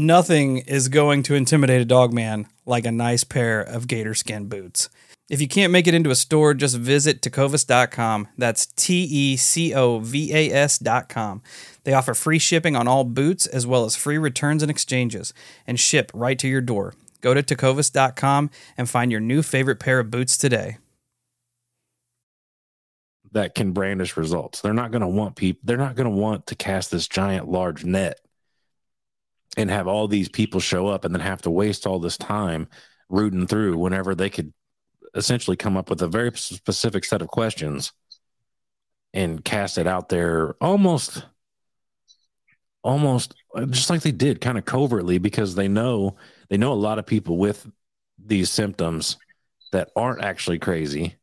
Nothing 0.00 0.58
is 0.58 0.86
going 0.86 1.24
to 1.24 1.34
intimidate 1.34 1.80
a 1.80 1.84
dog 1.84 2.12
man 2.12 2.46
like 2.64 2.86
a 2.86 2.92
nice 2.92 3.24
pair 3.24 3.60
of 3.60 3.88
gator 3.88 4.14
skin 4.14 4.46
boots. 4.46 4.88
If 5.28 5.40
you 5.40 5.48
can't 5.48 5.72
make 5.72 5.88
it 5.88 5.92
into 5.94 6.10
a 6.10 6.14
store, 6.14 6.54
just 6.54 6.76
visit 6.76 7.20
tecovas.com. 7.20 8.28
That's 8.38 8.66
T 8.66 9.02
E 9.02 9.36
C 9.36 9.74
O 9.74 9.98
V 9.98 10.32
A 10.32 10.52
S.com. 10.52 11.42
They 11.82 11.94
offer 11.94 12.14
free 12.14 12.38
shipping 12.38 12.76
on 12.76 12.86
all 12.86 13.02
boots 13.02 13.44
as 13.46 13.66
well 13.66 13.84
as 13.86 13.96
free 13.96 14.18
returns 14.18 14.62
and 14.62 14.70
exchanges 14.70 15.34
and 15.66 15.80
ship 15.80 16.12
right 16.14 16.38
to 16.38 16.46
your 16.46 16.60
door. 16.60 16.94
Go 17.20 17.34
to 17.34 17.42
tecovas.com 17.42 18.50
and 18.76 18.88
find 18.88 19.10
your 19.10 19.20
new 19.20 19.42
favorite 19.42 19.80
pair 19.80 19.98
of 19.98 20.12
boots 20.12 20.38
today. 20.38 20.76
that 23.32 23.56
can 23.56 23.72
brandish 23.72 24.16
results. 24.16 24.60
They're 24.60 24.72
not 24.72 24.92
going 24.92 25.02
to 25.02 25.08
want 25.08 25.34
people. 25.34 25.62
They're 25.64 25.76
not 25.76 25.96
going 25.96 26.08
to 26.08 26.16
want 26.16 26.46
to 26.46 26.54
cast 26.54 26.92
this 26.92 27.08
giant, 27.08 27.48
large 27.48 27.84
net 27.84 28.20
and 29.58 29.72
have 29.72 29.88
all 29.88 30.06
these 30.06 30.28
people 30.28 30.60
show 30.60 30.86
up 30.86 31.04
and 31.04 31.12
then 31.12 31.20
have 31.20 31.42
to 31.42 31.50
waste 31.50 31.84
all 31.84 31.98
this 31.98 32.16
time 32.16 32.68
rooting 33.08 33.46
through 33.46 33.76
whenever 33.76 34.14
they 34.14 34.30
could 34.30 34.52
essentially 35.16 35.56
come 35.56 35.76
up 35.76 35.90
with 35.90 36.00
a 36.00 36.06
very 36.06 36.30
specific 36.36 37.04
set 37.04 37.20
of 37.20 37.28
questions 37.28 37.92
and 39.12 39.44
cast 39.44 39.76
it 39.76 39.86
out 39.86 40.08
there 40.08 40.54
almost 40.60 41.24
almost 42.84 43.34
uh, 43.56 43.66
just 43.66 43.90
like 43.90 44.02
they 44.02 44.12
did 44.12 44.40
kind 44.40 44.58
of 44.58 44.64
covertly 44.64 45.18
because 45.18 45.56
they 45.56 45.66
know 45.66 46.16
they 46.48 46.56
know 46.56 46.72
a 46.72 46.74
lot 46.74 47.00
of 47.00 47.06
people 47.06 47.36
with 47.36 47.66
these 48.24 48.50
symptoms 48.50 49.16
that 49.72 49.90
aren't 49.96 50.22
actually 50.22 50.58
crazy 50.60 51.16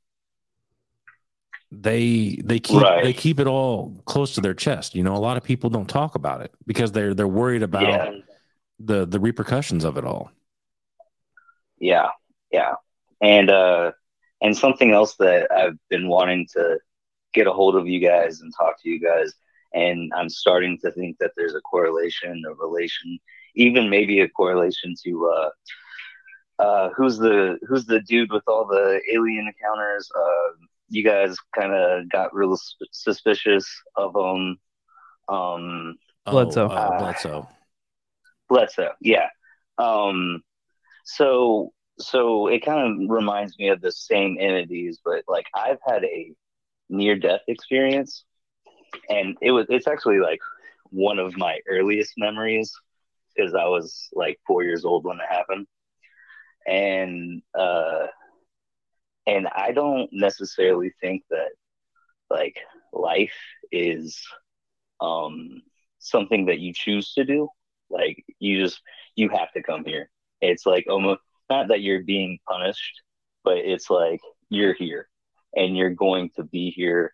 they 1.72 2.40
they 2.44 2.60
keep 2.60 2.82
right. 2.82 3.04
they 3.04 3.14
keep 3.14 3.40
it 3.40 3.48
all 3.48 3.96
close 4.06 4.36
to 4.36 4.42
their 4.42 4.54
chest 4.54 4.96
you 4.96 5.04
know 5.04 5.16
a 5.16 5.18
lot 5.18 5.38
of 5.38 5.44
people 5.44 5.70
don't 5.70 5.90
talk 5.90 6.16
about 6.16 6.42
it 6.42 6.54
because 6.66 6.92
they're 6.92 7.14
they're 7.14 7.28
worried 7.28 7.64
about 7.64 7.84
yeah. 7.84 8.12
the 8.80 9.06
the 9.06 9.20
repercussions 9.20 9.84
of 9.84 9.98
it 9.98 10.06
all 10.06 10.32
yeah 11.80 12.10
yeah 12.52 12.74
and 13.22 13.50
uh 13.50 13.92
and 14.42 14.56
something 14.56 14.92
else 14.92 15.16
that 15.16 15.52
i've 15.52 15.78
been 15.90 16.08
wanting 16.08 16.48
to 16.52 16.78
get 17.34 17.48
a 17.48 17.54
hold 17.54 17.76
of 17.76 17.88
you 17.88 18.00
guys 18.00 18.42
and 18.42 18.54
talk 18.56 18.82
to 18.82 18.90
you 18.90 19.00
guys 19.00 19.34
and 19.74 20.12
i'm 20.16 20.30
starting 20.30 20.78
to 20.80 20.92
think 20.92 21.18
that 21.20 21.32
there's 21.36 21.56
a 21.56 21.62
correlation 21.62 22.44
a 22.48 22.54
relation 22.54 23.18
even 23.56 23.90
maybe 23.90 24.22
a 24.22 24.30
correlation 24.30 24.94
to 25.04 25.32
uh 25.36 25.50
uh 26.62 26.90
who's 26.96 27.18
the 27.18 27.58
who's 27.68 27.86
the 27.86 28.00
dude 28.02 28.32
with 28.32 28.44
all 28.48 28.66
the 28.66 29.02
alien 29.12 29.48
encounters 29.48 30.10
uh 30.16 30.66
you 30.90 31.04
guys 31.04 31.36
kind 31.58 31.74
of 31.74 32.10
got 32.10 32.34
real 32.34 32.58
suspicious 32.92 33.66
of 33.96 34.16
him. 34.16 34.58
Um, 35.28 35.96
Bledsoe. 36.26 36.70
Oh, 36.70 36.74
uh, 36.74 37.00
Bledsoe. 37.00 37.50
Bledsoe. 38.50 38.94
Yeah. 39.02 39.28
Um, 39.78 40.42
so 41.04 41.74
so 41.98 42.48
it 42.48 42.66
kind 42.66 43.04
of 43.04 43.10
reminds 43.10 43.58
me 43.58 43.70
of 43.70 43.82
the 43.82 43.92
same 43.92 44.38
entities, 44.40 45.00
but 45.04 45.24
like 45.28 45.46
I've 45.54 45.80
had 45.86 46.04
a 46.04 46.34
near 46.90 47.16
death 47.18 47.42
experience, 47.48 48.24
and 49.10 49.38
it 49.42 49.52
was 49.52 49.66
it's 49.70 49.88
actually 49.88 50.20
like 50.20 50.40
one 50.90 51.20
of 51.20 51.38
my 51.38 51.60
earliest 51.68 52.14
memories 52.18 52.74
because 53.36 53.54
I 53.54 53.66
was 53.66 54.10
like 54.14 54.40
four 54.46 54.64
years 54.64 54.86
old 54.86 55.06
when 55.06 55.18
it 55.18 55.28
happened, 55.30 55.68
and 56.68 57.42
uh, 57.58 58.08
and 59.28 59.48
I 59.48 59.72
don't 59.72 60.10
necessarily 60.12 60.94
think 61.02 61.24
that 61.30 61.50
like 62.30 62.58
life 62.94 63.36
is 63.72 64.20
um 65.02 65.62
something 66.00 66.46
that 66.46 66.60
you 66.60 66.74
choose 66.74 67.14
to 67.14 67.26
do. 67.26 67.50
Like 67.90 68.24
you 68.40 68.62
just 68.62 68.82
you 69.16 69.30
have 69.30 69.52
to 69.54 69.64
come 69.64 69.86
here. 69.86 70.10
It's 70.42 70.66
like 70.66 70.86
almost 70.90 71.22
not 71.50 71.68
that 71.70 71.82
you're 71.82 72.04
being 72.04 72.40
punished, 72.48 73.02
but 73.44 73.58
it's 73.58 73.90
like 73.90 74.22
you're 74.50 74.74
here 74.74 75.08
and 75.56 75.76
you're 75.76 75.92
going 75.92 76.30
to 76.36 76.44
be 76.44 76.72
here 76.72 77.14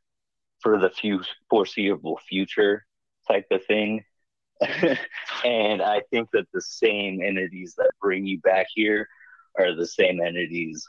for 0.60 0.80
the 0.80 0.90
few 0.90 1.22
foreseeable 1.50 2.20
future 2.28 2.86
type 3.28 3.46
of 3.52 3.66
thing. 3.66 4.04
and 5.46 5.82
I 5.82 6.02
think 6.12 6.30
that 6.34 6.48
the 6.54 6.62
same 6.62 7.22
entities 7.22 7.74
that 7.78 7.92
bring 8.00 8.26
you 8.26 8.40
back 8.40 8.68
here 8.74 9.08
are 9.58 9.76
the 9.76 9.88
same 9.88 10.22
entities 10.22 10.88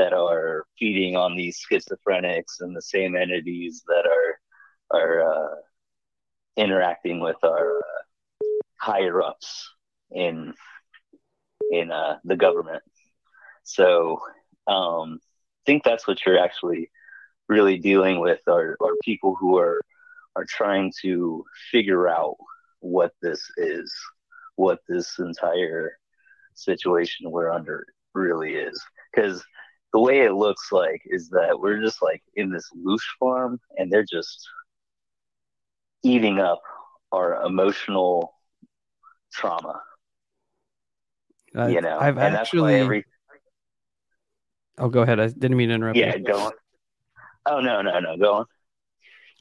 that 0.00 0.14
are 0.14 0.64
feeding 0.78 1.14
on 1.14 1.36
these 1.36 1.60
schizophrenics 1.60 2.60
and 2.60 2.74
the 2.74 2.80
same 2.80 3.14
entities 3.14 3.84
that 3.86 4.06
are 4.06 4.98
are 4.98 5.32
uh, 5.32 5.56
interacting 6.56 7.20
with 7.20 7.36
our 7.42 7.76
uh, 7.76 8.02
higher 8.76 9.22
ups 9.22 9.68
in 10.10 10.54
in 11.70 11.90
uh, 11.90 12.16
the 12.24 12.36
government. 12.36 12.82
So 13.62 14.22
um, 14.66 15.20
I 15.22 15.62
think 15.66 15.84
that's 15.84 16.08
what 16.08 16.24
you're 16.24 16.42
actually 16.42 16.90
really 17.48 17.76
dealing 17.76 18.20
with 18.20 18.40
are, 18.48 18.78
are 18.80 18.96
people 19.04 19.36
who 19.38 19.58
are 19.58 19.82
are 20.34 20.46
trying 20.48 20.92
to 21.02 21.44
figure 21.70 22.08
out 22.08 22.36
what 22.78 23.12
this 23.20 23.42
is, 23.58 23.92
what 24.56 24.78
this 24.88 25.18
entire 25.18 25.92
situation 26.54 27.30
we're 27.30 27.52
under 27.52 27.84
really 28.14 28.54
is. 28.54 28.82
Because 29.12 29.44
the 29.92 30.00
way 30.00 30.20
it 30.20 30.32
looks 30.32 30.70
like 30.70 31.02
is 31.06 31.28
that 31.30 31.58
we're 31.58 31.80
just 31.80 32.02
like 32.02 32.22
in 32.36 32.50
this 32.50 32.68
loose 32.74 33.06
farm 33.18 33.60
and 33.76 33.90
they're 33.90 34.04
just 34.04 34.48
eating 36.02 36.38
up 36.38 36.60
our 37.12 37.42
emotional 37.44 38.34
trauma. 39.32 39.80
Uh, 41.56 41.66
you 41.66 41.80
know, 41.80 41.98
I've 41.98 42.16
and 42.18 42.36
actually. 42.36 42.76
Every... 42.76 43.04
Oh, 44.78 44.88
go 44.88 45.02
ahead. 45.02 45.18
I 45.18 45.26
didn't 45.26 45.56
mean 45.56 45.70
to 45.70 45.74
interrupt. 45.74 45.96
Yeah, 45.96 46.14
you. 46.14 46.24
go 46.24 46.38
on. 46.38 46.52
Oh 47.46 47.60
no, 47.60 47.82
no, 47.82 47.98
no, 47.98 48.16
go 48.16 48.34
on. 48.34 48.46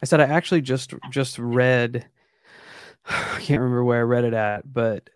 I 0.01 0.05
said 0.05 0.19
I 0.19 0.25
actually 0.25 0.61
just 0.61 0.93
just 1.11 1.37
read. 1.37 2.07
I 3.05 3.39
can't 3.39 3.61
remember 3.61 3.83
where 3.83 3.99
I 3.99 4.03
read 4.03 4.23
it 4.23 4.33
at, 4.33 4.71
but 4.71 5.09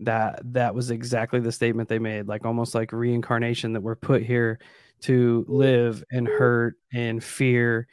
that 0.00 0.40
that 0.52 0.74
was 0.74 0.90
exactly 0.90 1.40
the 1.40 1.52
statement 1.52 1.88
they 1.88 1.98
made 1.98 2.26
like 2.26 2.44
almost 2.44 2.74
like 2.74 2.92
reincarnation 2.92 3.72
that 3.72 3.80
we're 3.80 3.94
put 3.94 4.22
here 4.22 4.58
to 5.00 5.44
live 5.48 6.02
and 6.10 6.26
hurt 6.26 6.74
and 6.92 7.22
fear 7.22 7.86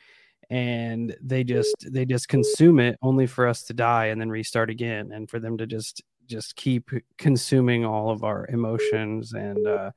and 0.50 1.16
they 1.22 1.44
just 1.44 1.76
they 1.92 2.06
just 2.06 2.28
consume 2.28 2.80
it 2.80 2.98
only 3.02 3.26
for 3.28 3.48
us 3.48 3.64
to 3.64 3.74
die 3.74 4.08
and 4.08 4.20
then 4.20 4.30
restart 4.30 4.70
again 4.70 5.12
and 5.14 5.30
for 5.30 5.40
them 5.40 5.58
to 5.58 5.66
just 5.66 6.02
just 6.28 6.56
keep 6.56 6.90
consuming 7.18 7.86
all 7.86 8.10
of 8.10 8.24
our 8.24 8.46
emotions 8.48 9.34
and 9.34 9.68
uh, 9.68 9.92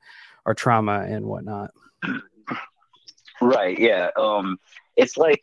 our 0.45 0.53
trauma 0.53 1.05
and 1.07 1.25
whatnot. 1.25 1.71
Right 3.41 3.77
yeah 3.77 4.11
um 4.17 4.57
it's 4.95 5.17
like 5.17 5.41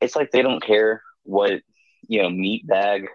it's 0.00 0.14
like 0.14 0.30
they 0.30 0.42
don't 0.42 0.62
care 0.62 1.02
what 1.22 1.62
you 2.06 2.22
know 2.22 2.28
meat 2.28 2.66
bag 2.66 3.08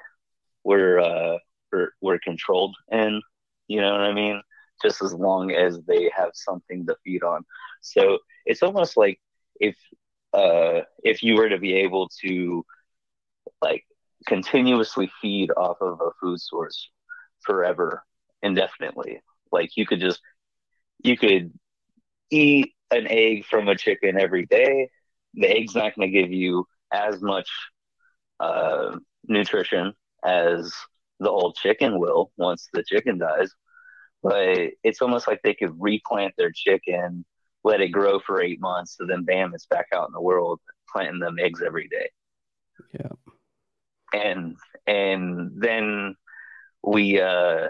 we're 0.63 0.99
uh 0.99 1.37
we're, 1.71 1.89
we're 2.01 2.19
controlled 2.19 2.75
in. 2.91 3.21
You 3.67 3.81
know 3.81 3.91
what 3.91 4.01
I 4.01 4.13
mean? 4.13 4.41
Just 4.81 5.01
as 5.01 5.13
long 5.13 5.51
as 5.51 5.79
they 5.87 6.09
have 6.15 6.31
something 6.33 6.85
to 6.87 6.95
feed 7.03 7.23
on. 7.23 7.43
So 7.81 8.19
it's 8.45 8.63
almost 8.63 8.97
like 8.97 9.19
if 9.59 9.75
uh, 10.33 10.81
if 11.03 11.23
you 11.23 11.35
were 11.35 11.49
to 11.49 11.57
be 11.57 11.73
able 11.75 12.09
to 12.21 12.63
like 13.61 13.83
continuously 14.27 15.11
feed 15.21 15.51
off 15.57 15.77
of 15.81 15.99
a 16.01 16.11
food 16.21 16.39
source 16.39 16.89
forever, 17.41 18.03
indefinitely, 18.41 19.21
like 19.51 19.75
you 19.75 19.85
could 19.85 19.99
just 19.99 20.21
you 21.03 21.17
could 21.17 21.51
eat 22.29 22.73
an 22.91 23.07
egg 23.09 23.45
from 23.45 23.67
a 23.67 23.75
chicken 23.75 24.19
every 24.19 24.45
day. 24.45 24.89
The 25.35 25.47
egg's 25.49 25.75
not 25.75 25.95
going 25.95 26.11
to 26.11 26.21
give 26.21 26.31
you 26.31 26.65
as 26.91 27.21
much 27.21 27.49
uh, 28.39 28.97
nutrition 29.27 29.93
as 30.23 30.73
the 31.19 31.29
old 31.29 31.55
chicken 31.55 31.99
will 31.99 32.31
once 32.37 32.69
the 32.73 32.83
chicken 32.83 33.17
dies. 33.17 33.51
But 34.21 34.71
it's 34.83 35.01
almost 35.01 35.27
like 35.27 35.41
they 35.43 35.53
could 35.53 35.73
replant 35.79 36.33
their 36.37 36.51
chicken, 36.51 37.25
let 37.63 37.81
it 37.81 37.89
grow 37.89 38.19
for 38.19 38.41
eight 38.41 38.59
months, 38.59 38.97
so 38.97 39.05
then 39.05 39.23
bam, 39.23 39.53
it's 39.53 39.65
back 39.67 39.87
out 39.93 40.07
in 40.07 40.13
the 40.13 40.21
world, 40.21 40.59
planting 40.91 41.19
them 41.19 41.37
eggs 41.39 41.61
every 41.65 41.87
day. 41.87 42.09
Yeah. 42.93 43.09
And 44.13 44.57
and 44.87 45.51
then 45.55 46.15
we 46.83 47.21
uh 47.21 47.67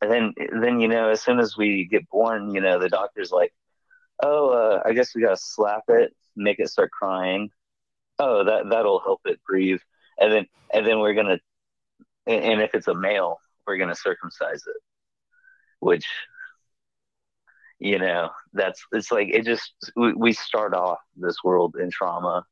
and 0.00 0.10
then 0.10 0.34
then 0.60 0.80
you 0.80 0.88
know, 0.88 1.10
as 1.10 1.22
soon 1.22 1.38
as 1.38 1.56
we 1.56 1.86
get 1.86 2.08
born, 2.08 2.54
you 2.54 2.60
know, 2.60 2.78
the 2.78 2.88
doctor's 2.88 3.30
like, 3.30 3.52
Oh, 4.22 4.50
uh, 4.50 4.82
I 4.84 4.92
guess 4.92 5.14
we 5.14 5.22
gotta 5.22 5.36
slap 5.36 5.84
it, 5.88 6.14
make 6.36 6.58
it 6.58 6.68
start 6.68 6.90
crying. 6.90 7.50
Oh, 8.18 8.44
that 8.44 8.68
that'll 8.70 9.00
help 9.00 9.20
it 9.24 9.40
breathe. 9.48 9.80
And 10.18 10.32
then 10.32 10.46
and 10.72 10.86
then 10.86 10.98
we're 11.00 11.14
gonna 11.14 11.38
and, 12.26 12.44
and 12.44 12.62
if 12.62 12.74
it's 12.74 12.88
a 12.88 12.94
male, 12.94 13.38
we're 13.66 13.76
going 13.76 13.88
to 13.88 13.94
circumcise 13.94 14.62
it, 14.66 14.82
which 15.80 16.06
you 17.78 17.98
know 17.98 18.30
that's 18.52 18.84
it's 18.92 19.10
like 19.10 19.28
it 19.28 19.44
just 19.44 19.72
we, 19.96 20.12
we 20.12 20.32
start 20.32 20.74
off 20.74 20.98
this 21.16 21.36
world 21.44 21.76
in 21.80 21.90
trauma. 21.90 22.44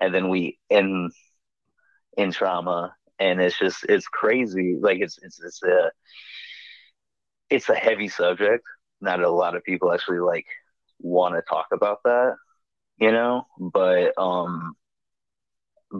And 0.00 0.14
then 0.14 0.28
we 0.28 0.58
end 0.70 1.12
in 2.16 2.32
trauma. 2.32 2.94
And 3.18 3.40
it's 3.40 3.58
just 3.58 3.84
it's 3.88 4.06
crazy. 4.08 4.76
Like 4.78 4.98
it's 5.00 5.18
it's 5.22 5.42
it's 5.42 5.62
a 5.62 5.90
it's 7.50 7.68
a 7.68 7.74
heavy 7.74 8.08
subject. 8.08 8.64
Not 9.00 9.22
a 9.22 9.30
lot 9.30 9.56
of 9.56 9.64
people 9.64 9.92
actually 9.92 10.20
like 10.20 10.46
want 11.00 11.34
to 11.34 11.42
talk 11.42 11.66
about 11.72 11.98
that 12.04 12.36
you 12.98 13.12
know? 13.12 13.46
But 13.58 14.12
um 14.18 14.74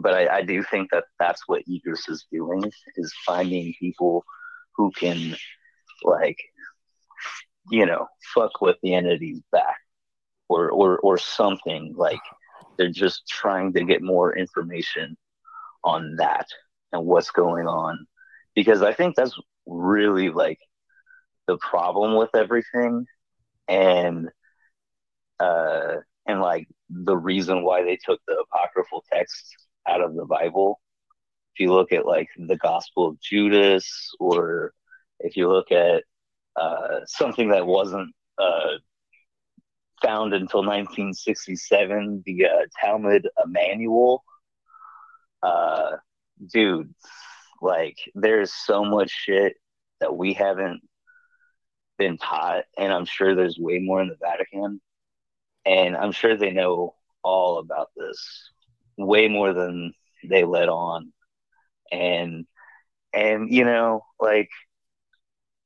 but 0.01 0.13
I, 0.13 0.37
I 0.37 0.41
do 0.43 0.63
think 0.63 0.89
that 0.91 1.05
that's 1.19 1.43
what 1.47 1.63
Idris 1.69 2.07
is 2.09 2.25
doing 2.31 2.71
is 2.95 3.13
finding 3.25 3.73
people 3.79 4.23
who 4.75 4.91
can 4.91 5.35
like 6.03 6.37
you 7.71 7.85
know 7.85 8.07
fuck 8.33 8.61
with 8.61 8.77
the 8.83 8.93
entities 8.95 9.41
back 9.51 9.77
or 10.49 10.69
or 10.71 10.99
or 10.99 11.17
something. 11.17 11.93
Like 11.95 12.19
they're 12.77 12.91
just 12.91 13.27
trying 13.27 13.73
to 13.73 13.83
get 13.83 14.01
more 14.01 14.35
information 14.37 15.17
on 15.83 16.15
that 16.17 16.47
and 16.91 17.05
what's 17.05 17.31
going 17.31 17.67
on. 17.67 18.07
Because 18.55 18.81
I 18.81 18.93
think 18.93 19.15
that's 19.15 19.37
really 19.65 20.29
like 20.29 20.59
the 21.47 21.57
problem 21.57 22.15
with 22.15 22.29
everything 22.35 23.05
and 23.67 24.29
uh 25.39 25.95
and 26.25 26.41
like 26.41 26.67
the 26.89 27.15
reason 27.17 27.63
why 27.63 27.83
they 27.83 27.97
took 27.97 28.19
the 28.27 28.43
apocryphal 28.51 29.03
texts 29.11 29.53
out 29.87 30.01
of 30.01 30.15
the 30.15 30.25
Bible. 30.25 30.79
If 31.55 31.61
you 31.61 31.73
look 31.73 31.91
at 31.91 32.05
like 32.05 32.29
the 32.37 32.57
Gospel 32.57 33.07
of 33.07 33.19
Judas, 33.19 34.11
or 34.19 34.73
if 35.19 35.37
you 35.37 35.49
look 35.49 35.71
at 35.71 36.03
uh, 36.55 36.99
something 37.05 37.49
that 37.49 37.65
wasn't 37.65 38.13
uh, 38.37 38.77
found 40.01 40.33
until 40.33 40.61
1967, 40.61 42.23
the 42.25 42.45
uh, 42.45 42.49
Talmud 42.79 43.27
Emmanuel, 43.43 44.23
uh, 45.41 45.97
dude, 46.51 46.93
like 47.61 47.97
there's 48.13 48.53
so 48.53 48.85
much 48.85 49.09
shit 49.09 49.55
that 49.99 50.15
we 50.15 50.33
haven't 50.33 50.81
been 51.97 52.17
taught, 52.17 52.65
and 52.77 52.93
I'm 52.93 53.05
sure 53.05 53.33
there's 53.33 53.57
way 53.57 53.79
more 53.79 54.01
in 54.01 54.09
the 54.09 54.17
Vatican, 54.21 54.79
and 55.65 55.97
I'm 55.97 56.11
sure 56.11 56.37
they 56.37 56.51
know 56.51 56.93
all 57.23 57.57
about 57.57 57.89
this 57.97 58.51
way 58.97 59.27
more 59.27 59.53
than 59.53 59.93
they 60.27 60.43
let 60.43 60.69
on, 60.69 61.13
and 61.91 62.45
and 63.13 63.53
you 63.53 63.65
know 63.65 64.03
like 64.19 64.49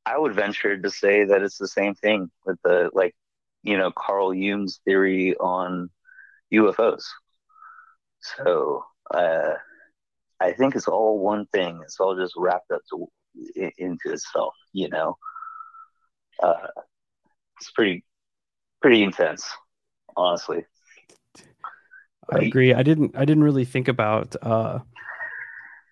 I 0.06 0.18
would 0.18 0.34
venture 0.34 0.78
to 0.78 0.90
say 0.90 1.26
that 1.26 1.42
it's 1.44 1.58
the 1.58 1.68
same 1.68 1.94
thing 1.96 2.32
with 2.46 2.60
the 2.64 2.90
like 2.94 3.16
you 3.64 3.78
know 3.78 3.92
Carl 3.92 4.34
Jung's 4.34 4.80
theory 4.86 5.36
on 5.38 5.90
UFOs. 6.52 7.04
So 8.22 8.86
uh, 9.14 9.56
I 10.40 10.54
think 10.54 10.76
it's 10.76 10.88
all 10.88 11.20
one 11.20 11.46
thing. 11.48 11.80
It's 11.84 12.00
all 12.00 12.16
just 12.16 12.34
wrapped 12.38 12.72
up 12.72 12.82
to, 12.92 13.08
into 13.78 14.12
itself. 14.12 14.54
You 14.74 14.90
know, 14.90 15.18
uh, 16.42 16.68
it's 17.60 17.72
pretty 17.72 18.04
pretty 18.82 19.04
intense, 19.04 19.48
honestly. 20.16 20.66
I 22.32 22.40
agree. 22.40 22.74
I 22.74 22.84
didn't. 22.84 23.16
I 23.16 23.26
didn't 23.26 23.44
really 23.44 23.66
think 23.66 23.88
about 23.88 24.36
uh, 24.42 24.80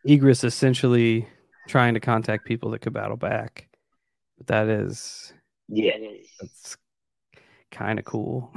Egress 0.05 0.43
essentially 0.43 1.27
trying 1.67 1.93
to 1.93 1.99
contact 1.99 2.45
people 2.45 2.71
that 2.71 2.79
could 2.79 2.93
battle 2.93 3.17
back. 3.17 3.67
But 4.37 4.47
that 4.47 4.67
is, 4.67 5.33
yeah, 5.67 5.97
that's 6.39 6.77
kind 7.71 7.99
of 7.99 8.05
cool. 8.05 8.51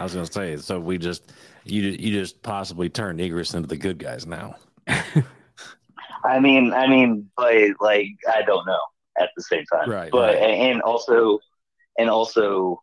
I 0.00 0.04
was 0.04 0.14
gonna 0.14 0.26
say, 0.26 0.56
so 0.56 0.80
we 0.80 0.98
just 0.98 1.32
you 1.64 1.82
you 1.82 2.18
just 2.18 2.42
possibly 2.42 2.88
turned 2.88 3.20
Egress 3.20 3.54
into 3.54 3.68
the 3.68 3.76
good 3.76 3.98
guys 3.98 4.26
now. 4.26 4.56
I 6.24 6.40
mean, 6.40 6.72
I 6.72 6.86
mean, 6.86 7.30
but 7.36 7.54
like 7.80 8.08
I 8.32 8.42
don't 8.42 8.66
know 8.66 8.78
at 9.18 9.30
the 9.36 9.42
same 9.42 9.64
time, 9.72 9.90
right? 9.90 10.10
But 10.10 10.34
right. 10.34 10.42
and 10.42 10.82
also, 10.82 11.38
and 11.98 12.10
also, 12.10 12.82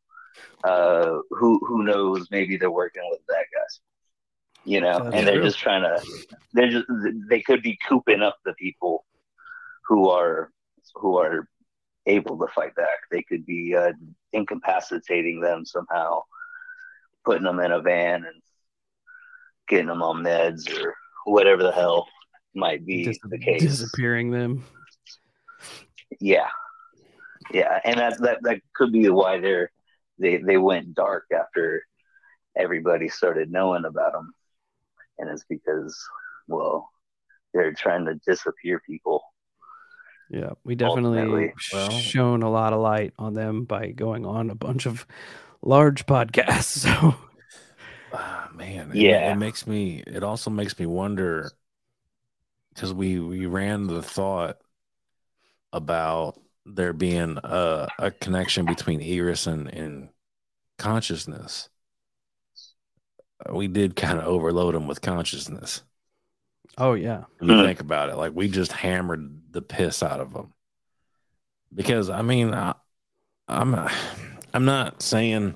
uh, 0.63 1.17
who 1.31 1.59
who 1.65 1.83
knows? 1.83 2.27
Maybe 2.31 2.57
they're 2.57 2.71
working 2.71 3.03
with 3.09 3.19
bad 3.27 3.45
guys, 3.53 3.79
you 4.65 4.79
know, 4.81 5.03
That's 5.03 5.15
and 5.15 5.27
they're 5.27 5.35
true. 5.35 5.43
just 5.45 5.59
trying 5.59 5.81
to. 5.83 6.01
They're 6.53 6.69
just 6.71 6.85
they 7.29 7.41
could 7.41 7.61
be 7.61 7.77
cooping 7.87 8.21
up 8.21 8.37
the 8.45 8.53
people 8.53 9.05
who 9.87 10.09
are 10.09 10.51
who 10.95 11.17
are 11.17 11.47
able 12.05 12.37
to 12.37 12.47
fight 12.53 12.75
back. 12.75 12.99
They 13.11 13.23
could 13.23 13.45
be 13.45 13.75
uh, 13.75 13.93
incapacitating 14.31 15.39
them 15.41 15.65
somehow, 15.65 16.21
putting 17.25 17.43
them 17.43 17.59
in 17.59 17.71
a 17.71 17.81
van 17.81 18.25
and 18.25 18.41
getting 19.67 19.87
them 19.87 20.01
on 20.03 20.23
meds 20.23 20.69
or 20.79 20.93
whatever 21.25 21.63
the 21.63 21.71
hell 21.71 22.07
might 22.53 22.85
be 22.85 23.05
Dis- 23.05 23.19
the 23.23 23.39
case. 23.39 23.61
disappearing 23.61 24.29
them. 24.31 24.63
Yeah, 26.19 26.47
yeah, 27.51 27.79
and 27.83 27.99
that 27.99 28.19
that 28.21 28.39
that 28.43 28.61
could 28.75 28.91
be 28.91 29.09
why 29.09 29.39
they're 29.39 29.71
they 30.19 30.37
they 30.37 30.57
went 30.57 30.93
dark 30.93 31.25
after 31.35 31.83
everybody 32.55 33.09
started 33.09 33.51
knowing 33.51 33.83
about 33.85 34.13
them, 34.13 34.31
and 35.19 35.29
it's 35.29 35.45
because 35.49 35.97
well 36.47 36.89
they're 37.53 37.73
trying 37.73 38.05
to 38.05 38.15
disappear 38.25 38.81
people. 38.85 39.21
Yeah, 40.29 40.51
we 40.63 40.73
definitely 40.75 41.19
Ultimately, 41.19 41.53
well- 41.71 41.91
shown 41.91 42.41
a 42.43 42.49
lot 42.49 42.73
of 42.73 42.79
light 42.79 43.13
on 43.19 43.33
them 43.33 43.65
by 43.65 43.91
going 43.91 44.25
on 44.25 44.49
a 44.49 44.55
bunch 44.55 44.85
of 44.87 45.05
large 45.61 46.05
podcasts. 46.05 46.85
So 48.13 48.15
Ah, 48.15 48.47
man, 48.53 48.91
Yeah. 48.93 49.33
it, 49.33 49.37
makes 49.37 49.65
me. 49.65 50.03
It 50.05 50.23
also 50.23 50.51
makes 50.51 50.77
me 50.77 50.85
wonder 50.85 51.49
because 52.73 52.93
we 52.93 53.19
we 53.19 53.47
ran 53.47 53.87
the 53.87 54.03
thought 54.03 54.57
about 55.71 56.39
there 56.65 56.93
being 56.93 57.39
a, 57.43 57.87
a 57.99 58.11
connection 58.11 58.65
between 58.65 59.01
Eris 59.01 59.47
and, 59.47 59.67
and 59.67 60.09
consciousness. 60.77 61.69
We 63.51 63.67
did 63.67 63.95
kind 63.95 64.19
of 64.19 64.25
overload 64.25 64.75
them 64.75 64.87
with 64.87 65.01
consciousness. 65.01 65.83
oh 66.77 66.93
yeah. 66.93 67.23
When 67.37 67.49
you 67.49 67.55
Hmm. 67.55 67.61
think 67.61 67.79
about 67.79 68.09
it, 68.09 68.15
like 68.15 68.33
we 68.33 68.47
just 68.47 68.71
hammered 68.71 69.51
the 69.51 69.61
piss 69.61 70.01
out 70.01 70.19
of 70.19 70.33
them. 70.33 70.53
Because 71.73 72.09
I 72.09 72.21
mean, 72.21 72.53
I, 72.53 72.75
I'm 73.47 73.75
I'm 74.53 74.65
not 74.65 75.01
saying 75.01 75.55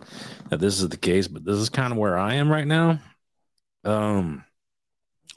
that 0.49 0.59
this 0.59 0.81
is 0.81 0.89
the 0.89 0.97
case, 0.97 1.27
but 1.27 1.45
this 1.45 1.57
is 1.57 1.69
kind 1.69 1.93
of 1.93 1.99
where 1.99 2.17
I 2.17 2.35
am 2.35 2.49
right 2.51 2.67
now. 2.67 2.99
Um, 3.85 4.45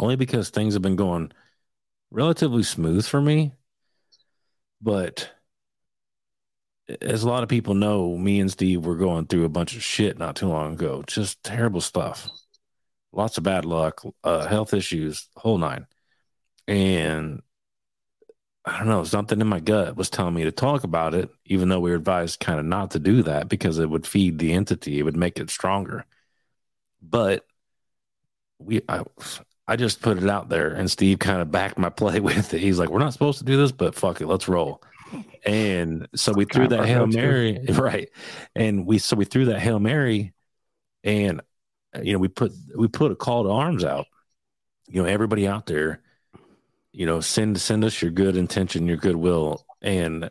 only 0.01 0.17
because 0.17 0.51
things 0.51 0.75
have 0.75 0.83
been 0.83 0.97
going 0.97 1.33
relatively 2.11 2.65
smooth 2.65 3.07
for 3.07 3.21
me, 3.21 3.55
but 4.83 5.31
as 7.03 7.23
a 7.23 7.29
lot 7.29 7.43
of 7.43 7.49
people 7.49 7.75
know, 7.75 8.17
me 8.17 8.41
and 8.41 8.51
Steve 8.51 8.85
were 8.85 8.97
going 8.97 9.27
through 9.27 9.45
a 9.45 9.49
bunch 9.49 9.77
of 9.77 9.83
shit 9.83 10.19
not 10.19 10.37
too 10.37 10.49
long 10.49 10.75
ago. 10.75 11.03
Just 11.07 11.43
terrible 11.45 11.81
stuff. 11.81 12.29
Lots 13.13 13.39
of 13.39 13.45
bad 13.45 13.65
luck, 13.65 14.03
uh, 14.23 14.47
health 14.47 14.73
issues, 14.73 15.29
whole 15.37 15.59
nine. 15.59 15.87
And 16.69 17.43
I 18.65 18.79
don't 18.79 18.89
know, 18.89 19.05
something 19.05 19.41
in 19.41 19.47
my 19.47 19.61
gut 19.61 19.97
was 19.97 20.11
telling 20.11 20.35
me 20.35 20.45
to 20.45 20.53
talk 20.53 20.85
about 20.85 21.15
it, 21.15 21.31
even 21.47 21.69
though 21.69 21.81
we 21.81 21.91
were 21.91 21.97
advised 21.97 22.41
kind 22.41 22.61
of 22.61 22.67
not 22.67 22.93
to 22.93 22.99
do 22.99 23.23
that 23.23 23.49
because 23.49 23.79
it 23.79 23.89
would 23.91 24.07
feed 24.07 24.39
the 24.39 24.53
entity, 24.53 24.99
it 24.99 25.03
would 25.03 25.17
make 25.17 25.39
it 25.39 25.51
stronger. 25.51 26.05
But 27.03 27.47
we, 28.59 28.83
I, 28.89 29.03
I 29.67 29.77
just 29.77 30.03
put 30.03 30.19
it 30.19 30.29
out 30.29 30.49
there, 30.49 30.69
and 30.75 30.91
Steve 30.91 31.19
kind 31.19 31.41
of 31.41 31.51
backed 31.51 31.79
my 31.79 31.89
play 31.89 32.21
with 32.21 32.53
it. 32.53 32.61
He's 32.61 32.79
like, 32.79 32.91
"We're 32.91 32.99
not 32.99 33.13
supposed 33.13 33.39
to 33.39 33.45
do 33.45 33.57
this, 33.57 33.73
but 33.73 33.95
fuck 33.95 34.21
it, 34.21 34.27
let's 34.27 34.49
roll." 34.49 34.83
And 35.45 36.07
so 36.15 36.33
we 36.33 36.45
threw 36.45 36.69
that 36.69 36.85
hail 36.85 37.07
mary, 37.07 37.59
right? 37.71 38.11
And 38.55 38.87
we 38.87 38.99
so 38.99 39.17
we 39.17 39.25
threw 39.25 39.47
that 39.47 39.61
hail 39.61 39.79
mary, 39.81 40.35
and 41.03 41.41
Uh, 41.95 42.01
you 42.03 42.13
know 42.13 42.19
we 42.19 42.29
put 42.29 42.53
we 42.77 42.89
put 42.89 43.13
a 43.13 43.17
call 43.17 43.45
to 43.45 43.51
arms 43.51 43.85
out. 43.85 44.07
You 44.89 45.03
know, 45.03 45.09
everybody 45.09 45.47
out 45.47 45.67
there, 45.67 46.01
you 46.93 47.07
know, 47.07 47.21
send 47.21 47.61
send 47.61 47.85
us 47.85 48.01
your 48.03 48.11
good 48.11 48.37
intention, 48.37 48.87
your 48.87 48.97
goodwill, 48.97 49.65
and 49.83 50.31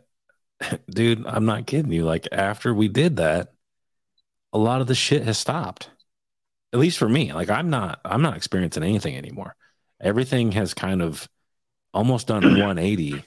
dude, 0.90 1.26
I'm 1.26 1.46
not 1.46 1.66
kidding 1.66 1.92
you. 1.92 2.04
Like 2.04 2.28
after 2.32 2.74
we 2.74 2.88
did 2.88 3.16
that, 3.16 3.52
a 4.52 4.58
lot 4.58 4.80
of 4.80 4.86
the 4.86 4.94
shit 4.94 5.24
has 5.24 5.38
stopped. 5.38 5.90
At 6.72 6.78
least 6.78 6.98
for 6.98 7.08
me. 7.08 7.32
Like 7.32 7.50
I'm 7.50 7.70
not 7.70 8.00
I'm 8.04 8.22
not 8.22 8.36
experiencing 8.36 8.82
anything 8.82 9.16
anymore. 9.16 9.56
Everything 10.00 10.52
has 10.52 10.74
kind 10.74 11.02
of 11.02 11.28
almost 11.92 12.28
done 12.28 12.42
180. 12.42 13.24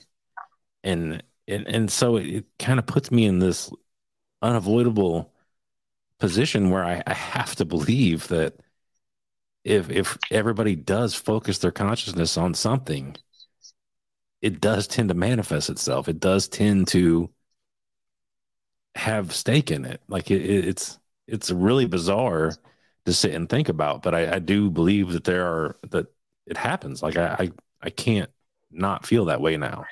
And 0.83 1.23
and 1.47 1.67
and 1.67 1.91
so 1.91 2.17
it, 2.17 2.27
it 2.27 2.45
kind 2.59 2.79
of 2.79 2.85
puts 2.85 3.11
me 3.11 3.25
in 3.25 3.39
this 3.39 3.71
unavoidable 4.41 5.32
position 6.23 6.69
where 6.69 6.85
I, 6.85 7.03
I 7.05 7.13
have 7.13 7.53
to 7.57 7.65
believe 7.65 8.29
that 8.29 8.55
if 9.65 9.89
if 9.89 10.17
everybody 10.31 10.73
does 10.75 11.15
focus 11.15 11.57
their 11.57 11.71
consciousness 11.71 12.37
on 12.37 12.53
something, 12.53 13.15
it 14.41 14.59
does 14.61 14.87
tend 14.87 15.09
to 15.09 15.15
manifest 15.15 15.69
itself. 15.69 16.07
It 16.07 16.19
does 16.19 16.47
tend 16.47 16.87
to 16.89 17.29
have 18.95 19.33
stake 19.33 19.71
in 19.71 19.85
it. 19.85 20.01
Like 20.07 20.31
it, 20.31 20.41
it- 20.41 20.67
it's 20.67 20.99
it's 21.27 21.51
really 21.51 21.85
bizarre 21.85 22.51
to 23.05 23.13
sit 23.13 23.33
and 23.33 23.49
think 23.49 23.69
about, 23.69 24.01
but 24.03 24.13
I, 24.13 24.35
I 24.35 24.39
do 24.39 24.69
believe 24.69 25.13
that 25.13 25.23
there 25.23 25.45
are 25.47 25.77
that 25.91 26.07
it 26.45 26.57
happens. 26.57 27.01
Like 27.01 27.15
I, 27.17 27.35
I 27.39 27.51
I 27.81 27.89
can't 27.89 28.29
not 28.71 29.05
feel 29.05 29.25
that 29.25 29.41
way 29.41 29.55
now. 29.57 29.85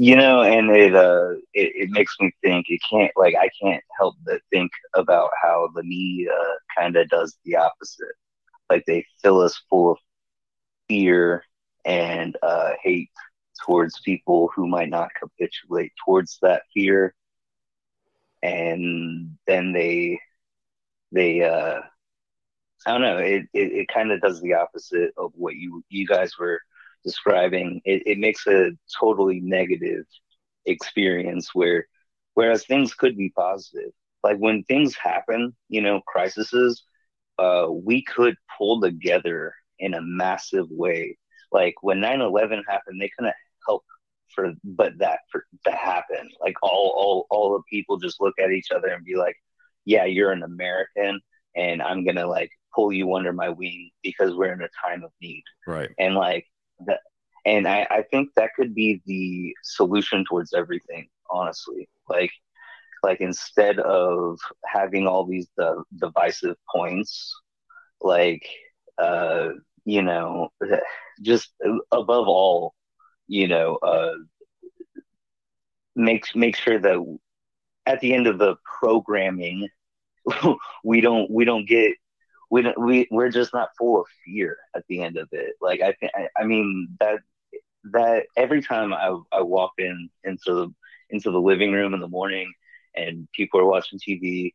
You 0.00 0.16
know, 0.16 0.42
and 0.42 0.70
it 0.70 0.94
uh 0.96 1.32
it, 1.54 1.72
it 1.76 1.90
makes 1.90 2.14
me 2.20 2.32
think 2.42 2.66
it 2.70 2.80
can't 2.90 3.12
like 3.16 3.34
I 3.36 3.50
can't 3.62 3.84
help 3.98 4.16
but 4.24 4.42
think 4.50 4.72
about 4.94 5.30
how 5.42 5.70
the 5.74 5.84
media 5.84 6.30
kind 6.76 6.96
of 6.96 7.08
does 7.08 7.36
the 7.44 7.56
opposite. 7.56 8.14
Like 8.70 8.84
they 8.86 9.06
fill 9.22 9.40
us 9.40 9.60
full 9.70 9.92
of 9.92 9.98
fear 10.88 11.44
and 11.84 12.36
uh, 12.42 12.72
hate 12.82 13.10
towards 13.66 14.00
people 14.00 14.50
who 14.56 14.68
might 14.68 14.90
not 14.90 15.10
capitulate 15.20 15.92
towards 16.06 16.38
that 16.42 16.62
fear, 16.74 17.14
and 18.42 19.36
then 19.46 19.72
they 19.72 20.20
they 21.12 21.42
uh 21.42 21.80
I 22.86 22.92
don't 22.92 23.02
know 23.02 23.18
it 23.18 23.44
it, 23.54 23.72
it 23.72 23.88
kind 23.92 24.12
of 24.12 24.20
does 24.20 24.40
the 24.40 24.54
opposite 24.54 25.12
of 25.16 25.32
what 25.34 25.56
you 25.56 25.84
you 25.88 26.06
guys 26.06 26.38
were 26.38 26.60
describing. 27.04 27.80
It, 27.84 28.02
it 28.06 28.18
makes 28.18 28.46
a 28.46 28.70
totally 28.98 29.40
negative 29.40 30.04
experience 30.66 31.50
where 31.54 31.86
whereas 32.34 32.64
things 32.64 32.94
could 32.94 33.16
be 33.16 33.32
positive. 33.36 33.90
Like 34.22 34.38
when 34.38 34.64
things 34.64 34.96
happen 34.96 35.54
you 35.68 35.80
know 35.80 36.00
crises 36.06 36.82
uh 37.38 37.66
we 37.70 38.02
could 38.02 38.34
pull 38.56 38.80
together 38.80 39.54
in 39.78 39.94
a 39.94 40.02
massive 40.02 40.66
way. 40.70 41.18
Like 41.52 41.74
when 41.82 41.98
9-11 41.98 42.62
happened 42.68 43.00
they 43.00 43.10
couldn't 43.16 43.34
help 43.66 43.84
for 44.34 44.52
but 44.62 44.98
that 44.98 45.20
for 45.32 45.46
to 45.64 45.72
happen 45.72 46.28
like 46.42 46.56
all 46.62 46.92
all 46.96 47.26
all 47.30 47.54
the 47.54 47.62
people 47.70 47.96
just 47.96 48.20
look 48.20 48.34
at 48.38 48.50
each 48.50 48.70
other 48.70 48.88
and 48.88 49.02
be 49.02 49.16
like 49.16 49.34
yeah 49.86 50.04
you're 50.04 50.32
an 50.32 50.42
american 50.42 51.18
and 51.56 51.80
i'm 51.80 52.04
gonna 52.04 52.26
like 52.26 52.50
pull 52.78 52.92
you 52.92 53.14
under 53.14 53.32
my 53.32 53.48
wing 53.48 53.90
because 54.02 54.34
we're 54.34 54.52
in 54.52 54.62
a 54.62 54.68
time 54.86 55.02
of 55.02 55.10
need. 55.20 55.42
Right. 55.66 55.90
And 55.98 56.14
like 56.14 56.46
that 56.86 57.00
and 57.44 57.66
I, 57.66 57.86
I 57.90 58.02
think 58.10 58.30
that 58.36 58.50
could 58.56 58.74
be 58.74 59.00
the 59.06 59.54
solution 59.62 60.24
towards 60.28 60.52
everything 60.54 61.08
honestly. 61.30 61.88
Like 62.08 62.30
like 63.02 63.20
instead 63.20 63.78
of 63.80 64.38
having 64.66 65.06
all 65.06 65.26
these 65.26 65.48
the 65.56 65.82
divisive 65.98 66.56
points 66.74 67.34
like 68.00 68.46
uh 68.98 69.48
you 69.84 70.02
know 70.02 70.48
just 71.22 71.52
above 71.92 72.28
all 72.28 72.74
you 73.28 73.48
know 73.48 73.76
uh 73.76 74.14
make 75.96 76.24
make 76.34 76.56
sure 76.56 76.78
that 76.78 77.18
at 77.86 78.00
the 78.00 78.14
end 78.14 78.26
of 78.26 78.38
the 78.38 78.56
programming 78.80 79.68
we 80.84 81.00
don't 81.00 81.30
we 81.30 81.44
don't 81.44 81.68
get 81.68 81.92
we 82.50 82.62
don't 82.62 82.80
we 82.80 83.06
we're 83.10 83.30
just 83.30 83.52
not 83.52 83.70
full 83.78 84.00
of 84.00 84.06
fear 84.24 84.56
at 84.74 84.84
the 84.88 85.02
end 85.02 85.16
of 85.16 85.28
it. 85.32 85.54
Like 85.60 85.80
i 85.80 85.92
think 85.92 86.12
I, 86.38 86.44
mean 86.44 86.96
that 87.00 87.20
that 87.92 88.26
every 88.36 88.62
time 88.62 88.92
i 88.92 89.16
i 89.32 89.42
walk 89.42 89.72
in 89.78 90.10
into 90.24 90.54
the 90.54 90.74
into 91.10 91.30
the 91.30 91.40
living 91.40 91.72
room 91.72 91.94
in 91.94 92.00
the 92.00 92.08
morning 92.08 92.52
and 92.94 93.28
people 93.32 93.60
are 93.60 93.66
watching 93.66 93.98
tv 93.98 94.52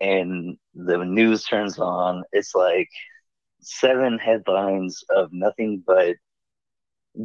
and 0.00 0.56
the 0.74 0.98
news 1.04 1.44
turns 1.44 1.78
on 1.78 2.22
it's 2.32 2.54
like 2.54 2.88
seven 3.60 4.18
headlines 4.18 5.02
of 5.10 5.32
nothing 5.32 5.82
but 5.86 6.16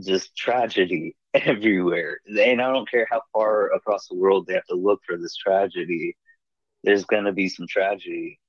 just 0.03 0.35
tragedy 0.35 1.15
everywhere. 1.33 2.19
And 2.27 2.61
i 2.61 2.71
don't 2.71 2.89
care 2.89 3.07
how 3.09 3.21
far 3.33 3.73
across 3.73 4.07
the 4.07 4.15
world 4.15 4.47
they 4.47 4.53
have 4.53 4.65
to 4.65 4.75
look 4.75 5.01
for 5.05 5.17
this 5.17 5.35
tragedy 5.35 6.15
there's 6.83 7.05
going 7.05 7.25
to 7.25 7.31
be 7.31 7.49
some 7.49 7.67
tragedy. 7.67 8.39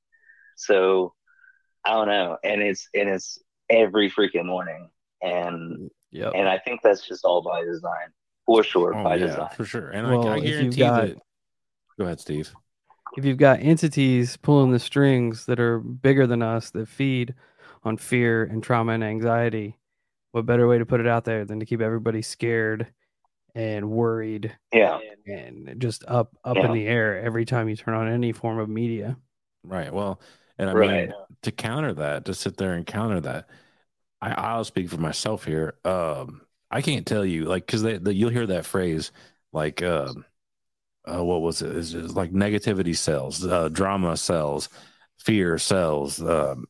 So 0.57 1.15
I 1.85 1.91
don't 1.93 2.09
know, 2.09 2.39
and 2.45 2.63
it's 2.63 2.89
and 2.95 3.09
it's 3.09 3.39
every 3.71 4.11
freaking 4.11 4.47
morning, 4.47 4.89
and 5.21 5.91
yeah, 6.11 6.31
and 6.31 6.49
I 6.49 6.59
think 6.59 6.81
that's 6.83 7.07
just 7.07 7.25
all 7.25 7.43
by 7.43 7.65
design, 7.65 8.13
for 8.47 8.63
sure, 8.63 8.95
oh, 8.95 9.03
by 9.03 9.17
yeah, 9.17 9.27
design. 9.27 9.49
for 9.57 9.65
sure. 9.65 9.91
And 9.91 10.09
Well, 10.09 10.29
I, 10.29 10.35
I 10.37 10.41
guarantee 10.41 10.79
got- 10.79 11.07
that 11.07 11.17
go 11.99 12.05
ahead 12.05 12.21
steve. 12.21 12.53
If 13.17 13.27
you've 13.27 13.37
got 13.37 13.61
entities 13.61 14.39
pulling 14.39 14.71
the 14.73 14.79
strings 14.79 15.45
that 15.45 15.61
are 15.61 15.79
bigger 15.81 16.27
than 16.27 16.41
us 16.41 16.71
that 16.71 16.89
feed 16.89 17.35
on 17.85 17.99
fear 17.99 18.45
and 18.45 18.63
trauma 18.63 18.93
and 18.93 19.05
anxiety, 19.05 19.77
what 20.31 20.47
better 20.47 20.67
way 20.67 20.79
to 20.79 20.87
put 20.87 21.01
it 21.01 21.07
out 21.07 21.27
there 21.27 21.45
than 21.45 21.61
to 21.61 21.67
keep 21.67 21.83
everybody 21.83 22.23
scared 22.23 22.87
and 23.55 23.91
worried 23.91 24.57
Yeah, 24.73 24.99
and 25.27 25.75
just 25.77 26.05
up 26.09 26.35
up 26.43 26.57
in 26.57 26.73
the 26.73 26.87
air 26.87 27.21
every 27.23 27.45
time 27.45 27.69
you 27.69 27.77
turn 27.77 27.93
on 27.93 28.09
any 28.09 28.33
form 28.33 28.59
of 28.59 28.71
media. 28.71 29.19
Right. 29.63 29.93
Well, 29.93 30.19
and 30.63 30.71
I 30.71 30.75
Right. 30.75 31.09
mean 31.09 31.15
to 31.43 31.53
counter 31.53 31.95
that, 31.95 32.25
to 32.27 32.35
sit 32.35 32.57
there 32.57 32.75
and 32.75 32.87
counter 32.87 33.21
that, 33.23 33.49
I, 34.21 34.33
I'll 34.33 34.65
speak 34.65 34.91
for 34.91 34.99
myself 34.99 35.45
here. 35.45 35.75
Um, 35.85 36.43
I 36.71 36.83
can't 36.83 37.07
tell 37.07 37.25
you 37.25 37.45
like 37.47 37.67
because 37.67 37.83
they, 37.83 37.99
the, 37.99 38.15
you'll 38.15 38.31
hear 38.31 38.47
that 38.49 38.67
phrase 38.67 39.13
like 39.53 39.83
um, 39.83 40.25
uh, 41.11 41.25
what 41.25 41.43
was 41.43 41.63
it? 41.63 41.77
It's 41.77 41.91
just 41.93 42.15
like 42.17 42.33
negativity 42.33 42.97
sells, 42.97 43.45
uh, 43.47 43.69
drama 43.69 44.17
sells, 44.17 44.69
fear 45.19 45.59
sells, 45.59 46.21
um, 46.23 46.67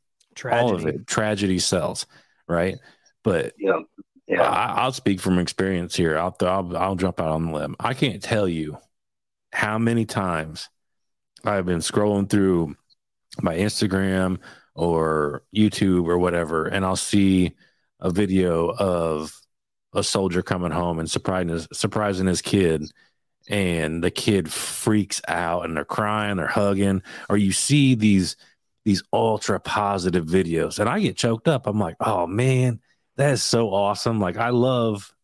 all 0.50 0.74
of 0.74 0.86
Tragedy. 0.86 0.86
it, 0.86 1.06
tragedy 1.06 1.58
sells, 1.58 2.06
right? 2.48 2.76
But 3.24 3.54
yeah, 3.58 3.80
yeah, 4.26 4.42
I, 4.44 4.74
I'll 4.78 4.92
speak 4.92 5.20
from 5.20 5.38
experience 5.38 5.96
here. 5.96 6.18
I'll, 6.18 6.36
I'll 6.42 6.76
I'll 6.76 6.96
jump 6.96 7.20
out 7.20 7.28
on 7.28 7.46
the 7.46 7.52
limb. 7.52 7.76
I 7.80 7.94
can't 7.94 8.22
tell 8.22 8.48
you 8.48 8.78
how 9.52 9.78
many 9.78 10.06
times 10.06 10.68
I've 11.44 11.66
been 11.66 11.78
scrolling 11.80 12.28
through 12.28 12.76
my 13.40 13.54
Instagram 13.56 14.38
or 14.74 15.42
YouTube 15.54 16.06
or 16.06 16.18
whatever, 16.18 16.66
and 16.66 16.84
I'll 16.84 16.96
see 16.96 17.54
a 18.00 18.10
video 18.10 18.70
of 18.70 19.38
a 19.94 20.02
soldier 20.02 20.42
coming 20.42 20.72
home 20.72 20.98
and 20.98 21.10
surprising 21.10 21.50
his, 21.50 21.68
surprising 21.72 22.26
his 22.26 22.42
kid, 22.42 22.90
and 23.48 24.02
the 24.02 24.10
kid 24.10 24.50
freaks 24.50 25.20
out 25.28 25.64
and 25.64 25.76
they're 25.76 25.84
crying, 25.84 26.36
they're 26.36 26.46
hugging, 26.46 27.02
or 27.28 27.36
you 27.36 27.52
see 27.52 27.94
these 27.94 28.36
these 28.84 29.02
ultra 29.12 29.60
positive 29.60 30.26
videos, 30.26 30.78
and 30.78 30.88
I 30.88 31.00
get 31.00 31.16
choked 31.16 31.46
up. 31.48 31.66
I'm 31.66 31.78
like, 31.78 31.96
oh 32.00 32.26
man, 32.26 32.80
that 33.16 33.32
is 33.32 33.42
so 33.42 33.72
awesome. 33.72 34.20
Like 34.20 34.36
I 34.36 34.50
love 34.50 35.14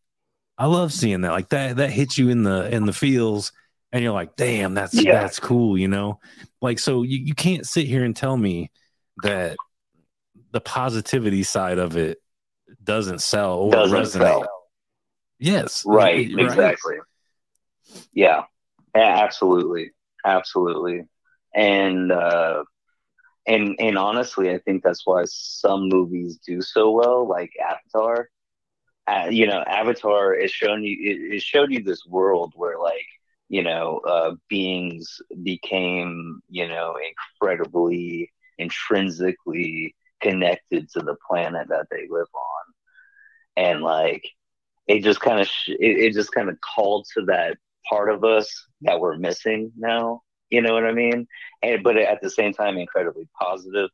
I 0.56 0.66
love 0.66 0.92
seeing 0.92 1.22
that. 1.22 1.32
Like 1.32 1.48
that 1.50 1.76
that 1.76 1.90
hits 1.90 2.18
you 2.18 2.28
in 2.28 2.42
the 2.42 2.72
in 2.72 2.86
the 2.86 2.92
feels 2.92 3.52
and 3.92 4.02
you're 4.02 4.12
like, 4.12 4.36
damn, 4.36 4.74
that's 4.74 4.94
Yeah. 4.94 5.12
that's 5.20 5.40
cool, 5.40 5.78
you 5.78 5.88
know? 5.88 6.20
Like 6.60 6.78
so 6.78 7.02
you, 7.02 7.18
you 7.18 7.34
can't 7.34 7.66
sit 7.66 7.86
here 7.86 8.04
and 8.04 8.14
tell 8.14 8.36
me 8.36 8.70
that 9.22 9.56
the 10.50 10.60
positivity 10.60 11.42
side 11.42 11.78
of 11.78 11.96
it 11.96 12.18
doesn't 12.82 13.20
sell 13.20 13.58
or 13.58 13.70
doesn't 13.70 13.98
resonate. 13.98 14.40
sell. 14.40 14.64
Yes. 15.38 15.84
Right, 15.86 16.28
Right. 16.34 16.48
exactly. 16.48 16.96
Yeah, 18.12 18.42
yeah, 18.94 19.22
absolutely, 19.22 19.92
absolutely, 20.24 21.04
and 21.54 22.12
uh, 22.12 22.64
and 23.46 23.76
and 23.78 23.96
honestly, 23.96 24.50
I 24.50 24.58
think 24.58 24.82
that's 24.82 25.06
why 25.06 25.24
some 25.26 25.88
movies 25.88 26.38
do 26.46 26.60
so 26.60 26.90
well, 26.90 27.26
like 27.26 27.52
Avatar. 27.62 28.28
Uh, 29.06 29.28
you 29.30 29.46
know, 29.46 29.60
Avatar 29.66 30.34
is 30.34 30.50
shown 30.50 30.82
you 30.84 30.96
it, 31.00 31.36
it 31.36 31.42
showed 31.42 31.72
you 31.72 31.82
this 31.82 32.04
world 32.06 32.52
where 32.56 32.78
like 32.78 33.06
you 33.48 33.62
know 33.62 33.98
uh, 34.06 34.32
beings 34.48 35.20
became 35.42 36.40
you 36.48 36.68
know 36.68 36.94
incredibly 37.40 38.30
intrinsically 38.58 39.94
connected 40.20 40.88
to 40.90 41.00
the 41.00 41.16
planet 41.28 41.68
that 41.68 41.86
they 41.90 42.06
live 42.10 42.28
on, 42.34 42.74
and 43.64 43.82
like 43.82 44.24
it 44.86 45.02
just 45.02 45.20
kind 45.20 45.40
of 45.40 45.46
sh- 45.48 45.70
it, 45.70 45.98
it 45.98 46.12
just 46.14 46.32
kind 46.32 46.48
of 46.48 46.56
called 46.60 47.06
to 47.14 47.24
that 47.26 47.56
part 47.88 48.10
of 48.10 48.24
us 48.24 48.66
that 48.82 49.00
we're 49.00 49.16
missing 49.16 49.72
now. 49.76 50.22
You 50.50 50.62
know 50.62 50.74
what 50.74 50.84
I 50.84 50.92
mean? 50.92 51.26
And 51.62 51.82
but 51.82 51.96
at 51.96 52.20
the 52.22 52.30
same 52.30 52.52
time, 52.52 52.76
incredibly 52.78 53.28
positive. 53.40 53.90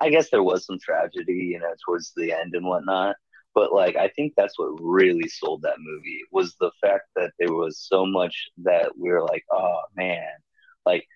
I 0.00 0.10
guess 0.10 0.30
there 0.30 0.42
was 0.42 0.66
some 0.66 0.78
tragedy, 0.80 1.50
you 1.52 1.60
know, 1.60 1.72
towards 1.86 2.12
the 2.16 2.32
end 2.32 2.54
and 2.54 2.66
whatnot. 2.66 3.16
But 3.54 3.72
like, 3.72 3.96
I 3.96 4.08
think 4.08 4.34
that's 4.36 4.58
what 4.58 4.80
really 4.80 5.28
sold 5.28 5.62
that 5.62 5.78
movie 5.78 6.22
was 6.32 6.56
the 6.58 6.72
fact 6.80 7.04
that 7.16 7.32
there 7.38 7.52
was 7.52 7.78
so 7.80 8.04
much 8.04 8.48
that 8.64 8.92
we 8.98 9.10
were 9.10 9.22
like, 9.22 9.44
oh 9.52 9.80
man, 9.96 10.26
like 10.84 11.06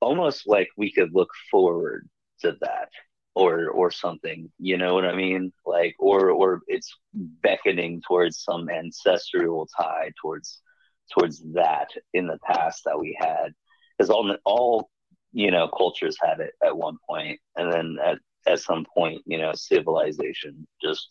almost 0.00 0.42
like 0.46 0.68
we 0.76 0.92
could 0.92 1.14
look 1.14 1.30
forward 1.50 2.08
to 2.40 2.56
that 2.60 2.90
or 3.34 3.68
or 3.70 3.90
something 3.90 4.50
you 4.58 4.76
know 4.76 4.94
what 4.94 5.04
i 5.04 5.14
mean? 5.14 5.52
Like 5.64 5.94
or 5.98 6.30
or 6.30 6.62
it's 6.68 6.94
beckoning 7.14 8.02
towards 8.06 8.42
some 8.42 8.68
ancestral 8.70 9.68
tie 9.78 10.12
towards 10.20 10.60
towards 11.12 11.42
that 11.54 11.88
in 12.12 12.26
the 12.26 12.38
past 12.44 12.82
that 12.84 12.98
we 12.98 13.16
had. 13.18 13.54
Because 13.96 14.10
all 14.10 14.36
all 14.44 14.90
you 15.32 15.50
know 15.50 15.68
cultures 15.68 16.16
had 16.20 16.40
it 16.40 16.52
at 16.64 16.76
one 16.76 16.96
point 17.08 17.38
and 17.56 17.72
then 17.72 17.96
at 18.04 18.18
at 18.46 18.60
some 18.60 18.86
point 18.96 19.22
you 19.26 19.38
know 19.38 19.52
civilization 19.54 20.66
just 20.82 21.08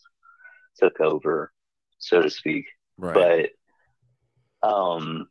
took 0.78 1.00
over 1.00 1.52
so 1.98 2.22
to 2.22 2.30
speak. 2.30 2.66
Right. 2.98 3.50
but 4.62 4.68
um 4.68 5.28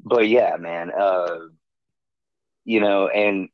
but 0.00 0.28
yeah 0.28 0.56
man 0.58 0.90
uh 0.90 1.38
you 2.64 2.80
know 2.80 3.06
and 3.08 3.48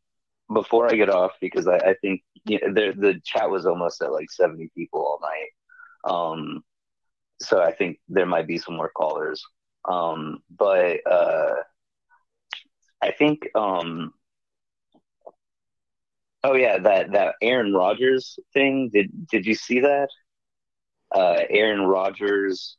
before 0.53 0.89
i 0.91 0.95
get 0.95 1.11
off 1.11 1.33
because 1.41 1.69
i, 1.69 1.77
I 1.77 1.95
think 2.01 2.23
you 2.45 2.59
know, 2.61 2.73
the 2.73 2.95
the 2.99 3.21
chat 3.25 3.51
was 3.51 3.67
almost 3.67 4.03
at 4.03 4.13
like 4.13 4.31
70 4.31 4.71
people 4.75 5.01
all 5.01 5.21
night 5.21 6.11
um 6.13 6.65
so 7.41 7.61
i 7.61 7.73
think 7.73 7.99
there 8.09 8.27
might 8.27 8.47
be 8.47 8.59
some 8.59 8.77
more 8.77 8.91
callers. 8.91 9.45
Um 9.85 10.43
but 10.57 11.01
uh 11.07 11.55
i 13.03 13.11
think 13.11 13.49
um 13.55 14.15
oh 16.45 16.55
yeah 16.55 16.79
that 16.79 17.13
that 17.13 17.35
aaron 17.43 17.73
rodgers 17.75 18.39
thing 18.53 18.91
did 18.93 19.11
did 19.29 19.45
you 19.45 19.55
see 19.55 19.81
that 19.81 20.09
uh 21.15 21.39
aaron 21.51 21.83
rodgers 21.83 22.77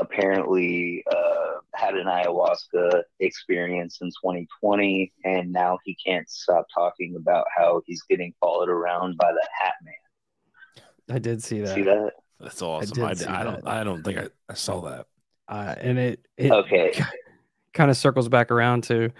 apparently 0.00 1.04
uh, 1.10 1.58
had 1.74 1.94
an 1.94 2.06
ayahuasca 2.06 3.02
experience 3.20 3.98
in 4.00 4.08
2020, 4.08 5.12
and 5.24 5.52
now 5.52 5.78
he 5.84 5.96
can't 6.04 6.28
stop 6.28 6.66
talking 6.74 7.16
about 7.16 7.46
how 7.56 7.82
he's 7.86 8.02
getting 8.08 8.32
followed 8.40 8.68
around 8.68 9.16
by 9.16 9.30
the 9.32 9.48
Hat 9.60 9.74
Man. 9.82 10.84
I 11.10 11.18
did 11.18 11.42
see 11.42 11.60
that. 11.60 11.74
See 11.74 11.82
that? 11.82 12.12
That's 12.40 12.62
awesome. 12.62 12.94
did 12.94 13.04
I, 13.04 13.14
see 13.14 13.26
I, 13.26 13.44
don't 13.44 13.64
that. 13.64 13.70
I 13.70 13.84
don't 13.84 14.02
think 14.02 14.18
I, 14.18 14.28
I 14.48 14.54
saw 14.54 14.80
that. 14.82 15.06
Uh, 15.48 15.74
and 15.80 15.98
it, 15.98 16.26
it 16.36 16.52
Okay. 16.52 16.92
kind 17.72 17.90
of 17.90 17.96
circles 17.96 18.28
back 18.28 18.50
around 18.50 18.84
to 18.84 19.10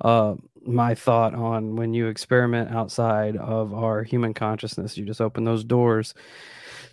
uh, 0.00 0.34
my 0.64 0.94
thought 0.94 1.34
on 1.34 1.76
when 1.76 1.92
you 1.92 2.06
experiment 2.06 2.70
outside 2.70 3.36
of 3.36 3.74
our 3.74 4.02
human 4.02 4.32
consciousness, 4.32 4.96
you 4.96 5.04
just 5.04 5.20
open 5.20 5.44
those 5.44 5.64
doors 5.64 6.14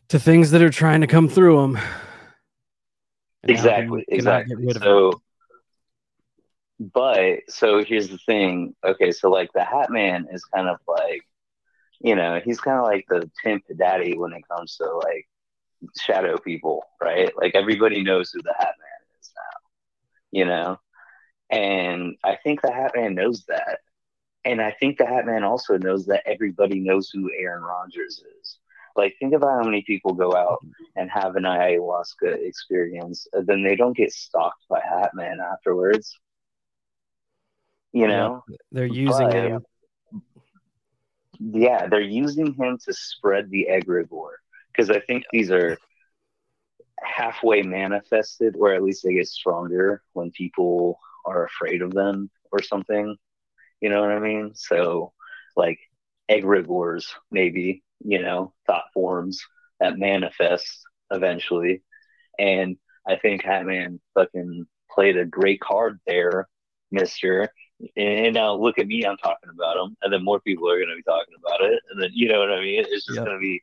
to 0.10 0.20
things 0.20 0.52
that 0.52 0.62
are 0.62 0.70
trying 0.70 1.02
to 1.02 1.08
come 1.08 1.30
through 1.30 1.62
them. 1.62 1.80
exactly, 3.44 4.04
exactly. 4.08 4.74
So, 4.74 5.22
but 6.80 7.40
so 7.48 7.84
here's 7.84 8.10
the 8.10 8.18
thing. 8.18 8.76
Okay, 8.86 9.12
so 9.12 9.30
like 9.30 9.52
the 9.54 9.64
Hat 9.64 9.90
Man 9.92 10.28
is 10.32 10.44
kind 10.46 10.68
of 10.68 10.78
like, 10.88 11.22
you 12.02 12.16
know, 12.16 12.42
he's 12.44 12.60
kind 12.60 12.80
of 12.80 12.86
like 12.86 13.06
the 13.10 13.30
pimp 13.44 13.64
daddy 13.78 14.18
when 14.18 14.34
it 14.34 14.44
comes 14.50 14.78
to 14.78 14.86
like 14.86 15.28
shadow 16.00 16.38
people, 16.38 16.84
right? 17.02 17.32
Like 17.38 17.56
everybody 17.56 18.04
knows 18.04 18.32
who 18.32 18.42
the 18.42 18.56
Hat 18.58 18.76
Man 18.80 19.20
is 19.20 19.32
now, 19.36 20.40
you 20.40 20.46
know? 20.46 20.80
And 21.52 22.16
I 22.24 22.38
think 22.44 22.62
the 22.62 22.72
Hat 22.72 22.92
Man 22.96 23.16
knows 23.16 23.46
that. 23.48 23.80
And 24.46 24.62
I 24.62 24.72
think 24.72 24.98
the 24.98 25.06
Hat 25.06 25.26
Man 25.26 25.44
also 25.44 25.78
knows 25.78 26.06
that 26.08 26.24
everybody 26.26 26.80
knows 26.80 27.10
who 27.10 27.30
Aaron 27.38 27.62
Rodgers 27.62 28.24
is. 28.42 28.58
Like, 29.00 29.16
think 29.18 29.34
about 29.34 29.64
how 29.64 29.64
many 29.64 29.82
people 29.84 30.14
go 30.14 30.36
out 30.36 30.60
and 30.98 31.10
have 31.10 31.38
an 31.38 31.44
ayahuasca 31.44 32.46
experience, 32.46 33.28
and 33.32 33.48
then 33.48 33.64
they 33.64 33.78
don't 33.78 33.96
get 33.96 34.12
stalked 34.12 34.68
by 34.68 34.82
Hat 34.82 35.12
Man 35.14 35.40
afterwards. 35.40 36.20
You 37.94 38.10
know, 38.10 38.44
yeah, 38.50 38.58
they're 38.74 38.86
using 38.86 39.28
but, 39.28 39.34
him. 39.34 39.66
Yeah, 41.40 41.88
they're 41.88 42.02
using 42.02 42.54
him 42.54 42.78
to 42.86 42.94
spread 42.94 43.50
the 43.50 43.70
egregore 43.72 44.36
because 44.68 44.90
I 44.90 45.00
think 45.00 45.24
these 45.32 45.50
are 45.50 45.78
halfway 47.02 47.62
manifested, 47.62 48.58
or 48.60 48.74
at 48.74 48.84
least 48.84 49.06
they 49.06 49.14
get 49.14 49.30
stronger 49.30 50.04
when 50.12 50.30
people 50.32 51.00
are 51.26 51.46
afraid 51.46 51.82
of 51.82 51.94
them 51.94 52.30
or 52.52 52.62
something. 52.62 53.16
You 53.80 53.90
know 53.90 54.02
what 54.02 54.12
I 54.12 54.20
mean? 54.20 54.56
So, 54.56 55.14
like 55.56 55.80
egregores, 56.30 57.06
maybe, 57.32 57.82
you 58.04 58.22
know, 58.22 58.54
thought 58.68 58.86
forms 58.94 59.42
that 59.80 59.98
manifest 59.98 60.68
eventually. 61.12 61.84
And 62.38 62.78
I 63.08 63.18
think 63.18 63.44
Hatman 63.44 64.00
fucking 64.14 64.66
played 64.92 65.18
a 65.18 65.26
great 65.26 65.60
card 65.60 66.00
there, 66.08 66.48
mister. 66.92 67.50
And 67.96 68.34
now 68.34 68.56
look 68.56 68.78
at 68.78 68.88
me, 68.88 69.06
I'm 69.06 69.18
talking 69.18 69.50
about 69.54 69.78
him. 69.78 69.96
And 70.02 70.12
then 70.12 70.24
more 70.24 70.40
people 70.42 70.70
are 70.70 70.78
going 70.78 70.90
to 70.90 70.96
be 70.96 71.04
talking 71.04 71.36
about 71.46 71.62
it. 71.62 71.80
And 71.90 72.02
then, 72.02 72.10
you 72.14 72.28
know 72.28 72.40
what 72.40 72.52
I 72.52 72.60
mean? 72.60 72.82
It's 72.82 73.06
just 73.06 73.16
yep. 73.16 73.26
going 73.26 73.38
to 73.38 73.42
be 73.42 73.62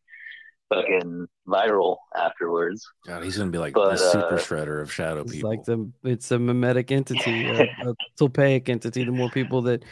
fucking 0.68 1.26
viral 1.46 1.96
afterwards. 2.16 2.86
God, 3.06 3.22
he's 3.22 3.36
gonna 3.38 3.50
be 3.50 3.58
like 3.58 3.74
but, 3.74 3.92
the 3.92 3.96
super 3.98 4.34
uh, 4.34 4.38
shredder 4.38 4.82
of 4.82 4.92
shadow 4.92 5.22
People. 5.24 5.26
it's 5.26 5.34
people. 5.36 5.50
Like 5.50 5.64
the 6.02 6.10
it's 6.10 6.30
a 6.32 6.38
mimetic 6.38 6.90
entity, 6.90 7.46
a, 7.46 7.62
a 7.84 7.94
tulpaic 8.18 8.68
entity. 8.68 9.04
The 9.04 9.12
more 9.12 9.30
people 9.30 9.62
that 9.62 9.84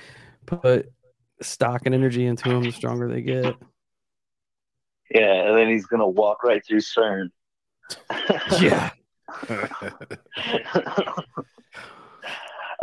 put 0.46 0.90
stock 1.40 1.82
and 1.86 1.94
energy 1.94 2.26
into 2.26 2.50
him, 2.50 2.62
the 2.64 2.72
stronger 2.72 3.08
they 3.08 3.22
get. 3.22 3.54
Yeah, 5.10 5.48
and 5.48 5.56
then 5.56 5.68
he's 5.68 5.86
gonna 5.86 6.08
walk 6.08 6.44
right 6.44 6.64
through 6.64 6.80
CERN. 6.80 7.30
yeah. 8.60 8.90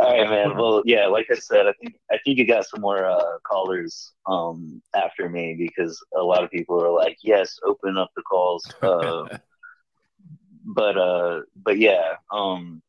All 0.02 0.10
right, 0.10 0.28
man. 0.28 0.56
Well, 0.56 0.82
yeah, 0.84 1.06
like 1.06 1.26
I 1.30 1.36
said, 1.36 1.66
I 1.68 1.72
think 1.80 1.94
I 2.10 2.18
think 2.24 2.38
you 2.38 2.46
got 2.46 2.66
some 2.66 2.80
more 2.80 3.04
uh, 3.04 3.38
callers 3.46 4.12
um, 4.26 4.82
after 4.94 5.28
me 5.28 5.54
because 5.56 6.02
a 6.16 6.22
lot 6.22 6.42
of 6.42 6.50
people 6.50 6.82
are 6.82 6.90
like, 6.90 7.18
"Yes, 7.22 7.58
open 7.64 7.96
up 7.96 8.10
the 8.16 8.22
calls." 8.22 8.64
Uh, 8.82 9.38
but 10.64 10.96
uh, 10.96 11.40
but 11.56 11.78
yeah, 11.78 12.14
um, 12.30 12.82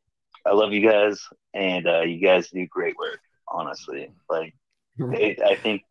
I 0.46 0.54
love 0.54 0.74
you 0.74 0.88
guys, 0.88 1.20
and 1.54 1.88
uh, 1.88 2.02
you 2.02 2.20
guys 2.20 2.50
do 2.50 2.66
great 2.68 2.96
work. 2.98 3.20
Honestly, 3.48 4.12
like 4.30 4.56
it, 4.98 5.42
I 5.42 5.56
think 5.56 5.84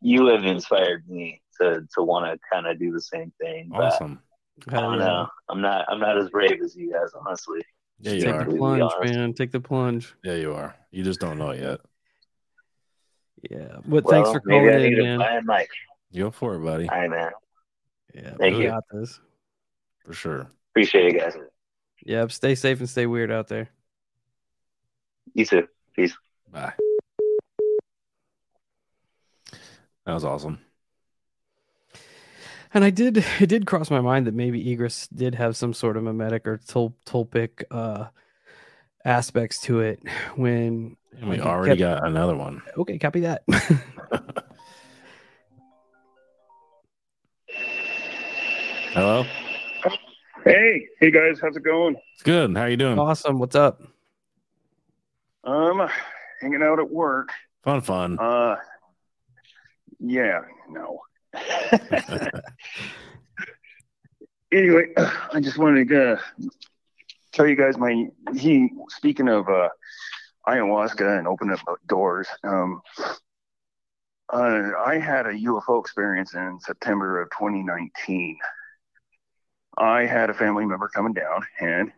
you 0.00 0.26
have 0.26 0.44
inspired 0.44 1.08
me 1.08 1.42
to 1.60 1.86
to 1.94 2.02
want 2.02 2.26
to 2.26 2.38
kind 2.52 2.66
of 2.66 2.78
do 2.78 2.92
the 2.92 3.00
same 3.00 3.32
thing. 3.40 3.70
Awesome. 3.74 4.20
I 4.68 4.80
don't 4.80 4.98
know. 4.98 5.26
I'm 5.48 5.60
not. 5.60 5.84
I'm 5.88 5.98
not 5.98 6.18
as 6.18 6.30
brave 6.30 6.60
as 6.62 6.76
you 6.76 6.92
guys, 6.92 7.10
honestly. 7.18 7.60
Yeah, 8.00 8.12
you 8.12 8.22
Take 8.22 8.34
are. 8.34 8.44
the 8.44 8.56
plunge, 8.56 8.92
man. 9.02 9.34
Take 9.34 9.52
the 9.52 9.60
plunge. 9.60 10.14
Yeah, 10.24 10.34
you 10.34 10.52
are. 10.52 10.74
You 10.90 11.04
just 11.04 11.20
don't 11.20 11.38
know 11.38 11.50
it 11.50 11.60
yet. 11.60 11.80
Yeah. 13.50 13.78
But 13.86 14.04
well, 14.04 14.12
thanks 14.12 14.30
for 14.30 14.40
calling 14.40 14.68
in, 14.68 15.18
man. 15.18 15.44
Mike. 15.44 15.68
Go 16.14 16.30
for 16.30 16.54
it, 16.54 16.60
buddy. 16.60 16.88
All 16.88 16.98
right, 16.98 17.10
man. 17.10 17.30
Yeah. 18.14 18.34
Thank 18.38 18.56
you. 18.58 18.68
Got 18.68 18.84
this. 18.92 19.20
For 20.04 20.12
sure. 20.12 20.50
Appreciate 20.70 21.14
it, 21.14 21.18
guys. 21.18 21.36
Yep. 22.06 22.32
Stay 22.32 22.54
safe 22.54 22.78
and 22.78 22.88
stay 22.88 23.06
weird 23.06 23.30
out 23.30 23.48
there. 23.48 23.68
You 25.34 25.44
too. 25.44 25.66
Peace. 25.96 26.16
Bye. 26.50 26.74
That 30.06 30.12
was 30.12 30.24
awesome. 30.24 30.58
And 32.74 32.84
I 32.84 32.90
did, 32.90 33.24
it 33.40 33.46
did 33.46 33.66
cross 33.66 33.90
my 33.90 34.00
mind 34.00 34.26
that 34.26 34.34
maybe 34.34 34.70
Egress 34.70 35.08
did 35.08 35.36
have 35.36 35.56
some 35.56 35.72
sort 35.72 35.96
of 35.96 36.02
mimetic 36.02 36.46
or 36.46 36.58
tul- 36.58 36.96
tulpic 37.06 37.62
uh, 37.70 38.08
aspects 39.04 39.60
to 39.62 39.80
it 39.80 40.00
when 40.34 40.96
and 41.18 41.30
we 41.30 41.40
already 41.40 41.80
kept... 41.80 42.02
got 42.02 42.06
another 42.06 42.36
one. 42.36 42.60
Okay, 42.76 42.98
copy 42.98 43.20
that. 43.20 43.44
Hello. 48.92 49.24
Hey, 50.44 50.86
hey 51.00 51.10
guys, 51.10 51.38
how's 51.40 51.56
it 51.56 51.62
going? 51.62 51.96
It's 52.14 52.22
good. 52.22 52.54
How 52.56 52.64
are 52.64 52.68
you 52.68 52.76
doing? 52.76 52.98
Awesome. 52.98 53.38
What's 53.38 53.56
up? 53.56 53.80
Um, 55.42 55.88
hanging 56.40 56.62
out 56.62 56.78
at 56.78 56.90
work. 56.90 57.30
Fun, 57.62 57.80
fun. 57.80 58.18
Uh, 58.18 58.56
yeah, 60.00 60.42
no. 60.68 61.00
anyway, 64.52 64.92
I 64.96 65.40
just 65.40 65.58
wanted 65.58 65.88
to 65.88 66.12
uh, 66.12 66.18
tell 67.32 67.46
you 67.46 67.56
guys 67.56 67.76
my 67.76 68.06
he 68.36 68.70
speaking 68.88 69.28
of 69.28 69.48
uh, 69.48 69.68
ayahuasca 70.46 71.18
and 71.18 71.26
opening 71.26 71.54
up 71.54 71.78
doors. 71.86 72.28
Um, 72.42 72.80
uh, 74.32 74.70
I 74.84 74.98
had 74.98 75.26
a 75.26 75.32
UFO 75.32 75.80
experience 75.80 76.34
in 76.34 76.58
September 76.60 77.20
of 77.20 77.30
2019. 77.30 78.38
I 79.76 80.06
had 80.06 80.30
a 80.30 80.34
family 80.34 80.64
member 80.66 80.88
coming 80.88 81.12
down 81.12 81.44
and 81.60 81.92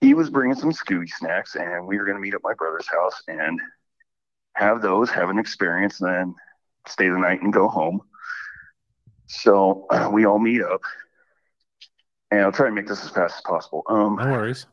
he 0.00 0.14
was 0.14 0.30
bringing 0.30 0.56
some 0.56 0.72
Scooby 0.72 1.08
snacks 1.08 1.56
and 1.56 1.86
we 1.86 1.98
were 1.98 2.04
going 2.04 2.16
to 2.16 2.20
meet 2.20 2.34
at 2.34 2.42
my 2.42 2.52
brother's 2.54 2.86
house 2.86 3.22
and 3.26 3.58
have 4.54 4.82
those, 4.82 5.10
have 5.10 5.30
an 5.30 5.38
experience, 5.38 5.98
then 5.98 6.34
stay 6.86 7.08
the 7.08 7.18
night 7.18 7.42
and 7.42 7.52
go 7.52 7.68
home. 7.68 8.00
So 9.26 9.86
uh, 9.90 10.08
we 10.12 10.24
all 10.24 10.38
meet 10.38 10.62
up, 10.62 10.82
and 12.30 12.40
I'll 12.40 12.52
try 12.52 12.68
to 12.68 12.74
make 12.74 12.86
this 12.86 13.04
as 13.04 13.10
fast 13.10 13.36
as 13.36 13.42
possible. 13.42 13.82
Um, 13.88 14.16
no 14.16 14.30
worries. 14.30 14.66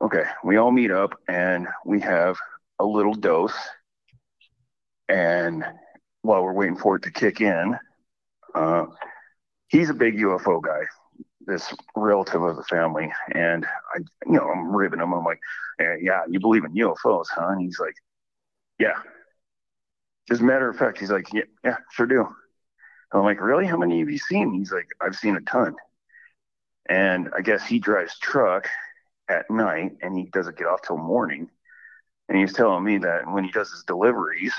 Okay, 0.00 0.24
we 0.42 0.56
all 0.56 0.70
meet 0.70 0.90
up 0.90 1.12
and 1.28 1.68
we 1.84 2.00
have 2.00 2.38
a 2.78 2.84
little 2.84 3.12
dose, 3.14 3.56
and 5.08 5.64
while 6.22 6.42
we're 6.42 6.54
waiting 6.54 6.76
for 6.76 6.96
it 6.96 7.02
to 7.02 7.10
kick 7.10 7.42
in, 7.42 7.78
uh, 8.54 8.86
he's 9.68 9.90
a 9.90 9.94
big 9.94 10.16
UFO 10.18 10.62
guy. 10.62 10.80
This 11.46 11.74
relative 11.94 12.42
of 12.42 12.56
the 12.56 12.64
family, 12.64 13.12
and 13.34 13.66
I, 13.94 13.98
you 14.24 14.32
know, 14.32 14.48
I'm 14.48 14.74
ribbing 14.74 15.00
him. 15.00 15.12
I'm 15.12 15.24
like, 15.24 15.40
"Yeah, 15.78 16.22
you 16.26 16.40
believe 16.40 16.64
in 16.64 16.72
UFOs, 16.72 17.26
huh?" 17.28 17.48
And 17.48 17.60
he's 17.60 17.78
like, 17.78 17.94
"Yeah." 18.78 18.94
As 20.30 20.40
a 20.40 20.44
matter 20.44 20.68
of 20.68 20.76
fact, 20.76 20.98
he's 20.98 21.10
like, 21.10 21.32
"Yeah, 21.32 21.44
yeah, 21.64 21.76
sure 21.92 22.06
do." 22.06 22.26
I'm 23.12 23.24
like, 23.24 23.40
really? 23.40 23.66
How 23.66 23.76
many 23.78 24.00
have 24.00 24.10
you 24.10 24.18
seen? 24.18 24.52
He's 24.54 24.72
like, 24.72 24.88
I've 25.00 25.16
seen 25.16 25.36
a 25.36 25.40
ton. 25.42 25.76
And 26.88 27.30
I 27.36 27.40
guess 27.40 27.66
he 27.66 27.78
drives 27.78 28.18
truck 28.18 28.68
at 29.28 29.50
night 29.50 29.92
and 30.02 30.16
he 30.16 30.26
doesn't 30.26 30.58
get 30.58 30.66
off 30.66 30.82
till 30.82 30.98
morning. 30.98 31.50
And 32.28 32.38
he's 32.38 32.54
telling 32.54 32.84
me 32.84 32.98
that 32.98 33.30
when 33.30 33.44
he 33.44 33.50
does 33.52 33.70
his 33.72 33.84
deliveries, 33.84 34.54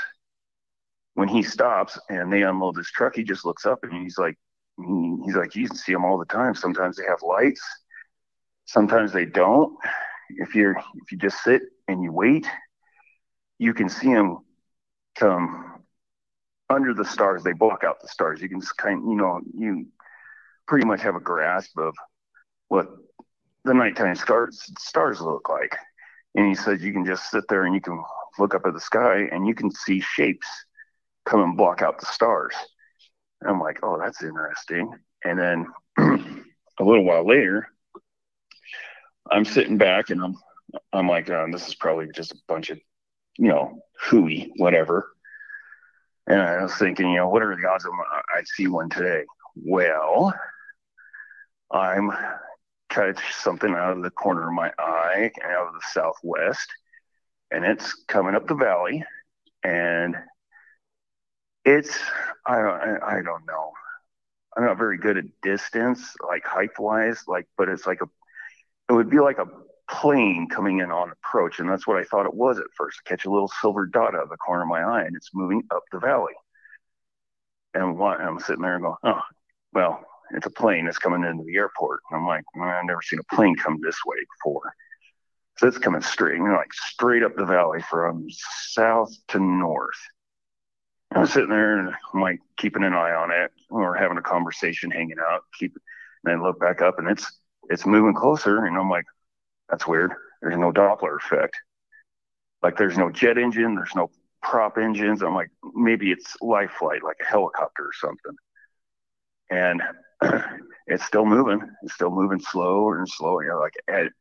when 1.14 1.28
he 1.28 1.44
stops 1.44 1.98
and 2.10 2.32
they 2.32 2.44
unload 2.44 2.78
his 2.78 2.90
truck, 2.92 3.16
he 3.16 3.24
just 3.24 3.46
looks 3.46 3.66
up 3.66 3.80
and 3.84 3.94
he's 3.94 4.18
like, 4.18 4.38
he's 4.78 5.36
like, 5.36 5.56
you 5.56 5.68
can 5.68 5.78
see 5.78 5.94
them 5.94 6.04
all 6.06 6.18
the 6.18 6.26
time. 6.26 6.54
Sometimes 6.56 6.98
they 6.98 7.06
have 7.06 7.22
lights, 7.22 7.62
sometimes 8.66 9.12
they 9.14 9.26
don't. 9.26 9.78
If 10.30 10.56
you're 10.56 10.78
if 10.78 11.12
you 11.12 11.18
just 11.18 11.44
sit 11.44 11.62
and 11.88 12.04
you 12.04 12.12
wait, 12.12 12.48
you 13.58 13.74
can 13.74 13.90
see 13.90 14.14
them 14.14 14.40
come 15.18 15.84
under 16.70 16.94
the 16.94 17.06
stars, 17.06 17.44
they 17.44 17.54
block 17.54 17.84
out 17.84 18.02
the 18.02 18.08
stars. 18.08 18.42
You 18.42 18.50
can 18.50 18.62
just 18.62 18.78
kind 18.78 19.04
you 19.08 19.16
know, 19.16 19.42
you 19.54 19.88
pretty 20.68 20.86
much 20.86 21.02
have 21.02 21.16
a 21.16 21.20
grasp 21.20 21.78
of 21.78 21.94
what 22.68 22.88
the 23.64 23.74
nighttime 23.74 24.16
stars 24.16 24.62
stars 24.80 25.22
look 25.22 25.50
like. 25.50 25.76
And 26.36 26.48
he 26.48 26.56
says 26.56 26.84
you 26.84 26.92
can 26.92 27.06
just 27.06 27.30
sit 27.30 27.46
there 27.48 27.64
and 27.64 27.74
you 27.74 27.82
can 27.82 28.04
look 28.38 28.54
up 28.54 28.66
at 28.66 28.74
the 28.74 28.80
sky 28.80 29.28
and 29.32 29.48
you 29.48 29.56
can 29.56 29.72
see 29.72 30.02
shapes 30.02 30.48
come 31.26 31.42
and 31.42 31.58
block 31.58 31.82
out 31.82 32.00
the 32.00 32.06
stars. 32.06 32.54
And 33.42 33.50
I'm 33.50 33.60
like, 33.60 33.80
oh, 33.84 33.98
that's 34.00 34.24
interesting. 34.24 34.92
And 35.24 35.40
then 35.40 35.68
a 36.80 36.84
little 36.84 37.04
while 37.04 37.26
later, 37.26 37.68
I'm 39.32 39.46
sitting 39.46 39.78
back 39.78 40.10
and 40.10 40.22
I'm 40.22 40.36
I'm 40.92 41.08
like, 41.08 41.30
um, 41.30 41.52
this 41.52 41.68
is 41.68 41.76
probably 41.76 42.08
just 42.14 42.32
a 42.32 42.38
bunch 42.48 42.70
of, 42.70 42.80
you 43.38 43.48
know, 43.50 43.80
hooey, 44.00 44.52
whatever. 44.58 45.12
And 46.28 46.42
I 46.42 46.64
was 46.64 46.76
thinking, 46.76 47.10
you 47.10 47.18
know, 47.18 47.30
what 47.30 47.44
are 47.44 47.56
the 47.56 47.68
odds 47.68 47.86
of 47.86 47.92
I'd 48.36 48.48
see 48.48 48.68
one 48.68 48.90
today? 48.90 49.24
Well, 49.56 50.34
I'm 51.72 52.12
catch 52.90 53.20
something 53.34 53.74
out 53.74 53.98
of 53.98 54.04
the 54.04 54.12
corner 54.12 54.48
of 54.48 54.54
my 54.54 54.72
eye, 54.80 55.32
out 55.44 55.68
of 55.68 55.74
the 55.74 55.88
southwest, 55.92 56.68
and 57.52 57.66
it's 57.66 57.94
coming 58.08 58.36
up 58.36 58.48
the 58.48 58.56
valley, 58.56 59.04
and 59.64 60.16
it's 61.64 61.98
I 62.46 62.58
don't 62.62 63.04
I 63.04 63.22
don't 63.22 63.46
know. 63.46 63.72
I'm 64.56 64.66
not 64.66 64.78
very 64.78 64.98
good 64.98 65.18
at 65.18 65.26
distance, 65.42 66.16
like 66.28 66.46
height 66.46 66.80
wise, 66.80 67.24
like, 67.28 67.46
but 67.58 67.68
it's 67.68 67.86
like 67.86 68.02
a, 68.02 68.06
it 68.90 68.94
would 68.94 69.10
be 69.10 69.20
like 69.20 69.38
a 69.38 69.48
plane 69.90 70.48
coming 70.50 70.80
in 70.80 70.92
on 70.92 71.12
approach. 71.12 71.60
And 71.60 71.70
that's 71.70 71.88
what 71.88 71.98
I 71.98 72.04
thought 72.04 72.26
it 72.26 72.34
was 72.34 72.60
at 72.60 72.66
first. 72.76 73.02
I 73.06 73.10
catch 73.10 73.26
a 73.26 73.32
little 73.32 73.52
silver 73.62 73.86
dot 73.86 74.16
out 74.16 74.24
of 74.24 74.30
the 74.30 74.38
corner 74.38 74.64
of 74.64 74.70
my 74.70 74.82
eye 74.82 75.04
and 75.04 75.16
it's 75.16 75.32
moving 75.34 75.64
up 75.72 75.84
the 75.92 76.00
valley. 76.00 76.34
And 77.74 78.02
I'm 78.02 78.40
sitting 78.40 78.62
there 78.62 78.76
and 78.76 78.84
going, 78.84 78.96
oh, 79.04 79.22
well, 79.74 80.06
it's 80.32 80.46
a 80.46 80.52
plane 80.52 80.86
that's 80.86 80.98
coming 80.98 81.24
into 81.24 81.44
the 81.44 81.56
airport. 81.56 82.02
And 82.10 82.20
I'm 82.20 82.28
like, 82.28 82.44
well, 82.56 82.70
I've 82.70 82.86
never 82.86 83.02
seen 83.02 83.20
a 83.20 83.36
plane 83.36 83.56
come 83.56 83.80
this 83.82 83.98
way 84.06 84.18
before. 84.38 84.74
So 85.58 85.68
it's 85.68 85.78
coming 85.78 86.02
straight, 86.02 86.38
you 86.38 86.44
know, 86.48 86.56
like 86.56 86.74
straight 86.74 87.24
up 87.24 87.36
the 87.36 87.46
valley 87.46 87.82
from 87.90 88.28
south 88.30 89.14
to 89.30 89.40
north. 89.40 90.00
I'm 91.14 91.28
sitting 91.28 91.50
there 91.50 91.78
and 91.80 91.94
I'm 92.14 92.22
like 92.22 92.40
keeping 92.58 92.84
an 92.84 92.94
eye 92.94 93.14
on 93.14 93.32
it. 93.32 93.52
We're 93.70 93.96
having 93.96 94.18
a 94.18 94.22
conversation, 94.22 94.92
hanging 94.92 95.18
out, 95.20 95.44
keep 95.58 95.78
and 96.26 96.34
I 96.34 96.44
look 96.44 96.60
back 96.60 96.82
up 96.82 97.00
and 97.00 97.10
it's 97.10 97.32
it's 97.70 97.86
moving 97.86 98.14
closer 98.14 98.66
and 98.66 98.78
I'm 98.78 98.90
like, 98.90 99.06
that's 99.70 99.88
weird. 99.88 100.14
There's 100.42 100.58
no 100.58 100.72
Doppler 100.72 101.18
effect. 101.18 101.56
Like 102.62 102.78
there's 102.78 102.98
no 102.98 103.10
jet 103.10 103.38
engine, 103.38 103.76
there's 103.76 103.96
no 103.96 104.10
prop 104.42 104.78
engines. 104.78 105.22
I'm 105.22 105.36
like, 105.36 105.52
maybe 105.74 106.12
it's 106.12 106.36
life 106.42 106.72
flight, 106.80 107.04
like 107.04 107.18
a 107.22 107.26
helicopter 107.26 107.84
or 107.84 107.94
something. 107.94 108.36
And 109.50 109.82
it's 110.88 111.06
still 111.06 111.26
moving. 111.26 111.62
It's 111.84 111.94
still 111.94 112.12
moving 112.12 112.40
slower 112.40 113.00
and 113.00 113.10
slower. 113.10 113.44
You 113.44 113.50
know, 113.52 113.60
like 113.60 113.76
at 113.88 114.12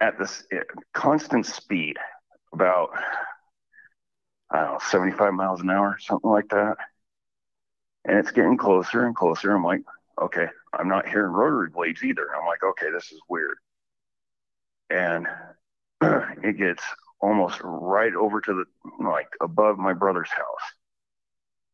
at 0.00 0.18
this 0.18 0.44
constant 0.92 1.46
speed, 1.46 1.96
about 2.52 2.90
I 4.50 4.60
don't 4.60 4.72
know, 4.72 4.78
75 4.80 5.34
miles 5.34 5.60
an 5.60 5.70
hour, 5.70 5.96
something 6.00 6.30
like 6.30 6.48
that. 6.48 6.76
And 8.04 8.18
it's 8.18 8.30
getting 8.30 8.56
closer 8.56 9.06
and 9.06 9.14
closer. 9.16 9.52
I'm 9.52 9.64
like, 9.64 9.82
okay, 10.20 10.46
I'm 10.72 10.88
not 10.88 11.08
hearing 11.08 11.32
rotary 11.32 11.70
blades 11.70 12.02
either. 12.04 12.28
I'm 12.34 12.46
like, 12.46 12.62
okay, 12.62 12.90
this 12.90 13.10
is 13.12 13.20
weird. 13.28 13.58
And 14.90 15.26
it 16.02 16.58
gets 16.58 16.82
almost 17.20 17.60
right 17.62 18.14
over 18.14 18.40
to 18.40 18.54
the, 18.54 19.04
like, 19.04 19.28
above 19.40 19.78
my 19.78 19.92
brother's 19.92 20.30
house. 20.30 20.72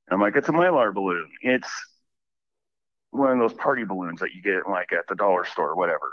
And 0.08 0.14
I'm 0.14 0.20
like, 0.20 0.36
it's 0.36 0.48
a 0.48 0.52
mylar 0.52 0.92
balloon. 0.94 1.28
It's 1.42 1.68
one 3.10 3.32
of 3.32 3.38
those 3.38 3.54
party 3.58 3.84
balloons 3.84 4.20
that 4.20 4.34
you 4.34 4.42
get, 4.42 4.68
like, 4.68 4.92
at 4.92 5.06
the 5.08 5.14
dollar 5.14 5.44
store 5.44 5.70
or 5.70 5.76
whatever. 5.76 6.10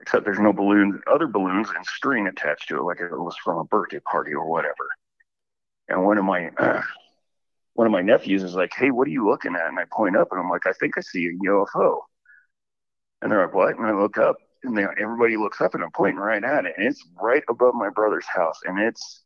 Except 0.00 0.24
there's 0.24 0.38
no 0.38 0.52
balloons, 0.52 1.00
other 1.06 1.26
balloons 1.26 1.68
and 1.74 1.84
string 1.84 2.28
attached 2.28 2.68
to 2.68 2.78
it, 2.78 2.82
like 2.82 3.00
it 3.00 3.10
was 3.10 3.36
from 3.42 3.58
a 3.58 3.64
birthday 3.64 3.98
party 4.00 4.32
or 4.32 4.48
whatever. 4.48 4.88
And 5.88 6.04
one 6.04 6.18
of 6.18 6.24
my 6.24 6.50
uh, 6.56 6.82
one 7.74 7.86
of 7.86 7.92
my 7.92 8.02
nephews 8.02 8.42
is 8.44 8.54
like, 8.54 8.72
"Hey, 8.74 8.90
what 8.90 9.08
are 9.08 9.10
you 9.10 9.28
looking 9.28 9.56
at?" 9.56 9.66
And 9.66 9.78
I 9.78 9.84
point 9.92 10.16
up, 10.16 10.28
and 10.30 10.40
I'm 10.40 10.50
like, 10.50 10.66
"I 10.66 10.72
think 10.72 10.96
I 10.96 11.00
see 11.00 11.26
a 11.26 11.32
UFO." 11.44 12.00
And 13.22 13.30
they're 13.30 13.44
like, 13.44 13.54
"What?" 13.54 13.76
And 13.76 13.86
I 13.86 13.92
look 13.92 14.18
up, 14.18 14.36
and 14.64 14.76
they, 14.76 14.84
everybody 15.00 15.36
looks 15.36 15.60
up, 15.60 15.74
and 15.74 15.82
I'm 15.82 15.90
pointing 15.92 16.18
right 16.18 16.42
at 16.42 16.66
it, 16.66 16.74
and 16.76 16.86
it's 16.86 17.04
right 17.20 17.42
above 17.48 17.74
my 17.74 17.90
brother's 17.90 18.26
house, 18.26 18.58
and 18.64 18.78
it's 18.78 19.22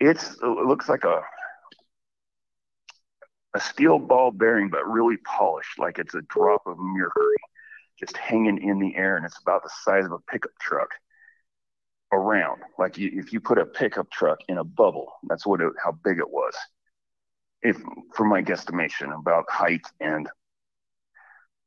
it's 0.00 0.32
it 0.42 0.66
looks 0.66 0.88
like 0.88 1.04
a 1.04 1.22
a 3.54 3.60
steel 3.60 3.98
ball 3.98 4.30
bearing, 4.30 4.68
but 4.68 4.86
really 4.86 5.16
polished, 5.18 5.78
like 5.78 5.98
it's 5.98 6.14
a 6.14 6.22
drop 6.22 6.62
of 6.66 6.76
mercury 6.78 7.36
just 7.98 8.16
hanging 8.16 8.62
in 8.62 8.78
the 8.78 8.94
air, 8.96 9.16
and 9.16 9.24
it's 9.24 9.40
about 9.40 9.62
the 9.62 9.70
size 9.82 10.04
of 10.04 10.12
a 10.12 10.18
pickup 10.30 10.50
truck 10.60 10.90
around. 12.12 12.62
Like 12.78 12.98
you, 12.98 13.10
if 13.14 13.32
you 13.32 13.40
put 13.40 13.58
a 13.58 13.64
pickup 13.66 14.10
truck 14.10 14.38
in 14.48 14.58
a 14.58 14.64
bubble, 14.64 15.12
that's 15.28 15.46
what 15.46 15.60
it, 15.60 15.72
how 15.82 15.92
big 16.04 16.18
it 16.18 16.30
was. 16.30 16.54
If, 17.62 17.78
from 18.14 18.28
my 18.28 18.42
guesstimation, 18.42 19.18
about 19.18 19.50
height 19.50 19.86
and 20.00 20.28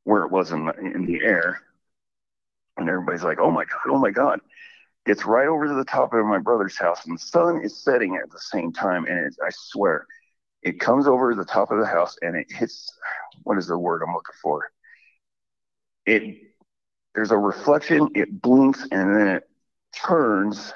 where 0.04 0.24
it 0.24 0.32
was 0.32 0.52
in 0.52 0.66
the, 0.66 0.74
in 0.80 1.06
the 1.06 1.22
air, 1.24 1.62
and 2.82 2.90
everybody's 2.90 3.24
like, 3.24 3.40
"Oh 3.40 3.52
my 3.52 3.66
god! 3.66 3.80
Oh 3.88 3.98
my 4.00 4.12
god!" 4.12 4.40
It's 5.06 5.26
right 5.26 5.48
over 5.48 5.68
to 5.68 5.74
the 5.74 5.86
top 5.86 6.14
of 6.14 6.26
my 6.26 6.40
brother's 6.40 6.78
house, 6.78 7.06
and 7.06 7.16
the 7.18 7.22
sun 7.22 7.62
is 7.64 7.84
setting 7.84 8.16
at 8.16 8.30
the 8.32 8.40
same 8.40 8.72
time. 8.72 9.06
And 9.06 9.18
it, 9.18 9.36
I 9.44 9.50
swear, 9.52 10.06
it 10.62 10.80
comes 10.80 11.08
over 11.08 11.34
the 11.34 11.46
top 11.46 11.72
of 11.72 11.80
the 11.80 11.86
house, 11.86 12.18
and 12.22 12.36
it 12.36 12.48
hits. 12.52 12.92
What 13.44 13.58
is 13.58 13.68
the 13.68 13.78
word 13.78 14.04
I'm 14.04 14.14
looking 14.14 14.36
for? 14.42 14.66
It 16.06 16.38
there's 17.16 17.32
a 17.32 17.38
reflection. 17.38 18.10
It 18.16 18.42
blinks, 18.42 18.88
and 18.92 19.16
then 19.16 19.28
it 19.28 19.44
turns, 19.94 20.74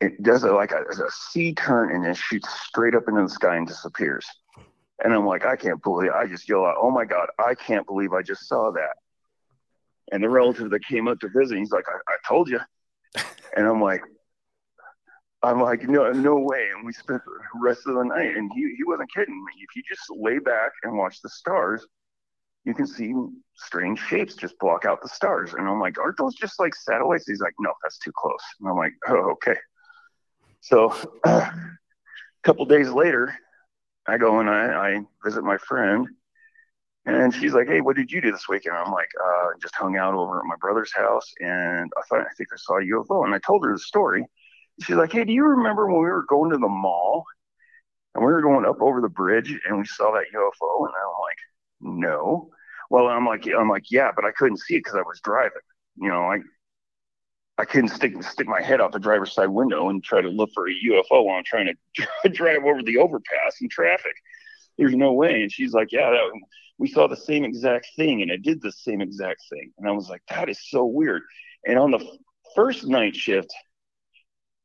it 0.00 0.22
does 0.22 0.44
a, 0.44 0.52
like 0.52 0.72
a, 0.72 0.82
a 0.82 1.10
C 1.10 1.54
turn 1.54 1.94
and 1.94 2.04
then 2.04 2.14
shoots 2.14 2.48
straight 2.60 2.94
up 2.94 3.04
into 3.08 3.22
the 3.22 3.28
sky 3.28 3.56
and 3.56 3.66
disappears. 3.66 4.26
And 5.02 5.12
I'm 5.14 5.26
like, 5.26 5.44
I 5.46 5.56
can't 5.56 5.82
believe 5.82 6.10
I 6.12 6.26
just 6.26 6.48
yell 6.48 6.64
out, 6.64 6.76
Oh 6.80 6.90
my 6.90 7.04
God, 7.04 7.28
I 7.38 7.54
can't 7.54 7.86
believe 7.86 8.12
I 8.12 8.22
just 8.22 8.48
saw 8.48 8.70
that. 8.72 8.96
And 10.12 10.22
the 10.22 10.28
relative 10.28 10.70
that 10.70 10.84
came 10.84 11.08
up 11.08 11.18
to 11.20 11.28
visit, 11.28 11.58
he's 11.58 11.70
like, 11.70 11.84
I, 11.88 12.12
I 12.12 12.16
told 12.26 12.48
you. 12.48 12.60
And 13.56 13.66
I'm 13.66 13.80
like, 13.80 14.02
I'm 15.42 15.60
like, 15.60 15.88
no, 15.88 16.10
no 16.12 16.38
way. 16.38 16.68
And 16.74 16.84
we 16.84 16.92
spent 16.92 17.22
the 17.24 17.60
rest 17.60 17.82
of 17.86 17.94
the 17.94 18.04
night, 18.04 18.36
and 18.36 18.50
he, 18.54 18.74
he 18.76 18.84
wasn't 18.84 19.12
kidding 19.12 19.34
me. 19.34 19.52
If 19.56 19.76
you 19.76 19.82
just 19.88 20.02
lay 20.10 20.38
back 20.38 20.72
and 20.82 20.96
watch 20.96 21.20
the 21.22 21.28
stars, 21.28 21.86
you 22.64 22.74
can 22.74 22.86
see 22.86 23.14
strange 23.54 24.00
shapes 24.00 24.34
just 24.34 24.58
block 24.58 24.84
out 24.84 25.00
the 25.00 25.08
stars. 25.08 25.54
And 25.54 25.66
I'm 25.66 25.80
like, 25.80 25.98
aren't 25.98 26.18
those 26.18 26.34
just 26.34 26.58
like 26.58 26.74
satellites? 26.74 27.24
He's 27.26 27.40
like, 27.40 27.54
no, 27.60 27.72
that's 27.82 27.98
too 27.98 28.12
close. 28.14 28.42
And 28.60 28.68
I'm 28.68 28.76
like, 28.76 28.92
oh, 29.08 29.30
okay. 29.32 29.56
So 30.60 30.92
a 31.24 31.52
couple 32.42 32.66
days 32.66 32.90
later, 32.90 33.34
I 34.06 34.18
go 34.18 34.40
and 34.40 34.50
I, 34.50 34.66
I, 34.66 35.00
visit 35.24 35.44
my 35.44 35.58
friend, 35.58 36.08
and 37.08 37.34
she's 37.34 37.54
like, 37.54 37.68
hey, 37.68 37.80
what 37.80 37.96
did 37.96 38.10
you 38.10 38.20
do 38.20 38.30
this 38.32 38.48
weekend? 38.48 38.76
I'm 38.76 38.92
like, 38.92 39.08
uh, 39.22 39.48
just 39.62 39.74
hung 39.74 39.96
out 39.96 40.14
over 40.14 40.38
at 40.38 40.44
my 40.44 40.56
brother's 40.60 40.92
house, 40.92 41.32
and 41.40 41.90
I 41.96 42.02
thought 42.08 42.20
I 42.20 42.34
think 42.36 42.48
I 42.52 42.56
saw 42.56 42.78
a 42.78 42.82
UFO. 42.82 43.24
And 43.24 43.34
I 43.34 43.38
told 43.38 43.64
her 43.64 43.72
the 43.72 43.78
story. 43.78 44.24
She's 44.82 44.96
like, 44.96 45.12
hey, 45.12 45.24
do 45.24 45.32
you 45.32 45.44
remember 45.44 45.86
when 45.86 45.96
we 45.98 46.10
were 46.10 46.24
going 46.28 46.50
to 46.50 46.58
the 46.58 46.68
mall? 46.68 47.24
And 48.14 48.24
we 48.24 48.32
were 48.32 48.42
going 48.42 48.64
up 48.66 48.80
over 48.80 49.00
the 49.00 49.08
bridge 49.08 49.54
and 49.66 49.78
we 49.78 49.84
saw 49.84 50.12
that 50.12 50.26
UFO. 50.34 50.86
And 50.86 50.94
I'm 50.94 51.12
like, 51.20 51.38
no. 51.80 52.50
Well, 52.90 53.06
I'm 53.06 53.26
like, 53.26 53.46
I'm 53.46 53.68
like, 53.68 53.90
yeah, 53.90 54.10
but 54.14 54.24
I 54.24 54.32
couldn't 54.32 54.58
see 54.60 54.74
it 54.76 54.80
because 54.80 54.96
I 54.96 55.02
was 55.02 55.20
driving. 55.22 55.52
You 55.96 56.08
know, 56.08 56.22
I 56.22 56.38
I 57.58 57.64
couldn't 57.64 57.88
stick 57.90 58.22
stick 58.22 58.46
my 58.46 58.62
head 58.62 58.80
out 58.80 58.92
the 58.92 59.00
driver's 59.00 59.32
side 59.34 59.48
window 59.48 59.88
and 59.88 60.02
try 60.02 60.20
to 60.20 60.28
look 60.28 60.50
for 60.54 60.68
a 60.68 60.72
UFO 60.72 61.24
while 61.24 61.36
I'm 61.36 61.44
trying 61.44 61.74
to 61.96 62.28
drive 62.30 62.64
over 62.64 62.82
the 62.82 62.98
overpass 62.98 63.56
in 63.60 63.68
traffic. 63.68 64.14
There's 64.76 64.94
no 64.94 65.12
way. 65.12 65.42
And 65.42 65.52
she's 65.52 65.72
like, 65.72 65.90
yeah, 65.90 66.10
that, 66.10 66.40
we 66.78 66.88
saw 66.88 67.08
the 67.08 67.16
same 67.16 67.44
exact 67.44 67.88
thing, 67.96 68.22
and 68.22 68.30
it 68.30 68.42
did 68.42 68.62
the 68.62 68.72
same 68.72 69.00
exact 69.00 69.42
thing. 69.50 69.72
And 69.78 69.88
I 69.88 69.92
was 69.92 70.08
like, 70.08 70.22
that 70.30 70.48
is 70.48 70.58
so 70.70 70.84
weird. 70.84 71.22
And 71.66 71.78
on 71.78 71.90
the 71.90 72.04
first 72.54 72.86
night 72.86 73.16
shift, 73.16 73.52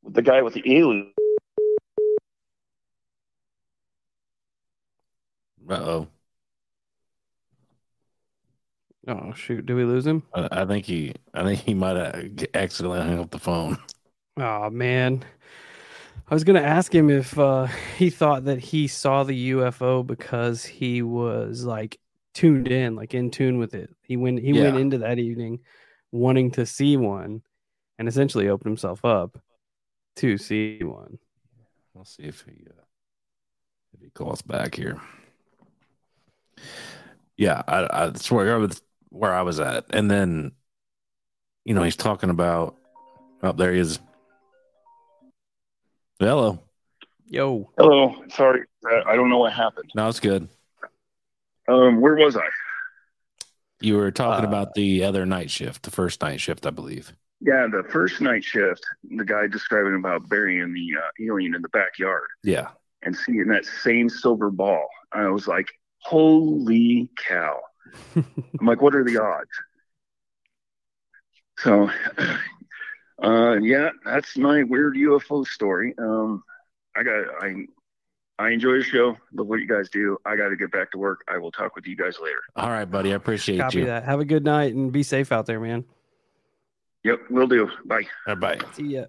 the 0.04 0.22
guy 0.22 0.42
with 0.42 0.54
the 0.54 0.62
alien. 0.66 1.12
Uh 5.68 5.74
oh. 5.74 6.08
Oh 9.06 9.32
shoot! 9.34 9.66
Do 9.66 9.76
we 9.76 9.84
lose 9.84 10.06
him? 10.06 10.22
I, 10.34 10.48
I 10.50 10.64
think 10.64 10.86
he. 10.86 11.14
I 11.34 11.42
think 11.42 11.60
he 11.60 11.74
might 11.74 11.96
have 11.96 12.14
accidentally 12.54 13.00
hung 13.00 13.18
up 13.18 13.30
the 13.30 13.38
phone. 13.38 13.78
Oh 14.36 14.68
man, 14.70 15.24
I 16.28 16.34
was 16.34 16.42
gonna 16.44 16.60
ask 16.60 16.94
him 16.94 17.10
if 17.10 17.38
uh, 17.38 17.66
he 17.98 18.10
thought 18.10 18.44
that 18.44 18.58
he 18.58 18.88
saw 18.88 19.22
the 19.22 19.50
UFO 19.52 20.06
because 20.06 20.64
he 20.64 21.02
was 21.02 21.64
like 21.64 21.98
tuned 22.34 22.68
in, 22.68 22.94
like 22.96 23.14
in 23.14 23.30
tune 23.30 23.58
with 23.58 23.74
it. 23.74 23.90
He 24.02 24.16
went. 24.16 24.40
He 24.40 24.50
yeah. 24.50 24.64
went 24.64 24.78
into 24.78 24.98
that 24.98 25.18
evening 25.18 25.60
wanting 26.12 26.50
to 26.52 26.66
see 26.66 26.96
one, 26.96 27.42
and 27.98 28.06
essentially 28.06 28.48
opened 28.48 28.70
himself 28.70 29.04
up 29.04 29.38
to 30.16 30.36
see 30.36 30.82
one. 30.82 31.18
We'll 31.94 32.04
see 32.04 32.24
if 32.24 32.42
he 32.42 32.66
uh, 32.68 32.82
if 33.94 34.00
he 34.00 34.10
calls 34.10 34.42
back 34.42 34.74
here. 34.74 35.00
Yeah, 37.36 37.62
I, 37.66 37.88
I 37.90 38.12
swear 38.14 38.60
where 39.08 39.32
I 39.32 39.42
was 39.42 39.60
at. 39.60 39.86
And 39.90 40.10
then, 40.10 40.52
you 41.64 41.74
know, 41.74 41.82
he's 41.82 41.96
talking 41.96 42.30
about, 42.30 42.76
oh, 43.42 43.52
there 43.52 43.72
he 43.72 43.80
is. 43.80 43.98
Hello. 46.20 46.60
Yo. 47.26 47.70
Hello. 47.76 48.14
Sorry. 48.30 48.62
I 49.06 49.16
don't 49.16 49.30
know 49.30 49.38
what 49.38 49.52
happened. 49.52 49.90
No, 49.94 50.08
it's 50.08 50.20
good. 50.20 50.48
Um, 51.68 52.00
where 52.00 52.16
was 52.16 52.36
I? 52.36 52.46
You 53.80 53.96
were 53.96 54.10
talking 54.10 54.44
uh, 54.44 54.48
about 54.48 54.74
the 54.74 55.04
other 55.04 55.26
night 55.26 55.50
shift, 55.50 55.82
the 55.82 55.90
first 55.90 56.22
night 56.22 56.40
shift, 56.40 56.66
I 56.66 56.70
believe. 56.70 57.12
Yeah, 57.40 57.66
the 57.70 57.84
first 57.90 58.20
night 58.20 58.42
shift, 58.44 58.84
the 59.16 59.24
guy 59.24 59.46
describing 59.46 59.94
about 59.96 60.28
burying 60.28 60.72
the 60.72 60.94
uh, 60.98 61.10
alien 61.32 61.54
in 61.54 61.62
the 61.62 61.68
backyard 61.70 62.28
Yeah. 62.42 62.68
and 63.02 63.14
seeing 63.14 63.46
that 63.48 63.64
same 63.66 64.08
silver 64.08 64.50
ball. 64.50 64.88
I 65.12 65.28
was 65.28 65.46
like, 65.46 65.68
holy 65.98 67.10
cow. 67.16 67.60
I'm 68.16 68.66
like, 68.66 68.80
what 68.80 68.94
are 68.94 69.04
the 69.04 69.18
odds? 69.18 69.50
So, 71.58 71.90
uh, 73.22 73.56
yeah, 73.60 73.90
that's 74.04 74.36
my 74.36 74.62
weird 74.64 74.96
UFO 74.96 75.46
story. 75.46 75.94
Um, 75.98 76.42
I 76.96 77.02
got, 77.02 77.24
I, 77.40 77.66
I 78.38 78.50
enjoy 78.50 78.70
your 78.72 78.82
show. 78.82 79.16
Love 79.32 79.46
what 79.46 79.60
you 79.60 79.68
guys 79.68 79.88
do. 79.88 80.18
I 80.26 80.34
got 80.36 80.48
to 80.48 80.56
get 80.56 80.72
back 80.72 80.90
to 80.92 80.98
work. 80.98 81.22
I 81.28 81.38
will 81.38 81.52
talk 81.52 81.76
with 81.76 81.86
you 81.86 81.96
guys 81.96 82.18
later. 82.20 82.40
All 82.56 82.68
right, 82.70 82.84
buddy. 82.84 83.12
I 83.12 83.16
appreciate 83.16 83.58
Copy 83.60 83.78
you. 83.78 83.84
that. 83.86 84.04
Have 84.04 84.18
a 84.20 84.24
good 84.24 84.44
night 84.44 84.74
and 84.74 84.90
be 84.92 85.02
safe 85.04 85.30
out 85.30 85.46
there, 85.46 85.60
man. 85.60 85.84
Yep, 87.04 87.30
will 87.30 87.46
do. 87.46 87.70
Bye. 87.84 88.02
All 88.26 88.34
right, 88.34 88.58
bye. 88.58 88.66
See 88.72 88.84
ya. 88.96 89.04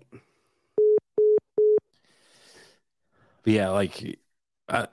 But 3.43 3.53
yeah, 3.53 3.69
like 3.69 4.19
I, 4.69 4.88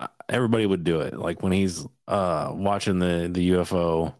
I- 0.00 0.08
everybody 0.28 0.66
would 0.66 0.82
do 0.84 1.00
it. 1.00 1.16
Like 1.18 1.42
when 1.42 1.52
he's 1.52 1.86
uh 2.08 2.50
watching 2.54 2.98
the 2.98 3.28
the 3.30 3.50
UFO, 3.50 4.14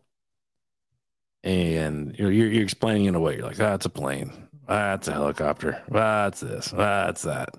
and 1.45 2.15
you're 2.19 2.31
you're, 2.33 2.49
you're 2.49 2.63
explaining 2.65 3.07
it 3.07 3.15
away. 3.15 3.37
You're 3.37 3.47
like, 3.47 3.57
"That's 3.57 3.87
a 3.87 3.91
plane. 3.91 4.33
That's 4.69 5.09
a 5.09 5.13
helicopter. 5.13 5.83
That's 5.89 6.41
this. 6.41 6.69
That's 6.69 7.23
that." 7.23 7.51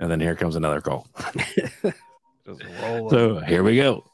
And 0.00 0.10
then 0.10 0.18
here 0.18 0.34
comes 0.34 0.56
another 0.56 0.80
call. 0.80 1.06
Just 1.44 2.64
roll 2.82 3.10
So 3.10 3.38
here 3.40 3.62
we 3.62 3.76
go. 3.76 4.04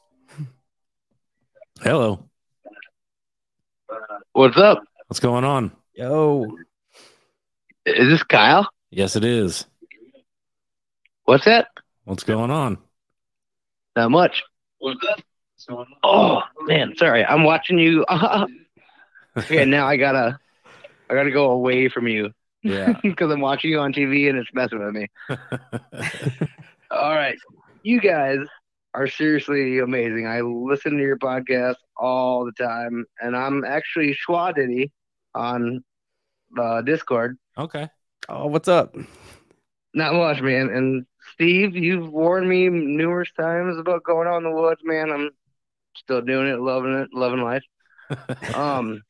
Hello, 1.81 2.29
What's 4.33 4.57
up? 4.57 4.83
what's 5.07 5.21
going 5.21 5.45
on? 5.45 5.71
Yo, 5.95 6.47
Is 7.85 8.09
this 8.09 8.23
Kyle? 8.25 8.69
Yes, 8.91 9.15
it 9.15 9.25
is. 9.25 9.67
What's 11.25 11.45
that? 11.45 11.69
What's 12.05 12.25
going 12.25 12.51
on? 12.51 12.79
Not 13.95 14.11
much. 14.11 14.43
What's 14.79 15.01
up? 15.09 15.21
What's 15.55 15.67
going 15.67 15.87
on? 15.87 15.97
Oh 16.03 16.43
man, 16.65 16.95
sorry. 16.97 17.25
I'm 17.25 17.45
watching 17.45 17.79
you. 17.79 18.05
okay, 19.37 19.65
now 19.65 19.87
I 19.87 19.97
gotta, 19.97 20.41
I 21.09 21.15
gotta 21.15 21.31
go 21.31 21.51
away 21.51 21.89
from 21.89 22.09
you 22.09 22.33
Yeah. 22.67 22.99
because 23.03 23.31
I'm 23.31 23.41
watching 23.41 23.71
you 23.71 23.79
on 23.79 23.93
TV 23.93 24.29
and 24.29 24.39
it's 24.39 24.51
messing 24.53 24.85
with 24.85 24.95
me. 24.95 25.09
All 26.91 27.15
right, 27.15 27.39
you 27.83 28.01
guys 28.01 28.39
are 28.95 29.07
seriously 29.07 29.79
amazing. 29.79 30.27
I 30.27 30.41
listen 30.41 30.97
to 30.97 31.03
your 31.03 31.19
podcast 31.19 31.77
all 31.97 32.45
the 32.45 32.53
time, 32.53 33.05
and 33.21 33.37
I'm 33.37 33.65
actually 33.65 34.17
Schwadity 34.17 34.91
on 35.35 35.85
uh, 36.59 36.83
Discord. 36.83 37.37
okay. 37.59 37.89
oh, 38.29 38.47
what's 38.47 38.69
up? 38.69 38.97
Not 39.95 40.15
much, 40.15 40.41
man. 40.41 40.71
And 40.71 41.07
Steve, 41.33 41.75
you've 41.75 42.11
warned 42.11 42.49
me 42.49 42.69
numerous 42.69 43.31
times 43.33 43.79
about 43.79 44.05
going 44.05 44.29
out 44.29 44.39
in 44.39 44.45
the 44.45 44.51
woods, 44.51 44.81
man. 44.85 45.11
I'm 45.11 45.31
still 45.97 46.23
doing 46.23 46.49
it, 46.49 46.61
loving 46.61 46.95
it, 46.95 47.09
loving 47.13 47.43
life. 47.43 47.65
Um, 48.55 49.03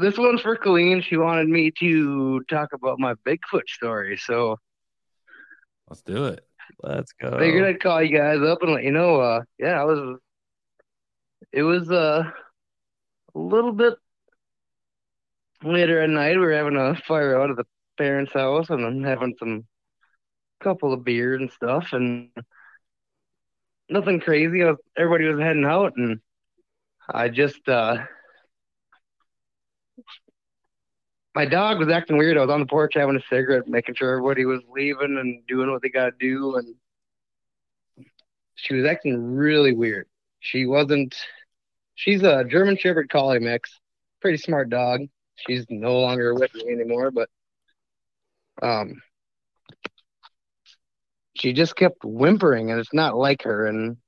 this 0.00 0.18
one's 0.18 0.40
for 0.40 0.56
Colleen. 0.56 1.02
She 1.02 1.16
wanted 1.16 1.48
me 1.48 1.70
to 1.78 2.40
talk 2.48 2.72
about 2.72 2.98
my 2.98 3.14
Bigfoot 3.26 3.68
story, 3.68 4.16
so 4.16 4.58
Let's 5.88 6.02
do 6.02 6.26
it. 6.26 6.44
Let's 6.82 7.12
go. 7.12 7.30
I 7.30 7.38
figured 7.38 7.64
I'd 7.64 7.80
call 7.80 8.02
you 8.02 8.16
guys 8.16 8.40
up 8.40 8.62
and 8.62 8.72
let 8.72 8.82
you 8.82 8.90
know. 8.90 9.20
Uh, 9.20 9.42
yeah, 9.58 9.80
I 9.80 9.84
was. 9.84 10.18
It 11.52 11.62
was 11.62 11.90
uh, 11.90 12.24
a 13.34 13.38
little 13.38 13.72
bit 13.72 13.94
later 15.62 16.02
at 16.02 16.10
night. 16.10 16.36
We 16.36 16.38
were 16.38 16.52
having 16.52 16.76
a 16.76 16.96
fire 16.96 17.40
out 17.40 17.50
at 17.50 17.56
the 17.56 17.66
parents' 17.96 18.32
house, 18.32 18.68
and 18.70 18.84
I'm 18.84 19.04
having 19.04 19.36
some 19.38 19.64
couple 20.60 20.92
of 20.92 21.04
beers 21.04 21.40
and 21.40 21.52
stuff, 21.52 21.92
and 21.92 22.30
nothing 23.88 24.18
crazy. 24.18 24.64
I 24.64 24.70
was, 24.70 24.78
everybody 24.98 25.26
was 25.26 25.40
heading 25.40 25.64
out, 25.64 25.92
and 25.96 26.18
I 27.08 27.28
just 27.28 27.68
uh, 27.68 27.98
my 31.36 31.44
dog 31.44 31.78
was 31.78 31.90
acting 31.90 32.16
weird. 32.16 32.38
I 32.38 32.40
was 32.40 32.50
on 32.50 32.60
the 32.60 32.66
porch 32.66 32.94
having 32.94 33.14
a 33.14 33.20
cigarette, 33.28 33.68
making 33.68 33.94
sure 33.94 34.16
everybody 34.16 34.46
was 34.46 34.62
leaving 34.70 35.18
and 35.18 35.46
doing 35.46 35.70
what 35.70 35.82
they 35.82 35.90
got 35.90 36.06
to 36.06 36.12
do, 36.18 36.56
and 36.56 36.74
she 38.54 38.74
was 38.74 38.86
acting 38.86 39.36
really 39.36 39.74
weird. 39.74 40.06
She 40.40 40.64
wasn't. 40.64 41.14
She's 41.94 42.22
a 42.22 42.42
German 42.44 42.78
Shepherd 42.78 43.10
Collie 43.10 43.38
mix, 43.38 43.70
pretty 44.22 44.38
smart 44.38 44.70
dog. 44.70 45.02
She's 45.46 45.66
no 45.68 46.00
longer 46.00 46.32
with 46.34 46.54
me 46.54 46.72
anymore, 46.72 47.10
but 47.10 47.28
um, 48.62 49.02
she 51.34 51.52
just 51.52 51.76
kept 51.76 52.02
whimpering, 52.02 52.70
and 52.70 52.80
it's 52.80 52.94
not 52.94 53.14
like 53.14 53.42
her. 53.42 53.66
And 53.66 53.98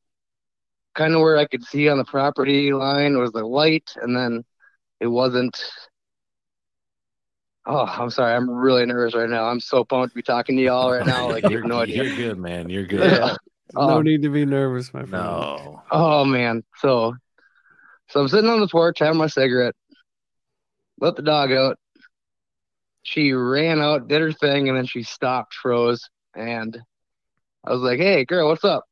kind 0.94 1.12
of 1.12 1.20
where 1.20 1.36
I 1.36 1.44
could 1.44 1.62
see 1.62 1.90
on 1.90 1.98
the 1.98 2.06
property 2.06 2.72
line 2.72 3.18
was 3.18 3.32
the 3.32 3.44
light, 3.44 3.92
and 4.00 4.16
then 4.16 4.46
it 4.98 5.08
wasn't. 5.08 5.62
Oh, 7.70 7.84
I'm 7.84 8.08
sorry. 8.08 8.34
I'm 8.34 8.48
really 8.48 8.86
nervous 8.86 9.14
right 9.14 9.28
now. 9.28 9.44
I'm 9.44 9.60
so 9.60 9.84
pumped 9.84 10.12
to 10.12 10.14
be 10.14 10.22
talking 10.22 10.56
to 10.56 10.62
y'all 10.62 10.90
right 10.90 11.04
now. 11.04 11.28
Like 11.30 11.44
you 11.44 11.50
you're, 11.50 11.60
have 11.60 11.68
no 11.68 11.80
idea. 11.80 12.02
you're 12.04 12.16
good, 12.16 12.38
man. 12.38 12.70
You're 12.70 12.84
good. 12.86 13.12
Yeah. 13.12 13.36
no 13.74 13.98
Um, 13.98 14.04
need 14.04 14.22
to 14.22 14.30
be 14.30 14.46
nervous, 14.46 14.92
my 14.94 15.00
friend. 15.00 15.12
No. 15.12 15.82
Oh 15.90 16.24
man. 16.24 16.64
So 16.78 17.14
so 18.08 18.20
I'm 18.20 18.28
sitting 18.28 18.48
on 18.48 18.60
the 18.60 18.68
porch 18.68 19.00
having 19.00 19.18
my 19.18 19.26
cigarette. 19.26 19.74
Let 20.98 21.16
the 21.16 21.22
dog 21.22 21.52
out. 21.52 21.76
She 23.02 23.32
ran 23.32 23.80
out, 23.80 24.08
did 24.08 24.20
her 24.22 24.32
thing, 24.32 24.68
and 24.68 24.76
then 24.76 24.86
she 24.86 25.02
stopped, 25.02 25.54
froze, 25.54 26.08
and 26.34 26.76
I 27.66 27.72
was 27.72 27.82
like, 27.82 27.98
Hey 27.98 28.24
girl, 28.24 28.48
what's 28.48 28.64
up? 28.64 28.84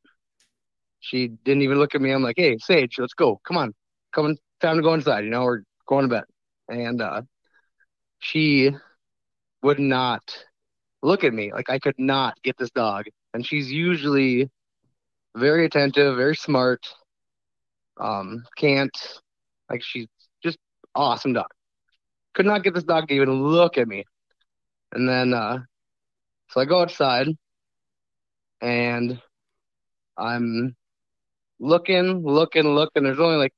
She 0.99 1.29
didn't 1.29 1.63
even 1.63 1.79
look 1.79 1.95
at 1.95 2.01
me. 2.01 2.11
I'm 2.11 2.23
like, 2.23 2.37
Hey, 2.37 2.57
Sage, 2.59 2.95
let's 2.99 3.13
go. 3.15 3.39
Come 3.47 3.57
on. 3.57 3.73
Come 4.13 4.25
on, 4.25 4.37
time 4.61 4.77
to 4.77 4.83
go 4.83 4.93
inside, 4.93 5.23
you 5.25 5.31
know, 5.31 5.43
we're 5.43 5.63
going 5.87 6.03
to 6.07 6.15
bed. 6.15 6.23
And 6.69 7.01
uh 7.01 7.21
she 8.19 8.71
would 9.61 9.79
not 9.79 10.21
look 11.01 11.23
at 11.23 11.33
me. 11.33 11.51
Like 11.53 11.69
I 11.69 11.79
could 11.79 11.97
not 11.97 12.41
get 12.43 12.57
this 12.57 12.71
dog. 12.71 13.05
And 13.33 13.45
she's 13.45 13.71
usually 13.71 14.49
very 15.35 15.65
attentive, 15.65 16.15
very 16.17 16.35
smart. 16.35 16.85
Um, 17.99 18.43
can't 18.57 18.95
like 19.69 19.81
she's 19.83 20.07
just 20.43 20.57
awesome 20.95 21.33
dog. 21.33 21.47
Could 22.35 22.45
not 22.45 22.63
get 22.63 22.73
this 22.73 22.83
dog 22.83 23.07
to 23.07 23.13
even 23.15 23.43
look 23.43 23.77
at 23.77 23.87
me. 23.87 24.03
And 24.93 25.07
then 25.07 25.33
uh 25.33 25.59
so 26.49 26.61
I 26.61 26.65
go 26.65 26.81
outside 26.81 27.27
and 28.61 29.21
I'm 30.17 30.75
looking, 31.59 32.23
looking, 32.23 32.63
looking. 32.75 33.03
There's 33.03 33.19
only 33.19 33.37
like 33.37 33.53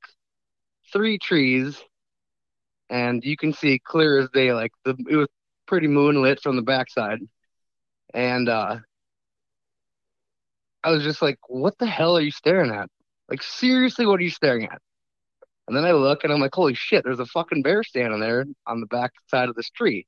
three 0.91 1.17
trees 1.17 1.81
and 2.89 3.23
you 3.23 3.37
can 3.37 3.53
see 3.53 3.79
clear 3.79 4.19
as 4.19 4.29
day, 4.29 4.53
like 4.53 4.71
the 4.85 4.95
it 5.09 5.15
was 5.15 5.27
pretty 5.67 5.87
moonlit 5.87 6.41
from 6.41 6.55
the 6.55 6.61
backside. 6.61 7.19
And 8.13 8.49
uh 8.49 8.77
I 10.83 10.91
was 10.91 11.03
just 11.03 11.21
like, 11.21 11.37
what 11.47 11.77
the 11.77 11.85
hell 11.85 12.17
are 12.17 12.21
you 12.21 12.31
staring 12.31 12.71
at? 12.71 12.89
Like, 13.29 13.43
seriously, 13.43 14.05
what 14.05 14.19
are 14.19 14.23
you 14.23 14.29
staring 14.29 14.63
at? 14.65 14.81
And 15.67 15.77
then 15.77 15.85
I 15.85 15.91
look 15.91 16.23
and 16.23 16.33
I'm 16.33 16.39
like, 16.39 16.55
holy 16.55 16.73
shit, 16.73 17.03
there's 17.03 17.19
a 17.19 17.25
fucking 17.25 17.61
bear 17.61 17.83
standing 17.83 18.19
there 18.19 18.45
on 18.65 18.79
the 18.79 18.87
back 18.87 19.11
side 19.27 19.49
of 19.49 19.55
this 19.55 19.69
tree. 19.69 20.07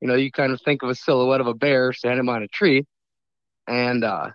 You 0.00 0.08
know, 0.08 0.14
you 0.14 0.30
kind 0.30 0.52
of 0.52 0.60
think 0.60 0.82
of 0.82 0.90
a 0.90 0.94
silhouette 0.94 1.40
of 1.40 1.46
a 1.48 1.54
bear 1.54 1.92
standing 1.92 2.26
behind 2.26 2.44
a 2.44 2.48
tree. 2.48 2.84
And 3.66 4.04
uh 4.04 4.30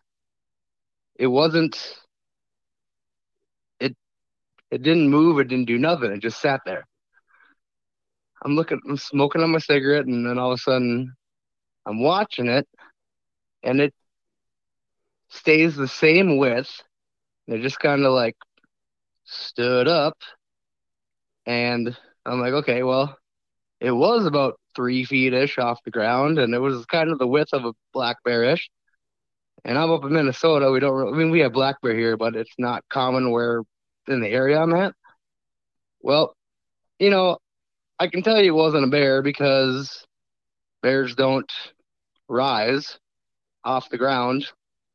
it 1.15 1.27
wasn't 1.27 1.97
it 3.79 3.95
it 4.71 4.81
didn't 4.83 5.09
move, 5.09 5.39
it 5.39 5.47
didn't 5.47 5.67
do 5.67 5.77
nothing, 5.77 6.11
it 6.11 6.19
just 6.19 6.41
sat 6.41 6.61
there. 6.65 6.85
I'm 8.43 8.55
looking 8.55 8.79
I'm 8.87 8.97
smoking 8.97 9.41
on 9.43 9.51
my 9.51 9.59
cigarette 9.59 10.05
and 10.05 10.25
then 10.25 10.37
all 10.37 10.51
of 10.51 10.59
a 10.59 10.61
sudden 10.61 11.13
I'm 11.85 12.01
watching 12.01 12.47
it 12.47 12.67
and 13.63 13.81
it 13.81 13.93
stays 15.29 15.75
the 15.75 15.87
same 15.87 16.37
width. 16.37 16.81
They 17.47 17.59
just 17.61 17.79
kind 17.79 18.05
of 18.05 18.13
like 18.13 18.35
stood 19.25 19.87
up, 19.87 20.17
and 21.45 21.95
I'm 22.25 22.39
like, 22.39 22.53
okay, 22.53 22.83
well, 22.83 23.17
it 23.79 23.91
was 23.91 24.25
about 24.25 24.59
three 24.75 25.05
feet 25.05 25.33
ish 25.33 25.57
off 25.57 25.83
the 25.83 25.91
ground, 25.91 26.39
and 26.39 26.53
it 26.53 26.59
was 26.59 26.85
kind 26.85 27.11
of 27.11 27.19
the 27.19 27.27
width 27.27 27.53
of 27.53 27.65
a 27.65 27.73
black 27.93 28.17
bearish. 28.23 28.69
And 29.65 29.77
I'm 29.77 29.91
up 29.91 30.05
in 30.05 30.13
Minnesota. 30.13 30.71
We 30.71 30.79
don't. 30.79 30.93
Really, 30.93 31.13
I 31.13 31.15
mean, 31.17 31.31
we 31.31 31.41
have 31.41 31.53
black 31.53 31.81
bear 31.81 31.95
here, 31.95 32.17
but 32.17 32.35
it's 32.35 32.53
not 32.57 32.83
common 32.89 33.31
where 33.31 33.63
in 34.07 34.21
the 34.21 34.29
area 34.29 34.59
I'm 34.59 34.73
at. 34.73 34.93
Well, 36.01 36.35
you 36.99 37.09
know, 37.09 37.39
I 37.99 38.07
can 38.07 38.23
tell 38.23 38.41
you 38.41 38.53
it 38.53 38.57
wasn't 38.57 38.85
a 38.85 38.89
bear 38.89 39.21
because 39.21 40.05
bears 40.81 41.15
don't 41.15 41.51
rise 42.29 42.97
off 43.63 43.89
the 43.89 43.97
ground 43.97 44.47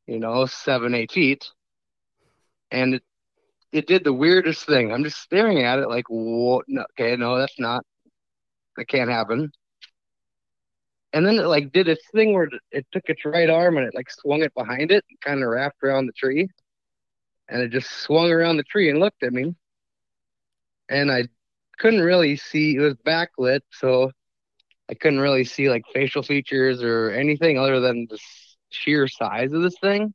you 0.06 0.18
know, 0.18 0.46
seven, 0.46 0.94
eight 0.94 1.12
feet. 1.12 1.50
And 2.70 2.96
it, 2.96 3.02
it 3.72 3.86
did 3.86 4.04
the 4.04 4.12
weirdest 4.12 4.66
thing. 4.66 4.92
I'm 4.92 5.04
just 5.04 5.18
staring 5.20 5.62
at 5.62 5.78
it 5.78 5.88
like, 5.88 6.06
what? 6.08 6.64
No, 6.68 6.84
okay, 6.98 7.16
no, 7.16 7.38
that's 7.38 7.58
not. 7.58 7.84
that 8.76 8.86
can't 8.88 9.10
happen. 9.10 9.52
And 11.12 11.24
then 11.24 11.36
it 11.36 11.46
like 11.46 11.72
did 11.72 11.88
its 11.88 12.04
thing 12.12 12.32
where 12.32 12.48
it 12.72 12.86
took 12.92 13.04
its 13.08 13.24
right 13.24 13.48
arm 13.48 13.76
and 13.76 13.86
it 13.86 13.94
like 13.94 14.10
swung 14.10 14.42
it 14.42 14.52
behind 14.54 14.90
it, 14.90 15.04
kind 15.22 15.42
of 15.42 15.48
wrapped 15.48 15.82
around 15.82 16.06
the 16.06 16.12
tree, 16.12 16.48
and 17.48 17.62
it 17.62 17.70
just 17.70 17.90
swung 17.90 18.30
around 18.30 18.56
the 18.56 18.64
tree 18.64 18.90
and 18.90 18.98
looked 18.98 19.22
at 19.22 19.32
me. 19.32 19.54
And 20.88 21.10
I 21.10 21.28
couldn't 21.78 22.02
really 22.02 22.36
see; 22.36 22.76
it 22.76 22.80
was 22.80 22.94
backlit, 23.06 23.60
so 23.72 24.10
I 24.88 24.94
couldn't 24.94 25.20
really 25.20 25.44
see 25.44 25.70
like 25.70 25.84
facial 25.92 26.22
features 26.22 26.82
or 26.82 27.10
anything 27.10 27.58
other 27.58 27.80
than 27.80 28.06
the 28.08 28.18
sheer 28.70 29.08
size 29.08 29.52
of 29.52 29.62
this 29.62 29.78
thing. 29.80 30.12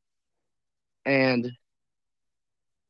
And 1.06 1.52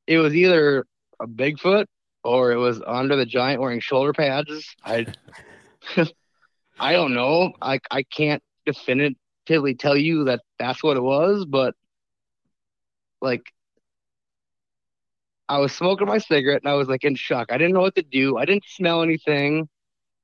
it 0.07 0.17
was 0.17 0.35
either 0.35 0.85
a 1.19 1.27
Bigfoot 1.27 1.85
or 2.23 2.51
it 2.51 2.57
was 2.57 2.81
Andre 2.81 3.17
the 3.17 3.25
Giant 3.25 3.61
wearing 3.61 3.79
shoulder 3.79 4.13
pads. 4.13 4.75
I 4.83 5.05
I 6.79 6.93
don't 6.93 7.13
know. 7.13 7.53
I 7.61 7.79
I 7.91 8.03
can't 8.03 8.43
definitively 8.65 9.75
tell 9.75 9.95
you 9.95 10.25
that 10.25 10.41
that's 10.57 10.83
what 10.83 10.97
it 10.97 11.03
was, 11.03 11.45
but 11.45 11.75
like 13.21 13.43
I 15.49 15.57
was 15.57 15.73
smoking 15.73 16.07
my 16.07 16.19
cigarette 16.19 16.61
and 16.63 16.71
I 16.71 16.75
was 16.75 16.87
like 16.87 17.03
in 17.03 17.15
shock. 17.15 17.51
I 17.51 17.57
didn't 17.57 17.73
know 17.73 17.81
what 17.81 17.95
to 17.95 18.03
do. 18.03 18.37
I 18.37 18.45
didn't 18.45 18.65
smell 18.67 19.01
anything. 19.01 19.67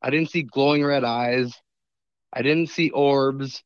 I 0.01 0.11
didn't 0.11 0.29
see 0.29 0.43
glowing 0.43 0.85
red 0.85 1.03
eyes. 1.03 1.53
I 2.31 2.43
didn't 2.43 2.69
see 2.69 2.91
orbs. 2.91 3.63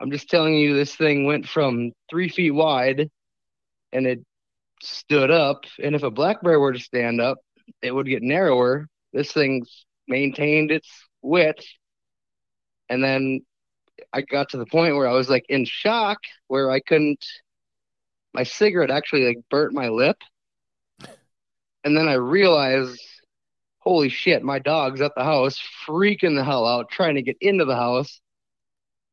I'm 0.00 0.10
just 0.10 0.30
telling 0.30 0.54
you, 0.54 0.74
this 0.74 0.96
thing 0.96 1.26
went 1.26 1.46
from 1.46 1.92
three 2.08 2.30
feet 2.30 2.52
wide 2.52 3.10
and 3.92 4.06
it 4.06 4.20
stood 4.80 5.30
up. 5.30 5.64
And 5.82 5.94
if 5.94 6.02
a 6.02 6.10
black 6.10 6.42
bear 6.42 6.58
were 6.58 6.72
to 6.72 6.80
stand 6.80 7.20
up, 7.20 7.38
it 7.82 7.94
would 7.94 8.06
get 8.06 8.22
narrower. 8.22 8.88
This 9.12 9.30
thing 9.30 9.66
maintained 10.08 10.70
its 10.70 10.88
width. 11.20 11.64
And 12.88 13.04
then 13.04 13.42
I 14.12 14.22
got 14.22 14.50
to 14.50 14.56
the 14.56 14.66
point 14.66 14.96
where 14.96 15.06
I 15.08 15.12
was 15.12 15.28
like 15.28 15.44
in 15.50 15.66
shock, 15.66 16.18
where 16.48 16.70
I 16.70 16.80
couldn't, 16.80 17.24
my 18.32 18.42
cigarette 18.42 18.90
actually 18.90 19.26
like 19.26 19.38
burnt 19.50 19.74
my 19.74 19.88
lip. 19.88 20.16
And 21.84 21.96
then 21.96 22.08
I 22.08 22.14
realized 22.14 23.00
holy 23.78 24.08
shit, 24.08 24.44
my 24.44 24.60
dog's 24.60 25.00
at 25.00 25.12
the 25.16 25.24
house, 25.24 25.60
freaking 25.86 26.36
the 26.36 26.44
hell 26.44 26.64
out, 26.66 26.88
trying 26.88 27.16
to 27.16 27.22
get 27.22 27.36
into 27.40 27.64
the 27.64 27.74
house. 27.74 28.20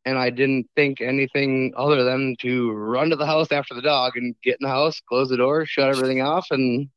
And 0.05 0.17
I 0.17 0.29
didn't 0.29 0.67
think 0.75 1.01
anything 1.01 1.73
other 1.75 2.03
than 2.03 2.35
to 2.41 2.71
run 2.71 3.09
to 3.09 3.15
the 3.15 3.25
house 3.25 3.51
after 3.51 3.73
the 3.73 3.81
dog 3.81 4.15
and 4.15 4.35
get 4.43 4.57
in 4.61 4.65
the 4.67 4.73
house, 4.73 5.01
close 5.09 5.29
the 5.29 5.37
door, 5.37 5.65
shut 5.65 5.89
everything 5.89 6.21
off, 6.21 6.47
and 6.51 6.87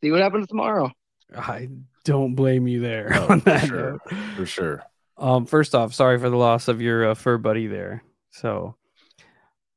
see 0.00 0.10
what 0.12 0.20
happens 0.20 0.46
tomorrow. 0.46 0.90
I 1.36 1.68
don't 2.04 2.34
blame 2.36 2.68
you 2.68 2.80
there 2.80 3.10
Oh, 3.14 3.26
on 3.28 3.40
for 3.40 3.50
that. 3.50 3.66
sure. 3.66 3.90
note. 3.92 4.00
For 4.36 4.46
sure. 4.46 4.82
Um, 5.18 5.44
first 5.46 5.74
off, 5.74 5.92
sorry 5.94 6.18
for 6.18 6.30
the 6.30 6.36
loss 6.36 6.68
of 6.68 6.80
your 6.80 7.10
uh, 7.10 7.14
fur 7.14 7.36
buddy 7.36 7.66
there. 7.66 8.02
So, 8.30 8.76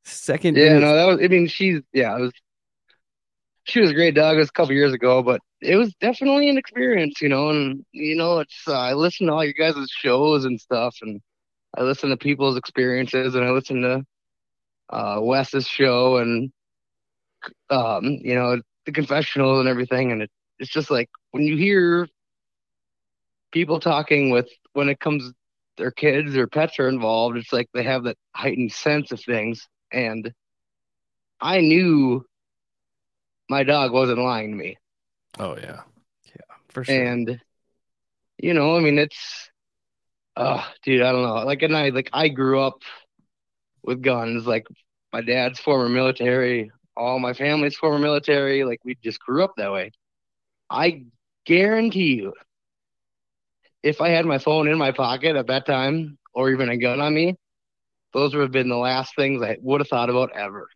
second, 0.03 0.57
Yeah, 0.57 0.73
news- 0.73 0.81
no, 0.81 0.95
that 0.95 1.06
was. 1.07 1.19
I 1.23 1.27
mean, 1.27 1.47
she's 1.47 1.81
yeah, 1.93 2.15
it 2.18 2.22
was. 2.22 2.31
She 3.66 3.80
was 3.82 3.92
a 3.92 3.96
great 3.96 4.16
dog. 4.16 4.36
It 4.36 4.40
was 4.40 4.50
a 4.50 4.54
couple 4.54 4.74
years 4.76 4.94
ago, 4.94 5.24
but 5.24 5.42
it 5.62 5.76
was 5.76 5.94
definitely 5.96 6.50
an 6.50 6.58
experience, 6.58 7.22
you 7.22 7.30
know. 7.30 7.50
And 7.50 7.86
you 7.92 8.16
know, 8.16 8.40
it's 8.40 8.64
uh, 8.68 8.78
I 8.80 8.94
listen 8.94 9.28
to 9.28 9.34
all 9.34 9.44
your 9.44 9.54
guys' 9.54 9.90
shows 9.90 10.46
and 10.46 10.60
stuff, 10.60 10.98
and 11.02 11.22
I 11.78 11.84
listen 11.84 12.10
to 12.12 12.18
people's 12.18 12.58
experiences, 12.58 13.36
and 13.36 13.44
I 13.44 13.50
listen 13.52 13.82
to 13.82 14.04
uh, 14.90 15.20
Wes's 15.22 15.68
show, 15.68 16.18
and 16.18 16.52
um, 17.70 18.04
you 18.22 18.36
know, 18.36 18.62
the 18.86 18.92
confessional 18.92 19.60
and 19.60 19.68
everything, 19.70 20.12
and 20.12 20.22
it, 20.24 20.32
it's 20.60 20.72
just 20.72 20.92
like 20.92 21.10
when 21.32 21.44
you 21.44 21.58
hear 21.58 22.08
people 23.52 23.80
talking 23.80 24.30
with 24.30 24.50
when 24.74 24.90
it 24.90 25.00
comes 25.00 25.32
their 25.78 25.92
kids 25.92 26.36
or 26.38 26.48
pets 26.48 26.80
are 26.80 26.88
involved, 26.88 27.38
it's 27.38 27.52
like 27.52 27.68
they 27.74 27.84
have 27.84 28.04
that 28.04 28.18
heightened 28.36 28.72
sense 28.72 29.12
of 29.12 29.20
things, 29.22 29.68
and 29.92 30.32
I 31.42 31.62
knew 31.62 32.26
my 33.50 33.64
dog 33.64 33.92
wasn't 33.92 34.20
lying 34.20 34.52
to 34.52 34.58
me. 34.58 34.78
Oh 35.40 35.56
yeah. 35.58 35.82
Yeah, 36.28 36.56
for 36.70 36.84
sure. 36.84 36.96
And 36.96 37.40
you 38.38 38.54
know, 38.54 38.76
I 38.76 38.80
mean 38.80 38.98
it's 39.00 39.50
oh 40.36 40.66
dude, 40.84 41.02
I 41.02 41.12
don't 41.12 41.24
know. 41.24 41.46
Like 41.46 41.62
and 41.62 41.76
I 41.76 41.90
like 41.90 42.10
I 42.14 42.30
grew 42.30 42.60
up 42.62 42.82
with 43.84 44.02
guns. 44.02 44.46
Like 44.46 44.68
my 45.14 45.22
dad's 45.22 45.60
former 45.60 45.90
military, 45.90 46.72
all 46.96 47.20
my 47.20 47.34
family's 47.34 47.78
former 47.78 48.00
military, 48.00 48.64
like 48.64 48.80
we 48.84 48.96
just 49.04 49.20
grew 49.20 49.44
up 49.44 49.54
that 49.58 49.72
way. 49.72 49.92
I 50.70 51.06
guarantee 51.46 52.16
you 52.16 52.34
if 53.84 54.02
I 54.02 54.10
had 54.10 54.26
my 54.26 54.40
phone 54.40 54.68
in 54.68 54.78
my 54.78 54.92
pocket 54.92 55.36
at 55.36 55.48
that 55.48 55.66
time 55.66 56.18
or 56.34 56.50
even 56.50 56.70
a 56.70 56.78
gun 56.78 57.00
on 57.02 57.14
me, 57.14 57.36
those 58.14 58.34
would 58.34 58.42
have 58.42 58.52
been 58.52 58.70
the 58.70 58.76
last 58.76 59.16
things 59.16 59.44
I 59.44 59.58
would 59.62 59.82
have 59.82 59.88
thought 59.88 60.10
about 60.10 60.32
ever. 60.36 60.68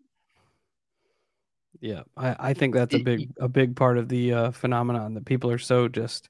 Yeah, 1.81 2.03
I, 2.17 2.35
I 2.49 2.53
think 2.53 2.73
that's 2.73 2.93
a 2.93 2.99
Y- 2.99 2.99
big 2.99 3.31
a 3.39 3.47
big 3.47 3.75
part 3.75 3.97
of 3.97 4.09
the 4.09 4.33
uh, 4.33 4.51
phenomenon 4.51 5.13
that 5.13 5.25
people 5.25 5.49
are 5.51 5.57
so 5.57 5.87
just 5.87 6.29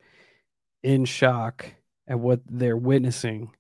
in 0.84 1.06
shock 1.06 1.68
at 2.08 2.20
what 2.20 2.42
they're 2.48 2.78
witnessing 2.78 3.52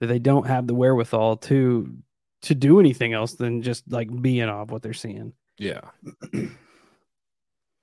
that 0.00 0.06
they 0.06 0.18
don't 0.18 0.46
have 0.46 0.66
the 0.66 0.74
wherewithal 0.74 1.36
to 1.38 1.96
to 2.42 2.54
do 2.54 2.80
anything 2.80 3.12
else 3.12 3.34
than 3.34 3.62
just 3.62 3.90
like 3.90 4.08
being 4.22 4.38
in 4.38 4.48
awe 4.48 4.62
of 4.62 4.70
what 4.70 4.82
they're 4.82 4.92
seeing. 4.94 5.32
Yeah. 5.58 5.80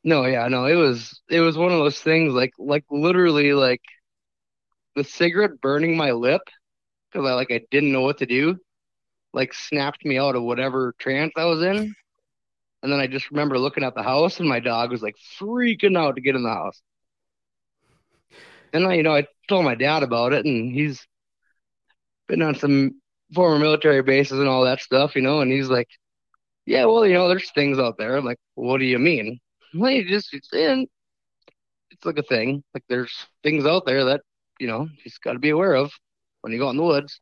No, 0.03 0.25
yeah, 0.25 0.47
no, 0.47 0.65
it 0.65 0.75
was 0.75 1.21
it 1.29 1.41
was 1.41 1.57
one 1.57 1.71
of 1.71 1.79
those 1.79 1.99
things 1.99 2.33
like 2.33 2.53
like 2.57 2.85
literally 2.89 3.53
like 3.53 3.81
the 4.95 5.03
cigarette 5.03 5.61
burning 5.61 5.95
my 5.97 6.11
lip 6.11 6.41
because 7.11 7.27
I 7.27 7.33
like 7.33 7.51
I 7.51 7.61
didn't 7.71 7.91
know 7.93 8.01
what 8.01 8.19
to 8.19 8.25
do, 8.25 8.57
like 9.33 9.53
snapped 9.53 10.05
me 10.05 10.17
out 10.19 10.35
of 10.35 10.43
whatever 10.43 10.95
trance 10.99 11.33
I 11.37 11.45
was 11.45 11.63
in. 11.63 11.95
And 12.87 12.93
then 12.93 13.01
I 13.01 13.07
just 13.07 13.31
remember 13.31 13.59
looking 13.59 13.83
at 13.83 13.95
the 13.95 14.01
house 14.01 14.39
and 14.39 14.47
my 14.47 14.61
dog 14.61 14.91
was 14.91 15.03
like 15.03 15.17
freaking 15.41 15.97
out 15.97 16.15
to 16.15 16.21
get 16.21 16.35
in 16.37 16.43
the 16.43 16.49
house. 16.49 16.81
And 18.73 18.87
I, 18.87 18.93
you 18.93 19.03
know, 19.03 19.13
I 19.15 19.25
told 19.49 19.65
my 19.65 19.75
dad 19.75 20.03
about 20.03 20.33
it 20.33 20.45
and 20.45 20.71
he's 20.73 21.05
been 22.27 22.41
on 22.41 22.55
some 22.55 23.01
former 23.33 23.59
military 23.59 24.01
bases 24.03 24.39
and 24.39 24.47
all 24.47 24.63
that 24.63 24.79
stuff, 24.79 25.15
you 25.15 25.21
know, 25.21 25.41
and 25.41 25.51
he's 25.51 25.69
like, 25.69 25.89
Yeah, 26.65 26.85
well, 26.85 27.05
you 27.05 27.13
know, 27.13 27.27
there's 27.27 27.51
things 27.51 27.79
out 27.79 27.97
there. 27.97 28.15
I'm 28.17 28.25
like, 28.25 28.39
What 28.55 28.79
do 28.79 28.85
you 28.85 28.99
mean? 28.99 29.39
Well, 29.75 29.91
you 29.91 30.07
just 30.07 30.33
it's 30.33 30.53
in 30.53 30.87
it's 31.91 32.05
like 32.05 32.17
a 32.17 32.23
thing. 32.23 32.63
Like 32.73 32.83
there's 32.89 33.27
things 33.43 33.65
out 33.65 33.85
there 33.85 34.05
that, 34.05 34.21
you 34.59 34.67
know, 34.67 34.83
you 34.83 35.03
just 35.03 35.21
gotta 35.21 35.39
be 35.39 35.49
aware 35.49 35.75
of 35.75 35.91
when 36.41 36.53
you 36.53 36.59
go 36.59 36.69
in 36.69 36.77
the 36.77 36.83
woods. 36.83 37.19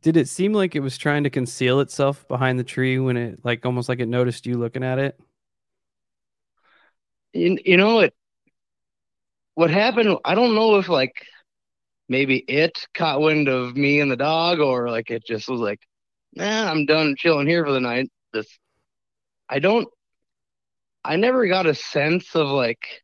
Did 0.00 0.16
it 0.16 0.28
seem 0.28 0.52
like 0.52 0.74
it 0.74 0.80
was 0.80 0.98
trying 0.98 1.24
to 1.24 1.30
conceal 1.30 1.80
itself 1.80 2.26
behind 2.28 2.58
the 2.58 2.64
tree 2.64 2.98
when 2.98 3.16
it 3.16 3.44
like 3.44 3.64
almost 3.64 3.88
like 3.88 4.00
it 4.00 4.08
noticed 4.08 4.46
you 4.46 4.58
looking 4.58 4.84
at 4.84 4.98
it? 4.98 5.18
You, 7.32 7.58
you 7.64 7.76
know 7.76 8.00
it 8.00 8.14
what 9.54 9.70
happened 9.70 10.18
I 10.24 10.34
don't 10.34 10.54
know 10.54 10.76
if 10.76 10.88
like 10.88 11.26
maybe 12.08 12.38
it 12.48 12.86
caught 12.94 13.20
wind 13.20 13.48
of 13.48 13.76
me 13.76 14.00
and 14.00 14.10
the 14.10 14.16
dog 14.16 14.60
or 14.60 14.90
like 14.90 15.10
it 15.10 15.24
just 15.26 15.48
was 15.48 15.60
like, 15.60 15.80
nah, 16.34 16.70
I'm 16.70 16.86
done 16.86 17.14
chilling 17.16 17.46
here 17.46 17.64
for 17.64 17.72
the 17.72 17.80
night. 17.80 18.10
This 18.32 18.46
I 19.48 19.58
don't 19.58 19.88
I 21.04 21.16
never 21.16 21.46
got 21.46 21.66
a 21.66 21.74
sense 21.74 22.34
of 22.34 22.48
like 22.48 23.02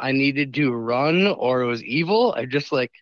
I 0.00 0.12
needed 0.12 0.54
to 0.54 0.72
run 0.72 1.26
or 1.26 1.62
it 1.62 1.66
was 1.66 1.82
evil. 1.82 2.32
I 2.36 2.46
just 2.46 2.72
like 2.72 2.92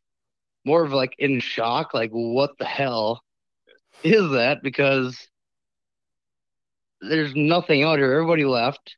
more 0.66 0.84
of 0.84 0.93
like 0.93 1.14
in 1.18 1.40
shock, 1.40 1.94
like 1.94 2.10
what 2.10 2.59
the 2.59 2.64
hell 2.66 3.22
is 4.02 4.32
that? 4.32 4.62
Because 4.62 5.28
there's 7.01 7.34
nothing 7.36 7.84
out 7.84 7.98
here. 7.98 8.12
Everybody 8.12 8.44
left. 8.44 8.97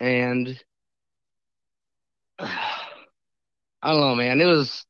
And 0.00 0.48
I 2.38 3.92
don't 3.92 4.00
know, 4.00 4.14
man. 4.16 4.40
It 4.40 4.46
was 4.46 4.84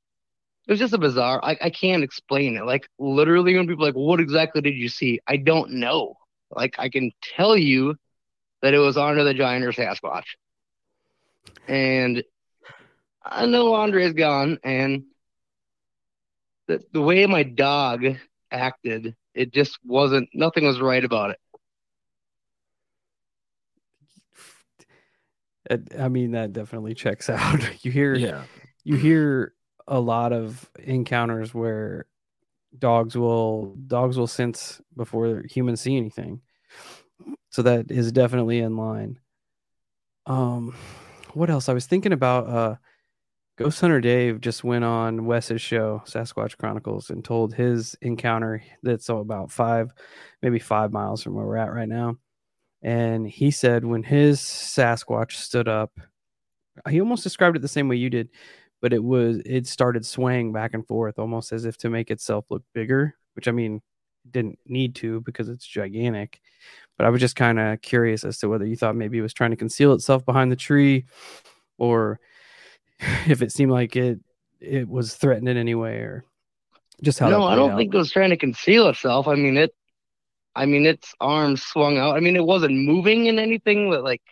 it 0.66 0.73
was 0.73 0.81
just 0.81 0.95
a 0.95 0.99
bizarre. 0.99 1.40
I 1.43 1.57
I 1.61 1.70
can't 1.70 2.03
explain 2.03 2.57
it. 2.57 2.65
Like 2.65 2.89
literally, 2.99 3.55
when 3.55 3.69
people 3.69 3.85
like, 3.85 3.95
"What 3.95 4.20
exactly 4.20 4.62
did 4.62 4.74
you 4.74 4.89
see?" 4.89 5.20
I 5.27 5.36
don't 5.36 5.73
know. 5.73 6.16
Like 6.51 6.77
I 6.78 6.89
can 6.89 7.12
tell 7.23 7.57
you 7.57 7.95
that 8.62 8.74
it 8.74 8.78
was 8.78 8.97
Andre 8.97 9.24
the 9.24 9.35
Giant 9.35 9.65
or 9.65 9.73
Sasquatch, 9.73 10.24
and 11.66 12.23
I 13.23 13.47
know 13.47 13.74
Andre's 13.74 14.15
gone, 14.15 14.59
and 14.65 15.05
the 16.69 16.82
the 16.93 17.03
way 17.03 17.27
my 17.27 17.43
dog 17.43 18.05
acted, 18.51 19.16
it 19.35 19.53
just 19.53 19.78
wasn't. 19.85 20.28
Nothing 20.35 20.65
was 20.66 20.81
right 20.81 21.05
about 21.05 21.31
it. 21.31 21.40
It- 25.70 26.01
I 26.01 26.09
mean, 26.09 26.31
that 26.32 26.53
definitely 26.53 26.95
checks 26.95 27.28
out. 27.31 27.85
You 27.85 27.90
hear 27.90 28.15
Yeah. 28.15 28.45
you 28.85 28.97
hear 28.97 29.53
a 29.86 30.01
lot 30.01 30.32
of 30.32 30.70
encounters 30.78 31.53
where 31.53 32.07
dogs 32.78 33.16
will 33.16 33.74
dogs 33.86 34.16
will 34.16 34.27
sense 34.27 34.81
before 34.97 35.43
humans 35.51 35.81
see 35.81 35.97
anything. 35.97 36.40
So 37.51 37.62
that 37.62 37.90
is 37.90 38.12
definitely 38.12 38.61
in 38.61 38.77
line. 38.77 39.19
Um 40.27 40.74
what 41.35 41.51
else? 41.51 41.69
I 41.69 41.74
was 41.74 41.86
thinking 41.86 42.12
about 42.12 42.47
uh 42.49 42.77
Ghost 43.59 43.81
Hunter 43.81 44.01
Dave 44.01 44.41
just 44.41 44.63
went 44.63 44.85
on 44.85 45.27
Wes's 45.27 45.61
show, 45.61 46.01
Sasquatch 46.07 46.57
Chronicles, 46.59 47.11
and 47.11 47.25
told 47.25 47.53
his 47.53 47.97
encounter 48.03 48.63
that's 48.85 49.09
about 49.09 49.51
five, 49.51 49.91
maybe 50.43 50.61
five 50.61 50.93
miles 50.93 51.25
from 51.25 51.35
where 51.35 51.45
we're 51.45 51.57
at 51.57 51.73
right 51.73 51.89
now. 51.89 52.15
And 52.83 53.27
he 53.27 53.51
said 53.51 53.85
when 53.85 54.05
his 54.05 54.39
Sasquatch 54.39 55.33
stood 55.33 55.67
up, 55.67 55.91
he 56.89 57.01
almost 57.01 57.25
described 57.25 57.57
it 57.57 57.63
the 57.63 57.67
same 57.67 57.89
way 57.89 57.97
you 57.97 58.09
did, 58.09 58.29
but 58.81 58.93
it 58.93 59.03
was 59.03 59.39
it 59.45 59.67
started 59.67 60.07
swaying 60.07 60.53
back 60.53 60.73
and 60.73 60.87
forth 60.87 61.19
almost 61.19 61.51
as 61.51 61.65
if 61.65 61.77
to 61.79 61.91
make 61.91 62.13
itself 62.13 62.45
look 62.51 62.63
bigger, 62.75 63.17
which 63.35 63.49
I 63.49 63.51
mean 63.51 63.83
didn't 64.31 64.61
need 64.67 64.95
to 64.97 65.21
because 65.23 65.49
it's 65.49 65.67
gigantic. 65.67 66.41
But 66.97 67.09
I 67.09 67.11
was 67.11 67.21
just 67.21 67.35
kind 67.35 67.59
of 67.59 67.83
curious 67.83 68.23
as 68.23 68.39
to 68.39 68.49
whether 68.49 68.65
you 68.65 68.77
thought 68.77 68.95
maybe 68.95 69.19
it 69.19 69.23
was 69.23 69.35
trying 69.35 69.51
to 69.51 69.57
conceal 69.57 69.95
itself 69.95 70.25
behind 70.25 70.53
the 70.53 70.57
tree 70.57 71.07
or 71.77 72.21
if 73.29 73.43
it 73.43 73.53
seemed 73.53 73.73
like 73.73 73.97
it 73.97 74.20
it 74.61 74.89
was 74.89 75.15
threatened 75.15 75.49
in 75.49 75.57
any 75.57 75.75
way 75.75 75.99
or 75.99 76.25
just 77.03 77.19
how 77.20 77.29
no, 77.29 77.45
I 77.45 77.55
don't 77.55 77.73
out. 77.73 77.77
think 77.79 77.95
it 77.95 77.99
was 77.99 78.11
trying 78.11 78.31
to 78.31 78.37
conceal 78.37 78.89
itself. 78.89 79.29
I 79.29 79.35
mean 79.35 79.57
it. 79.57 79.73
I 80.55 80.66
mean 80.66 80.85
its 80.87 81.15
arms 81.20 81.62
swung 81.62 81.97
out. 81.99 82.16
I 82.16 82.20
mean 82.20 82.35
it 82.35 82.45
wasn't 82.45 82.75
moving 82.75 83.27
in 83.27 83.39
anything, 83.39 83.89
but 83.89 84.03
like 84.03 84.23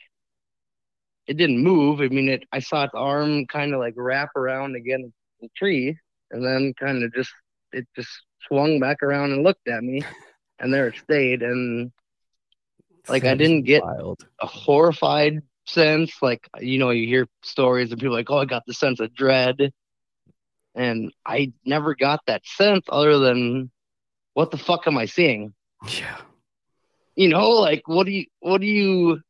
it 1.26 1.36
didn't 1.36 1.62
move. 1.62 2.00
I 2.00 2.08
mean 2.08 2.28
it. 2.28 2.44
I 2.50 2.58
saw 2.58 2.84
its 2.84 2.94
arm 2.94 3.46
kind 3.46 3.72
of 3.72 3.78
like 3.80 3.94
wrap 3.96 4.30
around 4.36 4.74
against 4.74 5.12
the 5.40 5.48
tree, 5.56 5.96
and 6.32 6.44
then 6.44 6.74
kind 6.74 7.04
of 7.04 7.14
just 7.14 7.30
it 7.72 7.86
just 7.94 8.10
swung 8.48 8.80
back 8.80 9.02
around 9.02 9.32
and 9.32 9.44
looked 9.44 9.68
at 9.68 9.84
me, 9.84 10.02
and 10.58 10.72
there 10.74 10.88
it 10.88 10.96
stayed. 10.96 11.42
And 11.42 11.92
like, 13.08 13.24
I 13.24 13.36
didn't 13.36 13.62
get- 13.62 13.84
wild. 13.84 14.26
a 14.40 14.46
horrified 14.46 15.40
sense. 15.66 16.12
Like, 16.22 16.48
you 16.60 16.78
know, 16.78 16.90
you 16.90 17.06
hear 17.06 17.28
stories 17.42 17.92
of 17.92 17.98
people 17.98 18.14
like, 18.14 18.30
oh, 18.30 18.38
I 18.38 18.44
got 18.44 18.64
the 18.66 18.74
sense 18.74 19.00
of 19.00 19.14
dread. 19.14 19.72
And 20.74 21.12
I 21.24 21.52
never 21.64 21.94
got 21.94 22.20
that 22.26 22.44
sense 22.44 22.84
other 22.88 23.18
than, 23.18 23.70
what 24.34 24.50
the 24.50 24.58
fuck 24.58 24.86
am 24.86 24.98
I 24.98 25.06
seeing? 25.06 25.54
Yeah. 25.88 26.18
You 27.14 27.28
know, 27.28 27.50
like, 27.50 27.82
what 27.86 28.04
do 28.04 28.12
you, 28.12 28.26
what 28.40 28.60
do 28.60 28.66
you, 28.66 29.20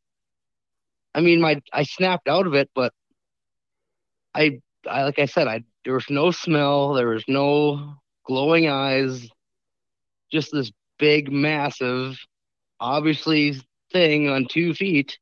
I 1.15 1.21
mean, 1.21 1.41
my, 1.41 1.63
I 1.73 1.85
snapped 1.85 2.29
out 2.29 2.49
of 2.49 2.55
it, 2.55 2.69
but 2.75 2.93
I, 4.35 4.61
I, 4.89 5.05
like 5.05 5.21
I 5.21 5.27
said, 5.27 5.47
I, 5.47 5.63
there 5.85 5.95
was 5.95 6.11
no 6.11 6.33
smell, 6.33 6.95
there 6.95 7.09
was 7.09 7.25
no 7.29 7.95
glowing 8.25 8.69
eyes, 8.69 9.29
just 10.33 10.51
this 10.51 10.73
big, 10.99 11.31
massive, 11.31 12.19
obviously 12.81 13.61
thing 13.93 14.29
on 14.29 14.47
two 14.51 14.75
feet 14.75 15.19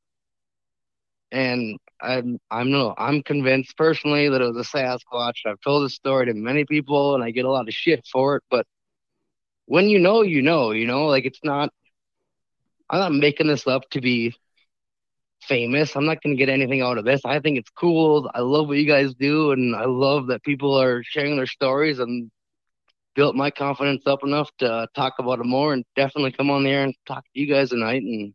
and 1.35 1.79
I'm 2.01 2.39
I'm 2.51 2.71
no 2.71 2.95
I'm 2.97 3.23
convinced 3.23 3.77
personally 3.77 4.29
that 4.29 4.41
it 4.41 4.53
was 4.53 4.57
a 4.57 4.77
Sasquatch. 4.77 5.45
I've 5.47 5.61
told 5.61 5.85
this 5.85 5.95
story 5.95 6.27
to 6.27 6.35
many 6.35 6.65
people, 6.65 7.15
and 7.15 7.25
I 7.25 7.33
get 7.33 7.45
a 7.45 7.51
lot 7.51 7.69
of 7.69 7.75
shit 7.75 8.07
for 8.11 8.37
it. 8.37 8.45
But 8.51 8.67
when 9.67 9.89
you 9.89 9.99
know, 9.99 10.23
you 10.23 10.43
know, 10.43 10.71
you 10.71 10.87
know, 10.87 11.07
like 11.07 11.25
it's 11.27 11.41
not. 11.45 11.71
I'm 12.91 13.01
not 13.01 13.13
making 13.15 13.49
this 13.49 13.67
up 13.67 13.89
to 13.91 14.01
be 14.01 14.35
famous. 15.43 15.97
I'm 15.97 16.05
not 16.05 16.23
going 16.23 16.37
to 16.37 16.39
get 16.39 16.53
anything 16.53 16.83
out 16.83 16.99
of 16.99 17.05
this. 17.05 17.23
I 17.25 17.41
think 17.41 17.59
it's 17.59 17.71
cool. 17.71 18.31
I 18.35 18.41
love 18.41 18.69
what 18.69 18.77
you 18.77 18.87
guys 18.87 19.15
do, 19.15 19.53
and 19.53 19.75
I 19.75 19.87
love 19.87 20.29
that 20.29 20.45
people 20.45 20.81
are 20.81 21.03
sharing 21.03 21.37
their 21.37 21.47
stories 21.47 21.99
and 21.99 22.31
built 23.17 23.35
my 23.35 23.51
confidence 23.51 24.03
up 24.07 24.23
enough 24.23 24.51
to 24.59 24.87
talk 24.95 25.15
about 25.19 25.41
it 25.41 25.47
more 25.47 25.73
and 25.73 25.85
definitely 25.97 26.33
come 26.33 26.51
on 26.51 26.65
there 26.65 26.85
and 26.85 26.95
talk 27.07 27.25
to 27.25 27.41
you 27.41 27.47
guys 27.47 27.71
tonight 27.71 28.03
and 28.03 28.35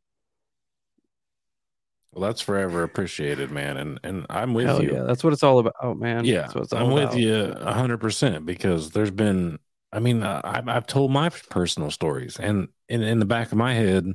Well, 2.14 2.28
that's 2.28 2.42
forever 2.42 2.84
appreciated, 2.84 3.52
man. 3.52 3.78
And 3.78 4.00
and 4.04 4.26
I'm 4.30 4.54
with 4.54 4.66
Hell 4.66 4.84
you. 4.84 4.94
yeah. 4.94 5.04
That's 5.04 5.24
what 5.24 5.34
it's 5.34 5.44
all 5.44 5.60
about, 5.60 5.76
oh, 5.82 5.94
man. 5.94 6.26
Yeah, 6.26 6.42
That's 6.42 6.56
what 6.56 6.64
it's 6.66 6.74
all 6.74 6.88
I'm 6.88 6.92
with 6.92 7.04
about. 7.04 7.18
you 7.20 7.36
a 7.36 7.74
hundred 7.74 8.00
percent 8.00 8.46
because 8.46 8.92
there's 8.92 9.12
been. 9.12 9.60
I 9.92 10.00
mean, 10.00 10.24
I, 10.24 10.42
I've 10.44 10.68
I've 10.68 10.88
told 10.88 11.12
my 11.12 11.30
personal 11.30 11.90
stories, 11.92 12.38
and 12.40 12.68
in 12.90 13.02
in 13.02 13.20
the 13.20 13.26
back 13.26 13.52
of 13.52 13.58
my 13.58 13.74
head, 13.74 14.06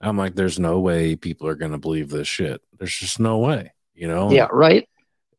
I'm 0.00 0.16
like, 0.16 0.34
there's 0.34 0.58
no 0.58 0.80
way 0.80 1.16
people 1.16 1.46
are 1.48 1.56
gonna 1.56 1.78
believe 1.78 2.10
this 2.10 2.28
shit. 2.28 2.60
There's 2.78 2.94
just 2.94 3.18
no 3.18 3.38
way, 3.38 3.72
you 3.94 4.06
know. 4.08 4.30
yeah, 4.30 4.48
right. 4.52 4.88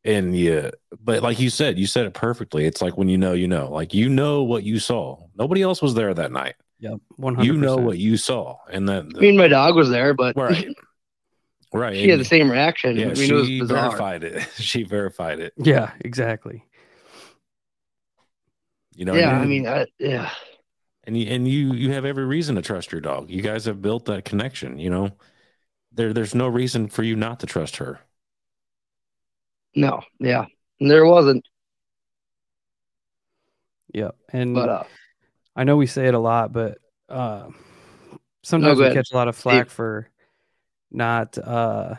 And 0.04 0.36
yeah, 0.36 0.72
but 1.00 1.22
like 1.24 1.40
you 1.40 1.50
said, 1.50 1.78
you 1.78 1.88
said 1.88 2.06
it 2.06 2.14
perfectly. 2.14 2.66
It's 2.66 2.82
like 2.82 2.98
when 2.98 3.08
you 3.08 3.18
know, 3.18 3.34
you 3.34 3.48
know, 3.48 3.70
like 3.72 3.94
you 3.94 4.10
know 4.10 4.44
what 4.44 4.64
you 4.64 4.80
saw. 4.80 5.26
Nobody 5.36 5.62
else 5.62 5.82
was 5.82 5.94
there 5.94 6.14
that 6.14 6.32
night. 6.32 6.56
Yep. 6.80 7.00
100%. 7.20 7.46
You 7.46 7.54
know 7.54 7.78
what 7.78 7.98
you 8.00 8.18
saw, 8.18 8.58
and 8.72 8.90
that 8.90 9.06
I 9.16 9.20
mean, 9.20 9.38
my 9.38 9.48
dog 9.48 9.76
was 9.76 9.90
there, 9.90 10.14
but 10.16 10.36
right, 10.36 10.68
right. 11.74 11.96
she 11.96 12.10
had 12.10 12.20
the 12.20 12.26
same 12.26 12.52
reaction. 12.52 12.98
Yeah, 12.98 13.10
I 13.10 13.14
mean, 13.14 13.32
it 13.32 13.34
was 13.34 13.48
she 13.48 13.62
verified 13.62 14.24
it. 14.24 14.48
she 14.58 14.84
verified 14.84 15.40
it. 15.40 15.54
Yeah, 15.58 15.92
exactly. 16.00 16.66
You 18.96 19.06
know. 19.06 19.14
yeah, 19.14 19.36
and 19.36 19.44
I 19.44 19.46
mean, 19.46 19.68
I, 19.68 19.86
yeah, 20.00 20.30
and 21.06 21.18
you 21.18 21.28
and 21.28 21.48
you 21.48 21.74
you 21.74 21.92
have 21.94 22.06
every 22.06 22.26
reason 22.26 22.56
to 22.56 22.62
trust 22.62 22.92
your 22.92 23.02
dog. 23.02 23.30
You 23.30 23.42
guys 23.42 23.66
have 23.66 23.82
built 23.82 24.06
that 24.06 24.26
connection. 24.26 24.78
You 24.78 24.90
know, 24.90 25.10
there 25.92 26.14
there's 26.14 26.36
no 26.36 26.48
reason 26.48 26.88
for 26.88 27.04
you 27.04 27.16
not 27.16 27.40
to 27.40 27.46
trust 27.46 27.78
her. 27.78 28.00
no, 29.76 30.02
yeah, 30.20 30.46
and 30.80 30.90
there 30.90 31.06
wasn't. 31.06 31.46
Yeah, 33.94 34.12
And 34.32 34.56
But 34.56 34.70
uh, 34.70 34.84
I 35.56 35.64
know 35.66 35.76
we 35.76 35.86
say 35.86 36.08
it 36.08 36.14
a 36.14 36.20
lot, 36.20 36.54
but 36.54 36.78
uh, 37.10 37.50
sometimes 38.44 38.80
go 38.80 38.88
we 38.88 38.94
catch 38.94 39.12
a 39.12 39.16
lot 39.16 39.28
of 39.28 39.36
flack 39.36 39.70
for 39.70 40.08
not 40.92 41.38
uh, 41.38 41.96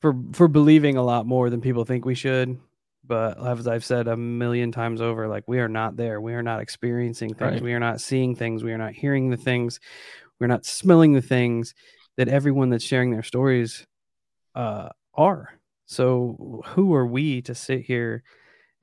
for 0.00 0.14
for 0.32 0.48
believing 0.48 0.96
a 0.96 1.02
lot 1.02 1.26
more 1.26 1.50
than 1.50 1.60
people 1.60 1.84
think 1.84 2.04
we 2.04 2.14
should. 2.14 2.58
But 3.04 3.44
as 3.44 3.66
I've 3.66 3.84
said 3.84 4.08
a 4.08 4.16
million 4.16 4.72
times 4.72 5.00
over, 5.00 5.26
like 5.26 5.44
we 5.48 5.58
are 5.58 5.68
not 5.68 5.96
there. 5.96 6.20
We 6.20 6.34
are 6.34 6.42
not 6.42 6.60
experiencing 6.60 7.34
things. 7.34 7.54
Right. 7.54 7.62
We 7.62 7.72
are 7.72 7.80
not 7.80 8.00
seeing 8.00 8.36
things. 8.36 8.62
We 8.62 8.72
are 8.72 8.78
not 8.78 8.92
hearing 8.92 9.30
the 9.30 9.36
things. 9.36 9.80
We're 10.38 10.46
not 10.46 10.64
smelling 10.64 11.12
the 11.14 11.22
things 11.22 11.74
that 12.16 12.28
everyone 12.28 12.70
that's 12.70 12.84
sharing 12.84 13.10
their 13.10 13.22
stories 13.22 13.86
uh, 14.54 14.90
are. 15.14 15.58
So 15.86 16.62
who 16.66 16.94
are 16.94 17.06
we 17.06 17.42
to 17.42 17.54
sit 17.54 17.80
here 17.80 18.22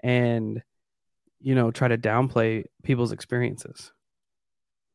and 0.03 0.61
you 1.39 1.55
know 1.55 1.71
try 1.71 1.87
to 1.87 1.97
downplay 1.97 2.65
people's 2.83 3.11
experiences? 3.11 3.93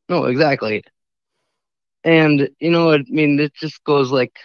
no, 0.09 0.25
exactly. 0.25 0.83
And 2.03 2.49
you 2.59 2.71
know, 2.71 2.93
I 2.93 3.03
mean, 3.07 3.39
it 3.39 3.53
just 3.55 3.83
goes 3.83 4.11
like 4.11 4.35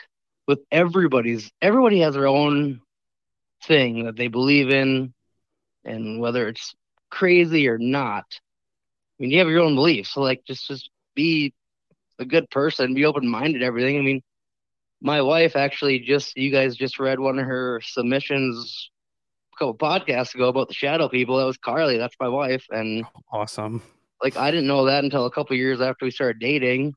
with 0.47 0.61
everybody's. 0.71 1.51
Everybody 1.61 2.01
has 2.01 2.15
their 2.15 2.27
own 2.29 2.81
thing 3.65 4.05
that 4.05 4.17
they 4.17 4.29
believe 4.29 4.71
in, 4.71 5.13
and 5.85 6.21
whether 6.21 6.49
it's 6.49 6.75
crazy 7.11 7.69
or 7.69 7.79
not. 7.79 8.25
I 8.33 9.23
mean, 9.23 9.31
you 9.31 9.39
have 9.39 9.49
your 9.49 9.63
own 9.63 9.75
beliefs. 9.75 10.11
So, 10.15 10.21
like, 10.21 10.43
just 10.47 10.67
just 10.69 10.91
be 11.15 11.53
a 12.19 12.25
good 12.25 12.51
person, 12.51 12.95
be 12.95 13.05
open 13.05 13.29
minded. 13.29 13.63
Everything. 13.63 13.99
I 13.99 14.03
mean, 14.03 14.23
my 15.01 15.23
wife 15.23 15.57
actually 15.57 16.01
just 16.01 16.37
you 16.37 16.51
guys 16.51 16.77
just 16.77 16.99
read 16.99 17.21
one 17.21 17.39
of 17.39 17.47
her 17.47 17.81
submissions 17.83 18.91
a 19.55 19.59
couple 19.59 19.77
podcasts 19.77 20.35
ago 20.35 20.49
about 20.49 20.69
the 20.69 20.75
shadow 20.75 21.09
people. 21.09 21.37
That 21.39 21.45
was 21.47 21.59
Carly. 21.59 21.99
That's 21.99 22.17
my 22.21 22.29
wife, 22.29 22.65
and 22.71 23.05
Awesome. 23.33 23.83
like 24.23 24.37
I 24.37 24.51
didn't 24.51 24.67
know 24.67 24.87
that 24.87 25.05
until 25.05 25.27
a 25.27 25.31
couple 25.31 25.57
years 25.57 25.81
after 25.81 26.05
we 26.05 26.11
started 26.11 26.41
dating. 26.41 26.95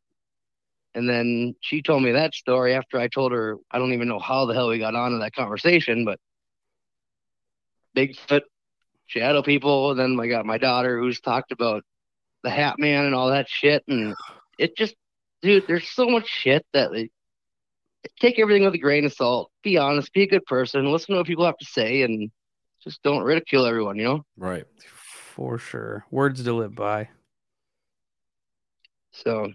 And 0.93 1.07
then 1.07 1.55
she 1.61 1.81
told 1.81 2.03
me 2.03 2.11
that 2.11 2.33
story 2.33 2.73
after 2.73 2.99
I 2.99 3.07
told 3.07 3.31
her 3.31 3.57
I 3.71 3.79
don't 3.79 3.93
even 3.93 4.07
know 4.07 4.19
how 4.19 4.45
the 4.45 4.53
hell 4.53 4.69
we 4.69 4.79
got 4.79 4.95
on 4.95 5.13
onto 5.13 5.19
that 5.19 5.33
conversation, 5.33 6.03
but 6.03 6.19
Bigfoot, 7.95 8.41
shadow 9.07 9.41
people, 9.41 9.91
and 9.91 9.99
then 9.99 10.19
I 10.19 10.27
got 10.27 10.45
my 10.45 10.57
daughter 10.57 10.99
who's 10.99 11.21
talked 11.21 11.51
about 11.51 11.83
the 12.43 12.49
Hat 12.49 12.75
Man 12.77 13.05
and 13.05 13.15
all 13.15 13.29
that 13.29 13.47
shit, 13.49 13.83
and 13.87 14.15
it 14.57 14.75
just, 14.75 14.95
dude, 15.41 15.65
there's 15.67 15.87
so 15.87 16.09
much 16.09 16.27
shit 16.27 16.65
that 16.73 16.91
like, 16.93 17.11
take 18.19 18.39
everything 18.39 18.63
with 18.63 18.73
a 18.73 18.79
grain 18.79 19.05
of 19.05 19.13
salt. 19.13 19.51
Be 19.63 19.77
honest, 19.77 20.13
be 20.13 20.23
a 20.23 20.27
good 20.27 20.45
person, 20.45 20.91
listen 20.91 21.13
to 21.13 21.19
what 21.19 21.27
people 21.27 21.45
have 21.45 21.57
to 21.57 21.65
say, 21.65 22.01
and 22.01 22.31
just 22.83 23.01
don't 23.03 23.23
ridicule 23.23 23.65
everyone. 23.65 23.97
You 23.97 24.03
know. 24.03 24.25
Right. 24.37 24.65
For 25.33 25.57
sure. 25.57 26.05
Words 26.11 26.43
to 26.43 26.53
live 26.53 26.75
by. 26.75 27.09
So, 29.13 29.51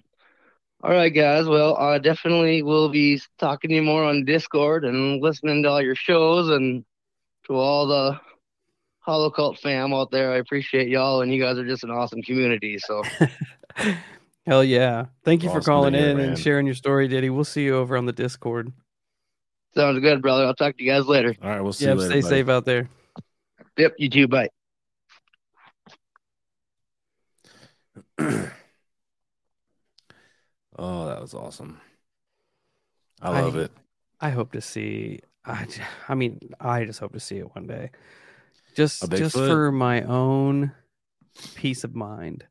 all 0.87 0.93
right, 0.93 1.09
guys. 1.13 1.47
Well, 1.47 1.77
I 1.77 1.99
definitely 1.99 2.63
will 2.63 2.89
be 2.89 3.21
talking 3.39 3.71
to 3.71 3.75
you 3.75 3.83
more 3.83 4.05
on 4.05 4.25
Discord 4.25 4.85
and 4.85 5.21
listening 5.21 5.65
to 5.65 5.69
all 5.69 5.83
your 5.83 5.97
shows 5.97 6.49
and 6.49 6.85
to 7.49 7.55
all 7.55 7.89
the 7.89 8.21
Hollow 9.01 9.31
Cult 9.31 9.59
fam 9.59 9.93
out 9.93 10.13
there. 10.13 10.33
I 10.33 10.37
appreciate 10.37 10.87
y'all, 10.89 11.23
and 11.23 11.35
you 11.35 11.43
guys 11.43 11.59
are 11.59 11.67
just 11.67 11.83
an 11.83 11.91
awesome 11.91 12.23
community. 12.23 12.79
So, 12.79 13.03
Hell 14.47 14.63
yeah. 14.63 15.07
Thank 15.25 15.43
you 15.43 15.49
for 15.49 15.57
Awesome 15.57 15.61
to 15.63 15.67
calling 15.67 15.95
hear, 15.95 16.11
in 16.11 16.17
man. 16.19 16.29
and 16.29 16.39
sharing 16.39 16.67
your 16.67 16.77
story, 16.77 17.09
Diddy. 17.09 17.31
We'll 17.31 17.43
see 17.43 17.65
you 17.65 17.75
over 17.77 17.97
on 17.97 18.07
the 18.07 18.13
Discord. 18.13 18.73
sounds 19.75 19.99
good, 19.99 20.23
brother. 20.23 20.45
I'll 20.47 20.55
talk 20.55 20.77
to 20.77 20.85
you 20.85 20.93
guys 20.93 21.07
later. 21.07 21.35
All 21.43 21.49
right. 21.49 21.61
We'll 21.61 21.73
see 21.73 21.87
Yeah, 21.87 21.95
you 21.95 21.99
later. 21.99 22.11
stay 22.13 22.21
buddy. 22.21 22.31
safe 22.43 22.49
out 22.49 22.65
there. 22.65 22.89
Yep, 23.77 23.95
you 23.99 24.09
too. 24.09 24.29
Bye. 24.29 24.51
oh, 30.79 31.07
that 31.09 31.21
was 31.21 31.35
awesome. 31.35 31.81
I 33.21 33.31
I- 33.31 33.31
love 33.31 33.57
it. 33.57 33.73
I 34.21 34.31
hope 34.31 34.53
to 34.53 34.61
see 34.63 35.21
I, 35.45 35.67
I 36.09 36.15
mean, 36.17 36.41
I 36.61 36.85
just 36.87 37.01
hope 37.01 37.13
to 37.15 37.21
see 37.21 37.39
it 37.39 37.55
one 37.55 37.67
day, 37.67 37.91
just 38.75 39.13
just 39.15 39.43
Bigfoot? 39.43 39.43
for 39.43 39.73
my 39.73 40.03
own 40.03 40.73
peace 41.55 41.85
of 41.85 41.95
mind. 41.95 42.47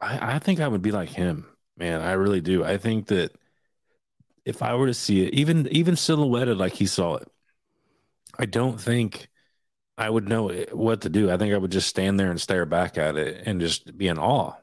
I, 0.00 0.36
I 0.36 0.38
think 0.38 0.60
I 0.60 0.68
would 0.68 0.82
be 0.82 0.92
like 0.92 1.10
him, 1.10 1.46
man. 1.76 2.00
I 2.00 2.12
really 2.12 2.40
do. 2.40 2.64
I 2.64 2.78
think 2.78 3.06
that 3.08 3.32
if 4.44 4.62
I 4.62 4.74
were 4.74 4.86
to 4.86 4.94
see 4.94 5.26
it, 5.26 5.34
even 5.34 5.66
even 5.68 5.96
silhouetted 5.96 6.56
like 6.56 6.74
he 6.74 6.86
saw 6.86 7.16
it, 7.16 7.28
I 8.38 8.46
don't 8.46 8.80
think 8.80 9.28
I 9.98 10.10
would 10.10 10.28
know 10.28 10.50
what 10.72 11.02
to 11.02 11.10
do. 11.10 11.30
I 11.30 11.36
think 11.38 11.54
I 11.54 11.58
would 11.58 11.72
just 11.72 11.88
stand 11.88 12.20
there 12.20 12.30
and 12.30 12.40
stare 12.40 12.66
back 12.66 12.98
at 12.98 13.16
it 13.16 13.44
and 13.46 13.60
just 13.60 13.96
be 13.98 14.08
in 14.08 14.18
awe. 14.18 14.54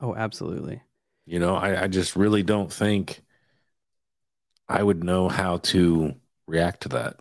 Oh, 0.00 0.14
absolutely. 0.14 0.82
You 1.26 1.38
know, 1.38 1.54
I, 1.56 1.84
I 1.84 1.88
just 1.88 2.16
really 2.16 2.42
don't 2.42 2.72
think 2.72 3.22
I 4.68 4.82
would 4.82 5.04
know 5.04 5.28
how 5.28 5.58
to 5.58 6.14
react 6.46 6.82
to 6.82 6.88
that. 6.90 7.16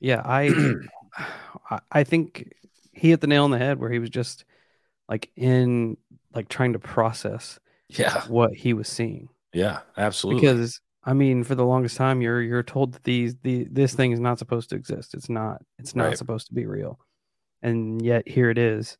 Yeah, 0.00 0.22
I 0.24 1.80
I- 1.90 2.04
think 2.04 2.52
he 2.92 3.10
hit 3.10 3.20
the 3.20 3.26
nail 3.26 3.44
on 3.44 3.50
the 3.50 3.58
head 3.58 3.78
where 3.78 3.90
he 3.90 3.98
was 3.98 4.10
just 4.10 4.44
like 5.08 5.30
in 5.36 5.96
like 6.34 6.48
trying 6.48 6.72
to 6.74 6.78
process 6.78 7.58
Yeah, 7.88 8.22
what 8.28 8.54
he 8.54 8.72
was 8.72 8.88
seeing. 8.88 9.28
yeah, 9.52 9.80
absolutely. 9.96 10.40
Because 10.42 10.80
I 11.04 11.14
mean, 11.14 11.44
for 11.44 11.54
the 11.54 11.64
longest 11.66 11.96
time 11.96 12.20
you're 12.22 12.40
you're 12.42 12.62
told 12.62 12.94
that 12.94 13.04
these 13.04 13.34
the 13.42 13.66
this 13.70 13.94
thing 13.94 14.12
is 14.12 14.20
not 14.20 14.38
supposed 14.38 14.70
to 14.70 14.76
exist. 14.76 15.14
It's 15.14 15.28
not 15.28 15.62
it's 15.78 15.94
not 15.96 16.06
Right. 16.08 16.18
supposed 16.18 16.48
to 16.48 16.54
be 16.54 16.66
real. 16.66 16.98
And 17.62 18.02
yet 18.02 18.26
here 18.28 18.50
it 18.50 18.58
is 18.58 18.96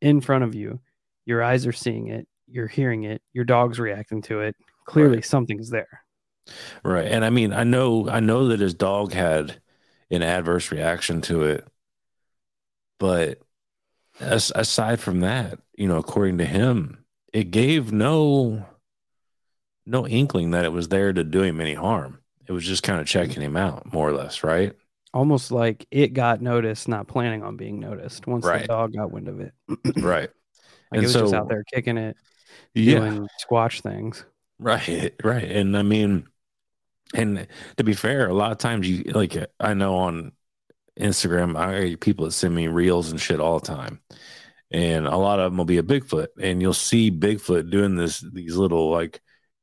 in 0.00 0.20
front 0.20 0.44
of 0.44 0.54
you. 0.54 0.80
Your 1.24 1.42
eyes 1.42 1.66
are 1.66 1.72
seeing 1.72 2.08
it, 2.08 2.26
you're 2.52 2.66
hearing 2.68 3.04
it, 3.04 3.22
your 3.32 3.44
dog's 3.44 3.78
reacting 3.80 4.22
to 4.22 4.40
it. 4.40 4.56
Clearly 4.84 5.16
Right. 5.16 5.24
something's 5.24 5.70
there. 5.70 6.04
Right. 6.84 7.06
And 7.06 7.24
I 7.24 7.30
mean, 7.30 7.52
I 7.52 7.64
know 7.64 8.08
I 8.08 8.20
know 8.20 8.48
that 8.48 8.60
his 8.60 8.74
dog 8.74 9.12
had 9.12 9.60
an 10.10 10.22
adverse 10.22 10.70
reaction 10.72 11.20
to 11.22 11.44
it. 11.44 11.66
But 12.98 13.38
as, 14.20 14.52
aside 14.54 15.00
from 15.00 15.20
that, 15.20 15.58
you 15.76 15.88
know, 15.88 15.96
according 15.98 16.38
to 16.38 16.44
him, 16.44 17.04
it 17.32 17.50
gave 17.50 17.92
no 17.92 18.66
no 19.86 20.06
inkling 20.06 20.52
that 20.52 20.64
it 20.64 20.72
was 20.72 20.88
there 20.88 21.12
to 21.12 21.24
do 21.24 21.42
him 21.42 21.60
any 21.60 21.74
harm. 21.74 22.20
It 22.46 22.52
was 22.52 22.64
just 22.64 22.82
kind 22.82 23.00
of 23.00 23.06
checking 23.06 23.42
him 23.42 23.56
out, 23.56 23.92
more 23.92 24.08
or 24.08 24.12
less, 24.12 24.44
right? 24.44 24.72
Almost 25.14 25.50
like 25.50 25.86
it 25.90 26.12
got 26.12 26.40
noticed, 26.40 26.88
not 26.88 27.08
planning 27.08 27.42
on 27.42 27.56
being 27.56 27.80
noticed 27.80 28.26
once 28.26 28.44
the 28.44 28.64
dog 28.66 28.92
got 28.94 29.10
wind 29.10 29.28
of 29.28 29.40
it. 29.40 29.52
Right. 30.02 30.30
Like 30.90 30.98
And 30.98 31.02
it 31.02 31.06
was 31.06 31.12
just 31.14 31.30
so- 31.30 31.36
out 31.36 31.48
there 31.48 31.64
kicking 31.72 31.98
it, 31.98 32.16
Yeah. 32.74 33.00
doing 33.00 33.28
squash 33.38 33.80
things. 33.80 34.24
Right, 34.58 35.14
right. 35.22 35.44
And 35.44 35.76
I 35.76 35.82
mean, 35.82 36.26
and 37.14 37.46
to 37.76 37.84
be 37.84 37.94
fair, 37.94 38.28
a 38.28 38.34
lot 38.34 38.52
of 38.52 38.58
times 38.58 38.88
you 38.88 39.04
like 39.12 39.36
I 39.60 39.74
know 39.74 39.96
on 39.96 40.32
Instagram, 40.98 41.56
I 41.56 41.88
get 41.90 42.00
people 42.00 42.24
that 42.24 42.32
send 42.32 42.54
me 42.54 42.68
reels 42.68 43.10
and 43.10 43.20
shit 43.20 43.40
all 43.40 43.58
the 43.58 43.66
time. 43.66 44.00
And 44.70 45.06
a 45.06 45.16
lot 45.16 45.38
of 45.38 45.50
them 45.50 45.58
will 45.58 45.66
be 45.66 45.78
a 45.78 45.82
Bigfoot, 45.82 46.28
and 46.40 46.62
you'll 46.62 46.72
see 46.72 47.10
Bigfoot 47.10 47.70
doing 47.70 47.96
this 47.96 48.24
these 48.32 48.56
little 48.56 48.90
like 48.90 49.20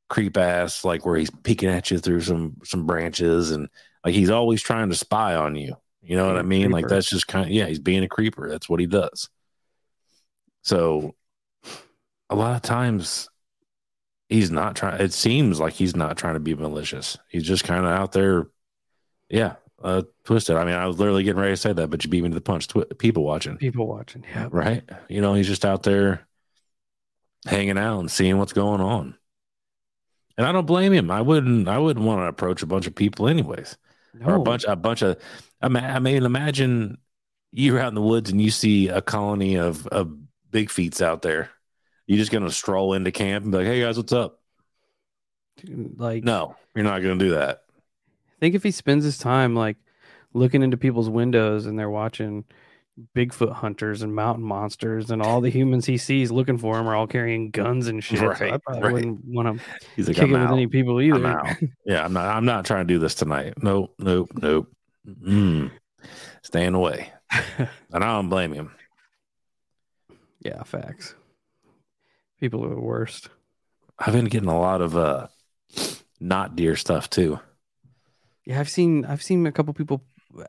creep 0.08 0.38
ass 0.38 0.84
like 0.84 1.06
where 1.06 1.18
he's 1.18 1.30
peeking 1.30 1.70
at 1.70 1.90
you 1.92 2.00
through 2.00 2.22
some 2.22 2.58
some 2.64 2.86
branches 2.86 3.52
and 3.52 3.70
like 4.04 4.14
he's 4.14 4.30
always 4.30 4.62
trying 4.62 4.90
to 4.90 4.96
spy 4.96 5.36
on 5.36 5.56
you. 5.56 5.76
You 6.02 6.16
know 6.16 6.28
what 6.28 6.38
I 6.38 6.44
mean? 6.44 6.72
Like 6.72 6.88
that's 6.88 7.10
just 7.10 7.28
kind 7.28 7.46
of 7.46 7.52
yeah, 7.52 7.66
he's 7.66 7.80
being 7.80 8.04
a 8.04 8.08
creeper. 8.08 8.50
That's 8.50 8.70
what 8.70 8.80
he 8.80 8.86
does. 8.86 9.30
So 10.62 11.16
a 12.30 12.36
lot 12.36 12.56
of 12.56 12.62
times 12.62 13.30
he's 14.28 14.52
not 14.52 14.76
trying 14.76 15.02
it 15.02 15.14
seems 15.14 15.60
like 15.60 15.74
he's 15.74 15.96
not 15.96 16.18
trying 16.18 16.36
to 16.36 16.40
be 16.40 16.56
malicious. 16.56 17.18
He's 17.30 17.44
just 17.44 17.64
kind 17.64 17.86
of 17.86 17.92
out 17.92 18.12
there. 18.12 18.48
Yeah 19.30 19.56
uh 19.84 20.04
twisted. 20.26 20.56
I 20.56 20.66
mean 20.66 20.76
i 20.76 20.86
was 20.88 21.00
literally 21.00 21.24
getting 21.24 21.42
ready 21.42 21.54
to 21.54 21.58
say 21.58 21.74
that 21.74 21.90
but 21.90 22.04
you 22.04 22.10
beat 22.10 22.24
me 22.24 22.30
to 22.30 22.36
the 22.36 22.42
punch. 22.42 22.68
Twi- 22.68 22.86
people 22.98 23.24
watching. 23.24 23.58
People 23.58 23.88
watching. 23.88 24.24
Yeah. 24.30 24.48
right? 24.52 24.84
You 25.08 25.22
know 25.22 25.34
he's 25.34 25.48
just 25.48 25.66
out 25.66 25.84
there 25.84 26.28
hanging 27.46 27.78
out 27.78 28.00
and 28.00 28.12
seeing 28.12 28.38
what's 28.38 28.54
going 28.54 28.82
on. 28.82 29.16
And 30.38 30.46
i 30.48 30.52
don't 30.52 30.66
blame 30.66 30.94
him. 30.94 31.12
I 31.12 31.22
wouldn't 31.22 31.68
i 31.68 31.78
wouldn't 31.78 32.06
want 32.06 32.22
to 32.22 32.26
approach 32.26 32.62
a 32.62 32.68
bunch 32.68 32.88
of 32.88 32.96
people 32.96 33.28
anyways. 33.28 33.78
Or 34.26 34.36
a 34.36 34.40
bunch 34.40 34.66
a 34.66 34.76
bunch 34.76 35.02
of 35.02 35.18
I 35.62 35.70
mean, 35.70 35.84
I 35.84 36.00
mean 36.00 36.26
imagine 36.26 36.98
you're 37.52 37.80
out 37.80 37.90
in 37.90 37.96
the 37.96 38.02
woods 38.02 38.30
and 38.32 38.42
you 38.42 38.52
see 38.52 38.90
a 38.90 39.02
colony 39.02 39.56
of 39.56 39.88
of 39.88 40.14
big 40.52 40.70
feets 40.70 41.02
out 41.02 41.22
there 41.22 41.52
you 42.10 42.18
just 42.18 42.32
gonna 42.32 42.50
stroll 42.50 42.94
into 42.94 43.12
camp 43.12 43.44
and 43.44 43.52
be 43.52 43.60
like 43.60 43.68
hey 43.68 43.82
guys 43.82 43.96
what's 43.96 44.12
up 44.12 44.40
Like 45.64 46.24
no 46.24 46.56
you're 46.76 46.84
not 46.84 47.02
gonna 47.02 47.18
do 47.18 47.32
that 47.32 47.62
I 47.70 48.40
think 48.40 48.56
if 48.56 48.64
he 48.64 48.72
spends 48.72 49.06
his 49.06 49.18
time 49.18 49.56
like 49.56 49.78
looking 50.34 50.64
into 50.64 50.76
people's 50.76 51.10
windows 51.10 51.66
and 51.66 51.78
they're 51.78 51.90
watching 51.90 52.46
Bigfoot 53.16 53.54
hunters 53.54 54.02
and 54.02 54.14
mountain 54.14 54.44
monsters 54.44 55.10
and 55.12 55.22
all 55.22 55.40
the 55.40 55.50
humans 55.50 55.86
he 55.86 55.98
sees 55.98 56.32
looking 56.32 56.58
for 56.58 56.78
him 56.78 56.88
are 56.88 56.96
all 56.96 57.08
carrying 57.08 57.50
guns 57.50 57.88
and 57.88 58.04
shit. 58.04 58.20
so 58.20 58.30
I 58.30 58.58
probably 58.58 58.82
right. 58.82 58.94
wouldn't 58.94 59.26
want 59.26 59.60
to 59.60 59.64
he's 59.96 60.08
like 60.08 60.18
kick 60.18 60.30
it 60.30 60.34
with 60.34 60.52
any 60.52 60.68
people 60.68 61.00
either. 61.00 61.26
I'm 61.26 61.74
yeah 61.86 62.04
i'm 62.04 62.12
not 62.12 62.26
i'm 62.26 62.44
not 62.44 62.66
trying 62.66 62.88
to 62.88 62.94
do 62.94 63.00
this 63.00 63.16
tonight 63.16 63.54
nope 63.64 63.94
nope 64.00 64.32
nope 64.42 64.68
mm. 65.08 65.72
staying 66.42 66.74
away 66.74 67.14
and 67.58 67.70
i 67.94 68.00
don't 68.00 68.30
blame 68.30 68.52
him 68.52 68.72
yeah, 70.42 70.64
facts. 70.64 71.16
People 72.40 72.66
are 72.66 72.70
the 72.70 72.80
worst. 72.80 73.30
i've 74.00 74.14
been 74.14 74.26
getting 74.26 74.50
a 74.50 74.60
lot 74.60 74.82
of 74.82 74.96
uh 74.96 75.28
not 76.20 76.56
deer 76.56 76.76
stuff 76.76 77.10
too 77.10 77.40
Yeah, 78.46 78.60
I've 78.60 78.70
seen 78.70 79.06
I've 79.06 79.22
seen 79.24 79.46
a 79.48 79.52
couple 79.52 79.74
people 79.74 80.04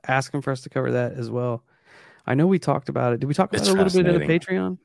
asking 0.07 0.43
for 0.43 0.51
us 0.53 0.63
to 0.63 0.69
cover 0.71 0.93
that 0.93 1.13
as 1.15 1.31
well. 1.31 1.65
I 2.27 2.35
know 2.35 2.47
we 2.47 2.59
talked 2.59 2.89
about 2.89 3.13
it. 3.15 3.21
Did 3.21 3.27
we 3.27 3.35
talk 3.35 3.51
about 3.51 3.61
It's 3.61 3.69
it 3.69 3.73
a 3.73 3.83
little 3.83 3.93
bit 4.03 4.07
in 4.15 4.21
the. 4.21 4.27
Patreon? 4.39 4.79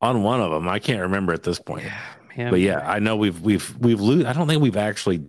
on 0.00 0.22
one 0.24 0.40
of 0.40 0.50
them 0.50 0.66
i 0.68 0.80
can't 0.80 1.02
remember 1.02 1.32
at 1.32 1.44
this 1.44 1.60
point 1.60 1.84
Yeah, 1.84 2.00
man. 2.36 2.50
but 2.50 2.58
yeah, 2.60 2.80
I 2.80 2.98
know 2.98 3.16
we've 3.16 3.40
we've 3.40 3.76
we've 3.78 4.00
lo- 4.00 4.28
I 4.28 4.32
don't 4.32 4.48
think 4.48 4.60
we've 4.62 4.76
actually 4.76 5.26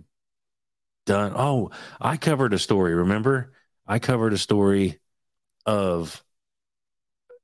done. 1.06 1.32
Oh, 1.36 1.70
I 2.00 2.16
covered 2.16 2.52
a 2.54 2.58
story. 2.58 2.94
Remember, 2.94 3.52
I 3.86 3.98
covered 4.00 4.32
a 4.32 4.38
story 4.38 4.98
of 5.66 6.24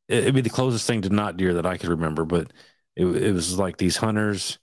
it, 0.08 0.18
it'd 0.24 0.34
be 0.34 0.40
the 0.40 0.50
closest 0.50 0.86
thing 0.86 1.02
to 1.02 1.10
not 1.10 1.36
deer 1.36 1.54
that 1.54 1.66
I 1.66 1.76
could 1.76 1.90
remember, 1.90 2.24
but 2.24 2.52
it, 3.00 3.22
it 3.24 3.32
was 3.32 3.58
like 3.58 3.76
these 3.76 3.96
hunters. 3.96 4.58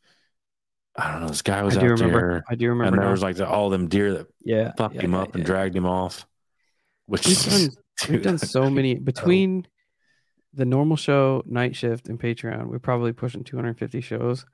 I 0.95 1.11
don't 1.11 1.21
know. 1.21 1.27
This 1.27 1.41
guy 1.43 1.61
was 1.63 1.75
do 1.75 1.81
out 1.81 1.91
remember. 1.91 2.19
there, 2.19 2.43
I 2.49 2.55
do 2.55 2.69
remember. 2.69 2.83
and 2.85 2.91
remember. 2.93 3.03
there 3.05 3.11
was 3.11 3.21
like 3.21 3.35
the, 3.35 3.47
all 3.47 3.69
them 3.69 3.87
deer 3.87 4.13
that 4.13 4.27
yeah, 4.43 4.71
fucked 4.77 4.95
yeah, 4.95 5.01
him 5.01 5.13
yeah, 5.13 5.21
up 5.21 5.35
and 5.35 5.43
yeah. 5.43 5.47
dragged 5.47 5.75
him 5.75 5.85
off. 5.85 6.25
Which 7.05 7.27
We've 7.27 7.45
done 7.45 7.69
We've 8.09 8.23
done 8.23 8.37
so 8.37 8.69
many 8.69 8.95
between 8.99 9.67
the 10.53 10.65
normal 10.65 10.97
show, 10.97 11.43
night 11.45 11.75
shift, 11.75 12.09
and 12.09 12.19
Patreon. 12.19 12.67
We're 12.67 12.79
probably 12.79 13.13
pushing 13.13 13.43
250 13.43 14.01
shows. 14.01 14.45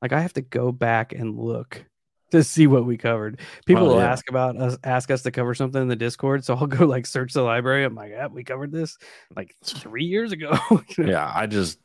Like 0.00 0.12
I 0.12 0.20
have 0.20 0.32
to 0.34 0.40
go 0.42 0.72
back 0.72 1.12
and 1.12 1.38
look 1.38 1.84
to 2.32 2.42
see 2.42 2.66
what 2.66 2.86
we 2.86 2.96
covered. 2.96 3.40
People 3.66 3.84
Oh, 3.84 3.94
will 3.94 4.00
ask 4.00 4.28
about 4.28 4.56
us, 4.56 4.76
ask 4.82 5.10
us 5.10 5.22
to 5.22 5.30
cover 5.30 5.54
something 5.54 5.80
in 5.80 5.88
the 5.88 5.96
Discord, 5.96 6.44
so 6.44 6.54
I'll 6.54 6.66
go 6.78 6.86
like 6.86 7.06
search 7.06 7.32
the 7.34 7.42
library. 7.42 7.84
I'm 7.84 7.94
like, 7.94 8.10
yeah, 8.10 8.26
we 8.26 8.42
covered 8.42 8.72
this 8.72 8.96
like 9.36 9.54
three 9.64 10.04
years 10.04 10.32
ago 10.32 10.58
Yeah, 10.98 11.30
I 11.32 11.46
just 11.46 11.78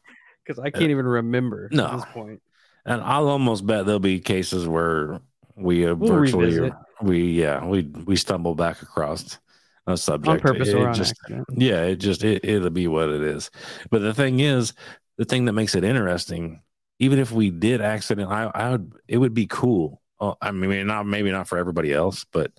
because 0.47 0.59
I 0.63 0.69
can't 0.69 0.91
even 0.91 1.05
remember 1.05 1.69
No. 1.71 1.85
at 1.87 1.95
this 1.97 2.05
point. 2.13 2.41
And 2.85 3.01
I'll 3.01 3.27
almost 3.27 3.65
bet 3.65 3.85
there'll 3.85 3.99
be 3.99 4.19
cases 4.19 4.67
where 4.67 5.19
we 5.55 5.85
uh, 5.85 5.93
We'll 5.95 6.13
virtually 6.13 6.45
revisit. 6.45 6.73
we 7.01 7.19
yeah 7.41 7.65
we 7.65 7.81
we 7.83 8.15
stumble 8.15 8.55
back 8.55 8.81
across 8.81 9.39
a 9.87 9.97
subject 9.97 10.29
on 10.29 10.39
purpose 10.39 10.69
It- 10.69 10.75
or 10.75 10.83
it 10.83 10.87
on 10.87 10.93
just 10.93 11.13
accident. 11.23 11.47
yeah 11.51 11.83
it 11.83 11.97
just 11.97 12.23
it, 12.23 12.45
it'll 12.45 12.69
be 12.69 12.87
what 12.87 13.09
it 13.09 13.21
is. 13.21 13.51
But 13.91 13.99
the 13.99 14.13
thing 14.13 14.39
is, 14.39 14.73
the 15.17 15.25
thing 15.25 15.45
that 15.45 15.53
makes 15.53 15.75
it 15.75 15.83
interesting, 15.83 16.61
even 16.99 17.19
if 17.19 17.31
we 17.31 17.49
did 17.51 17.81
accident, 17.81 18.31
I 18.31 18.49
I 18.53 18.71
would 18.71 18.93
it 19.07 19.17
would 19.17 19.33
be 19.33 19.47
cool. 19.47 20.01
Uh, 20.19 20.33
I 20.41 20.51
mean, 20.51 20.87
not 20.87 21.05
maybe 21.05 21.31
not 21.31 21.47
for 21.47 21.57
everybody 21.57 21.91
else, 21.93 22.25
but 22.31 22.51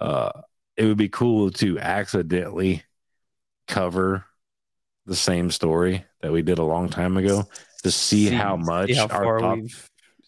uh, 0.00 0.30
it 0.76 0.84
would 0.86 0.96
be 0.98 1.08
cool 1.08 1.50
to 1.52 1.78
accidentally 1.78 2.82
cover 3.66 4.24
the 5.08 5.16
same 5.16 5.50
story 5.50 6.04
that 6.20 6.30
we 6.32 6.42
did 6.42 6.58
a 6.58 6.64
long 6.64 6.88
time 6.88 7.16
ago 7.16 7.44
to 7.82 7.90
see, 7.90 8.26
how 8.26 8.56
much 8.56 8.90
see 8.90 8.94
how 8.96 9.06
our 9.08 9.40
thought, 9.40 9.58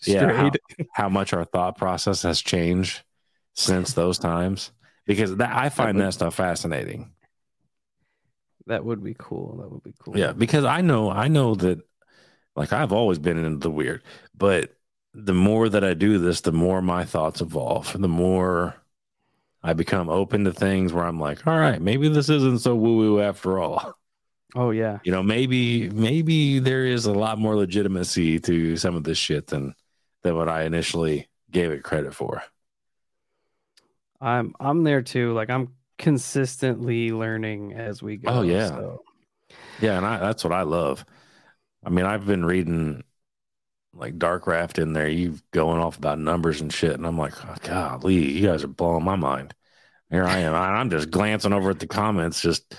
Yeah, 0.07 0.33
how- 0.33 0.51
how 0.93 1.09
much 1.09 1.33
our 1.33 1.45
thought 1.45 1.77
process 1.79 2.23
has 2.23 2.41
changed 2.41 3.03
since 3.55 3.93
those 3.93 4.19
times 4.19 4.73
because 5.07 5.37
that 5.37 5.55
I 5.55 5.69
find 5.69 5.97
would- 5.99 6.07
that 6.07 6.13
stuff 6.13 6.35
fascinating. 6.35 7.13
That 8.67 8.85
would 8.85 9.03
be 9.03 9.17
cool. 9.19 9.57
That 9.59 9.71
would 9.71 9.83
be 9.83 9.95
cool. 9.99 10.17
Yeah, 10.17 10.33
because 10.33 10.65
I 10.65 10.81
know 10.81 11.11
I 11.11 11.29
know 11.29 11.55
that 11.57 11.81
like 12.57 12.73
I've 12.73 12.93
always 12.93 13.19
been 13.19 13.39
into 13.43 13.59
the 13.59 13.71
weird, 13.71 14.03
but 14.37 14.77
the 15.13 15.35
more 15.35 15.69
that 15.69 15.83
I 15.83 15.95
do 15.95 16.19
this, 16.19 16.43
the 16.43 16.53
more 16.53 16.81
my 16.81 17.05
thoughts 17.05 17.41
evolve. 17.41 17.97
The 18.01 18.07
more 18.09 18.77
I 19.63 19.73
become 19.73 20.09
open 20.09 20.45
to 20.45 20.53
things 20.53 20.93
where 20.93 21.05
I'm 21.05 21.19
like, 21.19 21.47
all 21.49 21.59
right, 21.59 21.81
maybe 21.83 22.09
this 22.09 22.29
isn't 22.29 22.61
so 22.61 22.77
woo 22.77 22.97
woo 22.97 23.21
after 23.21 23.59
all. 23.59 23.95
Oh 24.55 24.71
yeah. 24.71 24.99
You 25.05 25.13
know, 25.13 25.23
maybe 25.23 25.91
maybe 25.91 26.59
there 26.59 26.85
is 26.85 27.07
a 27.07 27.13
lot 27.13 27.39
more 27.39 27.57
legitimacy 27.57 28.41
to 28.41 28.77
some 28.77 28.97
of 28.97 29.05
this 29.05 29.19
shit 29.19 29.47
than 29.49 29.75
than 30.23 30.37
what 30.37 30.49
I 30.49 30.65
initially 30.65 31.29
gave 31.51 31.71
it 31.71 31.83
credit 31.83 32.15
for. 32.15 32.43
I'm 34.21 34.55
I'm 34.61 34.85
there 34.85 35.03
too. 35.03 35.33
Like 35.33 35.51
I'm 35.51 35.75
consistently 35.99 37.11
learning 37.11 37.75
as 37.75 38.03
we 38.03 38.15
oh, 38.15 38.17
go. 38.17 38.39
Oh, 38.39 38.43
yeah. 38.43 38.69
so- 38.69 39.03
Yeah, 39.81 39.97
and 39.97 40.07
I, 40.07 40.19
that's 40.19 40.45
what 40.45 40.53
I 40.53 40.63
love. 40.63 41.05
I 41.85 41.91
mean, 41.91 42.05
I've 42.05 42.27
been 42.27 42.45
reading 42.45 43.05
like 43.95 44.19
Dark 44.19 44.47
Raft 44.47 44.79
in 44.79 44.93
there. 44.93 45.09
You 45.09 45.39
going 45.53 45.81
off 45.81 45.99
about 45.99 46.19
numbers 46.19 46.61
and 46.61 46.73
shit, 46.73 46.93
and 46.93 47.07
I'm 47.07 47.19
like, 47.19 47.33
oh, 47.47 47.55
golly, 47.63 48.15
you 48.15 48.47
guys 48.47 48.65
are 48.65 48.69
blowing 48.69 49.05
my 49.05 49.17
mind. 49.17 49.55
Here 50.11 50.25
I 50.25 50.39
am. 50.39 50.55
I'm 50.55 50.91
just 50.91 51.11
glancing 51.11 51.53
over 51.53 51.71
at 51.71 51.79
the 51.79 51.87
comments, 51.87 52.41
just 52.41 52.75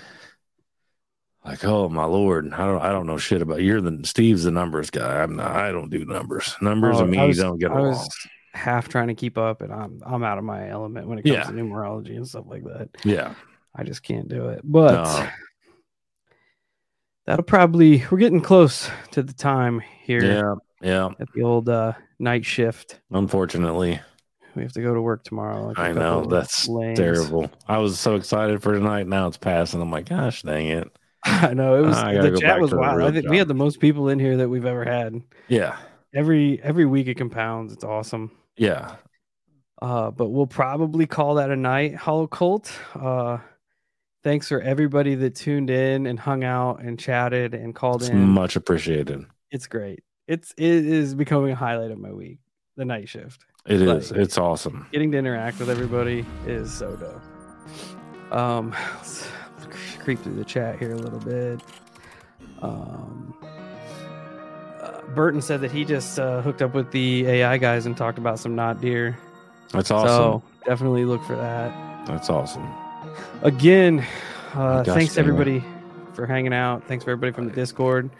like, 1.44 1.64
oh 1.64 1.88
my 1.88 2.04
lord, 2.04 2.52
I 2.52 2.58
don't, 2.66 2.80
I 2.82 2.90
don't 2.92 3.06
know 3.06 3.18
shit 3.18 3.42
about. 3.42 3.62
You're 3.62 3.80
the 3.80 4.00
Steve's 4.04 4.44
the 4.44 4.50
numbers 4.50 4.90
guy. 4.90 5.22
I'm 5.22 5.36
not. 5.36 5.50
I 5.50 5.72
don't 5.72 5.90
do 5.90 6.04
numbers. 6.04 6.54
Numbers 6.60 6.96
Oh, 6.98 7.02
and 7.02 7.10
me 7.10 7.18
I 7.18 7.26
was- 7.26 7.38
don't 7.38 7.58
get 7.58 7.70
I 7.70 7.78
along. 7.78 7.88
was 7.90 8.26
half 8.54 8.88
trying 8.88 9.08
to 9.08 9.14
keep 9.14 9.38
up, 9.38 9.62
and 9.62 9.72
I'm 9.72 10.00
I'm 10.04 10.22
out 10.22 10.38
of 10.38 10.44
my 10.44 10.68
element 10.68 11.08
when 11.08 11.18
it 11.18 11.22
comes 11.22 11.34
Yeah. 11.34 11.44
to 11.44 11.52
numerology 11.52 12.16
and 12.16 12.28
stuff 12.28 12.44
like 12.48 12.64
that. 12.64 12.90
Yeah, 13.04 13.34
I 13.74 13.82
just 13.84 14.02
can't 14.02 14.28
do 14.28 14.50
it. 14.50 14.60
But 14.62 14.92
No. 15.04 15.28
that'll 17.26 17.44
probably 17.44 18.04
we're 18.10 18.18
getting 18.18 18.40
close 18.40 18.90
to 19.12 19.22
the 19.22 19.32
time 19.32 19.80
here 20.04 20.22
yeah, 20.24 20.54
yeah. 20.80 21.08
at 21.20 21.28
the 21.34 21.42
old 21.42 21.68
uh, 21.68 21.92
night 22.18 22.44
shift. 22.44 23.00
Unfortunately, 23.10 24.00
We 24.54 24.62
have 24.62 24.72
to 24.74 24.82
go 24.82 24.94
to 24.94 25.00
work 25.00 25.24
tomorrow. 25.24 25.68
like 25.68 25.78
I 25.78 25.92
know 25.92 26.24
that's 26.26 26.68
lames. 26.68 26.98
terrible. 26.98 27.50
I 27.66 27.78
was 27.78 27.98
so 27.98 28.16
excited 28.16 28.62
for 28.62 28.74
tonight. 28.74 29.06
Now 29.06 29.26
it's 29.28 29.38
passing. 29.38 29.80
I'm 29.80 29.90
like, 29.90 30.08
gosh, 30.08 30.42
dang 30.42 30.68
it. 30.68 30.90
I 31.24 31.54
know 31.54 31.76
it 31.82 31.86
was 31.86 31.96
gotta 31.96 32.30
the 32.30 32.38
chat 32.40 32.60
was 32.60 32.72
wild. 32.74 33.02
I 33.02 33.10
think 33.12 33.28
we 33.28 33.38
had 33.38 33.48
the 33.48 33.54
most 33.54 33.80
people 33.80 34.08
in 34.08 34.18
here 34.18 34.36
that 34.38 34.48
we've 34.48 34.66
ever 34.66 34.84
had. 34.84 35.22
Yeah, 35.48 35.76
Every 36.14 36.60
every 36.62 36.84
week 36.86 37.06
it 37.06 37.14
compounds. 37.16 37.72
It's 37.72 37.84
awesome. 37.84 38.30
yeah. 38.56 38.96
Uh, 39.80 40.12
but 40.12 40.28
we'll 40.28 40.46
probably 40.46 41.06
call 41.06 41.34
that 41.34 41.50
a 41.50 41.56
night, 41.56 41.96
Hollow 41.96 42.28
Cult. 42.28 42.72
Uh, 42.94 43.38
thanks 44.22 44.46
for 44.48 44.60
everybody 44.60 45.16
that 45.16 45.34
tuned 45.34 45.70
in 45.70 46.06
and 46.06 46.20
hung 46.20 46.44
out 46.44 46.80
and 46.82 46.96
chatted 47.00 47.52
and 47.52 47.74
called 47.74 48.02
It's 48.02 48.10
in. 48.10 48.18
much 48.28 48.54
appreciated. 48.54 49.24
it's 49.50 49.66
great. 49.66 50.04
It's 50.28 50.52
it 50.56 50.86
is 50.86 51.16
becoming 51.16 51.50
a 51.50 51.56
highlight 51.56 51.90
of 51.90 51.98
my 51.98 52.12
week. 52.12 52.38
The 52.76 52.84
night 52.84 53.08
shift. 53.08 53.44
It 53.66 53.82
is. 53.82 54.10
Like- 54.12 54.20
It's 54.20 54.38
awesome. 54.38 54.86
Getting 54.92 55.10
to 55.12 55.18
interact 55.18 55.58
with 55.58 55.68
everybody 55.68 56.24
is 56.46 56.72
so 56.72 56.94
dope. 56.96 58.32
Um, 58.32 58.74
creep 60.02 60.20
through 60.22 60.34
the 60.34 60.44
chat 60.44 60.78
here 60.78 60.92
a 60.92 60.96
little 60.96 61.18
bit. 61.20 61.60
Um, 62.60 63.34
uh, 64.80 65.02
Burton 65.14 65.40
said 65.40 65.60
that 65.60 65.70
he 65.70 65.84
just 65.84 66.18
uh, 66.18 66.42
hooked 66.42 66.62
up 66.62 66.74
with 66.74 66.90
the 66.92 67.26
AI 67.26 67.58
guys 67.58 67.86
and 67.86 67.96
talked 67.96 68.18
about 68.18 68.38
some 68.38 68.54
not 68.54 68.80
deer. 68.80 69.18
That's 69.70 69.90
awesome. 69.90 70.08
So 70.08 70.42
definitely 70.66 71.04
look 71.04 71.22
for 71.24 71.36
that. 71.36 72.06
That's 72.06 72.28
awesome. 72.30 72.68
Again, 73.42 74.04
uh, 74.54 74.84
thanks 74.84 75.16
it. 75.16 75.20
everybody 75.20 75.64
for 76.14 76.26
hanging 76.26 76.52
out. 76.52 76.86
Thanks 76.86 77.04
for 77.04 77.10
everybody 77.10 77.32
from 77.32 77.48
the 77.48 77.54
Discord 77.54 78.10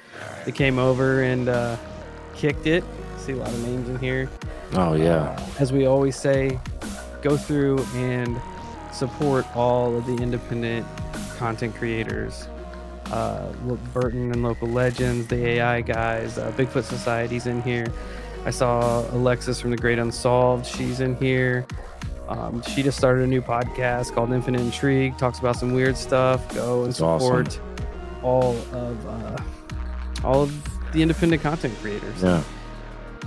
that 0.44 0.54
came 0.54 0.78
over 0.78 1.22
and 1.22 1.48
uh, 1.48 1.76
kicked 2.34 2.66
it. 2.66 2.84
See 3.18 3.32
a 3.32 3.36
lot 3.36 3.48
of 3.48 3.66
names 3.66 3.88
in 3.88 3.98
here. 3.98 4.28
Oh 4.72 4.94
yeah. 4.94 5.16
Uh, 5.16 5.46
as 5.58 5.72
we 5.72 5.86
always 5.86 6.16
say, 6.16 6.58
go 7.20 7.36
through 7.36 7.78
and 7.94 8.40
support 8.92 9.46
all 9.56 9.96
of 9.96 10.06
the 10.06 10.16
independent 10.16 10.86
content 11.38 11.74
creators. 11.76 12.48
Uh, 13.10 13.52
Burton 13.92 14.32
and 14.32 14.42
Local 14.42 14.68
Legends, 14.68 15.26
the 15.26 15.46
AI 15.46 15.82
guys, 15.82 16.38
uh, 16.38 16.50
Bigfoot 16.52 16.84
Society's 16.84 17.46
in 17.46 17.60
here. 17.62 17.86
I 18.46 18.50
saw 18.50 19.04
Alexis 19.12 19.60
from 19.60 19.70
The 19.70 19.76
Great 19.76 19.98
Unsolved. 19.98 20.64
She's 20.66 21.00
in 21.00 21.16
here. 21.16 21.66
Um, 22.28 22.62
she 22.62 22.82
just 22.82 22.96
started 22.96 23.24
a 23.24 23.26
new 23.26 23.42
podcast 23.42 24.14
called 24.14 24.32
Infinite 24.32 24.62
Intrigue. 24.62 25.18
Talks 25.18 25.38
about 25.40 25.56
some 25.56 25.74
weird 25.74 25.96
stuff. 25.96 26.52
Go 26.54 26.84
and 26.84 26.92
That's 26.92 27.00
awesome. 27.00 27.44
support 27.46 27.60
all 28.22 28.56
of 28.72 29.06
uh, 29.06 29.36
all 30.24 30.42
of 30.42 30.92
the 30.92 31.02
independent 31.02 31.42
content 31.42 31.76
creators. 31.80 32.22
Yeah. 32.22 32.42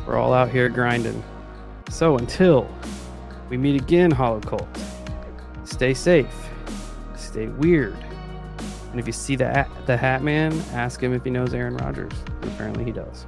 We're 0.08 0.18
all 0.18 0.34
out 0.34 0.50
here 0.50 0.70
grinding. 0.70 1.24
So 1.90 2.18
until 2.18 2.68
we 3.50 3.58
meet 3.58 3.80
again, 3.82 4.12
Hollow 4.12 4.40
Cult, 4.40 4.68
stay 5.66 5.94
safe, 5.94 6.34
stay 7.36 7.48
weird, 7.48 7.98
and 8.92 8.98
if 8.98 9.06
you 9.06 9.12
see 9.12 9.36
the 9.36 9.68
the 9.88 9.98
Hat 9.98 10.24
Man, 10.24 10.54
ask 10.72 11.04
him 11.04 11.12
if 11.12 11.26
he 11.26 11.30
knows 11.30 11.54
Aaron 11.54 11.76
Rodgers. 11.76 12.14
Apparently, 12.44 12.86
he 12.86 12.94
does. 12.94 13.26